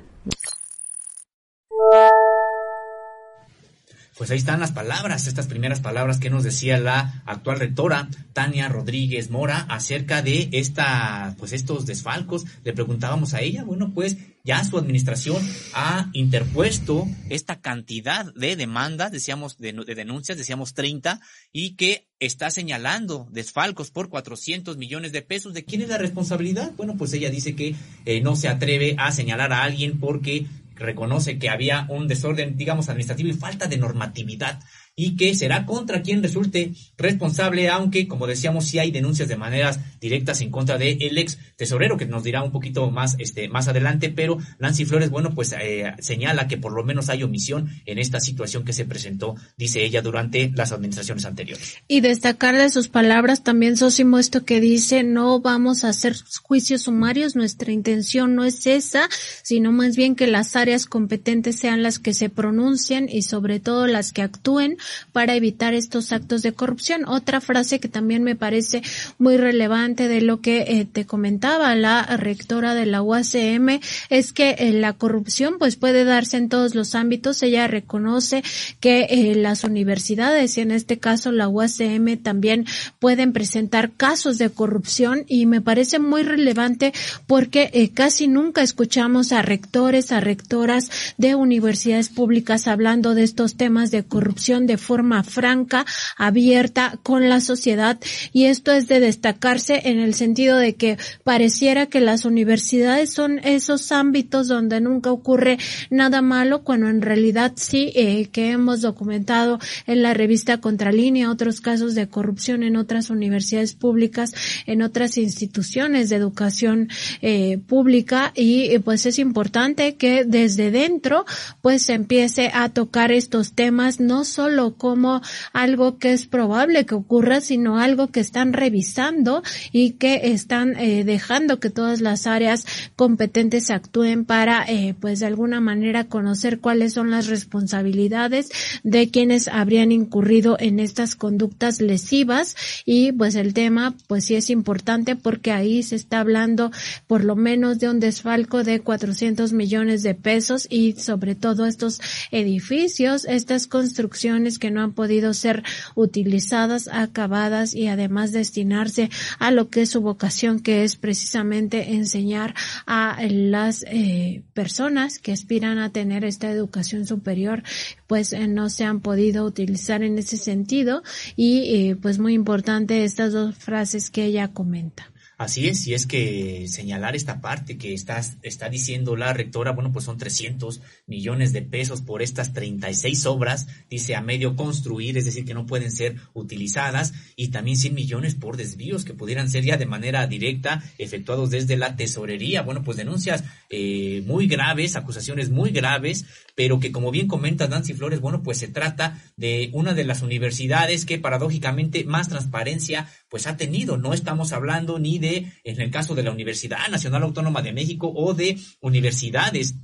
Pues 4.22 4.30
ahí 4.30 4.38
están 4.38 4.60
las 4.60 4.72
palabras, 4.72 5.26
estas 5.26 5.48
primeras 5.48 5.80
palabras 5.80 6.20
que 6.20 6.30
nos 6.30 6.44
decía 6.44 6.78
la 6.78 7.24
actual 7.26 7.58
rectora 7.58 8.08
Tania 8.34 8.70
Rodríguez 8.70 9.32
Mora 9.32 9.66
acerca 9.68 10.22
de 10.22 10.48
esta, 10.52 11.34
pues 11.40 11.54
estos 11.54 11.88
desfalcos. 11.88 12.46
Le 12.64 12.72
preguntábamos 12.72 13.34
a 13.34 13.42
ella, 13.42 13.64
bueno, 13.64 13.96
pues 13.96 14.18
ya 14.44 14.64
su 14.64 14.78
administración 14.78 15.42
ha 15.74 16.12
interpuesto 16.14 17.08
esta 17.30 17.62
cantidad 17.62 18.32
de 18.36 18.56
demandas, 18.56 19.12
decíamos, 19.12 19.58
de, 19.58 19.74
denuncias, 19.74 20.38
decíamos 20.38 20.76
30, 20.76 21.20
y 21.52 21.76
que 21.76 22.08
está 22.20 22.52
señalando 22.52 23.28
desfalcos 23.32 23.90
por 23.90 24.10
400 24.10 24.78
millones 24.78 25.12
de 25.12 25.24
pesos. 25.24 25.56
¿De 25.56 25.66
quién 25.66 25.82
es 25.82 25.90
la 25.90 25.98
responsabilidad? 25.98 26.74
Bueno, 26.78 26.96
pues 26.96 27.12
ella 27.14 27.32
dice 27.32 27.56
que 27.56 27.76
eh, 28.06 28.22
no 28.22 28.36
se 28.36 28.50
atreve 28.50 28.96
a 29.00 29.12
señalar 29.12 29.52
a 29.52 29.64
alguien 29.64 30.00
porque 30.00 30.46
reconoce 30.82 31.40
que 31.40 31.50
había 31.50 31.86
un 31.90 32.08
desorden, 32.08 32.58
digamos, 32.58 32.90
administrativo 32.90 33.30
y 33.30 33.34
falta 33.34 33.68
de 33.68 33.78
normatividad 33.78 34.60
y 35.02 35.16
que 35.16 35.34
será 35.34 35.66
contra 35.66 36.04
quien 36.04 36.22
resulte 36.22 36.74
responsable, 36.96 37.70
aunque, 37.70 38.08
como 38.08 38.28
decíamos, 38.28 38.68
sí 38.68 38.78
hay 38.78 38.92
denuncias 38.92 39.28
de 39.28 39.36
maneras 39.36 39.80
directas 40.00 40.42
en 40.42 40.52
contra 40.52 40.78
del 40.78 41.02
el 41.02 41.18
ex 41.18 41.40
tesorero, 41.56 41.98
que 41.98 42.06
nos 42.06 42.24
dirá 42.24 42.44
un 42.44 42.52
poquito 42.52 42.92
más, 42.92 43.16
este, 43.18 43.50
más 43.50 43.68
adelante, 43.68 44.12
pero 44.12 44.38
Nancy 44.60 44.86
Flores, 44.86 45.10
bueno, 45.10 45.34
pues 45.34 45.56
eh, 45.60 45.92
señala 45.98 46.48
que 46.48 46.58
por 46.58 46.74
lo 46.74 46.84
menos 46.84 47.10
hay 47.10 47.24
omisión 47.24 47.68
en 47.88 47.98
esta 47.98 48.20
situación 48.20 48.64
que 48.64 48.74
se 48.74 48.86
presentó, 48.86 49.36
dice 49.58 49.84
ella, 49.84 50.04
durante 50.04 50.52
las 50.54 50.72
administraciones 50.72 51.26
anteriores. 51.26 51.78
Y 51.88 52.02
destacar 52.02 52.56
de 52.56 52.70
sus 52.70 52.88
palabras 52.88 53.44
también, 53.44 53.78
Sosimo, 53.78 54.20
esto 54.20 54.46
que 54.46 54.62
dice, 54.62 55.02
no 55.02 55.40
vamos 55.40 55.84
a 55.84 55.90
hacer 55.90 56.16
juicios 56.44 56.84
sumarios, 56.84 57.36
nuestra 57.36 57.72
intención 57.72 58.36
no 58.36 58.46
es 58.46 58.68
esa, 58.68 59.10
sino 59.42 59.72
más 59.72 59.96
bien 59.96 60.16
que 60.16 60.28
las 60.28 60.56
áreas 60.56 60.86
competentes 60.86 61.56
sean 61.56 61.82
las 61.82 61.98
que 61.98 62.14
se 62.14 62.30
pronuncien 62.30 63.10
y 63.10 63.24
sobre 63.24 63.60
todo 63.60 63.88
las 63.88 64.14
que 64.14 64.22
actúen 64.22 64.78
para 65.12 65.36
evitar 65.36 65.74
estos 65.74 66.12
actos 66.12 66.42
de 66.42 66.54
corrupción. 66.54 67.08
Otra 67.08 67.42
frase 67.42 67.80
que 67.80 67.88
también 67.88 68.24
me 68.24 68.36
parece 68.36 68.82
muy 69.18 69.38
relevante 69.38 70.08
de 70.08 70.22
lo 70.22 70.42
que 70.42 70.62
eh, 70.68 70.88
te 70.92 71.06
comentaba 71.06 71.76
la 71.76 72.04
rectora 72.18 72.74
de 72.74 72.86
la 72.86 73.02
UACM 73.02 73.80
es 74.10 74.34
que 74.34 74.56
eh, 74.58 74.74
la 74.74 74.94
corrupción 74.94 75.56
pues 75.60 75.76
puede 75.76 76.04
darse 76.04 76.38
en 76.38 76.50
todos 76.50 76.76
los 76.76 76.96
ámbitos. 76.96 77.44
Ella 77.44 77.68
reconoce 77.68 78.44
que 78.80 79.08
eh, 79.10 79.36
las 79.36 79.64
universidades 79.64 80.58
y 80.58 80.62
en 80.62 80.72
este 80.72 81.00
caso 81.00 81.32
la 81.32 81.48
UACM 81.48 82.18
también 82.22 82.66
pueden 83.00 83.34
presentar 83.34 83.92
casos 83.92 84.38
de 84.38 84.50
corrupción 84.50 85.24
y 85.28 85.46
me 85.46 85.62
parece 85.62 86.00
muy 86.00 86.24
relevante 86.24 86.94
porque 87.28 87.92
casi 87.94 88.28
nunca 88.28 88.62
escuchamos 88.62 89.32
a 89.32 89.42
rectores, 89.42 90.12
a 90.12 90.20
rectoras 90.20 90.90
de 91.18 91.36
universidades 91.36 92.10
públicas 92.10 92.68
hablando 92.68 93.16
de 93.16 93.24
estos 93.24 93.56
temas 93.56 93.92
de 93.92 94.04
corrupción, 94.04 94.68
de 94.72 94.78
forma 94.78 95.24
franca, 95.24 95.86
abierta 96.18 96.98
con 97.04 97.28
la 97.28 97.42
sociedad. 97.42 98.00
Y 98.32 98.46
esto 98.46 98.72
es 98.72 98.88
de 98.88 99.02
destacarse 99.02 99.82
en 99.90 100.00
el 100.00 100.14
sentido 100.14 100.58
de 100.58 100.76
que 100.76 100.98
pareciera 101.26 101.88
que 101.88 102.00
las 102.00 102.24
universidades 102.24 103.12
son 103.14 103.40
esos 103.40 103.92
ámbitos 103.92 104.48
donde 104.48 104.80
nunca 104.80 105.12
ocurre 105.12 105.58
nada 105.90 106.22
malo 106.22 106.64
cuando 106.64 106.88
en 106.88 107.02
realidad 107.02 107.52
sí 107.56 107.92
eh, 107.96 108.28
que 108.32 108.52
hemos 108.52 108.80
documentado 108.82 109.60
en 109.88 110.04
la 110.04 110.14
revista 110.14 110.62
Contralínea 110.62 111.30
otros 111.30 111.60
casos 111.60 111.94
de 111.94 112.08
corrupción 112.08 112.64
en 112.64 112.78
otras 112.78 113.10
universidades 113.10 113.74
públicas, 113.74 114.34
en 114.66 114.82
otras 114.82 115.18
instituciones 115.18 116.10
de 116.10 116.16
educación 116.16 116.88
eh, 117.22 117.60
pública. 117.68 118.32
Y 118.36 118.80
pues 118.80 119.06
es 119.06 119.20
importante 119.20 119.96
que 119.96 120.24
desde 120.24 120.72
dentro 120.72 121.26
pues 121.62 121.84
se 121.84 121.94
empiece 121.94 122.52
a 122.54 122.70
tocar 122.70 123.12
estos 123.12 123.52
temas 123.52 124.00
no 124.00 124.24
solo 124.24 124.61
como 124.78 125.22
algo 125.54 125.98
que 125.98 126.14
es 126.14 126.28
probable 126.28 126.86
que 126.86 126.96
ocurra, 126.96 127.42
sino 127.42 127.80
algo 127.80 128.08
que 128.08 128.20
están 128.20 128.54
revisando 128.54 129.44
y 129.72 129.92
que 129.94 130.32
están 130.32 130.76
eh, 130.78 131.04
dejando 131.04 131.60
que 131.60 131.70
todas 131.70 132.02
las 132.02 132.28
áreas 132.28 132.66
competentes 132.96 133.72
actúen 133.72 134.26
para 134.26 134.64
eh, 134.68 134.96
pues 135.00 135.20
de 135.20 135.26
alguna 135.26 135.60
manera 135.60 136.06
conocer 136.06 136.60
cuáles 136.60 136.94
son 136.94 137.12
las 137.12 137.28
responsabilidades 137.28 138.50
de 138.84 139.10
quienes 139.10 139.48
habrían 139.48 139.92
incurrido 139.92 140.58
en 140.60 140.80
estas 140.80 141.16
conductas 141.16 141.82
lesivas. 141.82 142.56
Y 142.86 143.12
pues 143.12 143.36
el 143.36 143.54
tema 143.54 143.96
pues 144.08 144.26
sí 144.26 144.36
es 144.36 144.50
importante 144.50 145.16
porque 145.16 145.52
ahí 145.52 145.84
se 145.84 145.96
está 145.96 146.20
hablando 146.20 146.72
por 147.08 147.24
lo 147.24 147.36
menos 147.36 147.80
de 147.80 147.90
un 147.90 148.00
desfalco 148.00 148.64
de 148.64 148.82
400 148.82 149.54
millones 149.54 150.04
de 150.04 150.16
pesos 150.16 150.68
y 150.70 150.94
sobre 150.94 151.36
todo 151.36 151.66
estos 151.66 152.00
edificios, 152.32 153.26
estas 153.26 153.68
construcciones 153.68 154.51
que 154.60 154.72
no 154.72 154.82
han 154.82 154.94
podido 154.94 155.34
ser 155.34 155.64
utilizadas, 155.96 156.90
acabadas 156.92 157.74
y 157.74 157.88
además 157.88 158.32
destinarse 158.32 159.10
a 159.40 159.52
lo 159.52 159.70
que 159.70 159.84
es 159.84 159.90
su 159.90 160.02
vocación, 160.02 160.60
que 160.60 160.84
es 160.84 160.96
precisamente 160.96 161.94
enseñar 161.94 162.56
a 162.86 163.18
las 163.30 163.84
eh, 163.88 164.44
personas 164.54 165.20
que 165.20 165.32
aspiran 165.32 165.78
a 165.78 165.92
tener 165.92 166.26
esta 166.26 166.50
educación 166.52 167.06
superior, 167.06 167.64
pues 168.08 168.34
eh, 168.34 168.48
no 168.48 168.70
se 168.70 168.84
han 168.84 169.02
podido 169.02 169.46
utilizar 169.46 170.04
en 170.04 170.18
ese 170.18 170.38
sentido 170.38 171.04
y 171.36 171.90
eh, 171.90 171.96
pues 171.96 172.20
muy 172.20 172.34
importante 172.34 173.04
estas 173.04 173.34
dos 173.34 173.56
frases 173.56 174.10
que 174.10 174.26
ella 174.26 174.50
comenta. 174.50 175.11
Así 175.42 175.68
es, 175.68 175.88
y 175.88 175.96
es 175.96 176.06
que 176.06 176.68
señalar 176.68 177.16
esta 177.16 177.42
parte 177.42 177.80
que 177.80 177.96
está, 177.96 178.22
está 178.44 178.70
diciendo 178.70 179.16
la 179.16 179.34
rectora, 179.34 179.72
bueno, 179.72 179.92
pues 179.92 180.06
son 180.06 180.20
300 180.20 180.82
millones 181.08 181.52
de 181.52 181.64
pesos 181.64 182.04
por 182.04 182.22
estas 182.22 182.54
36 182.54 183.26
obras, 183.26 183.66
dice 183.90 184.16
a 184.16 184.22
medio 184.22 184.56
construir, 184.56 185.18
es 185.18 185.26
decir, 185.26 185.44
que 185.44 185.56
no 185.56 185.66
pueden 185.66 185.92
ser 185.92 186.18
utilizadas, 186.36 187.14
y 187.36 187.48
también 187.48 187.76
100 187.76 187.96
millones 187.96 188.36
por 188.36 188.56
desvíos 188.56 189.04
que 189.04 189.16
pudieran 189.16 189.50
ser 189.50 189.64
ya 189.64 189.78
de 189.78 189.88
manera 189.88 190.28
directa 190.28 190.84
efectuados 191.00 191.50
desde 191.50 191.76
la 191.76 191.96
tesorería. 191.96 192.62
Bueno, 192.62 192.84
pues 192.84 192.98
denuncias 192.98 193.44
eh, 193.72 194.22
muy 194.28 194.46
graves, 194.46 194.96
acusaciones 194.96 195.50
muy 195.50 195.72
graves, 195.72 196.24
pero 196.54 196.80
que 196.80 196.92
como 196.92 197.10
bien 197.10 197.28
comenta 197.28 197.68
Nancy 197.68 197.96
Flores, 197.96 198.20
bueno, 198.20 198.44
pues 198.44 198.60
se 198.60 198.68
trata 198.68 199.20
de 199.38 199.72
una 199.74 199.96
de 199.96 200.04
las 200.04 200.22
universidades 200.22 201.04
que 201.04 201.18
paradójicamente 201.18 202.04
más 202.04 202.30
transparencia 202.30 203.08
pues 203.32 203.48
ha 203.48 203.56
tenido. 203.58 203.98
No 203.98 204.14
estamos 204.14 204.52
hablando 204.52 205.00
ni 205.00 205.18
de 205.18 205.54
en 205.64 205.82
el 205.82 205.90
caso 205.90 206.14
de 206.14 206.24
la 206.24 206.32
Universidad 206.32 206.90
Nacional 206.90 207.24
Autónoma 207.24 207.62
de 207.62 207.72
México 207.72 208.12
o 208.14 208.34
de 208.34 208.60
universidades 208.82 209.76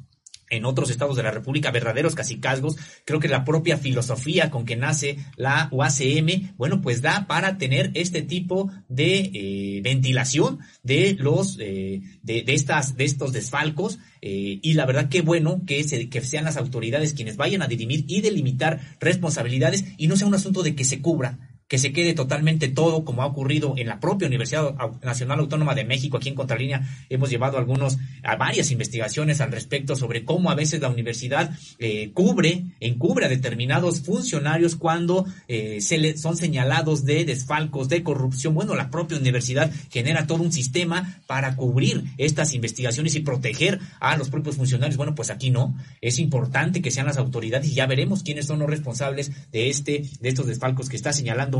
en 0.50 0.66
otros 0.66 0.90
estados 0.90 1.16
de 1.18 1.24
la 1.24 1.32
República, 1.32 1.72
verdaderos 1.72 2.16
casicazgos, 2.16 2.78
creo 3.06 3.20
que 3.20 3.28
la 3.28 3.44
propia 3.44 3.78
filosofía 3.78 4.50
con 4.50 4.66
que 4.66 4.76
nace 4.76 5.18
la 5.36 5.68
UACM, 5.72 6.56
bueno, 6.56 6.82
pues 6.82 7.02
da 7.02 7.28
para 7.28 7.58
tener 7.58 7.92
este 7.96 8.22
tipo 8.22 8.72
de 8.88 9.30
eh, 9.34 9.82
ventilación 9.84 10.60
de 10.84 11.16
los, 11.20 11.58
eh, 11.60 12.02
de, 12.24 12.44
estas, 12.48 12.96
de 12.96 13.06
estos 13.06 13.34
desfalcos, 13.34 14.00
eh, 14.22 14.60
y 14.62 14.74
la 14.74 14.86
verdad 14.86 15.10
qué 15.10 15.22
bueno 15.22 15.62
que, 15.66 15.84
se, 15.84 16.10
que 16.10 16.22
sean 16.22 16.46
las 16.46 16.58
autoridades 16.58 17.14
quienes 17.14 17.38
vayan 17.38 17.62
a 17.62 17.68
dirimir 17.68 18.06
y 18.08 18.22
delimitar 18.22 18.80
responsabilidades 19.00 19.86
y 19.98 20.08
no 20.08 20.16
sea 20.16 20.28
un 20.28 20.36
asunto 20.36 20.64
de 20.64 20.76
que 20.76 20.86
se 20.86 21.02
cubra, 21.02 21.47
que 21.68 21.78
se 21.78 21.92
quede 21.92 22.14
totalmente 22.14 22.70
todo 22.70 23.04
como 23.04 23.22
ha 23.22 23.26
ocurrido 23.26 23.74
en 23.78 23.88
la 23.88 24.00
propia 24.00 24.28
Universidad 24.28 24.74
Nacional 25.04 25.40
Autónoma 25.40 25.76
de 25.76 25.84
México. 25.84 26.18
Aquí 26.18 26.30
en 26.30 26.36
Contralínea 26.36 26.88
hemos 27.10 27.30
llevado 27.30 27.58
algunos, 27.58 27.98
a 28.24 28.36
varias 28.38 28.72
investigaciones 28.72 29.42
al 29.42 29.52
respecto 29.52 29.96
sobre 29.96 30.24
cómo 30.24 30.50
a 30.50 30.56
veces 30.56 30.82
la 30.82 30.90
universidad 30.90 31.52
eh, 31.80 32.12
cubre, 32.14 32.64
encubre 32.80 33.26
a 33.26 33.30
determinados 33.30 34.02
funcionarios 34.02 34.76
cuando 34.76 35.26
eh, 35.48 35.82
se 35.82 35.98
le, 35.98 36.18
son 36.18 36.38
señalados 36.38 37.04
de 37.04 37.26
desfalcos, 37.26 37.90
de 37.90 38.04
corrupción. 38.04 38.54
Bueno, 38.54 38.76
la 38.76 38.90
propia 38.90 39.18
universidad 39.18 39.72
genera 39.92 40.26
todo 40.26 40.44
un 40.44 40.54
sistema 40.54 41.20
para 41.28 41.56
cubrir 41.56 42.04
estas 42.18 42.54
investigaciones 42.54 43.16
y 43.16 43.20
proteger 43.20 43.80
a 44.00 44.16
los 44.16 44.30
propios 44.30 44.56
funcionarios. 44.56 44.96
Bueno, 44.96 45.16
pues 45.16 45.30
aquí 45.30 45.50
no. 45.50 45.76
Es 46.00 46.20
importante 46.20 46.82
que 46.82 46.92
sean 46.92 47.08
las 47.08 47.18
autoridades 47.18 47.68
y 47.70 47.76
ya 47.76 47.88
veremos 47.88 48.24
quiénes 48.24 48.46
son 48.46 48.60
los 48.60 48.70
responsables 48.70 49.32
de 49.52 49.70
este, 49.70 50.04
de 50.22 50.30
estos 50.30 50.48
desfalcos 50.48 50.88
que 50.88 50.96
está 50.96 51.12
señalando 51.12 51.57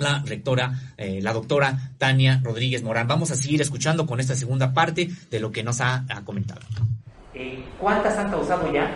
la 0.00 0.22
rectora, 0.24 0.72
eh, 0.96 1.20
la 1.22 1.32
doctora 1.32 1.92
Tania 1.98 2.40
Rodríguez 2.42 2.82
Morán. 2.82 3.06
Vamos 3.06 3.30
a 3.30 3.36
seguir 3.36 3.60
escuchando 3.60 4.06
con 4.06 4.18
esta 4.18 4.34
segunda 4.34 4.72
parte 4.72 5.08
de 5.30 5.40
lo 5.40 5.52
que 5.52 5.62
nos 5.62 5.80
ha, 5.80 6.04
comentado. 6.24 6.60
Eh, 7.34 7.64
¿Cuántas 7.78 8.16
han 8.18 8.30
causado 8.30 8.72
ya 8.72 8.94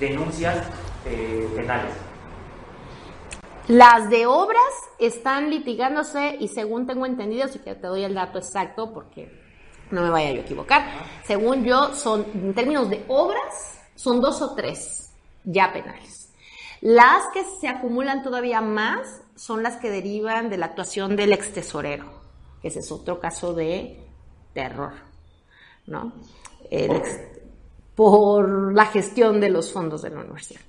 denuncias 0.00 0.66
eh, 1.06 1.48
penales? 1.54 1.92
Las 3.68 4.10
de 4.10 4.26
obras 4.26 4.72
están 4.98 5.50
litigándose 5.50 6.36
y 6.40 6.48
según 6.48 6.86
tengo 6.86 7.06
entendido, 7.06 7.46
si 7.46 7.60
que 7.60 7.74
te 7.74 7.86
doy 7.86 8.02
el 8.02 8.14
dato 8.14 8.38
exacto 8.38 8.92
porque 8.92 9.40
no 9.90 10.02
me 10.02 10.10
vaya 10.10 10.32
yo 10.32 10.40
a 10.40 10.44
equivocar, 10.44 10.84
según 11.24 11.64
yo 11.64 11.94
son, 11.94 12.26
en 12.34 12.54
términos 12.54 12.90
de 12.90 13.04
obras, 13.08 13.78
son 13.94 14.20
dos 14.20 14.42
o 14.42 14.54
tres 14.54 15.12
ya 15.44 15.72
penales. 15.72 16.32
Las 16.80 17.22
que 17.32 17.44
se 17.60 17.68
acumulan 17.68 18.24
todavía 18.24 18.60
más 18.60 19.21
son 19.36 19.62
las 19.62 19.76
que 19.76 19.90
derivan 19.90 20.50
de 20.50 20.58
la 20.58 20.66
actuación 20.66 21.16
del 21.16 21.32
ex 21.32 21.52
tesorero, 21.52 22.04
que 22.60 22.68
ese 22.68 22.80
es 22.80 22.92
otro 22.92 23.18
caso 23.18 23.54
de 23.54 23.98
terror, 24.52 24.92
¿no? 25.86 26.12
por 27.94 28.74
la 28.74 28.86
gestión 28.86 29.40
de 29.40 29.50
los 29.50 29.72
fondos 29.72 30.02
de 30.02 30.10
la 30.10 30.20
universidad. 30.20 30.60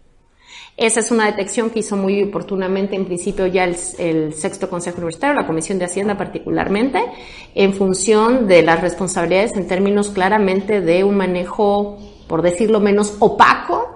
Esa 0.76 1.00
es 1.00 1.12
una 1.12 1.28
detección 1.28 1.70
que 1.70 1.80
hizo 1.80 1.96
muy 1.96 2.24
oportunamente 2.24 2.96
en 2.96 3.06
principio 3.06 3.48
ya 3.48 3.64
el, 3.64 4.34
sexto 4.34 4.70
Consejo 4.70 4.98
Universitario, 4.98 5.40
la 5.40 5.48
Comisión 5.48 5.80
de 5.80 5.86
Hacienda 5.86 6.18
particularmente, 6.18 7.02
en 7.56 7.74
función 7.74 8.48
de 8.48 8.64
las 8.64 8.82
responsabilidades 8.82 9.56
en 9.56 9.68
términos 9.68 10.10
claramente 10.10 10.82
de 10.82 11.04
un 11.04 11.16
manejo, 11.16 12.00
por 12.28 12.42
decirlo 12.42 12.80
menos, 12.80 13.16
opaco 13.20 13.96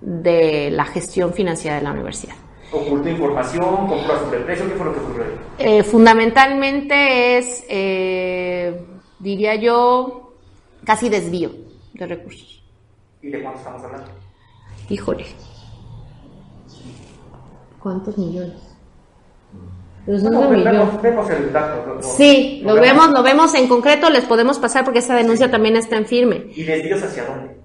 de 0.00 0.70
la 0.70 0.84
gestión 0.84 1.32
financiera 1.32 1.76
de 1.76 1.82
la 1.82 1.92
universidad 1.92 2.36
ocultó 2.72 3.08
información, 3.08 3.86
compró 3.86 4.14
a 4.14 4.18
sobreprecio, 4.20 4.68
¿qué 4.68 4.74
fue 4.74 4.86
lo 4.86 4.94
que 4.94 5.00
ocurrió? 5.00 5.24
Eh, 5.58 5.82
fundamentalmente 5.82 7.38
es, 7.38 7.64
eh, 7.68 8.82
diría 9.18 9.54
yo, 9.56 10.34
casi 10.84 11.08
desvío 11.08 11.50
de 11.94 12.06
recursos. 12.06 12.62
¿Y 13.20 13.28
de 13.28 13.42
cuánto 13.42 13.58
estamos 13.58 13.82
hablando? 13.84 14.10
Híjole. 14.88 15.26
¿Cuántos 17.78 18.16
millones? 18.16 18.72
Pues 20.04 20.22
no 20.24 20.50
vemos, 20.50 21.00
vemos, 21.00 21.30
el 21.30 21.52
dato. 21.52 22.02
sí, 22.02 22.60
lo, 22.64 22.74
vemos, 22.74 23.12
lo 23.12 23.22
vemos 23.22 23.54
en 23.54 23.68
concreto, 23.68 24.10
les 24.10 24.24
podemos 24.24 24.58
pasar 24.58 24.84
porque 24.84 24.98
esa 24.98 25.14
denuncia 25.14 25.48
también 25.48 25.76
está 25.76 25.96
en 25.96 26.06
firme. 26.06 26.46
¿Y 26.56 26.64
desvíos 26.64 27.02
hacia 27.04 27.24
dónde? 27.24 27.61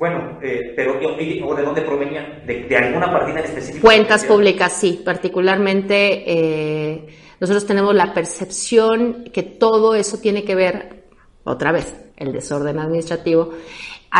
Bueno, 0.00 0.38
eh, 0.40 0.72
pero 0.74 0.94
¿o 0.94 1.54
de 1.54 1.62
dónde 1.62 1.82
provenían? 1.82 2.46
¿De, 2.46 2.74
alguna 2.74 3.12
partida 3.12 3.40
en 3.40 3.44
específico? 3.44 3.86
Cuentas 3.86 4.24
públicas, 4.24 4.72
sí. 4.72 5.02
Particularmente, 5.04 6.24
eh, 6.26 7.06
nosotros 7.38 7.66
tenemos 7.66 7.94
la 7.94 8.14
percepción 8.14 9.24
que 9.30 9.42
todo 9.42 9.94
eso 9.94 10.16
tiene 10.16 10.42
que 10.42 10.54
ver, 10.54 11.04
otra 11.44 11.70
vez, 11.70 11.94
el 12.16 12.32
desorden 12.32 12.78
administrativo, 12.78 13.50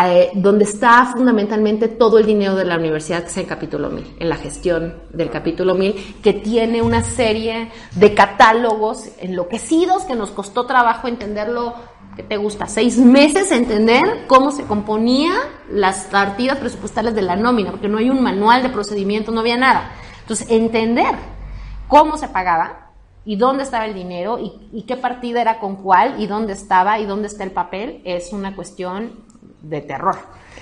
eh, 0.04 0.28
donde 0.34 0.64
está 0.64 1.06
fundamentalmente 1.06 1.88
todo 1.88 2.18
el 2.18 2.26
dinero 2.26 2.56
de 2.56 2.66
la 2.66 2.76
universidad, 2.76 3.24
que 3.24 3.40
el 3.40 3.46
capítulo 3.46 3.88
1000, 3.88 4.16
en 4.18 4.28
la 4.28 4.36
gestión 4.36 4.96
del 5.14 5.30
capítulo 5.30 5.74
1000, 5.74 6.16
que 6.22 6.34
tiene 6.34 6.82
una 6.82 7.02
serie 7.02 7.70
de 7.96 8.12
catálogos 8.12 9.12
enloquecidos 9.18 10.04
que 10.04 10.14
nos 10.14 10.30
costó 10.30 10.66
trabajo 10.66 11.08
entenderlo 11.08 11.74
¿qué 12.20 12.26
te 12.26 12.36
gusta? 12.36 12.66
Seis 12.66 12.98
meses 12.98 13.50
entender 13.50 14.26
cómo 14.26 14.50
se 14.52 14.64
componía 14.64 15.32
las 15.70 16.04
partidas 16.04 16.58
presupuestales 16.58 17.14
de 17.14 17.22
la 17.22 17.34
nómina, 17.34 17.70
porque 17.70 17.88
no 17.88 17.96
hay 17.96 18.10
un 18.10 18.22
manual 18.22 18.62
de 18.62 18.68
procedimiento, 18.68 19.32
no 19.32 19.40
había 19.40 19.56
nada. 19.56 19.92
Entonces, 20.20 20.50
entender 20.50 21.14
cómo 21.88 22.18
se 22.18 22.28
pagaba 22.28 22.90
y 23.24 23.36
dónde 23.36 23.62
estaba 23.62 23.86
el 23.86 23.94
dinero 23.94 24.38
y, 24.38 24.82
qué 24.82 24.96
partida 24.96 25.40
era 25.40 25.58
con 25.58 25.76
cuál 25.76 26.20
y 26.20 26.26
dónde 26.26 26.52
estaba 26.52 26.98
y 26.98 27.06
dónde 27.06 27.28
está 27.28 27.42
el 27.42 27.52
papel 27.52 28.02
es 28.04 28.34
una 28.34 28.54
cuestión 28.54 29.12
de 29.62 29.80
terror. 29.80 30.18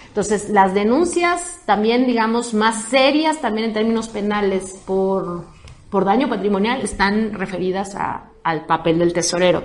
Entonces, 0.07 0.51
las 0.51 0.75
denuncias 0.75 1.63
también, 1.67 2.07
digamos, 2.07 2.55
más 2.55 2.85
serias, 2.85 3.41
también 3.41 3.69
en 3.69 3.73
términos 3.75 4.09
penales 4.09 4.81
por, 4.87 5.45
por 5.91 6.05
daño 6.05 6.29
patrimonial, 6.29 6.83
están 6.83 7.33
referidas 7.33 7.97
al 8.45 8.67
papel 8.67 9.01
del 9.01 9.13
tesorero. 9.13 9.65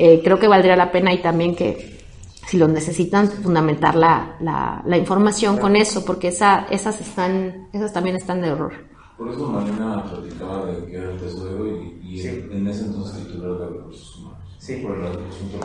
Eh, 0.00 0.20
creo 0.22 0.38
que 0.38 0.46
valdría 0.46 0.76
la 0.76 0.92
pena 0.92 1.12
y 1.12 1.20
también 1.20 1.56
que, 1.56 1.98
si 2.46 2.56
lo 2.56 2.68
necesitan, 2.68 3.28
fundamentar 3.28 3.96
la, 3.96 4.36
la, 4.38 4.80
la 4.86 4.96
información 4.96 5.58
con 5.58 5.74
eso, 5.74 6.04
porque 6.04 6.28
esa, 6.28 6.68
esas, 6.70 7.00
están, 7.00 7.66
esas 7.72 7.92
también 7.92 8.14
están 8.14 8.40
de 8.40 8.52
horror. 8.52 8.74
Por 9.16 9.28
eso 9.28 9.48
Marina 9.48 10.04
platicaba 10.04 10.66
de 10.66 10.86
que 10.86 10.96
era 10.96 11.10
el 11.10 11.18
tesorero 11.18 11.66
y, 11.66 11.98
y 12.00 12.20
en 12.28 12.68
ese 12.68 12.84
entonces 12.84 13.26
titular 13.26 13.58
de 13.58 13.66
recursos 13.66 14.16
humanos. 14.18 14.38
Sí. 14.58 14.86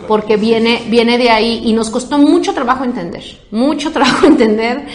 Porque 0.07 0.38
viene, 0.38 0.88
viene 0.89 1.19
de 1.19 1.30
ahí 1.30 1.61
y 1.64 1.73
nos 1.73 1.91
costó 1.91 2.18
mucho 2.18 2.55
trabajo 2.55 2.84
entender, 2.84 3.23
mucho 3.51 3.91
trabajo 3.93 4.26
entender 4.26 4.88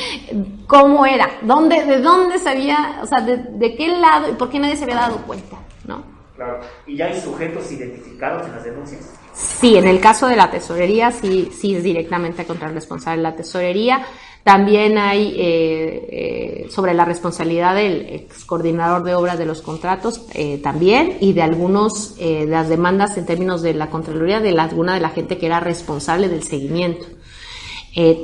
cómo 0.66 1.06
era, 1.06 1.30
dónde, 1.42 1.84
de 1.84 2.00
dónde 2.00 2.40
se 2.40 2.48
había, 2.48 2.98
o 3.04 3.06
sea, 3.06 3.20
de, 3.20 3.36
de 3.36 3.76
qué 3.76 3.86
lado 3.86 4.30
y 4.30 4.34
por 4.34 4.50
qué 4.50 4.58
nadie 4.58 4.74
se 4.74 4.82
había 4.82 4.96
dado 4.96 5.18
cuenta, 5.18 5.58
¿no? 5.86 6.17
Claro. 6.38 6.60
¿Y 6.86 6.96
ya 6.96 7.06
hay 7.06 7.20
sujetos 7.20 7.72
identificados 7.72 8.46
en 8.46 8.52
las 8.52 8.62
denuncias? 8.62 9.12
Sí, 9.34 9.76
en 9.76 9.88
el 9.88 9.98
caso 9.98 10.28
de 10.28 10.36
la 10.36 10.48
tesorería, 10.48 11.10
sí, 11.10 11.50
sí 11.52 11.74
es 11.74 11.82
directamente 11.82 12.44
contra 12.44 12.68
el 12.68 12.74
responsable 12.74 13.16
de 13.16 13.22
la 13.24 13.34
tesorería. 13.34 14.06
También 14.44 14.98
hay 14.98 15.34
eh, 15.36 16.06
eh, 16.10 16.66
sobre 16.70 16.94
la 16.94 17.04
responsabilidad 17.04 17.74
del 17.74 18.06
ex 18.08 18.44
coordinador 18.44 19.02
de 19.02 19.16
obras 19.16 19.36
de 19.36 19.46
los 19.46 19.62
contratos, 19.62 20.26
eh, 20.32 20.58
también, 20.62 21.16
y 21.20 21.32
de 21.32 21.42
algunos 21.42 22.16
de 22.16 22.46
las 22.46 22.68
demandas 22.68 23.18
en 23.18 23.26
términos 23.26 23.60
de 23.60 23.74
la 23.74 23.90
Contraloría 23.90 24.38
de 24.38 24.52
la, 24.52 24.62
alguna 24.62 24.94
de 24.94 25.00
la 25.00 25.10
gente 25.10 25.38
que 25.38 25.46
era 25.46 25.58
responsable 25.58 26.28
del 26.28 26.44
seguimiento. 26.44 27.04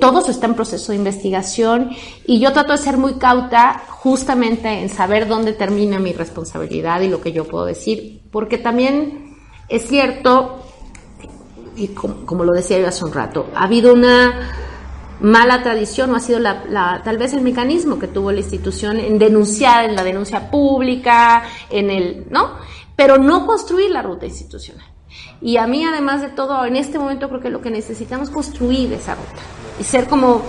Todo 0.00 0.20
eso 0.20 0.30
está 0.30 0.46
en 0.46 0.54
proceso 0.54 0.92
de 0.92 0.98
investigación 0.98 1.90
y 2.26 2.38
yo 2.38 2.52
trato 2.52 2.72
de 2.72 2.78
ser 2.78 2.96
muy 2.96 3.14
cauta 3.14 3.82
justamente 3.88 4.68
en 4.68 4.88
saber 4.88 5.26
dónde 5.26 5.52
termina 5.52 5.98
mi 5.98 6.12
responsabilidad 6.12 7.00
y 7.00 7.08
lo 7.08 7.20
que 7.20 7.32
yo 7.32 7.44
puedo 7.44 7.64
decir, 7.64 8.22
porque 8.30 8.58
también 8.58 9.36
es 9.68 9.88
cierto, 9.88 10.62
y 11.76 11.88
como, 11.88 12.24
como 12.24 12.44
lo 12.44 12.52
decía 12.52 12.78
yo 12.78 12.86
hace 12.86 13.04
un 13.04 13.12
rato, 13.12 13.48
ha 13.54 13.64
habido 13.64 13.92
una 13.92 14.50
mala 15.20 15.62
tradición 15.62 16.10
o 16.10 16.16
ha 16.16 16.20
sido 16.20 16.38
la, 16.38 17.00
tal 17.04 17.18
vez 17.18 17.32
el 17.32 17.40
mecanismo 17.40 17.98
que 17.98 18.08
tuvo 18.08 18.32
la 18.32 18.40
institución 18.40 18.98
en 18.98 19.18
denunciar, 19.18 19.84
en 19.84 19.96
la 19.96 20.04
denuncia 20.04 20.50
pública, 20.50 21.44
en 21.70 21.90
el, 21.90 22.26
¿no? 22.30 22.58
Pero 22.94 23.18
no 23.18 23.46
construir 23.46 23.90
la 23.90 24.02
ruta 24.02 24.26
institucional. 24.26 24.86
Y 25.40 25.56
a 25.56 25.66
mí, 25.66 25.84
además 25.84 26.20
de 26.20 26.28
todo, 26.28 26.64
en 26.64 26.76
este 26.76 26.98
momento 26.98 27.28
creo 27.28 27.40
que 27.40 27.50
lo 27.50 27.60
que 27.60 27.70
necesitamos 27.70 28.28
es 28.28 28.34
construir 28.34 28.92
esa 28.92 29.14
ruta 29.14 29.42
y 29.78 29.84
ser 29.84 30.08
como 30.08 30.42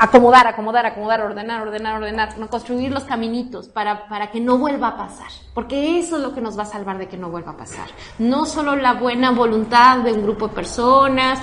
acomodar, 0.00 0.46
acomodar, 0.46 0.86
acomodar, 0.86 1.20
ordenar, 1.20 1.60
ordenar, 1.60 1.96
ordenar, 1.96 2.38
no 2.38 2.48
construir 2.48 2.90
los 2.90 3.04
caminitos 3.04 3.68
para, 3.68 4.08
para 4.08 4.30
que 4.30 4.40
no 4.40 4.56
vuelva 4.56 4.88
a 4.88 4.96
pasar, 4.96 5.28
porque 5.52 5.98
eso 5.98 6.16
es 6.16 6.22
lo 6.22 6.34
que 6.34 6.40
nos 6.40 6.58
va 6.58 6.62
a 6.62 6.66
salvar 6.66 6.96
de 6.96 7.06
que 7.06 7.18
no 7.18 7.28
vuelva 7.28 7.52
a 7.52 7.56
pasar. 7.56 7.88
No 8.18 8.46
solo 8.46 8.76
la 8.76 8.94
buena 8.94 9.30
voluntad 9.30 9.98
de 9.98 10.14
un 10.14 10.22
grupo 10.22 10.48
de 10.48 10.54
personas, 10.54 11.38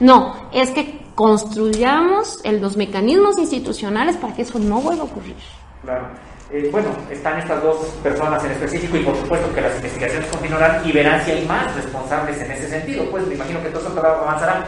no, 0.00 0.34
es 0.50 0.70
que 0.70 1.06
construyamos 1.14 2.40
los 2.44 2.76
mecanismos 2.76 3.38
institucionales 3.38 4.16
para 4.16 4.34
que 4.34 4.42
eso 4.42 4.58
no 4.58 4.80
vuelva 4.80 5.02
a 5.02 5.06
ocurrir. 5.06 5.36
Claro. 5.82 6.08
Eh, 6.52 6.68
bueno, 6.72 6.88
están 7.10 7.38
estas 7.38 7.62
dos 7.62 7.76
personas 8.02 8.44
en 8.44 8.50
específico 8.50 8.96
y 8.96 9.04
por 9.04 9.16
supuesto 9.16 9.54
que 9.54 9.60
las 9.60 9.76
investigaciones 9.76 10.28
continuarán 10.30 10.82
y 10.84 10.90
verán 10.90 11.24
si 11.24 11.30
hay 11.30 11.46
más 11.46 11.74
responsables 11.76 12.40
en 12.40 12.50
ese 12.50 12.68
sentido. 12.68 13.04
Pues 13.10 13.26
me 13.26 13.34
imagino 13.34 13.62
que 13.62 13.68
todo 13.68 13.88
eso 13.88 14.06
avanzará. 14.06 14.64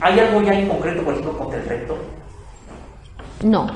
¿Hay 0.00 0.20
algo 0.20 0.42
ya 0.42 0.52
en 0.52 0.68
concreto, 0.68 1.02
por 1.02 1.14
ejemplo, 1.14 1.38
contra 1.38 1.58
el 1.58 1.66
rector? 1.66 1.98
No. 3.42 3.66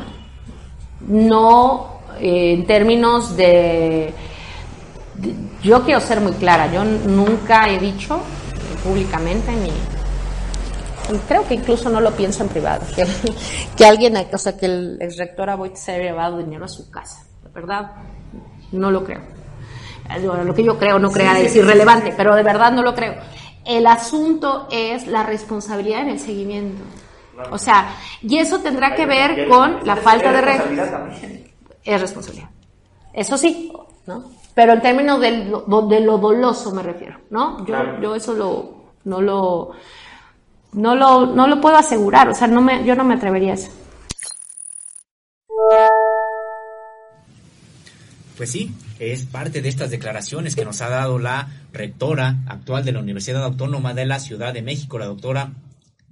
No 1.00 2.00
eh, 2.18 2.52
en 2.52 2.66
términos 2.66 3.34
de, 3.36 4.12
Yo 5.62 5.82
quiero 5.82 6.00
ser 6.00 6.20
muy 6.20 6.32
clara. 6.32 6.70
Yo 6.70 6.84
nunca 6.84 7.70
he 7.70 7.78
dicho 7.78 8.20
públicamente 8.84 9.52
ni 9.52 9.70
creo 11.18 11.46
que 11.46 11.54
incluso 11.54 11.90
no 11.90 12.00
lo 12.00 12.12
pienso 12.12 12.42
en 12.42 12.48
privado, 12.48 12.84
que, 12.94 13.06
que 13.76 13.84
alguien, 13.84 14.16
o 14.32 14.38
sea, 14.38 14.56
que 14.56 14.66
el 14.66 14.98
ex 15.00 15.16
rector 15.16 15.50
Aboit 15.50 15.74
se 15.74 15.92
haya 15.92 16.04
llevado 16.04 16.38
dinero 16.38 16.64
a 16.64 16.68
su 16.68 16.90
casa, 16.90 17.26
verdad, 17.52 17.92
no 18.72 18.90
lo 18.90 19.04
creo. 19.04 19.20
Lo 20.44 20.54
que 20.54 20.64
yo 20.64 20.78
creo, 20.78 20.98
no 20.98 21.10
crea 21.10 21.38
es 21.38 21.54
irrelevante, 21.54 22.12
pero 22.16 22.34
de 22.34 22.42
verdad 22.42 22.72
no 22.72 22.82
lo 22.82 22.94
creo. 22.94 23.14
El 23.64 23.86
asunto 23.86 24.66
es 24.70 25.06
la 25.06 25.22
responsabilidad 25.22 26.00
en 26.02 26.08
el 26.08 26.18
seguimiento. 26.18 26.82
O 27.50 27.58
sea, 27.58 27.94
y 28.20 28.38
eso 28.38 28.60
tendrá 28.60 28.94
que 28.94 29.06
ver 29.06 29.48
con 29.48 29.78
la 29.84 29.96
falta 29.96 30.32
de 30.32 30.40
red. 30.40 30.60
Es 31.84 32.00
responsabilidad. 32.00 32.50
Eso 33.12 33.38
sí, 33.38 33.72
¿no? 34.06 34.24
Pero 34.54 34.72
en 34.72 34.82
términos 34.82 35.20
de 35.20 35.44
lo, 35.44 35.82
de 35.82 36.00
lo 36.00 36.18
doloso 36.18 36.72
me 36.72 36.82
refiero, 36.82 37.18
¿no? 37.30 37.64
Yo, 37.64 38.00
yo 38.00 38.14
eso 38.14 38.34
lo, 38.34 38.80
no 39.04 39.20
lo, 39.20 39.70
no 40.72 40.94
lo, 40.94 41.26
no 41.26 41.46
lo 41.46 41.60
puedo 41.60 41.76
asegurar, 41.76 42.28
o 42.28 42.34
sea, 42.34 42.46
no 42.46 42.60
me, 42.60 42.84
yo 42.84 42.94
no 42.94 43.04
me 43.04 43.14
atrevería 43.14 43.52
a 43.52 43.54
eso. 43.54 43.70
Pues 48.40 48.52
sí, 48.52 48.70
es 48.98 49.26
parte 49.26 49.60
de 49.60 49.68
estas 49.68 49.90
declaraciones 49.90 50.56
que 50.56 50.64
nos 50.64 50.80
ha 50.80 50.88
dado 50.88 51.18
la 51.18 51.66
rectora 51.74 52.42
actual 52.46 52.86
de 52.86 52.92
la 52.92 53.00
Universidad 53.00 53.44
Autónoma 53.44 53.92
de 53.92 54.06
la 54.06 54.18
Ciudad 54.18 54.54
de 54.54 54.62
México, 54.62 54.98
la 54.98 55.04
doctora 55.04 55.52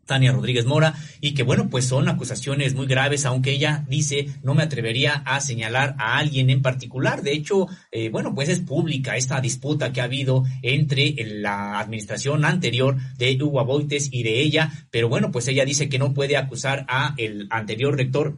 Tania 0.05 0.33
Rodríguez 0.33 0.67
Mora, 0.67 0.93
y 1.23 1.33
que 1.33 1.43
bueno, 1.43 1.71
pues 1.71 1.87
son 1.87 2.07
acusaciones 2.07 2.75
muy 2.75 2.87
graves, 2.87 3.25
aunque 3.25 3.53
ella 3.53 3.87
dice 3.89 4.27
no 4.43 4.53
me 4.53 4.63
atrevería 4.63 5.23
a 5.25 5.41
señalar 5.41 5.95
a 5.99 6.19
alguien 6.19 6.51
en 6.51 6.61
particular. 6.61 7.23
De 7.23 7.33
hecho, 7.33 7.67
eh, 7.93 8.11
bueno, 8.11 8.35
pues 8.35 8.51
es 8.51 8.61
pública 8.61 9.17
esta 9.17 9.41
disputa 9.41 9.95
que 9.95 10.03
ha 10.03 10.05
habido 10.05 10.45
entre 10.61 11.15
la 11.25 11.79
administración 11.81 12.45
anterior 12.45 12.99
de 13.17 13.43
Hugo 13.43 13.61
Aboites 13.61 14.11
y 14.13 14.23
de 14.23 14.43
ella, 14.43 14.71
pero 14.91 15.09
bueno, 15.09 15.31
pues 15.31 15.49
ella 15.49 15.65
dice 15.65 15.89
que 15.89 15.99
no 15.99 16.13
puede 16.13 16.37
acusar 16.37 16.85
a 16.91 17.15
el 17.17 17.47
anterior 17.49 17.97
rector 17.97 18.37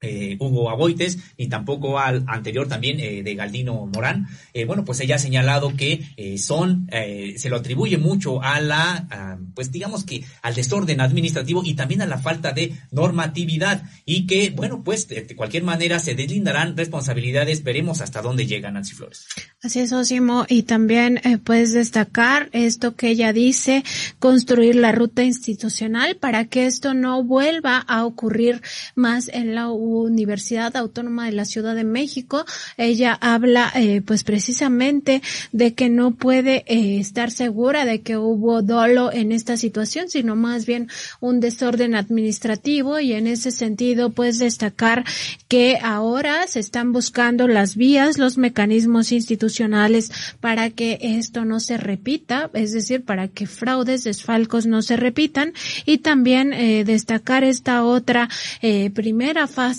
eh, 0.00 0.36
Hugo 0.38 0.70
Aboites, 0.70 1.18
ni 1.38 1.48
tampoco 1.48 1.98
al 1.98 2.24
anterior 2.26 2.68
también 2.68 3.00
eh, 3.00 3.22
de 3.22 3.34
Galdino 3.34 3.86
Morán. 3.86 4.26
Eh, 4.52 4.64
bueno, 4.64 4.84
pues 4.84 5.00
ella 5.00 5.16
ha 5.16 5.18
señalado 5.18 5.74
que 5.76 6.06
eh, 6.16 6.38
son, 6.38 6.88
eh, 6.92 7.34
se 7.38 7.48
lo 7.48 7.56
atribuye 7.56 7.98
mucho 7.98 8.42
a 8.42 8.60
la, 8.60 9.38
pues 9.54 9.72
digamos 9.72 10.04
que 10.04 10.24
al 10.42 10.54
desorden 10.54 11.00
administrativo 11.00 11.62
y 11.64 11.74
también 11.74 12.02
a 12.02 12.06
la 12.06 12.18
falta 12.18 12.52
de 12.52 12.74
normatividad 12.90 13.82
y 14.04 14.26
que, 14.26 14.50
bueno, 14.50 14.82
pues 14.84 15.08
de, 15.08 15.26
cualquier 15.34 15.62
manera 15.62 15.98
se 15.98 16.14
deslindarán 16.14 16.76
responsabilidades, 16.76 17.64
veremos 17.64 18.00
hasta 18.00 18.22
dónde 18.22 18.46
llegan 18.46 18.74
Nancy 18.74 18.94
Flores. 18.94 19.26
Así 19.62 19.80
es, 19.80 19.92
Osimo, 19.92 20.46
y 20.48 20.62
también 20.62 21.20
eh, 21.24 21.38
puedes 21.38 21.72
destacar 21.72 22.48
esto 22.52 22.94
que 22.94 23.08
ella 23.08 23.32
dice, 23.32 23.84
construir 24.18 24.76
la 24.76 24.92
ruta 24.92 25.24
institucional 25.24 26.16
para 26.16 26.46
que 26.46 26.66
esto 26.66 26.94
no 26.94 27.22
vuelva 27.24 27.78
a 27.78 28.04
ocurrir 28.04 28.62
más 28.94 29.28
en 29.28 29.54
la 29.54 29.70
Universidad 29.88 30.76
Autónoma 30.76 31.26
de 31.26 31.32
la 31.32 31.44
Ciudad 31.44 31.74
de 31.74 31.84
México. 31.84 32.44
Ella 32.76 33.16
habla 33.20 33.72
eh, 33.74 34.02
pues 34.04 34.24
precisamente 34.24 35.22
de 35.52 35.74
que 35.74 35.88
no 35.88 36.12
puede 36.12 36.64
eh, 36.66 36.98
estar 36.98 37.30
segura 37.30 37.84
de 37.84 38.00
que 38.00 38.16
hubo 38.16 38.62
dolo 38.62 39.12
en 39.12 39.32
esta 39.32 39.56
situación, 39.56 40.08
sino 40.08 40.36
más 40.36 40.66
bien 40.66 40.88
un 41.20 41.40
desorden 41.40 41.94
administrativo 41.94 42.98
y 43.00 43.12
en 43.12 43.26
ese 43.26 43.50
sentido 43.50 44.10
puedes 44.10 44.38
destacar 44.38 45.04
que 45.48 45.78
ahora 45.82 46.46
se 46.46 46.60
están 46.60 46.92
buscando 46.92 47.48
las 47.48 47.76
vías, 47.76 48.18
los 48.18 48.38
mecanismos 48.38 49.12
institucionales 49.12 50.10
para 50.40 50.70
que 50.70 50.98
esto 51.00 51.44
no 51.44 51.60
se 51.60 51.76
repita, 51.76 52.50
es 52.54 52.72
decir, 52.72 53.04
para 53.04 53.28
que 53.28 53.46
fraudes, 53.46 54.04
desfalcos 54.04 54.66
no 54.66 54.82
se 54.82 54.96
repitan 54.96 55.52
y 55.84 55.98
también 55.98 56.52
eh, 56.52 56.84
destacar 56.84 57.44
esta 57.44 57.84
otra 57.84 58.28
eh, 58.62 58.90
primera 58.90 59.46
fase 59.46 59.75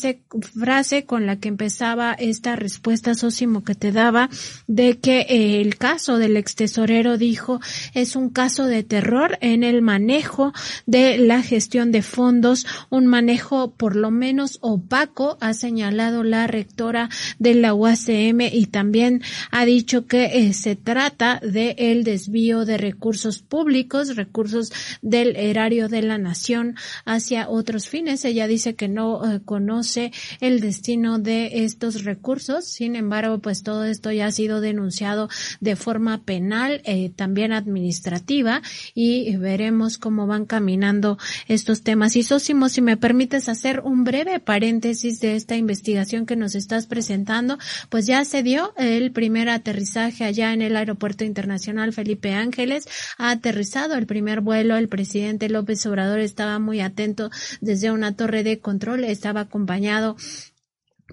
frase 0.54 1.06
con 1.06 1.26
la 1.26 1.40
que 1.40 1.48
empezaba 1.48 2.14
esta 2.14 2.56
respuesta 2.56 3.16
Sósimo 3.16 3.64
que 3.64 3.76
te 3.76 3.92
daba 3.92 4.30
de 4.68 5.00
que 5.00 5.22
eh, 5.22 5.62
el 5.62 5.78
caso 5.78 6.18
del 6.18 6.38
ex 6.38 6.56
tesorero 6.56 7.18
dijo 7.18 7.60
es 7.94 8.16
un 8.16 8.30
caso 8.30 8.66
de 8.66 8.84
terror 8.84 9.38
en 9.42 9.64
el 9.64 9.82
manejo 9.82 10.54
de 10.86 11.18
la 11.18 11.42
gestión 11.42 11.92
de 11.92 12.02
fondos, 12.02 12.66
un 12.90 13.08
manejo 13.08 13.72
por 13.72 13.96
lo 13.96 14.12
menos 14.12 14.60
opaco, 14.62 15.38
ha 15.42 15.54
señalado 15.54 16.24
la 16.24 16.48
rectora 16.48 17.10
de 17.40 17.56
la 17.56 17.74
UACM 17.74 18.42
y 18.52 18.68
también 18.68 19.22
ha 19.52 19.66
dicho 19.66 20.06
que 20.06 20.26
eh, 20.26 20.54
se 20.54 20.76
trata 20.76 21.40
de 21.44 21.76
el 21.78 22.04
desvío 22.04 22.66
de 22.66 22.78
recursos 22.78 23.40
públicos, 23.40 24.16
recursos 24.16 24.72
del 25.02 25.36
erario 25.36 25.90
de 25.90 26.02
la 26.02 26.18
nación 26.18 26.76
hacia 27.06 27.50
otros 27.50 27.90
fines. 27.90 28.26
Ella 28.26 28.48
dice 28.48 28.76
que 28.76 28.88
no 28.88 29.24
eh, 29.26 29.42
conoce 29.44 29.87
conoce 29.88 30.12
el 30.42 30.60
destino 30.60 31.18
de 31.18 31.64
estos 31.64 32.04
recursos. 32.04 32.66
Sin 32.66 32.96
embargo, 32.96 33.40
pues 33.40 33.64
todo 33.64 33.86
esto 33.86 34.12
ya 34.12 34.26
ha 34.26 34.32
sido 34.32 34.60
denunciado 34.60 35.30
de 35.62 35.78
forma 35.78 36.24
penal, 36.24 36.82
eh, 36.84 37.12
también 37.16 37.54
administrativa 37.54 38.62
y 38.94 39.36
veremos 39.38 39.98
cómo 39.98 40.28
van 40.28 40.46
caminando 40.46 41.18
estos 41.48 41.84
temas. 41.84 42.18
Y 42.18 42.24
Sósimo, 42.24 42.68
si 42.68 42.82
me 42.82 42.98
permites 42.98 43.48
hacer 43.48 43.80
un 43.80 44.04
breve 44.04 44.40
paréntesis 44.40 45.22
de 45.22 45.36
esta 45.36 45.56
investigación 45.56 46.26
que 46.26 46.36
nos 46.36 46.56
estás 46.56 46.86
presentando, 46.86 47.58
pues 47.90 48.06
ya 48.08 48.26
se 48.26 48.44
dio 48.44 48.74
el 48.78 49.12
primer 49.12 49.48
aterrizaje 49.48 50.26
allá 50.26 50.52
en 50.52 50.62
el 50.62 50.76
Aeropuerto 50.76 51.24
Internacional 51.24 51.94
Felipe 51.94 52.34
Ángeles. 52.34 52.90
Ha 53.18 53.32
aterrizado 53.32 53.96
el 53.96 54.06
primer 54.06 54.42
vuelo. 54.42 54.76
El 54.76 54.90
presidente 54.90 55.48
López 55.50 55.86
Obrador 55.86 56.20
estaba 56.20 56.60
muy 56.60 56.82
atento 56.82 57.32
desde 57.62 57.92
una 57.92 58.16
torre 58.16 58.44
de 58.44 58.60
control. 58.60 59.06
Estaba 59.06 59.42
acompañado 59.42 59.77
acompañado 59.78 60.16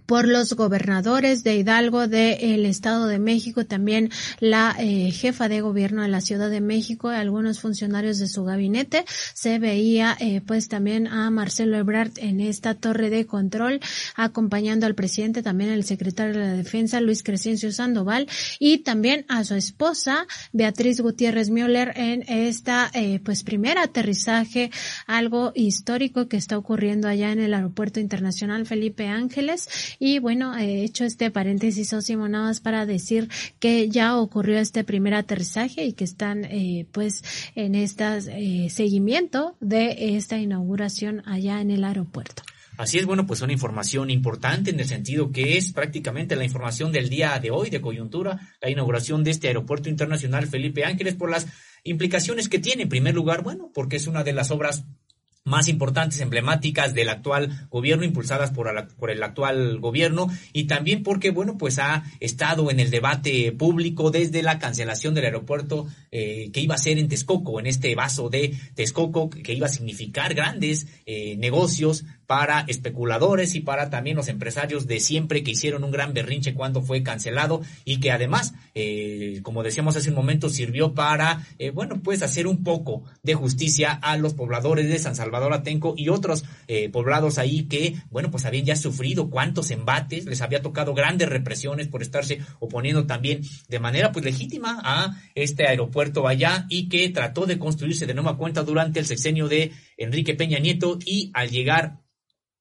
por 0.07 0.29
los 0.29 0.55
gobernadores 0.55 1.45
de 1.45 1.57
Hidalgo 1.57 2.09
del 2.09 2.67
Estado 2.67 3.07
de 3.07 3.19
México, 3.19 3.65
también 3.65 4.11
la 4.41 4.77
eh, 4.79 5.11
jefa 5.11 5.49
de 5.49 5.61
gobierno 5.61 6.03
de 6.03 6.09
la 6.09 6.21
Ciudad 6.21 6.51
de 6.51 6.61
México, 6.61 7.09
algunos 7.09 7.61
funcionarios 7.61 8.19
de 8.19 8.29
su 8.29 8.45
gabinete. 8.45 9.05
Se 9.35 9.59
veía 9.59 10.17
eh, 10.21 10.41
pues 10.47 10.69
también 10.69 11.07
a 11.07 11.31
Marcelo 11.31 11.77
Ebrard 11.77 12.13
en 12.17 12.41
esta 12.41 12.75
torre 12.75 13.11
de 13.11 13.27
control, 13.27 13.81
acompañando 14.15 14.87
al 14.87 14.95
presidente, 14.95 15.43
también 15.43 15.71
el 15.71 15.85
secretario 15.85 16.35
de 16.35 16.47
la 16.47 16.53
Defensa, 16.53 17.01
Luis 17.01 17.23
Crescencio 17.23 17.73
Sandoval, 17.73 18.29
y 18.59 18.79
también 18.79 19.25
a 19.29 19.45
su 19.45 19.55
esposa, 19.55 20.27
Beatriz 20.53 21.01
Gutiérrez 21.01 21.51
Müller, 21.51 21.93
en 21.97 22.25
esta 22.29 22.91
eh, 22.93 23.21
pues 23.25 23.43
primer 23.43 23.79
aterrizaje, 23.79 24.71
algo 25.07 25.53
histórico 25.55 26.29
que 26.29 26.37
está 26.37 26.59
ocurriendo 26.59 27.09
allá 27.09 27.33
en 27.33 27.41
el 27.41 27.55
Aeropuerto 27.55 28.01
Internacional 28.01 28.67
Felipe 28.67 29.07
Ángeles 29.07 29.69
y 29.99 30.19
bueno, 30.19 30.57
he 30.57 30.85
hecho 30.85 31.05
este 31.05 31.31
paréntesis, 31.31 31.93
Osimo, 31.93 32.29
nada 32.29 32.47
más 32.47 32.61
para 32.61 32.87
decir 32.87 33.29
que 33.59 33.89
ya 33.89 34.17
ocurrió 34.19 34.59
este 34.59 34.85
primer 34.85 35.15
aterrizaje 35.15 35.85
y 35.85 35.93
que 35.93 36.05
están 36.05 36.45
eh, 36.45 36.87
pues 36.93 37.23
en 37.55 37.75
este 37.75 38.05
seguimiento 38.71 39.57
de 39.61 40.17
esta 40.17 40.39
inauguración 40.39 41.23
allá 41.27 41.61
en 41.61 41.71
el 41.71 41.85
aeropuerto. 41.85 42.43
Así 42.77 42.99
es, 42.99 43.07
bueno, 43.07 43.25
pues 43.27 43.41
una 43.41 43.53
información 43.53 44.11
importante 44.11 44.71
en 44.71 44.81
el 44.81 44.87
sentido 44.87 45.31
que 45.31 45.57
es 45.57 45.73
prácticamente 45.73 46.35
la 46.35 46.45
información 46.45 46.91
del 46.91 47.09
día 47.09 47.39
de 47.39 47.53
hoy 47.53 47.71
de 47.71 47.81
coyuntura, 47.81 48.41
la 48.61 48.69
inauguración 48.69 49.23
de 49.23 49.31
este 49.31 49.47
aeropuerto 49.47 49.89
internacional 49.89 50.49
Felipe 50.49 50.85
Ángeles 50.85 51.15
por 51.15 51.31
las 51.31 51.47
implicaciones 51.85 52.49
que 52.49 52.59
tiene. 52.59 52.83
En 52.83 52.89
primer 52.89 53.15
lugar, 53.15 53.45
bueno, 53.45 53.71
porque 53.73 53.97
es 53.97 54.09
una 54.09 54.25
de 54.25 54.33
las 54.33 54.51
obras 54.51 54.87
más 55.45 55.69
importantes, 55.69 56.21
emblemáticas 56.23 56.95
del 56.95 57.11
actual 57.11 57.69
gobierno, 57.71 58.07
impulsadas 58.07 58.51
por, 58.51 58.67
el 59.11 59.23
actual 59.23 59.79
gobierno, 59.79 60.29
y 60.55 60.65
también 60.65 61.03
porque, 61.03 61.31
bueno, 61.31 61.59
pues 61.59 61.79
ha 61.79 62.05
estado 62.19 62.71
en 62.71 62.81
el 62.81 62.91
debate 62.91 63.53
público 63.53 64.11
desde 64.11 64.43
la 64.43 64.59
cancelación 64.59 65.13
del 65.13 65.27
aeropuerto 65.27 65.87
eh, 66.11 66.51
que 66.51 66.61
iba 66.61 66.77
a 66.77 66.79
ser 66.79 66.99
en 66.99 67.09
Texcoco, 67.09 67.61
en 67.61 67.67
este 67.67 67.95
vaso 67.95 68.31
de 68.31 68.55
Texcoco, 68.75 69.29
que 69.29 69.53
iba 69.53 69.67
a 69.67 69.71
significar 69.71 70.33
grandes 70.33 70.87
eh, 71.05 71.37
negocios 71.37 72.07
para 72.27 72.65
especuladores 72.69 73.55
y 73.55 73.61
para 73.61 73.91
también 73.91 74.17
los 74.17 74.29
empresarios 74.29 74.87
de 74.87 75.01
siempre 75.01 75.43
que 75.43 75.53
hicieron 75.53 75.85
un 75.85 75.91
gran 75.91 76.15
berrinche 76.15 76.55
cuando 76.55 76.83
fue 76.83 77.03
cancelado 77.03 77.63
y 77.85 78.01
que 78.01 78.11
además, 78.11 78.55
eh, 78.75 79.41
como 79.43 79.63
decíamos 79.63 79.97
hace 79.97 80.11
un 80.11 80.17
momento, 80.17 80.49
sirvió 80.49 80.95
para, 80.95 81.47
bueno, 81.73 82.01
pues 82.03 82.23
hacer 82.23 82.47
un 82.47 82.63
poco 82.63 83.05
de 83.23 83.35
justicia 83.35 83.93
a 83.93 84.17
los 84.17 84.35
pobladores 84.35 84.89
de 84.89 84.99
San 84.99 85.17
Salvador 85.17 85.53
Atenco 85.53 85.95
y 85.97 86.09
otros 86.09 86.45
eh, 86.67 86.89
poblados 86.89 87.39
ahí 87.39 87.65
que, 87.65 87.97
bueno, 88.11 88.31
pues 88.31 88.45
habían 88.45 88.65
ya 88.65 88.77
sufrido 88.77 89.31
cuántos 89.31 89.71
embates, 89.71 90.27
les 90.27 90.41
había 90.41 90.63
tocado 90.63 90.95
grandes 90.95 91.29
represiones 91.29 91.89
por 91.89 92.03
estarse 92.03 92.41
oponiendo 92.61 93.07
también 93.07 93.43
de 93.69 93.79
manera 93.79 94.13
pues 94.13 94.25
legítima 94.25 94.81
a 94.83 95.21
este 95.35 95.67
aeropuerto 95.67 96.27
allá 96.27 96.67
y 96.69 96.89
que 96.89 97.09
trató 97.11 97.47
de 97.47 97.59
construirse 97.59 98.07
de 98.07 98.15
nueva 98.15 98.37
cuenta 98.37 98.63
durante 98.63 99.01
el 99.01 99.07
sexenio 99.07 99.49
de 99.49 99.73
Enrique 99.97 100.35
Peña 100.35 100.59
Nieto 100.59 100.99
y 101.05 101.31
al 101.35 101.51
llegar 101.51 102.04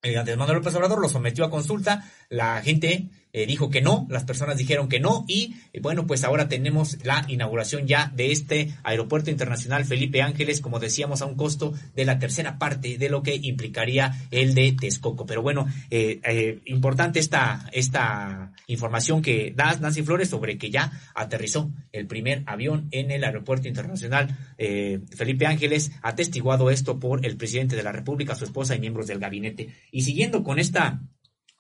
Andrés 0.04 0.38
Manuel 0.38 0.58
López 0.58 0.76
Obrador 0.76 1.00
lo 1.00 1.08
sometió 1.08 1.46
a 1.46 1.50
consulta, 1.50 2.04
la 2.34 2.62
gente 2.62 3.10
eh, 3.36 3.48
dijo 3.48 3.70
que 3.72 3.82
no, 3.82 4.06
las 4.10 4.26
personas 4.26 4.58
dijeron 4.58 4.88
que 4.88 5.00
no 5.00 5.26
y 5.28 5.56
eh, 5.74 5.80
bueno, 5.82 6.06
pues 6.06 6.24
ahora 6.24 6.48
tenemos 6.48 7.04
la 7.04 7.26
inauguración 7.28 7.88
ya 7.88 8.12
de 8.16 8.32
este 8.32 8.76
aeropuerto 8.84 9.32
internacional 9.32 9.86
Felipe 9.86 10.22
Ángeles, 10.22 10.62
como 10.62 10.80
decíamos, 10.80 11.22
a 11.22 11.26
un 11.26 11.36
costo 11.36 11.74
de 11.96 12.06
la 12.06 12.20
tercera 12.20 12.60
parte 12.60 12.98
de 12.98 13.10
lo 13.10 13.24
que 13.24 13.36
implicaría 13.36 14.14
el 14.30 14.54
de 14.54 14.76
Texcoco. 14.80 15.26
Pero 15.26 15.42
bueno, 15.42 15.68
eh, 15.90 16.60
importante 16.66 17.20
esta, 17.20 17.70
esta 17.72 18.52
información 18.68 19.22
que 19.22 19.52
das, 19.56 19.80
Nancy 19.82 20.04
Flores, 20.04 20.30
sobre 20.30 20.60
que 20.60 20.70
ya 20.70 20.92
aterrizó 21.16 21.72
el 21.92 22.06
primer 22.08 22.44
avión 22.46 22.88
en 22.92 23.10
el 23.10 23.24
aeropuerto 23.24 23.68
internacional 23.68 24.38
Felipe 24.58 25.48
Ángeles, 25.48 25.92
atestiguado 26.02 26.70
esto 26.70 27.00
por 27.00 27.26
el 27.26 27.36
presidente 27.38 27.76
de 27.76 27.84
la 27.84 27.92
República, 27.92 28.36
su 28.36 28.46
esposa 28.46 28.76
y 28.76 28.80
miembros 28.80 29.08
del 29.08 29.20
gabinete. 29.20 29.70
Y 29.92 30.04
siguiendo 30.04 30.44
con 30.44 30.60
esta 30.60 31.02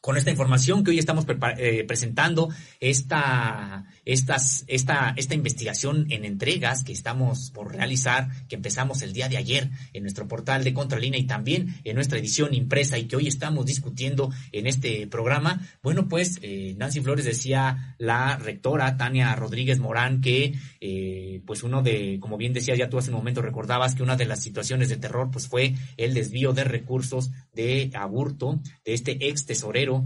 con 0.03 0.17
esta 0.17 0.31
información 0.31 0.83
que 0.83 0.91
hoy 0.91 0.99
estamos 0.99 1.25
eh, 1.57 1.85
presentando, 1.87 2.49
esta, 2.81 3.85
estas, 4.05 4.65
esta, 4.67 5.13
esta 5.17 5.33
investigación 5.33 6.07
en 6.09 6.25
entregas 6.25 6.83
que 6.83 6.91
estamos 6.91 7.51
por 7.51 7.73
realizar, 7.73 8.29
que 8.47 8.55
empezamos 8.55 9.01
el 9.01 9.13
día 9.13 9.29
de 9.29 9.37
ayer 9.37 9.69
en 9.93 10.03
nuestro 10.03 10.27
portal 10.27 10.63
de 10.63 10.73
Contralínea 10.73 11.19
y 11.19 11.25
también 11.25 11.75
en 11.83 11.95
nuestra 11.95 12.19
edición 12.19 12.53
impresa 12.53 12.97
y 12.97 13.05
que 13.05 13.15
hoy 13.15 13.27
estamos 13.27 13.65
discutiendo 13.65 14.31
en 14.51 14.67
este 14.67 15.07
programa. 15.07 15.61
Bueno, 15.81 16.07
pues 16.07 16.39
eh, 16.41 16.75
Nancy 16.77 17.01
Flores 17.01 17.25
decía 17.25 17.95
la 17.97 18.37
rectora 18.37 18.97
Tania 18.97 19.35
Rodríguez 19.35 19.79
Morán 19.79 20.21
que, 20.21 20.53
eh, 20.81 21.41
pues 21.45 21.63
uno 21.63 21.81
de, 21.81 22.17
como 22.19 22.37
bien 22.37 22.53
decía 22.53 22.75
ya 22.75 22.89
tú 22.89 22.97
hace 22.97 23.11
un 23.11 23.17
momento 23.17 23.41
recordabas 23.41 23.95
que 23.95 24.03
una 24.03 24.15
de 24.15 24.25
las 24.25 24.41
situaciones 24.41 24.89
de 24.89 24.97
terror 24.97 25.29
pues 25.31 25.47
fue 25.47 25.75
el 25.97 26.13
desvío 26.13 26.53
de 26.53 26.63
recursos 26.63 27.31
de 27.53 27.91
aburto 27.93 28.61
de 28.85 28.93
este 28.93 29.27
ex 29.27 29.45
tesorero 29.45 30.05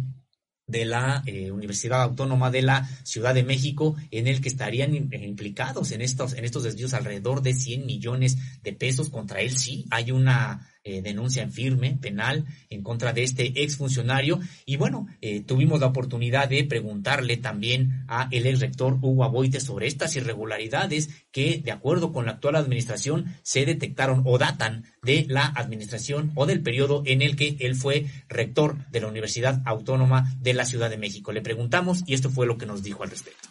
de 0.67 0.83
la 0.83 1.23
eh, 1.25 1.51
Universidad 1.51 2.01
Autónoma 2.01 2.51
de 2.51 2.61
la 2.61 2.87
Ciudad 3.03 3.33
de 3.33 3.43
México, 3.43 3.95
en 4.11 4.27
el 4.27 4.41
que 4.41 4.49
estarían 4.49 4.93
implicados 4.93 5.91
en 5.91 6.01
estos, 6.01 6.33
en 6.33 6.43
estos 6.43 6.63
desvíos 6.63 6.93
alrededor 6.93 7.41
de 7.41 7.53
100 7.53 7.85
millones 7.85 8.37
de 8.63 8.73
pesos. 8.73 9.09
Contra 9.09 9.39
él 9.39 9.57
sí 9.57 9.85
hay 9.89 10.11
una 10.11 10.67
eh, 10.87 11.01
denuncia 11.01 11.43
en 11.43 11.51
firme, 11.51 11.97
penal, 11.99 12.45
en 12.69 12.81
contra 12.81 13.11
de 13.11 13.23
este 13.23 13.61
exfuncionario. 13.61 14.39
Y 14.65 14.77
bueno, 14.77 15.05
eh, 15.19 15.41
tuvimos 15.41 15.81
la 15.81 15.87
oportunidad 15.87 16.47
de 16.47 16.63
preguntarle 16.63 17.35
también 17.35 18.05
a 18.07 18.29
el 18.31 18.47
ex 18.47 18.61
rector 18.61 18.97
Hugo 19.01 19.25
Aboite 19.25 19.59
sobre 19.59 19.87
estas 19.87 20.15
irregularidades 20.15 21.09
que, 21.33 21.61
de 21.61 21.73
acuerdo 21.73 22.13
con 22.13 22.25
la 22.25 22.31
actual 22.31 22.55
administración, 22.55 23.35
se 23.43 23.65
detectaron 23.65 24.21
o 24.23 24.37
datan 24.37 24.85
de 25.03 25.25
la 25.27 25.47
administración 25.47 26.31
o 26.35 26.45
del 26.45 26.63
periodo 26.63 27.03
en 27.05 27.21
el 27.21 27.35
que 27.35 27.57
él 27.59 27.75
fue 27.75 28.05
rector 28.29 28.89
de 28.89 29.01
la 29.01 29.07
Universidad 29.07 29.61
Autónoma 29.65 30.37
de 30.39 30.53
la 30.53 30.63
Ciudad 30.63 30.89
de 30.89 30.97
México. 30.97 31.33
Le 31.33 31.41
preguntamos 31.41 32.05
y 32.07 32.13
esto 32.13 32.29
fue 32.29 32.47
lo 32.47 32.57
que 32.57 32.65
nos 32.65 32.81
dijo 32.81 33.03
al 33.03 33.09
respecto. 33.09 33.49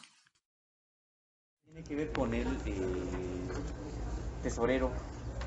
Tiene 1.67 1.83
que 1.83 1.97
ver 1.97 2.13
con 2.13 2.33
el 2.33 2.47
eh, 2.47 2.73
tesorero 4.43 4.91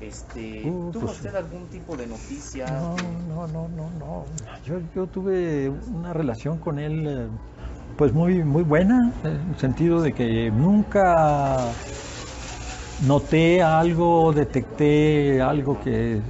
este, 0.00 0.62
uh, 0.64 0.90
¿Tuvo 0.90 1.06
pues 1.06 1.16
usted 1.16 1.34
algún 1.34 1.66
tipo 1.66 1.96
de 1.96 2.06
noticia? 2.06 2.66
No, 2.66 2.96
no, 3.28 3.46
no, 3.46 3.68
no, 3.68 3.90
no. 3.98 4.24
Yo, 4.64 4.80
yo 4.94 5.06
tuve 5.06 5.68
una 5.68 6.12
relación 6.12 6.58
con 6.58 6.78
él 6.78 7.06
eh, 7.06 7.26
pues 7.96 8.12
muy, 8.12 8.42
muy 8.42 8.62
buena, 8.62 9.12
en 9.24 9.50
el 9.50 9.58
sentido 9.58 10.00
de 10.00 10.12
que 10.12 10.50
nunca 10.50 11.58
noté 13.06 13.62
algo, 13.62 14.32
detecté 14.32 15.42
algo 15.42 15.78
que... 15.80 16.20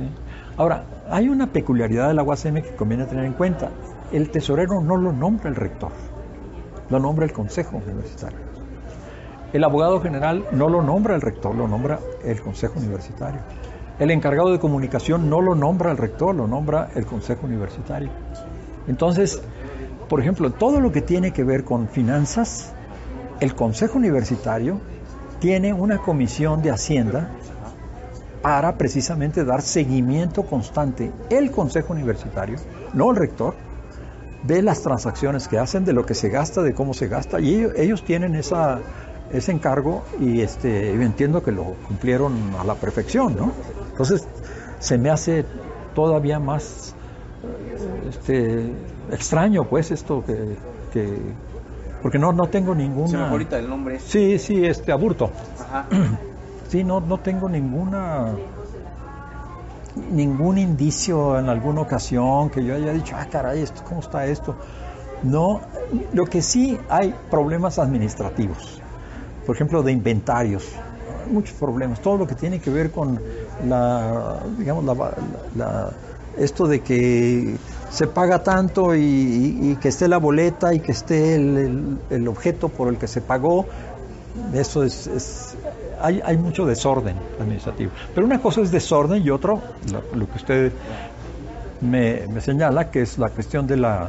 Ahora, 0.56 0.84
hay 1.08 1.28
una 1.28 1.46
peculiaridad 1.46 2.08
de 2.08 2.14
la 2.14 2.22
UACM 2.22 2.62
que 2.62 2.74
conviene 2.76 3.04
tener 3.06 3.24
en 3.24 3.32
cuenta. 3.34 3.70
El 4.12 4.30
tesorero 4.30 4.80
no 4.80 4.96
lo 4.96 5.12
nombra 5.12 5.48
el 5.48 5.56
rector, 5.56 5.92
lo 6.88 6.98
nombra 6.98 7.24
el 7.24 7.32
consejo 7.32 7.76
universitario. 7.76 8.38
El 9.52 9.64
abogado 9.64 10.00
general 10.00 10.44
no 10.52 10.68
lo 10.68 10.82
nombra 10.82 11.14
el 11.14 11.20
rector, 11.20 11.54
lo 11.54 11.66
nombra 11.66 11.98
el 12.24 12.40
consejo 12.40 12.78
universitario. 12.78 13.40
El 14.00 14.10
encargado 14.10 14.50
de 14.50 14.58
comunicación 14.58 15.28
no 15.28 15.42
lo 15.42 15.54
nombra 15.54 15.90
el 15.90 15.98
rector, 15.98 16.34
lo 16.34 16.46
nombra 16.46 16.88
el 16.94 17.04
Consejo 17.04 17.46
Universitario. 17.46 18.08
Entonces, 18.88 19.42
por 20.08 20.20
ejemplo, 20.20 20.50
todo 20.50 20.80
lo 20.80 20.90
que 20.90 21.02
tiene 21.02 21.32
que 21.32 21.44
ver 21.44 21.64
con 21.64 21.86
finanzas, 21.86 22.72
el 23.40 23.54
Consejo 23.54 23.98
Universitario 23.98 24.80
tiene 25.38 25.74
una 25.74 25.98
comisión 25.98 26.62
de 26.62 26.70
Hacienda 26.70 27.28
para 28.40 28.78
precisamente 28.78 29.44
dar 29.44 29.60
seguimiento 29.60 30.44
constante. 30.44 31.12
El 31.28 31.50
Consejo 31.50 31.92
Universitario, 31.92 32.56
no 32.94 33.10
el 33.10 33.16
rector, 33.18 33.54
de 34.44 34.62
las 34.62 34.80
transacciones 34.80 35.46
que 35.46 35.58
hacen, 35.58 35.84
de 35.84 35.92
lo 35.92 36.06
que 36.06 36.14
se 36.14 36.30
gasta, 36.30 36.62
de 36.62 36.72
cómo 36.72 36.94
se 36.94 37.08
gasta, 37.08 37.38
y 37.38 37.66
ellos, 37.76 38.02
tienen 38.02 38.34
ese 38.34 39.52
encargo 39.52 40.04
y 40.18 40.40
este, 40.40 40.94
entiendo 40.94 41.42
que 41.42 41.52
lo 41.52 41.74
cumplieron 41.86 42.32
a 42.58 42.64
la 42.64 42.76
perfección, 42.76 43.36
¿no? 43.36 43.52
Entonces, 43.90 44.26
se 44.78 44.98
me 44.98 45.10
hace 45.10 45.44
todavía 45.94 46.38
más 46.38 46.94
este, 48.08 48.72
extraño, 49.10 49.64
pues, 49.64 49.90
esto 49.90 50.24
que, 50.24 50.56
que 50.92 51.18
porque 52.02 52.18
no, 52.18 52.32
no 52.32 52.48
tengo 52.48 52.74
ninguna... 52.74 53.28
ahorita 53.28 53.58
el 53.58 53.68
nombre. 53.68 54.00
Sí, 54.00 54.38
sí, 54.38 54.64
este, 54.64 54.92
aburto. 54.92 55.30
Ajá. 55.60 55.86
Sí, 56.70 56.84
no, 56.84 57.00
no 57.00 57.18
tengo 57.18 57.48
ninguna 57.48 58.32
ningún 60.10 60.58
indicio 60.58 61.38
en 61.38 61.48
alguna 61.48 61.80
ocasión 61.80 62.50
que 62.50 62.64
yo 62.64 62.74
haya 62.74 62.92
dicho, 62.92 63.16
ah, 63.18 63.26
caray, 63.30 63.62
esto, 63.62 63.82
¿cómo 63.84 64.00
está 64.00 64.26
esto? 64.26 64.54
No, 65.22 65.60
lo 66.12 66.24
que 66.26 66.42
sí 66.42 66.78
hay 66.88 67.14
problemas 67.30 67.78
administrativos, 67.78 68.80
por 69.46 69.56
ejemplo, 69.56 69.82
de 69.82 69.92
inventarios, 69.92 70.72
muchos 71.30 71.56
problemas, 71.56 72.00
todo 72.00 72.16
lo 72.18 72.26
que 72.26 72.34
tiene 72.34 72.60
que 72.60 72.70
ver 72.70 72.90
con 72.90 73.20
la, 73.66 74.38
digamos, 74.58 74.84
la, 75.56 75.90
esto 76.38 76.66
de 76.66 76.80
que 76.80 77.56
se 77.90 78.06
paga 78.06 78.42
tanto 78.42 78.94
y, 78.94 79.76
que 79.80 79.88
esté 79.88 80.08
la 80.08 80.18
boleta 80.18 80.72
y 80.74 80.80
que 80.80 80.92
esté 80.92 81.34
el, 81.34 82.28
objeto 82.28 82.68
por 82.68 82.88
el 82.88 82.98
que 82.98 83.06
se 83.06 83.20
pagó, 83.20 83.66
eso 84.54 84.84
es 84.84 85.56
hay, 86.00 86.20
hay 86.24 86.36
mucho 86.36 86.66
desorden 86.66 87.16
administrativo. 87.38 87.92
Pero 88.14 88.26
una 88.26 88.40
cosa 88.40 88.60
es 88.60 88.70
desorden 88.70 89.22
y 89.22 89.30
otro, 89.30 89.60
lo, 90.14 90.26
que 90.28 90.36
usted 90.36 90.72
me, 91.80 92.40
señala, 92.40 92.90
que 92.90 93.02
es 93.02 93.18
la 93.18 93.30
cuestión 93.30 93.66
de 93.66 93.76
la 93.76 94.08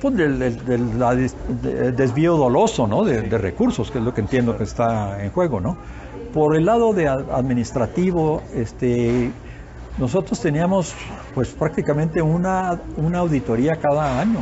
pues 0.00 0.14
del, 0.14 1.96
desvío 1.96 2.36
doloso 2.36 2.86
¿no? 2.86 3.02
De, 3.02 3.22
recursos, 3.38 3.90
que 3.90 3.98
es 3.98 4.04
lo 4.04 4.12
que 4.12 4.20
entiendo 4.20 4.56
que 4.56 4.64
está 4.64 5.22
en 5.22 5.30
juego. 5.30 5.60
¿no? 5.60 5.76
Por 6.36 6.54
el 6.54 6.66
lado 6.66 6.92
de 6.92 7.08
administrativo, 7.08 8.42
este, 8.54 9.30
nosotros 9.96 10.38
teníamos 10.38 10.92
pues 11.34 11.48
prácticamente 11.48 12.20
una, 12.20 12.78
una 12.98 13.20
auditoría 13.20 13.76
cada 13.76 14.20
año. 14.20 14.40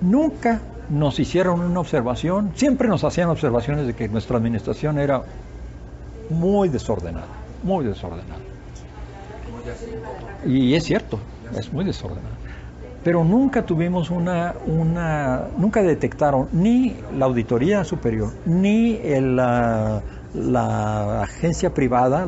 Nunca 0.00 0.62
nos 0.88 1.20
hicieron 1.20 1.60
una 1.60 1.78
observación, 1.78 2.52
siempre 2.54 2.88
nos 2.88 3.04
hacían 3.04 3.28
observaciones 3.28 3.86
de 3.86 3.92
que 3.92 4.08
nuestra 4.08 4.38
administración 4.38 4.98
era 4.98 5.20
muy 6.30 6.70
desordenada, 6.70 7.26
muy 7.62 7.84
desordenada. 7.84 8.40
Y 10.46 10.72
es 10.72 10.84
cierto, 10.84 11.18
es 11.54 11.70
muy 11.70 11.84
desordenada. 11.84 12.34
Pero 13.04 13.24
nunca 13.24 13.66
tuvimos 13.66 14.08
una, 14.08 14.54
una 14.66 15.48
nunca 15.58 15.82
detectaron 15.82 16.48
ni 16.50 16.96
la 17.14 17.26
auditoría 17.26 17.84
superior, 17.84 18.32
ni 18.46 18.98
la, 19.20 20.00
la, 20.34 21.22
agencia 21.22 21.72
privada, 21.74 22.26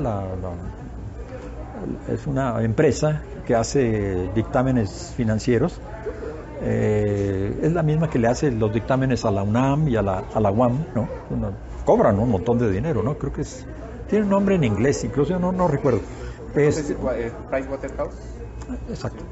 es 2.08 2.26
una 2.26 2.62
empresa 2.62 3.22
que 3.46 3.54
hace 3.54 4.30
dictámenes 4.34 5.12
financieros, 5.16 5.80
eh, 6.62 7.60
es 7.62 7.72
la 7.72 7.82
misma 7.82 8.08
que 8.08 8.18
le 8.18 8.28
hace 8.28 8.50
los 8.50 8.72
dictámenes 8.72 9.24
a 9.24 9.30
la 9.30 9.42
UNAM 9.42 9.88
y 9.88 9.96
a 9.96 10.02
la, 10.02 10.24
a 10.32 10.40
la 10.40 10.50
UAM, 10.50 10.86
¿no? 10.94 11.08
cobran 11.84 12.18
un 12.18 12.30
montón 12.30 12.58
de 12.58 12.70
dinero, 12.70 13.02
¿no? 13.02 13.18
Creo 13.18 13.32
que 13.32 13.42
es, 13.42 13.66
tiene 14.08 14.24
un 14.24 14.30
nombre 14.30 14.54
en 14.54 14.64
inglés, 14.64 15.04
incluso 15.04 15.38
no, 15.38 15.52
no 15.52 15.68
recuerdo. 15.68 16.00
Es, 16.54 16.90
eh, 16.90 17.32
Pricewaterhouse? 17.50 18.14
Exacto, 18.88 19.24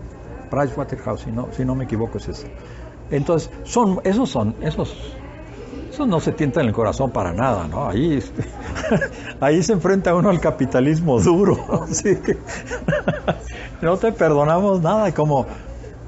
Pricewaterhouse, 0.50 1.22
si 1.22 1.32
no, 1.32 1.48
si 1.52 1.64
no 1.64 1.74
me 1.74 1.84
equivoco 1.84 2.18
es 2.18 2.28
ese. 2.28 2.52
Entonces, 3.10 3.50
son, 3.64 4.00
esos 4.04 4.28
son, 4.28 4.54
esos, 4.60 5.14
esos 5.90 6.06
no 6.06 6.20
se 6.20 6.32
tientan 6.32 6.64
en 6.64 6.68
el 6.68 6.74
corazón 6.74 7.10
para 7.10 7.32
nada, 7.32 7.66
¿no? 7.68 7.88
Ahí, 7.88 8.14
este, 8.14 8.42
ahí 9.40 9.62
se 9.62 9.72
enfrenta 9.72 10.14
uno 10.14 10.30
al 10.30 10.40
capitalismo 10.40 11.20
duro, 11.20 11.56
no 13.82 13.96
te 13.96 14.12
perdonamos 14.12 14.80
nada, 14.80 15.12
como, 15.12 15.46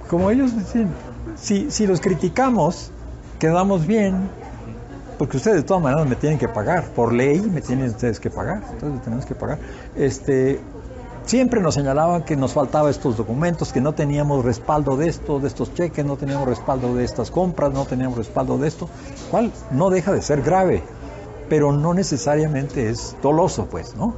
como 0.08 0.30
ellos 0.30 0.56
dicen, 0.56 0.88
si, 1.36 1.70
si 1.70 1.86
los 1.86 2.00
criticamos, 2.00 2.90
quedamos 3.38 3.86
bien, 3.86 4.28
porque 5.18 5.36
ustedes 5.36 5.58
de 5.58 5.62
todas 5.62 5.82
maneras 5.82 6.08
me 6.08 6.16
tienen 6.16 6.38
que 6.38 6.48
pagar, 6.48 6.84
por 6.90 7.12
ley 7.12 7.40
me 7.40 7.60
tienen 7.60 7.90
ustedes 7.90 8.20
que 8.20 8.30
pagar, 8.30 8.62
entonces 8.72 9.02
tenemos 9.02 9.26
que 9.26 9.34
pagar. 9.34 9.58
Este, 9.96 10.60
siempre 11.24 11.60
nos 11.60 11.74
señalaban 11.74 12.22
que 12.22 12.36
nos 12.36 12.52
faltaba 12.52 12.90
estos 12.90 13.16
documentos, 13.16 13.72
que 13.72 13.80
no 13.80 13.94
teníamos 13.94 14.44
respaldo 14.44 14.96
de 14.96 15.08
esto, 15.08 15.40
de 15.40 15.48
estos 15.48 15.72
cheques, 15.74 16.04
no 16.04 16.16
teníamos 16.16 16.48
respaldo 16.48 16.94
de 16.94 17.04
estas 17.04 17.30
compras, 17.30 17.72
no 17.72 17.84
teníamos 17.84 18.18
respaldo 18.18 18.58
de 18.58 18.68
esto, 18.68 18.88
cual 19.30 19.52
no 19.70 19.90
deja 19.90 20.12
de 20.12 20.22
ser 20.22 20.42
grave, 20.42 20.82
pero 21.48 21.72
no 21.72 21.94
necesariamente 21.94 22.90
es 22.90 23.16
doloso, 23.22 23.66
pues, 23.66 23.94
¿no? 23.96 24.14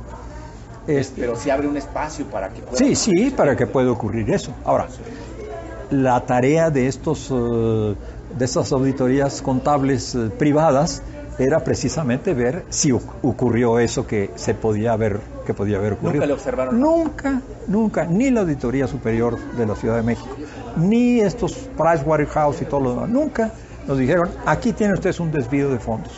Este, 0.86 1.23
pero 1.23 1.36
si 1.36 1.51
abre 1.51 1.66
un 1.66 1.77
espacio 1.77 2.27
para 2.27 2.51
que 2.51 2.62
pueda... 2.62 2.77
Sí, 2.77 2.94
sí, 2.94 3.31
para 3.31 3.57
que 3.57 3.66
pueda 3.66 3.90
ocurrir 3.90 4.31
eso. 4.31 4.53
Ahora, 4.65 4.86
la 5.90 6.20
tarea 6.24 6.70
de 6.70 6.86
estos 6.86 7.28
eh, 7.32 7.94
de 8.39 8.44
estas 8.44 8.73
auditorías 8.73 9.40
contables 9.43 10.15
eh, 10.15 10.31
privadas 10.36 11.03
era 11.39 11.61
precisamente 11.61 12.32
ver 12.35 12.65
si 12.70 12.93
ocurrió 12.93 13.78
eso 13.78 14.07
que 14.07 14.31
se 14.36 14.55
podía 14.55 14.93
haber 14.93 15.20
que 15.44 15.55
podía 15.55 15.77
haber 15.77 15.94
ocurrido. 15.94 16.15
Nunca 16.15 16.27
le 16.27 16.32
observaron. 16.32 16.81
Nunca, 16.81 17.40
nunca, 17.69 18.05
ni 18.05 18.31
la 18.31 18.40
auditoría 18.40 18.86
superior 18.86 19.39
de 19.53 19.66
la 19.66 19.77
Ciudad 19.77 19.97
de 19.97 20.03
México, 20.03 20.35
ni 20.77 21.20
estos 21.20 21.53
Pricewaterhouse 21.77 22.62
y 22.62 22.65
todo 22.65 22.81
lo 22.81 22.90
demás, 22.94 23.09
nunca 23.11 23.53
nos 23.86 23.98
dijeron, 23.98 24.31
aquí 24.44 24.73
tiene 24.73 24.94
usted 24.94 25.15
un 25.20 25.31
desvío 25.31 25.70
de 25.70 25.78
fondos. 25.78 26.12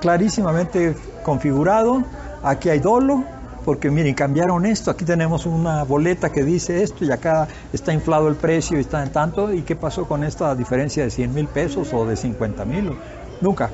Clarísimamente 0.00 0.94
configurado, 1.24 2.04
aquí 2.42 2.68
hay 2.68 2.78
dolo, 2.78 3.24
porque 3.64 3.90
miren, 3.90 4.14
cambiaron 4.14 4.64
esto, 4.64 4.90
aquí 4.90 5.04
tenemos 5.04 5.44
una 5.44 5.82
boleta 5.84 6.30
que 6.30 6.44
dice 6.44 6.82
esto 6.82 7.04
y 7.04 7.10
acá 7.10 7.48
está 7.72 7.92
inflado 7.92 8.28
el 8.28 8.36
precio 8.36 8.78
y 8.78 8.80
está 8.80 9.02
en 9.02 9.10
tanto, 9.10 9.52
¿y 9.52 9.62
qué 9.62 9.76
pasó 9.76 10.06
con 10.06 10.24
esta 10.24 10.54
diferencia 10.54 11.04
de 11.04 11.10
100 11.10 11.34
mil 11.34 11.48
pesos 11.48 11.92
o 11.92 12.06
de 12.06 12.16
50 12.16 12.64
mil? 12.64 12.96
Nunca, 13.40 13.70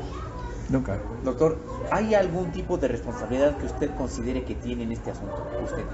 nunca. 0.68 0.98
Doctor, 1.22 1.58
¿hay 1.90 2.14
algún 2.14 2.50
tipo 2.50 2.76
de 2.76 2.88
responsabilidad 2.88 3.56
que 3.56 3.66
usted 3.66 3.90
considere 3.96 4.44
que 4.44 4.54
tiene 4.54 4.84
en 4.84 4.92
este 4.92 5.10
asunto, 5.10 5.46
usted? 5.62 5.84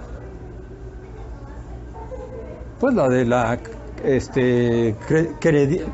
Pues 2.78 2.94
la 2.94 3.09
de 3.09 3.27
la 3.27 3.59
este, 4.02 4.97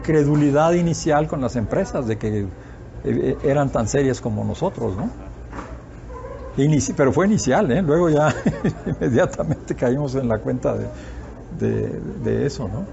credulidad 0.04 0.72
inicial 0.72 1.26
con 1.26 1.40
las 1.40 1.56
empresas, 1.56 2.06
de 2.06 2.18
que 2.18 2.46
eh, 3.06 3.38
eran 3.44 3.70
tan 3.70 3.88
serias 3.88 4.20
como 4.20 4.44
nosotros, 4.44 4.96
¿no? 4.96 5.10
pero 6.96 7.12
fue 7.12 7.26
inicial, 7.26 7.70
¿eh? 7.70 7.82
luego 7.82 8.08
ya 8.08 8.34
inmediatamente 8.86 9.74
caímos 9.74 10.14
en 10.14 10.28
la 10.28 10.38
cuenta 10.38 10.74
de, 10.74 10.86
de, 11.60 12.00
de 12.24 12.46
eso, 12.46 12.68
¿no? 12.68 12.86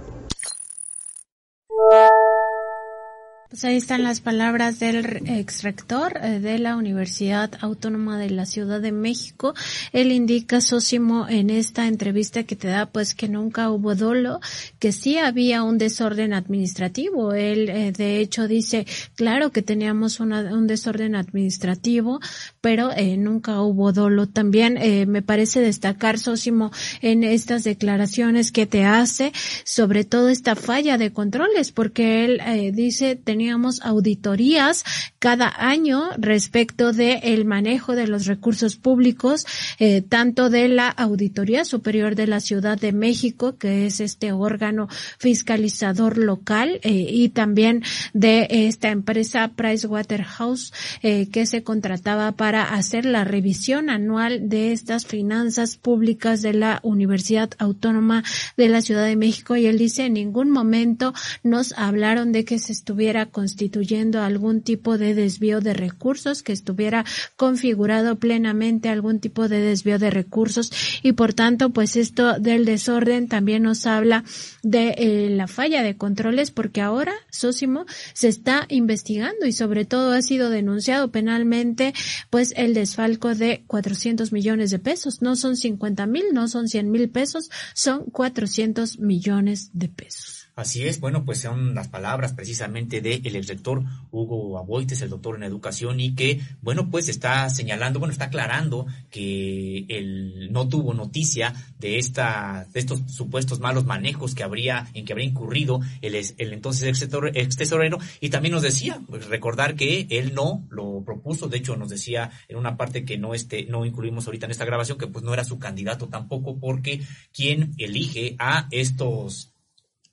Pues 3.53 3.65
ahí 3.65 3.77
están 3.77 4.01
las 4.01 4.19
palabras 4.19 4.79
del 4.79 5.29
ex 5.29 5.61
rector 5.61 6.17
eh, 6.23 6.39
de 6.39 6.57
la 6.57 6.75
Universidad 6.75 7.51
Autónoma 7.61 8.17
de 8.17 8.31
la 8.31 8.47
Ciudad 8.47 8.81
de 8.81 8.91
México. 8.91 9.53
Él 9.91 10.11
indica, 10.11 10.59
Sósimo, 10.59 11.27
en 11.29 11.51
esta 11.51 11.85
entrevista 11.85 12.45
que 12.45 12.55
te 12.55 12.69
da, 12.69 12.87
pues 12.87 13.13
que 13.13 13.27
nunca 13.27 13.69
hubo 13.69 13.93
dolo, 13.93 14.39
que 14.79 14.91
sí 14.91 15.19
había 15.19 15.61
un 15.61 15.77
desorden 15.77 16.33
administrativo. 16.33 17.33
Él, 17.33 17.69
eh, 17.69 17.91
de 17.91 18.17
hecho, 18.17 18.47
dice, 18.47 18.87
claro 19.13 19.51
que 19.51 19.61
teníamos 19.61 20.19
un 20.19 20.65
desorden 20.65 21.15
administrativo, 21.15 22.21
pero 22.59 22.89
eh, 22.91 23.17
nunca 23.17 23.61
hubo 23.61 23.93
dolo. 23.93 24.27
También 24.27 24.79
me 25.11 25.21
parece 25.21 25.59
destacar, 25.59 26.17
Sósimo, 26.17 26.71
en 27.03 27.23
estas 27.23 27.63
declaraciones 27.63 28.51
que 28.51 28.65
te 28.65 28.85
hace 28.85 29.31
sobre 29.63 30.05
todo 30.05 30.29
esta 30.29 30.55
falla 30.55 30.97
de 30.97 31.13
controles, 31.13 31.71
porque 31.71 32.25
él 32.25 32.41
dice, 32.73 33.15
tenía 33.15 33.42
teníamos 33.43 33.81
auditorías 33.81 34.85
cada 35.19 35.53
año 35.57 36.11
respecto 36.17 36.93
de 36.93 37.19
el 37.23 37.43
manejo 37.43 37.93
de 37.93 38.07
los 38.07 38.25
recursos 38.25 38.77
públicos, 38.77 39.45
eh, 39.79 40.01
tanto 40.01 40.49
de 40.49 40.69
la 40.69 40.87
Auditoría 40.87 41.65
Superior 41.65 42.15
de 42.15 42.27
la 42.27 42.39
Ciudad 42.39 42.77
de 42.77 42.93
México, 42.93 43.57
que 43.57 43.85
es 43.85 43.99
este 43.99 44.31
órgano 44.31 44.87
fiscalizador 45.17 46.17
local, 46.17 46.79
eh, 46.83 46.91
y 46.91 47.29
también 47.29 47.83
de 48.13 48.47
esta 48.49 48.91
empresa 48.91 49.51
Pricewaterhouse, 49.55 50.73
eh, 51.01 51.27
que 51.29 51.45
se 51.45 51.63
contrataba 51.63 52.33
para 52.33 52.75
hacer 52.75 53.05
la 53.05 53.25
revisión 53.25 53.89
anual 53.89 54.47
de 54.47 54.71
estas 54.71 55.05
finanzas 55.05 55.75
públicas 55.75 56.41
de 56.41 56.53
la 56.53 56.79
Universidad 56.83 57.51
Autónoma 57.59 58.23
de 58.55 58.69
la 58.69 58.81
Ciudad 58.81 59.05
de 59.05 59.17
México. 59.17 59.57
Y 59.57 59.65
él 59.65 59.77
dice, 59.77 60.05
en 60.05 60.13
ningún 60.13 60.49
momento 60.49 61.13
nos 61.43 61.73
hablaron 61.77 62.31
de 62.31 62.45
que 62.45 62.59
se 62.59 62.71
estuviera 62.71 63.27
constituyendo 63.33 64.21
algún 64.21 64.61
tipo 64.61 64.97
de 64.97 65.13
desvío 65.13 65.59
de 65.59 65.73
recursos, 65.73 66.43
que 66.43 66.53
estuviera 66.53 67.03
configurado 67.35 68.15
plenamente 68.15 68.87
algún 68.87 69.19
tipo 69.19 69.49
de 69.49 69.59
desvío 69.59 69.99
de 69.99 70.09
recursos 70.09 70.71
y 71.01 71.11
por 71.11 71.33
tanto 71.33 71.71
pues 71.71 71.97
esto 71.97 72.39
del 72.39 72.63
desorden 72.63 73.27
también 73.27 73.63
nos 73.63 73.85
habla 73.85 74.23
de 74.61 74.95
eh, 74.97 75.29
la 75.29 75.47
falla 75.47 75.83
de 75.83 75.97
controles 75.97 76.51
porque 76.51 76.79
ahora 76.79 77.13
Sósimo 77.29 77.85
se 78.13 78.29
está 78.29 78.65
investigando 78.69 79.45
y 79.45 79.51
sobre 79.51 79.83
todo 79.83 80.13
ha 80.13 80.21
sido 80.21 80.49
denunciado 80.49 81.11
penalmente 81.11 81.93
pues 82.29 82.53
el 82.55 82.73
desfalco 82.73 83.35
de 83.35 83.63
400 83.67 84.31
millones 84.31 84.71
de 84.71 84.79
pesos. 84.79 85.21
No 85.21 85.35
son 85.35 85.57
50 85.57 86.05
mil, 86.05 86.25
no 86.33 86.47
son 86.47 86.67
100 86.67 86.91
mil 86.91 87.09
pesos, 87.09 87.49
son 87.73 88.05
400 88.05 88.99
millones 88.99 89.71
de 89.73 89.89
pesos. 89.89 90.32
Así 90.55 90.83
es, 90.83 90.99
bueno, 90.99 91.25
pues 91.25 91.41
son 91.41 91.73
las 91.73 91.87
palabras 91.87 92.33
precisamente 92.33 93.01
del 93.01 93.25
el 93.25 93.35
exrector 93.35 93.83
Hugo 94.11 94.59
Aboites, 94.59 95.01
el 95.01 95.09
doctor 95.09 95.35
en 95.35 95.41
educación, 95.41 95.99
y 95.99 96.13
que, 96.13 96.41
bueno, 96.61 96.91
pues 96.91 97.09
está 97.09 97.49
señalando, 97.49 97.97
bueno, 97.97 98.11
está 98.11 98.25
aclarando 98.25 98.85
que 99.09 99.85
él 99.89 100.51
no 100.51 100.69
tuvo 100.69 100.93
noticia 100.93 101.55
de 101.79 101.97
esta, 101.97 102.67
de 102.71 102.79
estos 102.79 103.01
supuestos 103.07 103.61
malos 103.61 103.85
manejos 103.85 104.35
que 104.35 104.43
habría, 104.43 104.87
en 104.93 105.05
que 105.05 105.13
habría 105.13 105.27
incurrido 105.27 105.81
el, 106.03 106.13
el 106.13 106.53
entonces 106.53 106.83
ex 106.83 107.57
tesorero, 107.57 107.97
y 108.19 108.29
también 108.29 108.53
nos 108.53 108.61
decía, 108.61 109.01
pues 109.07 109.25
recordar 109.25 109.73
que 109.73 110.05
él 110.11 110.35
no 110.35 110.67
lo 110.69 111.03
propuso, 111.03 111.47
de 111.47 111.57
hecho 111.57 111.75
nos 111.77 111.89
decía 111.89 112.29
en 112.47 112.57
una 112.57 112.77
parte 112.77 113.05
que 113.05 113.17
no 113.17 113.33
este, 113.33 113.65
no 113.65 113.85
incluimos 113.85 114.27
ahorita 114.27 114.45
en 114.45 114.51
esta 114.51 114.65
grabación, 114.65 114.99
que 114.99 115.07
pues 115.07 115.25
no 115.25 115.33
era 115.33 115.45
su 115.45 115.57
candidato 115.57 116.09
tampoco, 116.09 116.59
porque 116.59 117.01
quien 117.31 117.73
elige 117.79 118.35
a 118.37 118.67
estos 118.69 119.52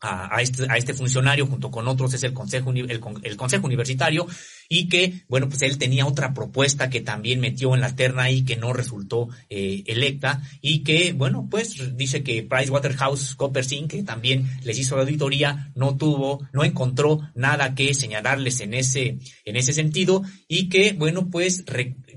a, 0.00 0.40
este, 0.40 0.66
a 0.70 0.76
este 0.76 0.94
funcionario 0.94 1.46
junto 1.46 1.70
con 1.70 1.86
otros 1.86 2.14
es 2.14 2.22
el 2.22 2.32
consejo 2.32 2.70
el, 2.70 3.00
el, 3.22 3.36
consejo 3.36 3.66
universitario 3.66 4.26
y 4.72 4.88
que 4.88 5.24
bueno 5.28 5.48
pues 5.48 5.60
él 5.62 5.76
tenía 5.78 6.06
otra 6.06 6.32
propuesta 6.32 6.88
que 6.88 7.00
también 7.00 7.40
metió 7.40 7.74
en 7.74 7.80
la 7.80 7.96
terna 7.96 8.30
y 8.30 8.44
que 8.44 8.56
no 8.56 8.72
resultó 8.72 9.28
eh, 9.50 9.82
electa 9.86 10.42
y 10.62 10.84
que 10.84 11.12
bueno 11.12 11.48
pues 11.50 11.96
dice 11.96 12.22
que 12.22 12.44
PricewaterhouseCoopers 12.44 13.72
Inc 13.72 13.90
que 13.90 14.02
también 14.04 14.48
les 14.62 14.78
hizo 14.78 14.94
la 14.94 15.02
auditoría 15.02 15.72
no 15.74 15.96
tuvo 15.96 16.48
no 16.52 16.62
encontró 16.62 17.20
nada 17.34 17.74
que 17.74 17.92
señalarles 17.92 18.60
en 18.60 18.74
ese 18.74 19.18
en 19.44 19.56
ese 19.56 19.72
sentido 19.72 20.22
y 20.46 20.68
que 20.68 20.92
bueno 20.92 21.28
pues 21.28 21.64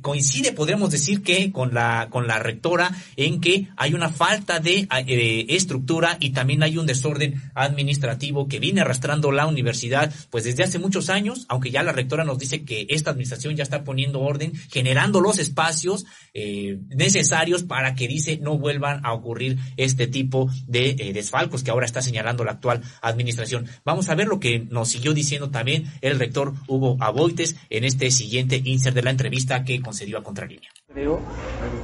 coincide, 0.03 0.51
podríamos 0.51 0.91
decir 0.91 1.23
que 1.23 1.51
con 1.51 1.73
la, 1.73 2.09
con 2.11 2.27
la 2.27 2.37
rectora 2.37 2.91
en 3.15 3.41
que 3.41 3.69
hay 3.75 3.95
una 3.95 4.09
falta 4.09 4.59
de 4.59 4.87
eh, 4.91 5.45
estructura 5.49 6.17
y 6.19 6.31
también 6.31 6.61
hay 6.61 6.77
un 6.77 6.85
desorden 6.85 7.41
administrativo 7.55 8.47
que 8.47 8.59
viene 8.59 8.81
arrastrando 8.81 9.31
la 9.31 9.47
universidad 9.47 10.13
pues 10.29 10.43
desde 10.43 10.63
hace 10.63 10.77
muchos 10.77 11.09
años, 11.09 11.45
aunque 11.47 11.71
ya 11.71 11.81
la 11.81 11.93
rectora 11.93 12.25
nos 12.25 12.37
dice 12.43 12.65
que 12.65 12.85
esta 12.89 13.11
administración 13.11 13.55
ya 13.55 13.63
está 13.63 13.83
poniendo 13.83 14.21
orden, 14.21 14.53
generando 14.71 15.21
los 15.21 15.39
espacios 15.39 16.05
eh, 16.33 16.79
necesarios 16.89 17.63
para 17.63 17.95
que 17.95 18.07
dice 18.07 18.37
no 18.41 18.57
vuelvan 18.57 19.05
a 19.05 19.13
ocurrir 19.13 19.57
este 19.77 20.07
tipo 20.07 20.49
de 20.67 20.95
eh, 20.99 21.13
desfalcos 21.13 21.63
que 21.63 21.71
ahora 21.71 21.85
está 21.85 22.01
señalando 22.01 22.43
la 22.43 22.51
actual 22.51 22.81
administración. 23.01 23.67
Vamos 23.85 24.09
a 24.09 24.15
ver 24.15 24.27
lo 24.27 24.39
que 24.39 24.59
nos 24.59 24.89
siguió 24.89 25.13
diciendo 25.13 25.49
también 25.49 25.91
el 26.01 26.19
rector 26.19 26.53
Hugo 26.67 26.97
Aboites 26.99 27.55
en 27.69 27.83
este 27.83 28.11
siguiente 28.11 28.61
insert 28.63 28.95
de 28.95 29.03
la 29.03 29.11
entrevista 29.11 29.63
que 29.63 29.81
dio 30.05 30.17
a 30.17 30.23
Contralínea. 30.23 30.69
Creo 30.91 31.21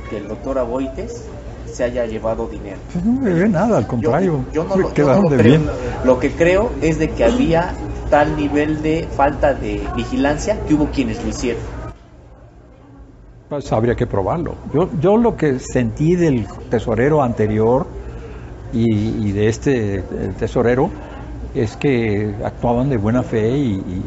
que 0.10 0.18
el 0.18 0.28
doctor 0.28 0.58
Aboites 0.60 1.26
se 1.72 1.84
haya 1.84 2.06
llevado 2.06 2.48
dinero. 2.48 2.78
Pues 2.92 3.06
no 3.06 3.22
me 3.22 3.34
ve 3.34 3.48
nada, 3.48 3.78
al 3.78 3.88
contrario. 3.88 4.46
Yo, 4.54 4.64
no, 4.64 4.76
lo, 4.76 4.90
creo. 4.90 5.62
Lo 6.04 6.20
que 6.20 6.32
creo 6.32 6.72
es 6.82 6.98
de 6.98 7.12
que 7.12 7.24
había 7.24 7.74
tal 8.10 8.36
nivel 8.36 8.82
de 8.82 9.08
falta 9.16 9.54
de 9.54 9.82
vigilancia 9.96 10.60
que 10.68 10.74
hubo 10.74 10.86
quienes 10.88 11.24
lo 11.24 11.30
hicieron. 11.30 11.62
Pues 13.50 13.72
habría 13.72 13.96
que 13.96 14.06
probarlo. 14.06 14.56
Yo, 14.74 14.90
yo 15.00 15.18
lo 15.18 15.36
que 15.36 15.60
sentí 15.60 16.16
del 16.16 16.48
tesorero 16.70 17.24
anterior 17.24 17.88
y, 18.72 19.32
de 19.32 19.48
este 19.48 20.04
tesorero 20.38 20.92
es 21.56 21.76
que 21.76 22.36
actuaban 22.44 22.90
de 22.90 22.98
buena 22.98 23.24
fe 23.24 23.50
y, 23.50 24.04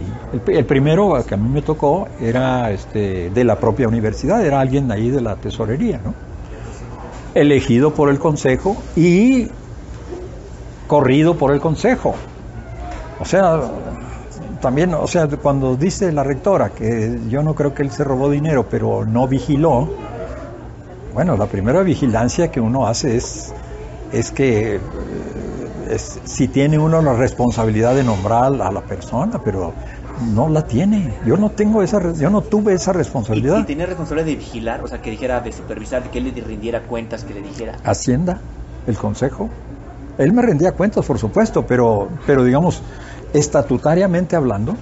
el, 0.46 0.64
primero 0.64 1.24
que 1.26 1.34
a 1.34 1.36
mí 1.36 1.48
me 1.48 1.62
tocó 1.62 2.06
era 2.20 2.70
este, 2.70 3.30
de 3.30 3.44
la 3.44 3.58
propia 3.58 3.88
universidad, 3.88 4.44
era 4.46 4.60
alguien 4.60 4.90
ahí 4.92 5.10
de 5.10 5.20
la 5.20 5.34
tesorería, 5.34 6.00
¿no? 6.04 6.14
elegido 7.34 7.94
por 7.94 8.10
el 8.10 8.18
consejo 8.18 8.76
y 8.96 9.48
corrido 10.86 11.36
por 11.36 11.52
el 11.52 11.60
consejo. 11.60 12.14
O 13.18 13.24
sea, 13.24 13.60
también, 14.62 14.94
o 14.94 15.06
sea, 15.08 15.26
cuando 15.26 15.76
dice 15.76 16.12
la 16.12 16.22
rectora 16.22 16.70
que 16.70 17.18
yo 17.28 17.42
no 17.42 17.54
creo 17.54 17.74
que 17.74 17.82
él 17.82 17.90
se 17.90 18.04
robó 18.04 18.30
dinero, 18.30 18.66
pero 18.70 19.04
no 19.04 19.28
vigiló, 19.28 19.90
bueno, 21.12 21.36
la 21.36 21.46
primera 21.46 21.82
vigilancia 21.82 22.50
que 22.50 22.60
uno 22.60 22.86
hace 22.86 23.16
es, 23.16 23.52
es 24.12 24.30
que 24.30 24.80
si 25.98 26.48
tiene 26.48 26.78
uno 26.78 27.02
la 27.02 27.12
responsabilidad 27.12 27.94
de 27.94 28.04
nombrar 28.04 28.44
a 28.44 28.70
la 28.70 28.80
persona, 28.82 29.40
pero 29.44 29.74
no 30.32 30.48
la 30.48 30.62
tiene. 30.62 31.12
Yo 31.26 31.36
no 31.36 31.50
tengo 31.50 31.82
esa, 31.82 32.12
yo 32.12 32.30
no 32.30 32.40
tuve 32.42 32.74
esa 32.74 32.92
responsabilidad. 32.92 33.58
¿Y, 33.58 33.64
tenía 33.64 33.86
responsabilidad 33.86 34.26
de 34.26 34.36
vigilar, 34.36 34.82
o 34.82 34.86
sea, 34.86 35.02
que 35.02 35.10
dijera 35.10 35.40
de 35.40 35.52
supervisar, 35.52 36.04
que 36.04 36.18
él 36.18 36.32
le 36.34 36.40
rindiera 36.40 36.82
cuentas, 36.82 37.24
que 37.24 37.34
le 37.34 37.42
dijera? 37.42 37.76
Hacienda, 37.84 38.40
el 38.86 38.96
consejo. 38.96 39.50
Él 40.18 40.32
me 40.32 40.42
rendía 40.42 40.72
cuentas, 40.72 41.04
por 41.04 41.18
supuesto, 41.18 41.66
pero, 41.66 42.08
pero 42.26 42.44
digamos, 42.44 42.82
estatutariamente 43.32 44.36
hablando, 44.36 44.76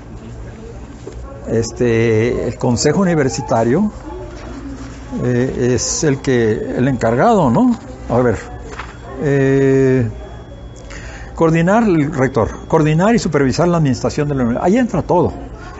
este, 1.49 2.49
el 2.49 2.57
consejo 2.57 3.01
universitario 3.01 3.91
eh, 5.25 5.73
es 5.75 6.05
el 6.05 6.21
que, 6.21 6.53
el 6.77 6.89
encargado, 6.89 7.51
¿no? 7.51 7.77
A 8.09 8.19
ver, 8.19 8.37
eh, 9.23 10.09
Coordinar, 11.41 11.85
el 11.85 12.13
rector, 12.13 12.51
coordinar 12.69 13.15
y 13.15 13.19
supervisar 13.19 13.67
la 13.67 13.79
administración 13.79 14.29
de 14.29 14.35
la 14.35 14.43
universidad. 14.43 14.67
Ahí 14.67 14.77
entra 14.77 15.01
todo. 15.01 15.33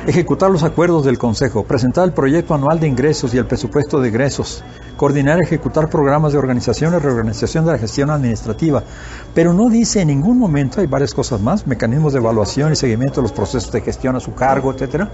Ejecutar 0.07 0.51
los 0.51 0.63
acuerdos 0.63 1.05
del 1.05 1.19
Consejo, 1.19 1.65
presentar 1.65 2.05
el 2.05 2.13
proyecto 2.13 2.55
anual 2.55 2.81
de 2.81 2.89
ingresos 2.89 3.35
y 3.35 3.39
el 3.39 3.47
presupuesto 3.47 4.01
de 4.01 4.09
egresos, 4.09 4.65
coordinar 4.97 5.39
y 5.39 5.45
ejecutar 5.45 5.91
programas 5.91 6.33
de 6.33 6.39
organización 6.39 6.95
y 6.95 6.99
reorganización 6.99 7.67
de 7.67 7.73
la 7.73 7.79
gestión 7.79 8.11
administrativa. 8.11 8.83
Pero 9.35 9.53
no 9.53 9.69
dice 9.69 10.01
en 10.01 10.09
ningún 10.09 10.39
momento, 10.39 10.81
hay 10.81 10.87
varias 10.87 11.13
cosas 11.13 11.41
más, 11.41 11.67
mecanismos 11.67 12.15
de 12.15 12.19
evaluación 12.19 12.73
y 12.73 12.77
seguimiento 12.77 13.17
de 13.17 13.23
los 13.23 13.33
procesos 13.33 13.71
de 13.73 13.83
gestión 13.83 14.17
a 14.17 14.21
su 14.21 14.35
cargo, 14.35 14.73
etcétera, 14.73 15.11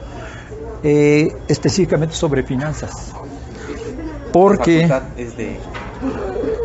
eh, 0.84 1.34
específicamente 1.48 2.14
sobre 2.14 2.44
finanzas. 2.44 3.12
Porque... 4.32 4.88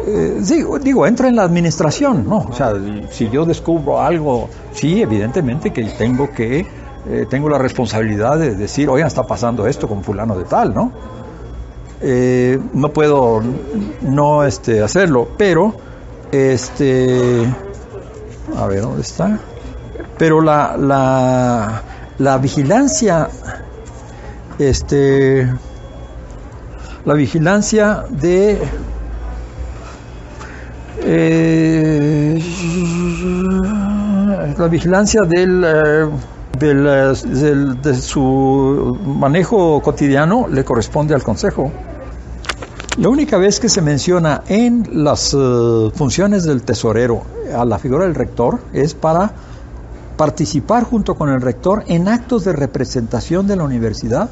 Eh, 0.08 0.42
digo, 0.84 1.08
entra 1.08 1.28
en 1.28 1.36
la 1.36 1.44
administración, 1.44 2.28
¿no? 2.28 2.40
O 2.50 2.54
sea, 2.54 2.74
si 3.12 3.30
yo 3.30 3.46
descubro 3.46 4.02
algo, 4.02 4.50
sí, 4.74 5.02
evidentemente 5.02 5.72
que 5.72 5.84
tengo 5.84 6.30
que, 6.32 6.66
eh, 7.08 7.26
tengo 7.30 7.50
la 7.50 7.58
responsabilidad 7.58 8.38
de 8.38 8.56
decir, 8.56 8.90
oigan, 8.90 9.08
está 9.08 9.24
pasando 9.24 9.66
esto 9.68 9.88
con 9.88 10.04
fulano 10.04 10.38
de 10.38 10.44
tal, 10.46 10.74
¿no? 10.74 10.92
Eh, 12.02 12.60
no 12.74 12.92
puedo 12.94 13.42
no 14.02 14.44
este, 14.44 14.82
hacerlo, 14.82 15.30
pero, 15.38 15.76
este, 16.32 17.46
a 18.58 18.68
ver, 18.68 18.82
¿dónde 18.82 19.02
está? 19.02 19.40
Pero 20.18 20.42
la, 20.42 20.76
la, 20.78 21.84
la 22.18 22.38
vigilancia, 22.38 23.30
este, 24.60 25.48
la 27.06 27.14
vigilancia 27.14 28.04
de 28.10 28.62
eh, 31.04 32.40
la 34.58 34.68
vigilancia 34.68 35.22
del, 35.28 35.66
del, 36.68 37.82
de 37.82 37.96
su 37.96 38.98
manejo 39.04 39.82
cotidiano 39.82 40.48
le 40.48 40.64
corresponde 40.64 41.14
al 41.16 41.24
Consejo. 41.24 41.72
La 42.98 43.10
única 43.10 43.38
vez 43.38 43.60
que 43.60 43.70
se 43.70 43.82
menciona 43.82 44.44
en 44.48 45.04
las 45.04 45.34
eh, 45.34 45.92
funciones 45.96 46.44
del 46.44 46.62
tesorero 46.64 47.24
a 47.56 47.66
la 47.66 47.80
figura 47.80 48.04
del 48.04 48.16
rector 48.16 48.60
es 48.74 48.94
para 48.94 49.32
participar 50.18 50.84
junto 50.84 51.16
con 51.16 51.30
el 51.30 51.42
rector 51.42 51.84
en 51.88 52.08
actos 52.08 52.44
de 52.44 52.54
representación 52.54 53.48
de 53.48 53.56
la 53.56 53.64
universidad 53.64 54.30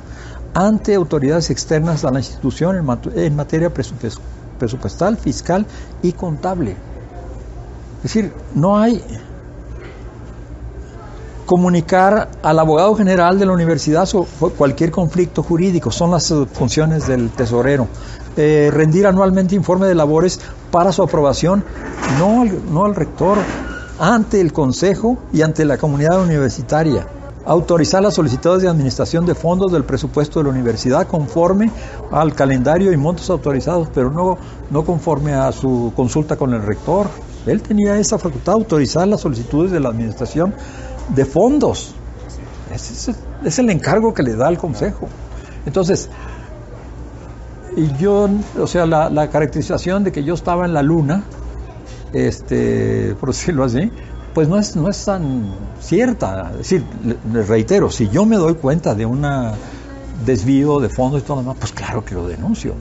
ante 0.54 0.94
autoridades 0.96 1.50
externas 1.50 2.06
a 2.06 2.12
la 2.12 2.20
institución 2.20 2.76
en, 2.76 3.20
en 3.24 3.36
materia 3.36 3.72
presupuestal, 3.74 5.18
fiscal 5.18 5.66
y 6.04 6.12
contable. 6.12 6.76
Es 7.98 8.04
decir, 8.04 8.34
no 8.56 8.78
hay 8.78 9.04
comunicar 11.50 12.30
al 12.44 12.60
abogado 12.60 12.94
general 12.94 13.40
de 13.40 13.48
la 13.48 13.54
universidad 13.54 14.08
cualquier 14.56 14.92
conflicto 14.92 15.42
jurídico, 15.42 15.90
son 15.90 16.12
las 16.12 16.32
funciones 16.54 17.08
del 17.08 17.32
tesorero. 17.32 17.88
Eh, 18.38 18.70
rendir 18.72 19.08
anualmente 19.08 19.56
informe 19.56 19.88
de 19.88 19.96
labores 19.96 20.40
para 20.70 20.92
su 20.92 21.02
aprobación, 21.02 21.64
no 22.20 22.86
al 22.86 22.94
rector, 22.94 23.40
ante 23.98 24.40
el 24.42 24.54
consejo 24.54 25.18
y 25.34 25.42
ante 25.42 25.66
la 25.66 25.80
comunidad 25.80 26.22
universitaria 26.22 27.08
autorizar 27.46 28.04
las 28.04 28.14
solicitudes 28.14 28.62
de 28.62 28.70
administración 28.70 29.26
de 29.26 29.34
fondos 29.34 29.72
del 29.72 29.84
presupuesto 29.84 30.40
de 30.40 30.44
la 30.44 30.52
universidad 30.52 31.08
conforme 31.08 31.72
al 32.12 32.36
calendario 32.36 32.92
y 32.92 32.98
montos 32.98 33.28
autorizados, 33.32 33.88
pero 33.92 34.12
no, 34.12 34.38
no 34.70 34.86
conforme 34.86 35.34
a 35.34 35.52
su 35.52 35.92
consulta 35.96 36.36
con 36.36 36.54
el 36.54 36.62
rector. 36.62 37.08
Él 37.48 37.64
tenía 37.64 37.98
esa 37.98 38.20
facultad 38.20 38.54
autorizar 38.54 39.08
las 39.08 39.22
solicitudes 39.22 39.72
de 39.72 39.80
la 39.80 39.90
administración 39.90 40.54
de 41.16 41.26
fondos. 41.26 41.96
Ese 42.74 43.16
es, 43.44 43.60
el 43.60 43.70
encargo 43.70 44.14
que 44.14 44.24
le 44.24 44.36
da 44.36 44.48
al 44.48 44.58
Consejo. 44.58 45.08
Entonces, 45.66 46.10
y 47.76 47.92
yo, 47.98 48.30
o 48.60 48.68
sea, 48.68 48.86
la, 48.86 49.10
la, 49.10 49.30
caracterización 49.30 50.04
de 50.04 50.12
que 50.12 50.24
yo 50.24 50.34
estaba 50.34 50.66
en 50.66 50.74
la 50.74 50.82
luna, 50.82 51.24
este, 52.14 53.16
por 53.20 53.30
decirlo 53.30 53.64
así, 53.64 53.92
pues 54.34 54.48
no 54.48 54.58
es, 54.58 54.76
no 54.76 54.90
es 54.90 55.04
tan 55.06 55.54
cierta. 55.82 56.52
Es 56.52 56.58
decir, 56.60 56.84
les 57.34 57.48
reitero, 57.48 57.90
si 57.90 58.10
yo 58.10 58.26
me 58.26 58.38
doy 58.38 58.56
cuenta 58.56 58.96
de 58.96 59.06
un 59.06 59.26
desvío 60.26 60.80
de 60.80 60.90
fondos 60.90 61.22
y 61.22 61.24
todo 61.24 61.38
lo 61.38 61.42
demás, 61.44 61.58
pues 61.60 61.72
claro 61.72 62.04
que 62.06 62.16
lo 62.16 62.28
denuncio. 62.28 62.74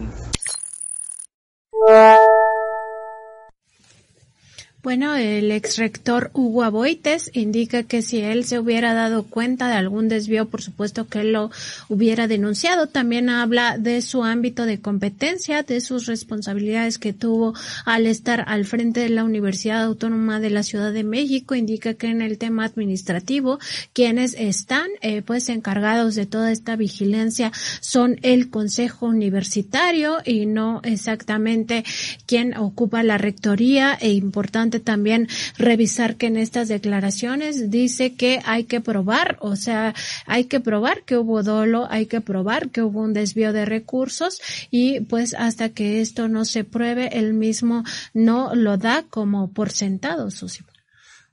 Bueno, 4.80 5.16
el 5.16 5.50
ex 5.50 5.76
rector 5.76 6.30
Hugo 6.34 6.62
Aboites 6.62 7.32
indica 7.34 7.82
que 7.82 8.00
si 8.00 8.20
él 8.20 8.44
se 8.44 8.60
hubiera 8.60 8.94
dado 8.94 9.24
cuenta 9.24 9.66
de 9.66 9.74
algún 9.74 10.08
desvío, 10.08 10.48
por 10.48 10.62
supuesto 10.62 11.08
que 11.08 11.22
él 11.22 11.32
lo 11.32 11.50
hubiera 11.88 12.28
denunciado. 12.28 12.86
También 12.86 13.28
habla 13.28 13.76
de 13.76 14.00
su 14.02 14.22
ámbito 14.22 14.66
de 14.66 14.80
competencia, 14.80 15.64
de 15.64 15.80
sus 15.80 16.06
responsabilidades 16.06 16.98
que 16.98 17.12
tuvo 17.12 17.54
al 17.86 18.06
estar 18.06 18.44
al 18.46 18.66
frente 18.66 19.00
de 19.00 19.08
la 19.08 19.24
Universidad 19.24 19.82
Autónoma 19.82 20.38
de 20.38 20.50
la 20.50 20.62
Ciudad 20.62 20.92
de 20.92 21.02
México. 21.02 21.56
Indica 21.56 21.94
que 21.94 22.06
en 22.06 22.22
el 22.22 22.38
tema 22.38 22.64
administrativo, 22.64 23.58
quienes 23.92 24.34
están 24.34 24.86
eh, 25.00 25.22
pues 25.22 25.48
encargados 25.48 26.14
de 26.14 26.26
toda 26.26 26.52
esta 26.52 26.76
vigilancia 26.76 27.50
son 27.80 28.20
el 28.22 28.48
Consejo 28.48 29.06
Universitario 29.06 30.18
y 30.24 30.46
no 30.46 30.80
exactamente 30.84 31.84
quien 32.26 32.56
ocupa 32.56 33.02
la 33.02 33.18
rectoría 33.18 33.98
e 34.00 34.10
importante 34.10 34.77
también 34.80 35.28
revisar 35.56 36.16
que 36.16 36.26
en 36.26 36.36
estas 36.36 36.68
declaraciones 36.68 37.70
dice 37.70 38.14
que 38.14 38.40
hay 38.44 38.64
que 38.64 38.80
probar, 38.80 39.38
o 39.40 39.56
sea, 39.56 39.94
hay 40.26 40.44
que 40.44 40.60
probar 40.60 41.02
que 41.02 41.16
hubo 41.16 41.42
dolo, 41.42 41.86
hay 41.90 42.06
que 42.06 42.20
probar 42.20 42.70
que 42.70 42.82
hubo 42.82 43.00
un 43.00 43.12
desvío 43.12 43.52
de 43.52 43.64
recursos 43.64 44.40
y 44.70 45.00
pues 45.00 45.34
hasta 45.34 45.68
que 45.70 46.00
esto 46.00 46.28
no 46.28 46.44
se 46.44 46.64
pruebe, 46.64 47.18
él 47.18 47.34
mismo 47.34 47.84
no 48.14 48.54
lo 48.54 48.76
da 48.76 49.04
como 49.08 49.50
por 49.52 49.70
sentado, 49.70 50.30
Susi. 50.30 50.64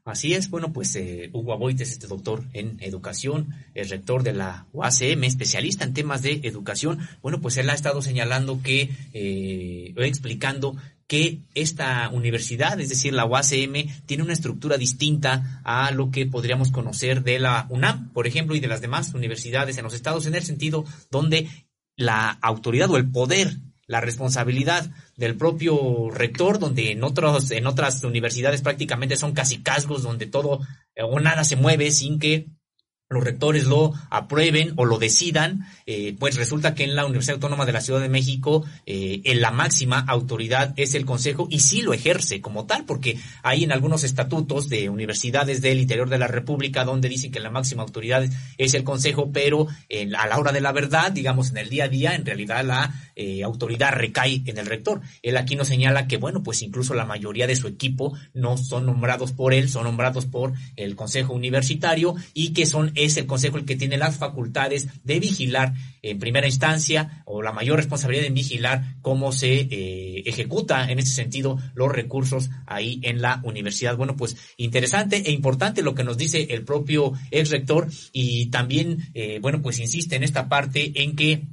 Así 0.05 0.35
es, 0.35 0.51
bueno, 0.51 0.71
pues 0.71 0.95
eh, 0.95 1.31
Hugo 1.33 1.53
Aboites, 1.53 1.91
este 1.91 2.05
doctor 2.05 2.43
en 2.53 2.77
educación, 2.79 3.55
el 3.73 3.89
rector 3.89 4.21
de 4.21 4.33
la 4.33 4.67
UACM, 4.71 5.23
especialista 5.23 5.83
en 5.83 5.95
temas 5.95 6.21
de 6.21 6.41
educación, 6.43 6.99
bueno, 7.23 7.41
pues 7.41 7.57
él 7.57 7.71
ha 7.71 7.73
estado 7.73 8.03
señalando 8.03 8.61
que, 8.61 8.91
eh, 9.13 9.95
explicando 9.97 10.77
que 11.07 11.41
esta 11.53 12.09
universidad, 12.09 12.79
es 12.79 12.89
decir, 12.89 13.13
la 13.13 13.25
UACM, 13.25 14.05
tiene 14.05 14.23
una 14.23 14.33
estructura 14.33 14.77
distinta 14.77 15.61
a 15.63 15.91
lo 15.91 16.09
que 16.09 16.25
podríamos 16.25 16.71
conocer 16.71 17.23
de 17.23 17.39
la 17.39 17.67
UNAM, 17.69 18.11
por 18.11 18.25
ejemplo, 18.27 18.55
y 18.55 18.59
de 18.59 18.67
las 18.67 18.81
demás 18.81 19.13
universidades 19.13 19.77
en 19.77 19.83
los 19.83 19.93
estados, 19.93 20.25
en 20.25 20.35
el 20.35 20.43
sentido 20.43 20.83
donde 21.11 21.47
la 21.95 22.29
autoridad 22.41 22.89
o 22.89 22.97
el 22.97 23.09
poder, 23.09 23.57
la 23.87 24.01
responsabilidad 24.01 24.89
del 25.15 25.37
propio 25.37 26.09
rector, 26.09 26.57
donde 26.57 26.91
en 26.91 27.03
otros, 27.03 27.51
en 27.51 27.67
otras 27.67 28.03
universidades 28.03 28.61
prácticamente 28.61 29.15
son 29.15 29.33
casi 29.33 29.61
casgos, 29.61 30.01
donde 30.01 30.25
todo 30.25 30.61
o 30.99 31.19
nada 31.19 31.43
se 31.43 31.55
mueve 31.55 31.91
sin 31.91 32.17
que 32.17 32.47
los 33.09 33.23
rectores 33.23 33.65
lo 33.65 33.93
aprueben 34.09 34.73
o 34.77 34.85
lo 34.85 34.97
decidan, 34.97 35.67
eh, 35.85 36.15
pues 36.19 36.37
resulta 36.37 36.73
que 36.73 36.83
en 36.83 36.95
la 36.95 37.05
Universidad 37.05 37.35
Autónoma 37.35 37.65
de 37.65 37.71
la 37.71 37.81
Ciudad 37.81 38.01
de 38.01 38.09
México 38.09 38.65
eh, 38.85 39.21
en 39.25 39.41
la 39.41 39.51
máxima 39.51 39.99
autoridad 39.99 40.73
es 40.75 40.95
el 40.95 41.05
Consejo 41.05 41.47
y 41.49 41.59
sí 41.59 41.81
lo 41.83 41.93
ejerce 41.93 42.41
como 42.41 42.65
tal, 42.65 42.85
porque 42.85 43.19
hay 43.43 43.63
en 43.63 43.71
algunos 43.71 44.03
estatutos 44.03 44.69
de 44.69 44.89
universidades 44.89 45.61
del 45.61 45.79
interior 45.79 46.09
de 46.09 46.17
la 46.17 46.27
República 46.27 46.83
donde 46.83 47.09
dicen 47.09 47.31
que 47.31 47.39
la 47.39 47.51
máxima 47.51 47.83
autoridad 47.83 48.25
es 48.57 48.73
el 48.73 48.83
Consejo, 48.83 49.31
pero 49.31 49.67
a 50.17 50.27
la 50.27 50.37
hora 50.39 50.51
de 50.51 50.61
la 50.61 50.71
verdad, 50.71 51.11
digamos 51.11 51.51
en 51.51 51.57
el 51.57 51.69
día 51.69 51.85
a 51.85 51.89
día, 51.89 52.15
en 52.15 52.25
realidad 52.25 52.65
la 52.65 52.93
eh, 53.15 53.43
autoridad 53.43 53.93
recae 53.93 54.41
en 54.45 54.57
el 54.57 54.65
rector. 54.65 55.01
Él 55.21 55.37
aquí 55.37 55.55
nos 55.55 55.67
señala 55.67 56.07
que, 56.07 56.17
bueno, 56.17 56.43
pues 56.43 56.61
incluso 56.61 56.93
la 56.95 57.05
mayoría 57.05 57.47
de 57.47 57.55
su 57.55 57.67
equipo 57.67 58.13
no 58.33 58.57
son 58.57 58.85
nombrados 58.85 59.31
por 59.31 59.53
él, 59.53 59.69
son 59.69 59.85
nombrados 59.85 60.25
por 60.25 60.53
el 60.75 60.95
Consejo 60.95 61.33
Universitario 61.33 62.15
y 62.33 62.53
que 62.53 62.65
son 62.65 62.91
es 62.95 63.17
el 63.17 63.25
Consejo 63.25 63.57
el 63.57 63.65
que 63.65 63.75
tiene 63.75 63.97
las 63.97 64.17
facultades 64.17 64.87
de 65.03 65.19
vigilar 65.19 65.73
en 66.01 66.19
primera 66.19 66.47
instancia 66.47 67.23
o 67.25 67.41
la 67.41 67.51
mayor 67.51 67.77
responsabilidad 67.77 68.25
en 68.25 68.33
vigilar 68.33 68.95
cómo 69.01 69.31
se 69.31 69.67
eh, 69.69 70.23
ejecuta 70.25 70.91
en 70.91 70.99
ese 70.99 71.13
sentido 71.13 71.57
los 71.73 71.91
recursos 71.91 72.49
ahí 72.65 72.99
en 73.03 73.21
la 73.21 73.41
universidad. 73.43 73.97
Bueno, 73.97 74.15
pues 74.15 74.37
interesante 74.57 75.17
e 75.25 75.31
importante 75.31 75.81
lo 75.81 75.95
que 75.95 76.03
nos 76.03 76.17
dice 76.17 76.47
el 76.51 76.63
propio 76.63 77.13
ex 77.31 77.49
rector 77.49 77.87
y 78.11 78.47
también, 78.47 79.09
eh, 79.13 79.39
bueno, 79.41 79.61
pues 79.61 79.79
insiste 79.79 80.15
en 80.15 80.23
esta 80.23 80.47
parte 80.47 80.91
en 80.95 81.15
que 81.15 81.43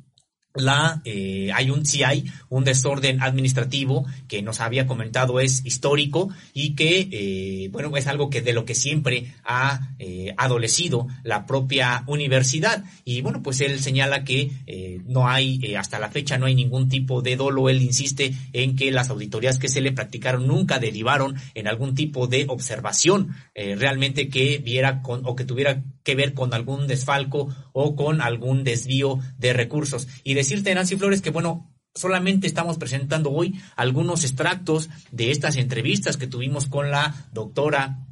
la 0.54 1.00
eh, 1.04 1.50
hay 1.54 1.70
un 1.70 1.86
si 1.86 2.02
hay 2.02 2.24
un 2.48 2.64
desorden 2.64 3.22
administrativo 3.22 4.04
que 4.28 4.42
nos 4.42 4.60
había 4.60 4.86
comentado 4.86 5.40
es 5.40 5.64
histórico 5.64 6.28
y 6.52 6.74
que 6.74 7.08
eh, 7.10 7.68
bueno 7.72 7.96
es 7.96 8.06
algo 8.06 8.28
que 8.28 8.42
de 8.42 8.52
lo 8.52 8.64
que 8.64 8.74
siempre 8.74 9.34
ha 9.44 9.94
eh, 9.98 10.34
adolecido 10.36 11.06
la 11.22 11.46
propia 11.46 12.04
universidad. 12.06 12.84
Y 13.04 13.22
bueno 13.22 13.42
pues 13.42 13.60
él 13.60 13.80
señala 13.80 14.24
que 14.24 14.50
eh, 14.66 15.00
no 15.06 15.28
hay 15.28 15.60
eh, 15.62 15.76
hasta 15.76 15.98
la 15.98 16.10
fecha 16.10 16.38
no 16.38 16.46
hay 16.46 16.54
ningún 16.54 16.88
tipo 16.88 17.22
de 17.22 17.36
dolo. 17.36 17.68
Él 17.68 17.80
insiste 17.82 18.34
en 18.52 18.76
que 18.76 18.90
las 18.90 19.10
auditorías 19.10 19.58
que 19.58 19.68
se 19.68 19.80
le 19.80 19.92
practicaron 19.92 20.46
nunca 20.46 20.78
derivaron 20.78 21.36
en 21.54 21.66
algún 21.66 21.94
tipo 21.94 22.26
de 22.26 22.46
observación 22.48 23.34
eh, 23.54 23.74
realmente 23.76 24.28
que 24.28 24.58
viera 24.58 25.02
con 25.02 25.22
o 25.24 25.34
que 25.34 25.44
tuviera 25.44 25.82
que 26.02 26.14
ver 26.14 26.34
con 26.34 26.54
algún 26.54 26.86
desfalco 26.86 27.54
o 27.72 27.96
con 27.96 28.20
algún 28.20 28.64
desvío 28.64 29.18
de 29.38 29.52
recursos. 29.52 30.08
Y 30.24 30.34
de 30.34 30.40
decirte, 30.40 30.74
Nancy 30.74 30.96
Flores, 30.96 31.22
que 31.22 31.30
bueno, 31.30 31.72
solamente 31.94 32.46
estamos 32.46 32.78
presentando 32.78 33.30
hoy 33.30 33.60
algunos 33.76 34.24
extractos 34.24 34.88
de 35.10 35.30
estas 35.30 35.56
entrevistas 35.56 36.16
que 36.16 36.26
tuvimos 36.26 36.66
con 36.66 36.90
la 36.90 37.14
doctora 37.32 38.06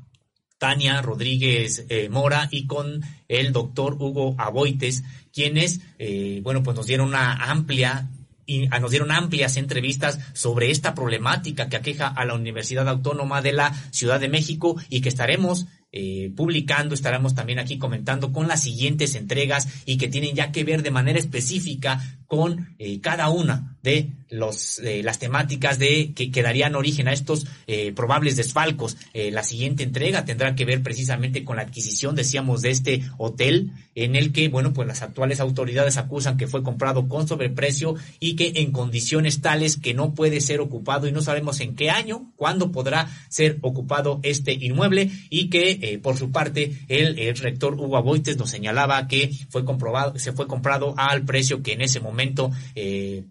Tania 0.59 1.01
Rodríguez 1.01 1.87
eh, 1.89 2.11
Mora 2.11 2.49
y 2.51 2.67
con 2.67 3.03
el 3.29 3.53
doctor 3.53 3.95
Hugo 3.99 4.35
Aboites, 4.39 5.05
quienes, 5.33 5.81
eh, 5.99 6.41
bueno, 6.43 6.63
pues 6.63 6.77
nos 6.77 6.87
dieron 6.87 7.09
una 7.09 7.33
amplia 7.51 8.11
y 8.45 8.67
nos 8.67 8.91
dieron 8.91 9.13
amplias 9.13 9.57
entrevistas 9.57 10.19
sobre 10.33 10.71
esta 10.71 10.93
problemática 10.95 11.69
que 11.69 11.77
aqueja 11.77 12.09
a 12.09 12.25
la 12.25 12.35
Universidad 12.35 12.89
Autónoma 12.89 13.43
de 13.43 13.53
la 13.53 13.73
Ciudad 13.93 14.19
de 14.19 14.29
México 14.29 14.77
y 14.89 15.03
que 15.03 15.09
estaremos 15.09 15.67
eh, 15.93 16.31
publicando, 16.37 16.95
estaremos 16.95 17.35
también 17.35 17.59
aquí 17.59 17.79
comentando 17.79 18.33
con 18.33 18.47
las 18.47 18.63
siguientes 18.63 19.15
entregas 19.15 19.67
y 19.87 19.97
que 19.99 20.09
tienen 20.09 20.37
ya 20.37 20.53
que 20.53 20.65
ver 20.65 20.83
de 20.83 20.91
manera 20.91 21.19
específica 21.19 22.01
con 22.31 22.77
eh, 22.79 23.01
cada 23.01 23.29
una 23.29 23.77
de 23.83 24.13
los, 24.29 24.79
eh, 24.81 25.03
las 25.03 25.19
temáticas 25.19 25.79
de 25.81 26.13
que, 26.15 26.31
que, 26.31 26.43
darían 26.43 26.77
origen 26.77 27.09
a 27.09 27.13
estos 27.13 27.47
eh, 27.67 27.93
probables 27.93 28.37
desfalcos. 28.37 28.97
Eh, 29.13 29.33
la 29.33 29.43
siguiente 29.43 29.83
entrega 29.83 30.25
tendrá 30.25 30.55
que 30.55 30.65
ver 30.65 30.83
precisamente 30.83 31.45
con 31.45 31.57
la 31.57 31.63
adquisición, 31.63 32.15
decíamos, 32.15 32.63
de 32.63 32.71
este 32.71 33.03
hotel 33.19 33.73
en 33.97 34.15
el 34.15 34.33
que, 34.33 34.49
bueno, 34.49 34.73
pues 34.73 34.87
las 34.87 35.03
actuales 35.03 35.41
autoridades 35.41 35.97
acusan 35.97 36.37
que 36.37 36.47
fue 36.47 36.63
comprado 36.63 37.09
con 37.09 37.27
sobreprecio 37.27 37.97
y 38.21 38.37
que 38.37 38.53
en 38.57 38.71
condiciones 38.71 39.41
tales 39.41 39.77
que 39.77 39.95
no 39.95 40.15
puede 40.15 40.41
ser 40.41 40.61
ocupado 40.61 41.09
y 41.09 41.13
no 41.13 41.23
sabemos 41.23 41.59
en 41.61 41.75
qué 41.75 41.91
año, 41.91 42.31
cuándo 42.37 42.71
podrá 42.71 43.09
ser 43.29 43.59
ocupado 43.63 44.21
este 44.23 44.53
inmueble 44.53 45.11
y 45.29 45.51
que, 45.51 45.79
eh, 45.83 45.99
por 45.99 46.17
su 46.17 46.31
parte, 46.31 46.77
el, 46.87 47.19
el 47.19 47.37
rector 47.37 47.75
Hugo 47.75 47.97
Aboites 47.97 48.37
nos 48.37 48.51
señalaba 48.51 49.09
que 49.09 49.31
fue 49.49 49.65
comprobado, 49.65 50.17
se 50.19 50.33
fue 50.33 50.47
comprado 50.47 50.95
al 50.97 51.25
precio 51.25 51.63
que 51.63 51.73
en 51.73 51.83
ese 51.83 51.99
momento 51.99 52.20
eh, 52.75 53.25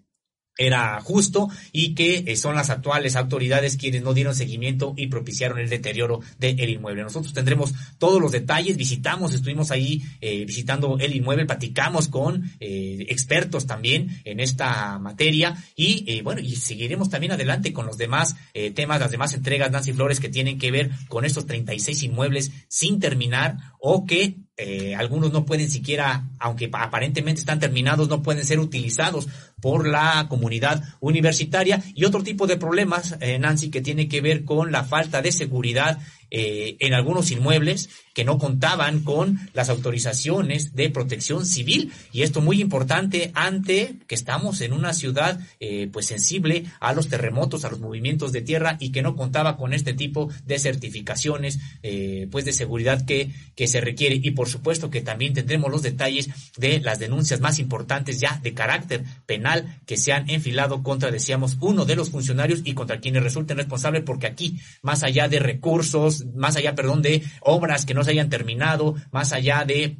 era 0.60 1.00
justo 1.00 1.48
y 1.72 1.94
que 1.94 2.24
eh, 2.26 2.36
son 2.36 2.54
las 2.54 2.70
actuales 2.70 3.16
autoridades 3.16 3.76
quienes 3.76 4.02
no 4.02 4.12
dieron 4.12 4.34
seguimiento 4.34 4.92
y 4.96 5.06
propiciaron 5.06 5.58
el 5.58 5.70
deterioro 5.70 6.20
del 6.38 6.68
inmueble. 6.68 7.02
Nosotros 7.02 7.32
tendremos 7.32 7.72
todos 7.98 8.20
los 8.20 8.30
detalles, 8.30 8.76
visitamos, 8.76 9.32
estuvimos 9.32 9.70
ahí 9.70 10.02
eh, 10.20 10.44
visitando 10.44 10.98
el 10.98 11.16
inmueble, 11.16 11.46
platicamos 11.46 12.08
con 12.08 12.52
eh, 12.60 13.06
expertos 13.08 13.66
también 13.66 14.20
en 14.24 14.38
esta 14.38 14.98
materia 14.98 15.56
y 15.74 16.20
bueno, 16.20 16.42
y 16.42 16.56
seguiremos 16.56 17.08
también 17.08 17.32
adelante 17.32 17.72
con 17.72 17.86
los 17.86 17.96
demás 17.96 18.36
temas, 18.74 19.00
las 19.00 19.10
demás 19.10 19.32
entregas, 19.32 19.70
Nancy 19.70 19.92
Flores, 19.92 20.20
que 20.20 20.28
tienen 20.28 20.58
que 20.58 20.70
ver 20.70 20.90
con 21.08 21.24
estos 21.24 21.46
36 21.46 22.02
inmuebles 22.02 22.50
sin 22.68 23.00
terminar 23.00 23.56
o 23.80 24.06
que 24.06 24.36
eh, 24.56 24.94
algunos 24.94 25.32
no 25.32 25.46
pueden 25.46 25.70
siquiera, 25.70 26.28
aunque 26.38 26.68
aparentemente 26.70 27.40
están 27.40 27.60
terminados, 27.60 28.08
no 28.08 28.22
pueden 28.22 28.44
ser 28.44 28.60
utilizados 28.60 29.26
por 29.60 29.88
la 29.88 30.26
comunidad 30.28 30.84
universitaria. 31.00 31.82
Y 31.94 32.04
otro 32.04 32.22
tipo 32.22 32.46
de 32.46 32.58
problemas, 32.58 33.16
eh, 33.20 33.38
Nancy, 33.38 33.70
que 33.70 33.80
tiene 33.80 34.06
que 34.06 34.20
ver 34.20 34.44
con 34.44 34.70
la 34.70 34.84
falta 34.84 35.22
de 35.22 35.32
seguridad 35.32 35.98
eh, 36.30 36.76
en 36.80 36.92
algunos 36.92 37.30
inmuebles 37.30 37.88
que 38.20 38.24
no 38.26 38.36
contaban 38.36 39.00
con 39.00 39.40
las 39.54 39.70
autorizaciones 39.70 40.74
de 40.74 40.90
protección 40.90 41.46
civil. 41.46 41.90
Y 42.12 42.20
esto 42.20 42.42
muy 42.42 42.60
importante 42.60 43.30
ante 43.32 43.94
que 44.06 44.14
estamos 44.14 44.60
en 44.60 44.74
una 44.74 44.92
ciudad 44.92 45.40
eh, 45.58 45.88
pues 45.90 46.04
sensible 46.04 46.66
a 46.80 46.92
los 46.92 47.08
terremotos, 47.08 47.64
a 47.64 47.70
los 47.70 47.80
movimientos 47.80 48.30
de 48.32 48.42
tierra 48.42 48.76
y 48.78 48.92
que 48.92 49.00
no 49.00 49.16
contaba 49.16 49.56
con 49.56 49.72
este 49.72 49.94
tipo 49.94 50.28
de 50.44 50.58
certificaciones 50.58 51.60
eh, 51.82 52.28
pues 52.30 52.44
de 52.44 52.52
seguridad 52.52 53.06
que, 53.06 53.30
que 53.56 53.66
se 53.66 53.80
requiere. 53.80 54.20
Y 54.22 54.32
por 54.32 54.50
supuesto 54.50 54.90
que 54.90 55.00
también 55.00 55.32
tendremos 55.32 55.70
los 55.70 55.80
detalles 55.80 56.28
de 56.58 56.78
las 56.80 56.98
denuncias 56.98 57.40
más 57.40 57.58
importantes 57.58 58.20
ya 58.20 58.38
de 58.42 58.52
carácter 58.52 59.02
penal 59.24 59.80
que 59.86 59.96
se 59.96 60.12
han 60.12 60.28
enfilado 60.28 60.82
contra, 60.82 61.10
decíamos, 61.10 61.56
uno 61.62 61.86
de 61.86 61.96
los 61.96 62.10
funcionarios 62.10 62.60
y 62.64 62.74
contra 62.74 63.00
quienes 63.00 63.22
resulten 63.22 63.56
responsables 63.56 64.02
porque 64.04 64.26
aquí, 64.26 64.58
más 64.82 65.04
allá 65.04 65.26
de 65.26 65.38
recursos, 65.38 66.26
más 66.34 66.56
allá, 66.56 66.74
perdón, 66.74 67.00
de 67.00 67.22
obras 67.40 67.86
que 67.86 67.94
no 67.94 68.04
se 68.04 68.09
hayan 68.10 68.30
terminado, 68.30 68.94
más 69.10 69.32
allá 69.32 69.64
de 69.64 69.98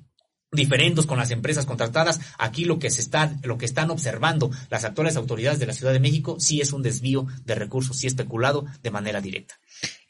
diferendos 0.53 1.07
con 1.07 1.19
las 1.19 1.31
empresas 1.31 1.66
contratadas. 1.66 2.20
Aquí 2.39 2.65
lo 2.65 2.78
que 2.78 2.91
se 2.91 3.01
está, 3.01 3.37
lo 3.43 3.59
que 3.59 3.66
están 3.66 3.91
observando 3.91 4.51
las 4.69 4.85
actuales 4.85 5.16
autoridades 5.16 5.59
de 5.59 5.66
la 5.66 5.73
Ciudad 5.73 5.93
de 5.93 6.01
México 6.01 6.37
sí 6.39 6.61
es 6.61 6.73
un 6.73 6.82
desvío 6.82 7.27
de 7.45 7.55
recursos, 7.55 7.99
sí 7.99 8.07
especulado 8.07 8.66
de 8.82 8.91
manera 8.91 9.20
directa. 9.20 9.61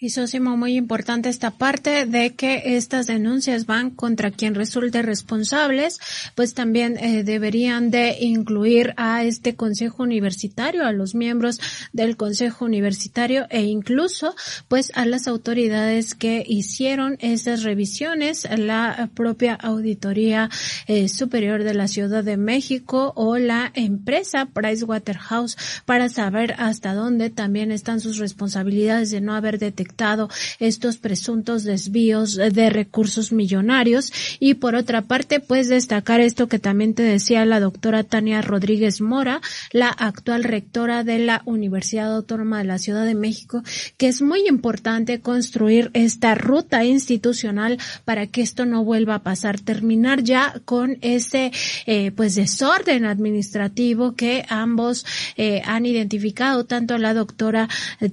Y 0.03 0.09
Sosimo, 0.09 0.57
muy 0.57 0.79
importante 0.79 1.29
esta 1.29 1.51
parte 1.51 2.07
de 2.07 2.35
que 2.35 2.63
estas 2.77 3.07
denuncias 3.07 3.67
van 3.67 3.91
contra 3.91 4.31
quien 4.31 4.55
resulte 4.55 5.03
responsables, 5.03 6.01
pues 6.35 6.55
también 6.55 6.97
eh, 6.97 7.23
deberían 7.23 7.91
de 7.91 8.17
incluir 8.19 8.95
a 8.97 9.25
este 9.25 9.57
Consejo 9.57 10.03
Universitario, 10.03 10.87
a 10.87 10.93
los 10.93 11.15
miembros 11.15 11.61
del 11.93 12.17
Consejo 12.17 12.65
Universitario 12.65 13.47
e 13.51 13.65
incluso 13.65 14.35
pues 14.69 14.91
a 14.95 15.05
las 15.05 15.29
autoridades 15.29 16.15
que 16.15 16.47
hicieron 16.49 17.19
esas 17.21 17.63
revisiones, 17.63 18.49
la 18.57 19.11
propia 19.13 19.53
Auditoría 19.53 20.49
eh, 20.87 21.11
Superior 21.11 21.63
de 21.63 21.75
la 21.75 21.89
Ciudad 21.89 22.25
de 22.25 22.39
México 22.39 23.13
o 23.17 23.37
la 23.37 23.71
empresa 23.75 24.47
Pricewaterhouse 24.47 25.59
para 25.85 26.09
saber 26.09 26.55
hasta 26.57 26.95
dónde 26.95 27.29
también 27.29 27.71
están 27.71 28.01
sus 28.01 28.17
responsabilidades 28.17 29.11
de 29.11 29.21
no 29.21 29.35
haber 29.35 29.59
detectado 29.61 30.29
estos 30.59 30.97
presuntos 30.97 31.63
desvíos 31.63 32.35
de 32.35 32.71
recursos 32.71 33.33
millonarios. 33.33 34.13
Y 34.41 34.55
por 34.55 34.75
otra 34.75 35.03
parte 35.03 35.39
pues 35.41 35.69
destacar 35.69 36.21
esto 36.21 36.49
que 36.49 36.59
también 36.59 36.95
te 36.95 37.03
decía 37.03 37.45
la 37.45 37.61
doctora 37.61 38.05
Tania 38.05 38.43
Rodríguez 38.43 39.01
Mora, 39.01 39.41
la 39.73 39.89
actual 39.89 40.45
rectora 40.45 41.05
de 41.05 41.19
la 41.19 41.43
Universidad 41.45 42.15
Autónoma 42.15 42.59
de 42.59 42.65
la 42.65 42.79
Ciudad 42.79 43.05
de 43.05 43.15
México, 43.15 43.63
que 43.97 44.09
es 44.09 44.23
muy 44.23 44.47
importante 44.49 45.21
construir 45.21 45.91
esta 45.93 46.35
ruta 46.35 46.85
institucional 46.85 47.79
para 48.05 48.27
que 48.27 48.43
esto 48.43 48.67
no 48.67 48.85
vuelva 48.85 49.17
a 49.17 49.23
pasar, 49.23 49.61
terminar 49.61 50.23
ya 50.23 50.55
con 50.65 50.99
ese 51.01 51.53
eh, 51.87 52.13
pues 52.13 52.35
desorden 52.35 53.05
administrativo 53.05 54.15
que 54.15 54.45
ambos 54.49 55.07
eh, 55.37 55.63
han 55.65 55.87
identificado 55.87 56.65
tanto 56.65 56.99
la 56.99 57.15
doctora 57.15 57.69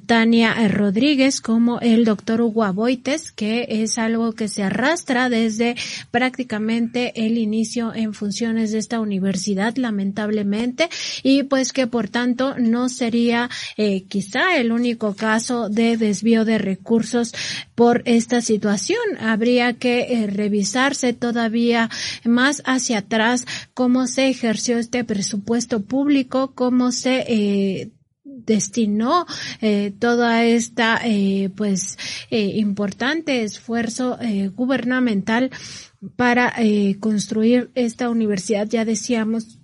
Tania 0.06 0.56
Rodríguez 0.68 1.37
como 1.42 1.80
el 1.80 2.06
doctor 2.06 2.42
Hugo 2.42 2.64
Aboites, 2.64 3.32
que 3.32 3.66
es 3.70 3.98
algo 3.98 4.34
que 4.34 4.48
se 4.48 4.64
arrastra 4.64 5.30
desde 5.30 5.76
prácticamente 6.12 7.26
el 7.26 7.38
inicio 7.38 7.94
en 7.94 8.14
funciones 8.14 8.72
de 8.72 8.80
esta 8.80 9.00
universidad, 9.00 9.76
lamentablemente, 9.78 10.90
y 11.24 11.44
pues 11.44 11.74
que 11.74 11.88
por 11.88 12.10
tanto 12.10 12.56
no 12.58 12.90
sería 12.90 13.50
eh, 13.78 14.04
quizá 14.04 14.58
el 14.58 14.72
único 14.72 15.16
caso 15.16 15.70
de 15.70 15.98
desvío 15.98 16.46
de 16.46 16.58
recursos 16.58 17.34
por 17.76 18.02
esta 18.06 18.42
situación. 18.42 19.00
Habría 19.20 19.74
que 19.74 20.00
eh, 20.00 20.28
revisarse 20.28 21.14
todavía 21.14 21.90
más 22.24 22.62
hacia 22.66 23.00
atrás 23.00 23.46
cómo 23.74 24.08
se 24.08 24.30
ejerció 24.30 24.78
este 24.78 25.04
presupuesto 25.04 25.82
público, 25.82 26.52
cómo 26.56 26.92
se 26.92 27.26
eh, 27.28 27.92
destinó 28.46 29.26
eh, 29.62 29.94
toda 30.00 30.46
esta 30.46 31.00
eh, 31.04 31.50
pues 31.56 31.98
eh, 32.30 32.54
importante 32.56 33.44
esfuerzo 33.44 34.18
eh, 34.22 34.50
gubernamental 34.50 35.52
para 36.16 36.54
eh, 36.58 36.98
construir 37.00 37.72
esta 37.76 38.10
universidad. 38.10 38.68
Ya 38.68 38.86
decíamos 38.86 39.60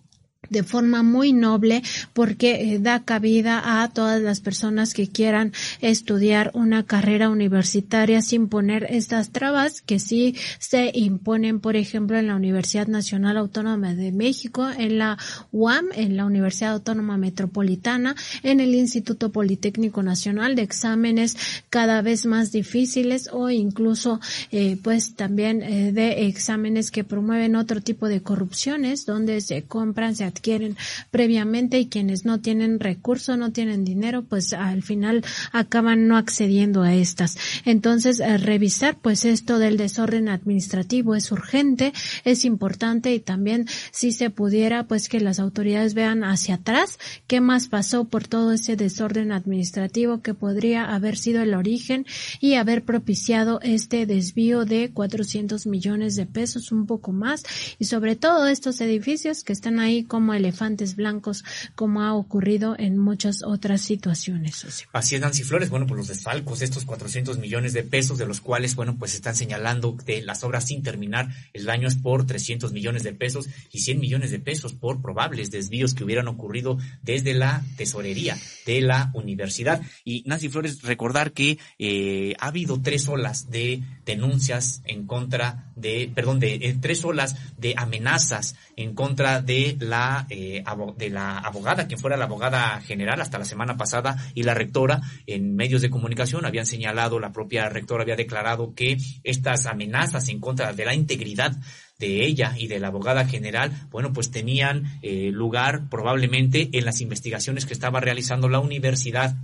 de 0.50 0.64
forma 0.64 1.04
muy 1.04 1.34
noble 1.34 1.84
porque 2.14 2.74
eh, 2.74 2.80
da 2.80 3.04
cabida 3.04 3.82
a 3.82 3.90
todas 3.90 4.22
las 4.22 4.40
personas 4.40 4.94
que 4.94 5.08
quieran 5.08 5.54
estudiar 5.82 6.52
una 6.54 6.84
carrera 6.84 7.30
universitaria 7.30 8.22
sin 8.22 8.48
poner 8.48 8.88
estas 8.90 9.30
trabas 9.30 9.82
que 9.82 10.00
sí 10.00 10.36
se 10.60 10.92
imponen, 10.94 11.60
por 11.60 11.76
ejemplo, 11.76 12.18
en 12.18 12.28
la 12.28 12.36
Universidad 12.36 12.88
Nacional 12.88 13.38
Autónoma 13.38 13.96
de 13.96 14.12
México, 14.12 14.70
en 14.70 14.98
la 14.98 15.18
UAM, 15.52 15.86
en 15.96 16.18
la 16.18 16.26
Universidad 16.26 16.74
Autónoma 16.74 17.18
Metropolitana, 17.18 18.16
en 18.44 18.60
el 18.60 18.76
Instituto 18.76 19.32
Politécnico 19.32 20.04
Nacional 20.04 20.56
de 20.56 20.62
exámenes 20.64 21.38
cada 21.70 22.02
vez 22.02 22.26
más 22.26 22.52
difíciles 22.52 23.30
o 23.32 23.50
incluso 23.50 24.20
eh, 24.52 24.78
pues 24.84 25.16
también 25.16 25.62
eh, 25.62 25.92
de 25.92 26.28
exámenes 26.28 26.92
que 26.92 27.04
promueven 27.04 27.56
otro 27.56 27.82
tipo 27.82 28.08
de 28.08 28.22
corrupciones 28.22 29.06
donde 29.06 29.42
se 29.42 29.64
compran, 29.64 30.16
adquieren 30.34 30.44
quieren 30.44 30.78
previamente 31.10 31.80
y 31.80 31.88
quienes 31.88 32.26
no 32.26 32.42
tienen 32.42 32.80
recurso, 32.80 33.38
no 33.38 33.52
tienen 33.52 33.86
dinero, 33.86 34.24
pues 34.24 34.54
al 34.54 34.84
final 34.84 35.24
acaban 35.52 36.08
no 36.08 36.18
accediendo 36.18 36.84
a 36.84 36.94
estas. 36.94 37.38
Entonces, 37.66 38.20
eh, 38.20 38.38
revisar 38.38 38.98
pues 39.02 39.26
esto 39.26 39.58
del 39.58 39.78
desorden 39.78 40.30
administrativo 40.30 41.16
es 41.16 41.32
urgente, 41.32 41.94
es 42.26 42.46
importante 42.46 43.14
y 43.14 43.20
también 43.20 43.68
si 43.92 44.12
se 44.12 44.30
pudiera 44.30 44.84
pues 44.84 45.10
que 45.10 45.20
las 45.20 45.40
autoridades 45.40 45.94
vean 45.94 46.24
hacia 46.24 46.56
atrás 46.56 47.00
qué 47.28 47.40
más 47.40 47.68
pasó 47.68 48.06
por 48.06 48.28
todo 48.28 48.52
ese 48.52 48.76
desorden 48.76 49.32
administrativo 49.32 50.22
que 50.22 50.34
podría 50.34 50.94
haber 50.94 51.18
sido 51.18 51.42
el 51.42 51.54
origen 51.54 52.06
y 52.40 52.56
haber 52.56 52.84
propiciado 52.84 53.60
este 53.62 54.06
desvío 54.06 54.66
de 54.66 54.92
400 54.92 55.66
millones 55.68 56.16
de 56.16 56.26
pesos, 56.26 56.72
un 56.72 56.86
poco 56.86 57.12
más, 57.12 57.44
y 57.80 57.86
sobre 57.86 58.16
todo 58.16 58.48
estos 58.48 58.82
edificios 58.82 59.44
que 59.44 59.54
están 59.54 59.80
ahí 59.80 60.04
como 60.04 60.23
elefantes 60.32 60.96
blancos, 60.96 61.44
como 61.76 62.02
ha 62.02 62.14
ocurrido 62.14 62.76
en 62.78 62.98
muchas 62.98 63.44
otras 63.44 63.82
situaciones. 63.82 64.86
Así 64.94 65.16
es, 65.16 65.22
Nancy 65.22 65.44
Flores. 65.44 65.70
Bueno, 65.70 65.88
pues 65.88 65.98
los 65.98 66.08
desfalcos, 66.08 66.62
estos 66.62 66.86
400 66.86 67.40
millones 67.40 67.74
de 67.74 67.84
pesos, 67.84 68.18
de 68.18 68.26
los 68.26 68.40
cuales, 68.40 68.76
bueno, 68.76 68.96
pues 68.98 69.16
están 69.16 69.36
señalando 69.36 69.98
de 70.06 70.22
las 70.22 70.44
obras 70.44 70.68
sin 70.68 70.84
terminar, 70.84 71.30
el 71.54 71.66
daño 71.66 71.88
es 71.88 71.96
por 71.96 72.26
300 72.26 72.72
millones 72.72 73.04
de 73.04 73.14
pesos 73.14 73.50
y 73.72 73.80
100 73.80 74.00
millones 74.00 74.32
de 74.32 74.40
pesos 74.40 74.74
por 74.74 75.02
probables 75.02 75.52
desvíos 75.52 75.94
que 75.94 76.04
hubieran 76.04 76.28
ocurrido 76.28 76.78
desde 77.02 77.34
la 77.34 77.64
tesorería 77.78 78.38
de 78.66 78.82
la 78.82 79.12
universidad. 79.14 79.82
Y 80.06 80.24
Nancy 80.26 80.50
Flores, 80.50 80.82
recordar 80.84 81.32
que 81.32 81.58
eh, 81.80 82.36
ha 82.40 82.48
habido 82.48 82.82
tres 82.82 83.08
olas 83.08 83.50
de 83.50 83.82
denuncias 84.06 84.82
en 84.86 85.08
contra 85.08 85.72
de, 85.76 86.12
perdón, 86.14 86.40
de 86.40 86.56
eh, 86.56 86.78
tres 86.80 87.04
olas 87.04 87.36
de 87.58 87.74
amenazas 87.78 88.56
en 88.76 88.94
contra 88.94 89.42
de 89.42 89.78
la 89.80 90.13
eh, 90.30 90.64
de 90.98 91.10
la 91.10 91.38
abogada, 91.40 91.88
que 91.88 91.98
fuera 91.98 92.18
la 92.18 92.26
abogada 92.26 92.80
general 92.82 93.22
hasta 93.22 93.38
la 93.38 93.46
semana 93.46 93.78
pasada, 93.78 94.18
y 94.34 94.44
la 94.44 94.54
rectora 94.54 95.02
en 95.28 95.56
medios 95.56 95.82
de 95.82 95.90
comunicación 95.90 96.46
habían 96.46 96.66
señalado, 96.66 97.20
la 97.20 97.32
propia 97.32 97.70
rectora 97.70 98.04
había 98.04 98.16
declarado 98.16 98.74
que 98.74 98.98
estas 99.24 99.66
amenazas 99.66 100.30
en 100.30 100.40
contra 100.40 100.74
de 100.74 100.86
la 100.86 100.94
integridad 100.94 101.56
de 102.00 102.26
ella 102.26 102.56
y 102.58 102.68
de 102.68 102.80
la 102.80 102.88
abogada 102.88 103.26
general, 103.26 103.72
bueno, 103.90 104.14
pues 104.14 104.32
tenían 104.32 105.00
eh, 105.02 105.30
lugar 105.32 105.90
probablemente 105.90 106.70
en 106.74 106.86
las 106.86 107.02
investigaciones 107.02 107.66
que 107.66 107.74
estaba 107.74 108.00
realizando 108.00 108.50
la 108.50 108.60
universidad 108.60 109.36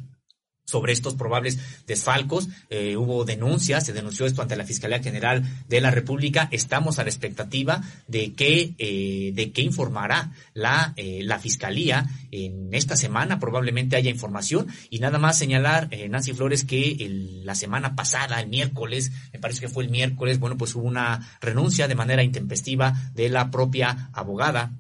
sobre 0.70 0.94
estos 0.94 1.16
probables 1.16 1.58
desfalcos. 1.88 2.48
Eh, 2.70 2.96
hubo 2.96 3.26
denuncias, 3.26 3.86
se 3.86 3.94
denunció 3.94 4.26
esto 4.26 4.42
ante 4.42 4.56
la 4.56 4.66
Fiscalía 4.66 5.02
General 5.02 5.44
de 5.68 5.82
la 5.82 5.92
República. 5.92 6.48
Estamos 6.52 7.00
a 7.00 7.04
la 7.04 7.10
expectativa 7.10 7.82
de 8.08 8.34
que, 8.34 8.76
eh, 8.78 9.32
de 9.34 9.52
que 9.52 9.62
informará 9.62 10.32
la, 10.54 10.94
eh, 10.96 11.22
la 11.24 11.40
Fiscalía 11.40 12.06
en 12.32 12.74
esta 12.74 12.96
semana. 12.96 13.40
Probablemente 13.40 13.96
haya 13.96 14.12
información. 14.12 14.68
Y 14.90 15.00
nada 15.00 15.18
más 15.18 15.38
señalar, 15.38 15.90
Nancy 16.10 16.34
Flores, 16.34 16.64
que 16.64 16.98
la 17.44 17.56
semana 17.56 17.96
pasada, 17.96 18.40
el 18.40 18.50
miércoles, 18.50 19.12
me 19.34 19.40
parece 19.40 19.62
que 19.62 19.70
fue 19.70 19.84
el 19.84 19.90
miércoles, 19.90 20.40
bueno, 20.40 20.58
pues 20.58 20.76
hubo 20.76 20.88
una 20.88 21.38
renuncia 21.42 21.88
de 21.88 21.96
manera 21.96 22.24
intempestiva 22.24 22.94
de 23.16 23.30
la 23.30 23.50
propia 23.50 24.10
abogada 24.14 24.72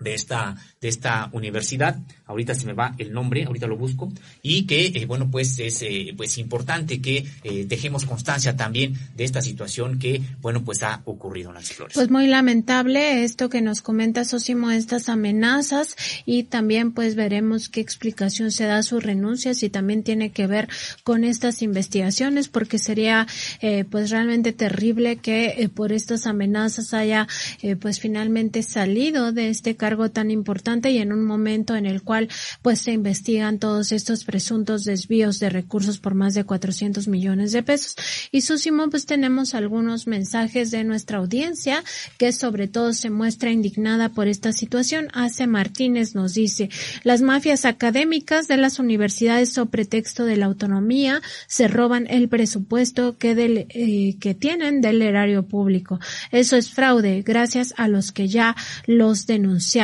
de 0.00 0.14
esta 0.14 0.56
de 0.80 0.88
esta 0.88 1.28
universidad. 1.32 1.98
Ahorita 2.26 2.54
se 2.54 2.66
me 2.66 2.72
va 2.72 2.94
el 2.98 3.12
nombre 3.12 3.44
ahorita 3.44 3.66
lo 3.66 3.76
busco. 3.76 4.12
Y 4.42 4.66
que 4.66 4.86
eh, 4.86 5.06
bueno 5.06 5.30
pues 5.30 5.58
es 5.58 5.82
eh, 5.82 6.14
pues 6.16 6.38
importante 6.38 7.00
que 7.00 7.26
eh, 7.42 7.64
dejemos 7.66 8.04
constancia 8.04 8.56
también 8.56 8.94
de 9.16 9.24
esta 9.24 9.42
situación 9.42 9.98
que 9.98 10.22
bueno 10.40 10.64
pues 10.64 10.82
ha 10.82 11.02
ocurrido 11.04 11.50
en 11.50 11.56
las 11.56 11.72
flores. 11.72 11.94
Pues 11.94 12.10
muy 12.10 12.26
lamentable 12.26 13.24
esto 13.24 13.48
que 13.48 13.60
nos 13.60 13.82
comenta 13.82 14.24
Sosimo 14.24 14.70
estas 14.70 15.08
amenazas. 15.08 15.96
Y 16.24 16.44
también 16.44 16.92
pues 16.92 17.14
veremos 17.14 17.68
qué 17.68 17.80
explicación 17.80 18.50
se 18.50 18.64
da 18.64 18.78
a 18.78 18.82
su 18.82 19.00
renuncia 19.00 19.54
si 19.54 19.68
también 19.68 20.02
tiene 20.02 20.30
que 20.30 20.46
ver 20.46 20.68
con 21.02 21.24
estas 21.24 21.62
investigaciones 21.62 22.48
porque 22.48 22.78
sería 22.78 23.26
pues 23.90 24.10
realmente 24.10 24.52
terrible 24.52 25.16
que 25.16 25.70
por 25.74 25.92
estas 25.92 26.26
amenazas 26.26 26.94
haya 26.94 27.26
pues 27.80 28.00
finalmente 28.00 28.62
salido 28.62 29.32
de 29.32 29.48
este 29.48 29.76
caso 29.76 29.87
cargo 29.88 30.10
tan 30.10 30.30
importante 30.30 30.90
y 30.90 30.98
en 30.98 31.14
un 31.14 31.24
momento 31.24 31.74
en 31.74 31.86
el 31.86 32.02
cual 32.02 32.28
pues 32.60 32.80
se 32.80 32.92
investigan 32.92 33.58
todos 33.58 33.90
estos 33.90 34.24
presuntos 34.24 34.84
desvíos 34.84 35.38
de 35.38 35.48
recursos 35.48 35.98
por 35.98 36.12
más 36.12 36.34
de 36.34 36.44
400 36.44 37.08
millones 37.08 37.52
de 37.52 37.62
pesos. 37.62 37.96
Y 38.30 38.42
Susimo, 38.42 38.90
pues 38.90 39.06
tenemos 39.06 39.54
algunos 39.54 40.06
mensajes 40.06 40.70
de 40.70 40.84
nuestra 40.84 41.16
audiencia 41.16 41.82
que 42.18 42.32
sobre 42.32 42.68
todo 42.68 42.92
se 42.92 43.08
muestra 43.08 43.50
indignada 43.50 44.10
por 44.10 44.28
esta 44.28 44.52
situación. 44.52 45.08
Ace 45.14 45.46
Martínez 45.46 46.14
nos 46.14 46.34
dice, 46.34 46.68
las 47.02 47.22
mafias 47.22 47.64
académicas 47.64 48.46
de 48.46 48.58
las 48.58 48.78
universidades 48.78 49.56
o 49.56 49.66
pretexto 49.66 50.26
de 50.26 50.36
la 50.36 50.46
autonomía 50.46 51.22
se 51.46 51.66
roban 51.66 52.06
el 52.10 52.28
presupuesto 52.28 53.16
que, 53.16 53.34
del, 53.34 53.66
eh, 53.70 54.16
que 54.20 54.34
tienen 54.34 54.82
del 54.82 55.00
erario 55.00 55.44
público. 55.44 55.98
Eso 56.30 56.56
es 56.56 56.68
fraude, 56.68 57.22
gracias 57.22 57.72
a 57.78 57.88
los 57.88 58.12
que 58.12 58.28
ya 58.28 58.54
los 58.86 59.26
denunciaron 59.26 59.77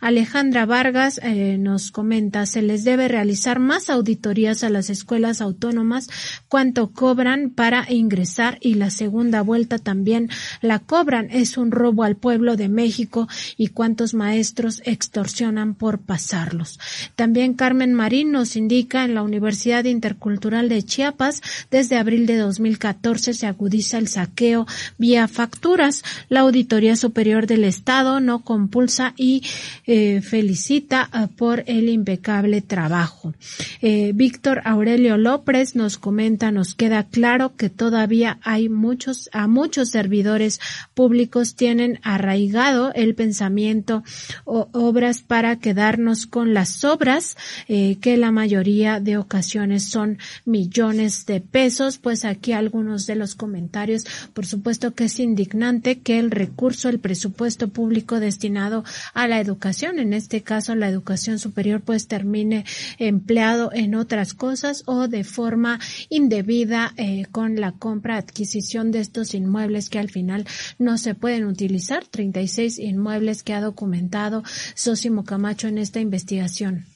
Alejandra 0.00 0.66
Vargas 0.66 1.18
eh, 1.22 1.56
nos 1.58 1.90
comenta, 1.90 2.44
se 2.44 2.60
les 2.60 2.84
debe 2.84 3.08
realizar 3.08 3.60
más 3.60 3.88
auditorías 3.88 4.62
a 4.62 4.68
las 4.68 4.90
escuelas 4.90 5.40
autónomas, 5.40 6.10
cuánto 6.48 6.92
cobran 6.92 7.50
para 7.50 7.86
ingresar 7.90 8.58
y 8.60 8.74
la 8.74 8.90
segunda 8.90 9.40
vuelta 9.40 9.78
también 9.78 10.28
la 10.60 10.80
cobran. 10.80 11.28
Es 11.30 11.56
un 11.56 11.70
robo 11.70 12.04
al 12.04 12.16
pueblo 12.16 12.56
de 12.56 12.68
México 12.68 13.26
y 13.56 13.68
cuántos 13.68 14.12
maestros 14.12 14.82
extorsionan 14.84 15.74
por 15.74 16.00
pasarlos. 16.00 16.78
También 17.16 17.54
Carmen 17.54 17.94
Marín 17.94 18.32
nos 18.32 18.56
indica 18.56 19.04
en 19.04 19.14
la 19.14 19.22
Universidad 19.22 19.84
Intercultural 19.84 20.68
de 20.68 20.82
Chiapas, 20.82 21.40
desde 21.70 21.96
abril 21.96 22.26
de 22.26 22.36
2014 22.36 23.32
se 23.32 23.46
agudiza 23.46 23.96
el 23.96 24.08
saqueo 24.08 24.66
vía 24.98 25.26
facturas. 25.26 26.02
La 26.28 26.40
Auditoría 26.40 26.96
Superior 26.96 27.46
del 27.46 27.64
Estado 27.64 28.20
no 28.20 28.40
compulsa 28.40 29.14
y 29.22 29.44
eh, 29.86 30.20
felicita 30.20 31.08
ah, 31.12 31.28
por 31.28 31.62
el 31.66 31.88
impecable 31.88 32.60
trabajo. 32.60 33.32
Eh, 33.80 34.10
Víctor 34.14 34.62
Aurelio 34.64 35.16
López 35.16 35.76
nos 35.76 35.96
comenta, 35.96 36.50
nos 36.50 36.74
queda 36.74 37.04
claro 37.04 37.54
que 37.54 37.70
todavía 37.70 38.40
hay 38.42 38.68
muchos, 38.68 39.30
a 39.32 39.46
muchos 39.46 39.90
servidores 39.90 40.60
públicos 40.94 41.54
tienen 41.54 42.00
arraigado 42.02 42.92
el 42.94 43.14
pensamiento 43.14 44.02
o 44.44 44.68
obras 44.72 45.22
para 45.22 45.56
quedarnos 45.60 46.26
con 46.26 46.52
las 46.52 46.82
obras, 46.82 47.36
eh, 47.68 47.98
que 48.00 48.16
la 48.16 48.32
mayoría 48.32 48.98
de 48.98 49.18
ocasiones 49.18 49.84
son 49.84 50.18
millones 50.44 51.26
de 51.26 51.40
pesos. 51.40 51.98
Pues 51.98 52.24
aquí 52.24 52.52
algunos 52.52 53.06
de 53.06 53.14
los 53.14 53.36
comentarios, 53.36 54.04
por 54.34 54.46
supuesto 54.46 54.94
que 54.94 55.04
es 55.04 55.20
indignante 55.20 56.00
que 56.00 56.18
el 56.18 56.32
recurso, 56.32 56.88
el 56.88 56.98
presupuesto 56.98 57.68
público 57.68 58.18
destinado 58.18 58.82
a 59.14 59.28
la 59.28 59.40
educación, 59.40 59.98
en 59.98 60.12
este 60.12 60.42
caso 60.42 60.74
la 60.74 60.88
educación 60.88 61.38
superior, 61.38 61.80
pues 61.80 62.08
termine 62.08 62.64
empleado 62.98 63.70
en 63.72 63.94
otras 63.94 64.34
cosas 64.34 64.82
o 64.86 65.08
de 65.08 65.24
forma 65.24 65.80
indebida 66.08 66.92
eh, 66.96 67.26
con 67.30 67.60
la 67.60 67.72
compra, 67.72 68.16
adquisición 68.16 68.90
de 68.90 69.00
estos 69.00 69.34
inmuebles 69.34 69.90
que 69.90 69.98
al 69.98 70.10
final 70.10 70.46
no 70.78 70.98
se 70.98 71.14
pueden 71.14 71.44
utilizar. 71.44 72.04
36 72.06 72.78
inmuebles 72.78 73.42
que 73.42 73.54
ha 73.54 73.60
documentado 73.60 74.42
Sosimo 74.74 75.24
Camacho 75.24 75.68
en 75.68 75.78
esta 75.78 76.00
investigación. 76.00 76.91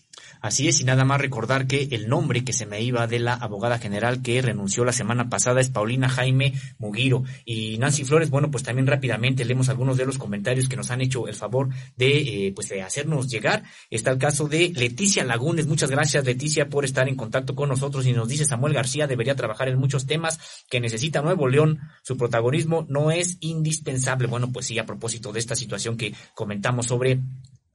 Así 0.46 0.68
es, 0.68 0.80
y 0.80 0.84
nada 0.84 1.04
más 1.04 1.20
recordar 1.20 1.66
que 1.66 1.88
el 1.90 2.08
nombre 2.08 2.44
que 2.44 2.52
se 2.52 2.66
me 2.66 2.80
iba 2.80 3.08
de 3.08 3.18
la 3.18 3.34
abogada 3.34 3.80
general 3.80 4.22
que 4.22 4.40
renunció 4.40 4.84
la 4.84 4.92
semana 4.92 5.28
pasada 5.28 5.60
es 5.60 5.70
Paulina 5.70 6.08
Jaime 6.08 6.52
Mugiro. 6.78 7.24
Y 7.44 7.78
Nancy 7.78 8.04
Flores, 8.04 8.30
bueno, 8.30 8.48
pues 8.48 8.62
también 8.62 8.86
rápidamente 8.86 9.44
leemos 9.44 9.70
algunos 9.70 9.96
de 9.96 10.06
los 10.06 10.18
comentarios 10.18 10.68
que 10.68 10.76
nos 10.76 10.92
han 10.92 11.00
hecho 11.00 11.26
el 11.26 11.34
favor 11.34 11.70
de, 11.96 12.46
eh, 12.46 12.52
pues 12.54 12.68
de 12.68 12.80
hacernos 12.80 13.26
llegar. 13.28 13.64
Está 13.90 14.12
el 14.12 14.18
caso 14.18 14.46
de 14.46 14.72
Leticia 14.72 15.24
Lagunes. 15.24 15.66
Muchas 15.66 15.90
gracias, 15.90 16.24
Leticia, 16.24 16.68
por 16.68 16.84
estar 16.84 17.08
en 17.08 17.16
contacto 17.16 17.56
con 17.56 17.68
nosotros. 17.68 18.06
Y 18.06 18.12
nos 18.12 18.28
dice 18.28 18.44
Samuel 18.44 18.74
García 18.74 19.08
debería 19.08 19.34
trabajar 19.34 19.66
en 19.68 19.80
muchos 19.80 20.06
temas 20.06 20.38
que 20.70 20.78
necesita 20.78 21.22
Nuevo 21.22 21.48
León. 21.48 21.80
Su 22.04 22.16
protagonismo 22.16 22.86
no 22.88 23.10
es 23.10 23.36
indispensable. 23.40 24.28
Bueno, 24.28 24.52
pues 24.52 24.66
sí, 24.66 24.78
a 24.78 24.86
propósito 24.86 25.32
de 25.32 25.40
esta 25.40 25.56
situación 25.56 25.96
que 25.96 26.14
comentamos 26.36 26.86
sobre 26.86 27.20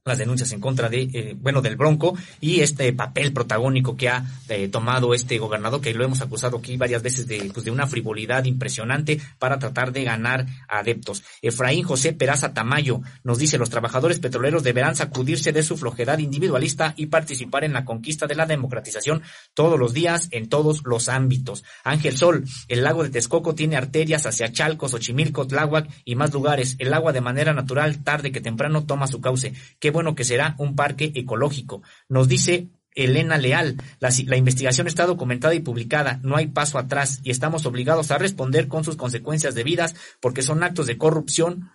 las 0.03 0.17
denuncias 0.17 0.51
en 0.51 0.59
contra 0.59 0.89
de, 0.89 1.03
eh, 1.13 1.35
bueno, 1.39 1.61
del 1.61 1.75
Bronco 1.75 2.17
y 2.39 2.61
este 2.61 2.91
papel 2.91 3.33
protagónico 3.33 3.95
que 3.95 4.09
ha 4.09 4.25
eh, 4.49 4.67
tomado 4.67 5.13
este 5.13 5.37
gobernador, 5.37 5.79
que 5.79 5.93
lo 5.93 6.03
hemos 6.03 6.21
acusado 6.21 6.57
aquí 6.57 6.75
varias 6.75 7.03
veces 7.03 7.27
de, 7.27 7.51
pues, 7.53 7.65
de 7.65 7.71
una 7.71 7.85
frivolidad 7.85 8.45
impresionante 8.45 9.21
para 9.37 9.59
tratar 9.59 9.91
de 9.91 10.03
ganar 10.03 10.47
adeptos. 10.67 11.21
Efraín 11.43 11.83
José 11.83 12.13
Peraza 12.13 12.51
Tamayo 12.51 13.01
nos 13.23 13.37
dice, 13.37 13.59
los 13.59 13.69
trabajadores 13.69 14.17
petroleros 14.17 14.63
deberán 14.63 14.95
sacudirse 14.95 15.51
de 15.51 15.61
su 15.61 15.77
flojedad 15.77 16.17
individualista 16.17 16.95
y 16.97 17.05
participar 17.05 17.63
en 17.63 17.73
la 17.73 17.85
conquista 17.85 18.25
de 18.25 18.33
la 18.33 18.47
democratización 18.47 19.21
todos 19.53 19.77
los 19.77 19.93
días, 19.93 20.29
en 20.31 20.49
todos 20.49 20.81
los 20.83 21.09
ámbitos. 21.09 21.63
Ángel 21.83 22.17
Sol, 22.17 22.45
el 22.69 22.81
lago 22.81 23.03
de 23.03 23.11
Texcoco 23.11 23.53
tiene 23.53 23.75
arterias 23.75 24.25
hacia 24.25 24.51
Chalcos, 24.51 24.95
Ochimilco, 24.95 25.45
Tláhuac 25.45 25.87
y 26.05 26.15
más 26.15 26.33
lugares. 26.33 26.75
El 26.79 26.91
agua 26.91 27.13
de 27.13 27.21
manera 27.21 27.53
natural, 27.53 28.03
tarde 28.03 28.31
que 28.31 28.41
temprano, 28.41 28.83
toma 28.85 29.05
su 29.05 29.21
cauce 29.21 29.53
bueno 29.91 30.15
que 30.15 30.23
será 30.23 30.55
un 30.57 30.75
parque 30.75 31.11
ecológico. 31.15 31.81
Nos 32.09 32.27
dice 32.27 32.69
Elena 32.93 33.37
Leal, 33.37 33.77
la, 33.99 34.37
investigación 34.37 34.87
está 34.87 35.05
documentada 35.05 35.53
y 35.53 35.61
publicada, 35.61 36.19
no 36.23 36.35
hay 36.35 36.47
paso 36.47 36.77
atrás 36.77 37.19
y 37.23 37.31
estamos 37.31 37.65
obligados 37.65 38.11
a 38.11 38.17
responder 38.17 38.67
con 38.67 38.83
sus 38.83 38.97
consecuencias 38.97 39.55
debidas 39.55 39.95
porque 40.19 40.41
son 40.41 40.63
actos 40.63 40.87
de 40.87 40.97
corrupción 40.97 41.69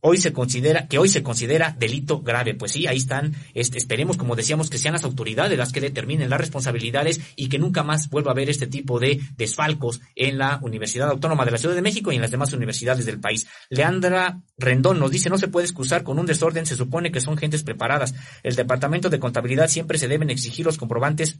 hoy 0.00 0.18
se 0.18 0.32
considera, 0.32 0.86
que 0.88 0.98
hoy 0.98 1.08
se 1.08 1.22
considera 1.22 1.74
delito 1.78 2.20
grave. 2.20 2.54
Pues 2.54 2.72
sí, 2.72 2.86
ahí 2.86 2.96
están, 2.96 3.34
este, 3.54 3.78
esperemos, 3.78 4.16
como 4.16 4.36
decíamos, 4.36 4.70
que 4.70 4.78
sean 4.78 4.94
las 4.94 5.04
autoridades 5.04 5.58
las 5.58 5.72
que 5.72 5.80
determinen 5.80 6.30
las 6.30 6.40
responsabilidades 6.40 7.20
y 7.36 7.48
que 7.48 7.58
nunca 7.58 7.82
más 7.82 8.08
vuelva 8.08 8.30
a 8.30 8.32
haber 8.32 8.50
este 8.50 8.66
tipo 8.66 8.98
de 8.98 9.20
desfalcos 9.36 10.00
en 10.16 10.38
la 10.38 10.58
Universidad 10.62 11.10
Autónoma 11.10 11.44
de 11.44 11.50
la 11.50 11.58
Ciudad 11.58 11.74
de 11.74 11.82
México 11.82 12.12
y 12.12 12.16
en 12.16 12.22
las 12.22 12.30
demás 12.30 12.52
universidades 12.52 13.06
del 13.06 13.20
país. 13.20 13.46
Leandra 13.68 14.40
Rendón 14.58 14.98
nos 14.98 15.10
dice, 15.10 15.30
no 15.30 15.38
se 15.38 15.48
puede 15.48 15.66
excusar 15.66 16.02
con 16.02 16.18
un 16.18 16.26
desorden, 16.26 16.66
se 16.66 16.76
supone 16.76 17.12
que 17.12 17.20
son 17.20 17.36
gentes 17.36 17.62
preparadas. 17.62 18.14
El 18.42 18.56
Departamento 18.56 19.10
de 19.10 19.20
Contabilidad 19.20 19.68
siempre 19.68 19.98
se 19.98 20.08
deben 20.08 20.30
exigir 20.30 20.66
los 20.66 20.78
comprobantes 20.78 21.38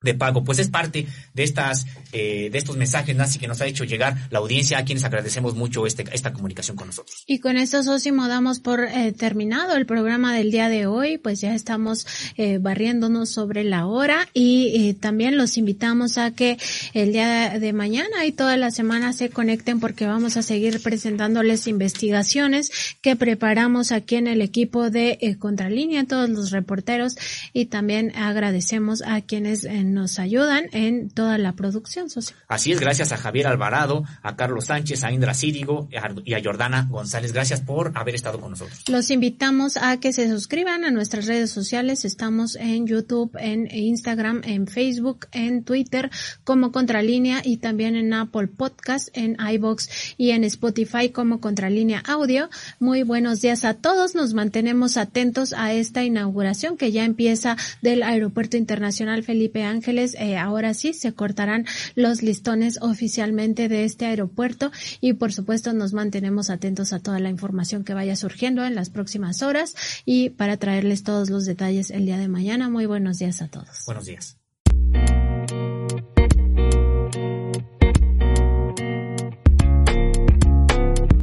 de 0.00 0.14
pago. 0.14 0.44
Pues 0.44 0.60
es 0.60 0.68
parte 0.68 1.06
de 1.34 1.42
estas, 1.42 1.86
eh, 2.12 2.50
de 2.52 2.58
estos 2.58 2.76
mensajes, 2.76 3.16
Nancy, 3.16 3.38
que 3.38 3.48
nos 3.48 3.60
ha 3.60 3.66
hecho 3.66 3.84
llegar 3.84 4.16
la 4.30 4.38
audiencia, 4.38 4.78
a 4.78 4.84
quienes 4.84 5.04
agradecemos 5.04 5.56
mucho 5.56 5.86
este, 5.86 6.04
esta 6.12 6.32
comunicación 6.32 6.76
con 6.76 6.86
nosotros. 6.86 7.24
Y 7.26 7.40
con 7.40 7.56
esto, 7.56 7.82
Sosimo, 7.82 8.28
damos 8.28 8.60
por 8.60 8.84
eh, 8.84 9.12
terminado 9.12 9.76
el 9.76 9.86
programa 9.86 10.34
del 10.34 10.52
día 10.52 10.68
de 10.68 10.86
hoy, 10.86 11.18
pues 11.18 11.40
ya 11.40 11.54
estamos 11.54 12.06
eh, 12.36 12.58
barriéndonos 12.58 13.30
sobre 13.30 13.64
la 13.64 13.86
hora 13.86 14.28
y 14.34 14.94
también 14.94 15.36
los 15.36 15.58
invitamos 15.58 16.16
a 16.16 16.30
que 16.30 16.58
el 16.94 17.12
día 17.12 17.58
de 17.58 17.72
mañana 17.72 18.24
y 18.24 18.32
toda 18.32 18.56
la 18.56 18.70
semana 18.70 19.12
se 19.12 19.30
conecten 19.30 19.80
porque 19.80 20.06
vamos 20.06 20.36
a 20.36 20.42
seguir 20.42 20.80
presentándoles 20.80 21.66
investigaciones 21.66 22.70
que 23.00 23.16
preparamos 23.16 23.90
aquí 23.90 24.16
en 24.16 24.28
el 24.28 24.42
equipo 24.42 24.90
de 24.90 25.36
Contralínea, 25.38 26.04
todos 26.04 26.28
los 26.28 26.50
reporteros 26.50 27.16
y 27.52 27.66
también 27.66 28.12
agradecemos 28.16 29.02
a 29.02 29.20
quienes 29.20 29.64
nos 29.92 30.18
ayudan 30.18 30.66
en 30.72 31.10
toda 31.10 31.38
la 31.38 31.52
producción 31.52 32.10
social. 32.10 32.38
Así 32.48 32.72
es, 32.72 32.80
gracias 32.80 33.12
a 33.12 33.16
Javier 33.16 33.46
Alvarado, 33.46 34.04
a 34.22 34.36
Carlos 34.36 34.66
Sánchez, 34.66 35.04
a 35.04 35.12
Indra 35.12 35.34
Círigo 35.34 35.88
y 36.24 36.34
a 36.34 36.42
Jordana 36.42 36.86
González. 36.90 37.32
Gracias 37.32 37.60
por 37.60 37.92
haber 37.94 38.14
estado 38.14 38.40
con 38.40 38.50
nosotros. 38.50 38.84
Los 38.88 39.10
invitamos 39.10 39.76
a 39.76 39.98
que 39.98 40.12
se 40.12 40.28
suscriban 40.28 40.84
a 40.84 40.90
nuestras 40.90 41.26
redes 41.26 41.50
sociales. 41.50 42.04
Estamos 42.04 42.56
en 42.56 42.86
YouTube, 42.86 43.36
en 43.38 43.68
Instagram, 43.74 44.42
en 44.44 44.66
Facebook, 44.66 45.26
en 45.32 45.64
Twitter 45.64 46.10
como 46.44 46.72
Contralínea 46.72 47.42
y 47.44 47.58
también 47.58 47.96
en 47.96 48.12
Apple 48.12 48.48
Podcast, 48.48 49.08
en 49.12 49.36
iBox 49.40 50.14
y 50.16 50.30
en 50.30 50.44
Spotify 50.44 51.10
como 51.10 51.40
Contralínea 51.40 52.02
Audio. 52.06 52.50
Muy 52.78 53.02
buenos 53.02 53.40
días 53.40 53.64
a 53.64 53.74
todos. 53.74 54.14
Nos 54.14 54.34
mantenemos 54.34 54.96
atentos 54.96 55.52
a 55.52 55.72
esta 55.72 56.04
inauguración 56.04 56.76
que 56.76 56.92
ya 56.92 57.04
empieza 57.04 57.56
del 57.82 58.02
Aeropuerto 58.02 58.56
Internacional 58.56 59.22
Felipe 59.22 59.64
Ángeles 59.64 59.77
Ángeles, 59.78 60.16
eh, 60.18 60.36
ahora 60.36 60.74
sí 60.74 60.92
se 60.92 61.12
cortarán 61.12 61.64
los 61.94 62.20
listones 62.22 62.78
oficialmente 62.82 63.68
de 63.68 63.84
este 63.84 64.06
aeropuerto 64.06 64.72
y 65.00 65.12
por 65.12 65.32
supuesto 65.32 65.72
nos 65.72 65.92
mantenemos 65.92 66.50
atentos 66.50 66.92
a 66.92 66.98
toda 66.98 67.20
la 67.20 67.30
información 67.30 67.84
que 67.84 67.94
vaya 67.94 68.16
surgiendo 68.16 68.64
en 68.64 68.74
las 68.74 68.90
próximas 68.90 69.42
horas 69.42 69.76
y 70.04 70.30
para 70.30 70.56
traerles 70.56 71.04
todos 71.04 71.30
los 71.30 71.44
detalles 71.44 71.90
el 71.90 72.06
día 72.06 72.18
de 72.18 72.26
mañana. 72.26 72.68
Muy 72.68 72.86
buenos 72.86 73.18
días 73.18 73.40
a 73.40 73.46
todos. 73.48 73.84
Buenos 73.86 74.06
días. 74.06 74.36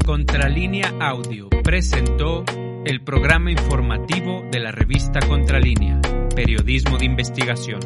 Contralínea 0.06 0.94
Audio 1.02 1.50
presentó 1.62 2.46
el 2.86 3.02
programa 3.02 3.52
informativo 3.52 4.46
de 4.50 4.60
la 4.60 4.72
revista 4.72 5.20
Contralínea, 5.20 6.00
Periodismo 6.36 6.98
de 6.98 7.06
Investigación. 7.06 7.80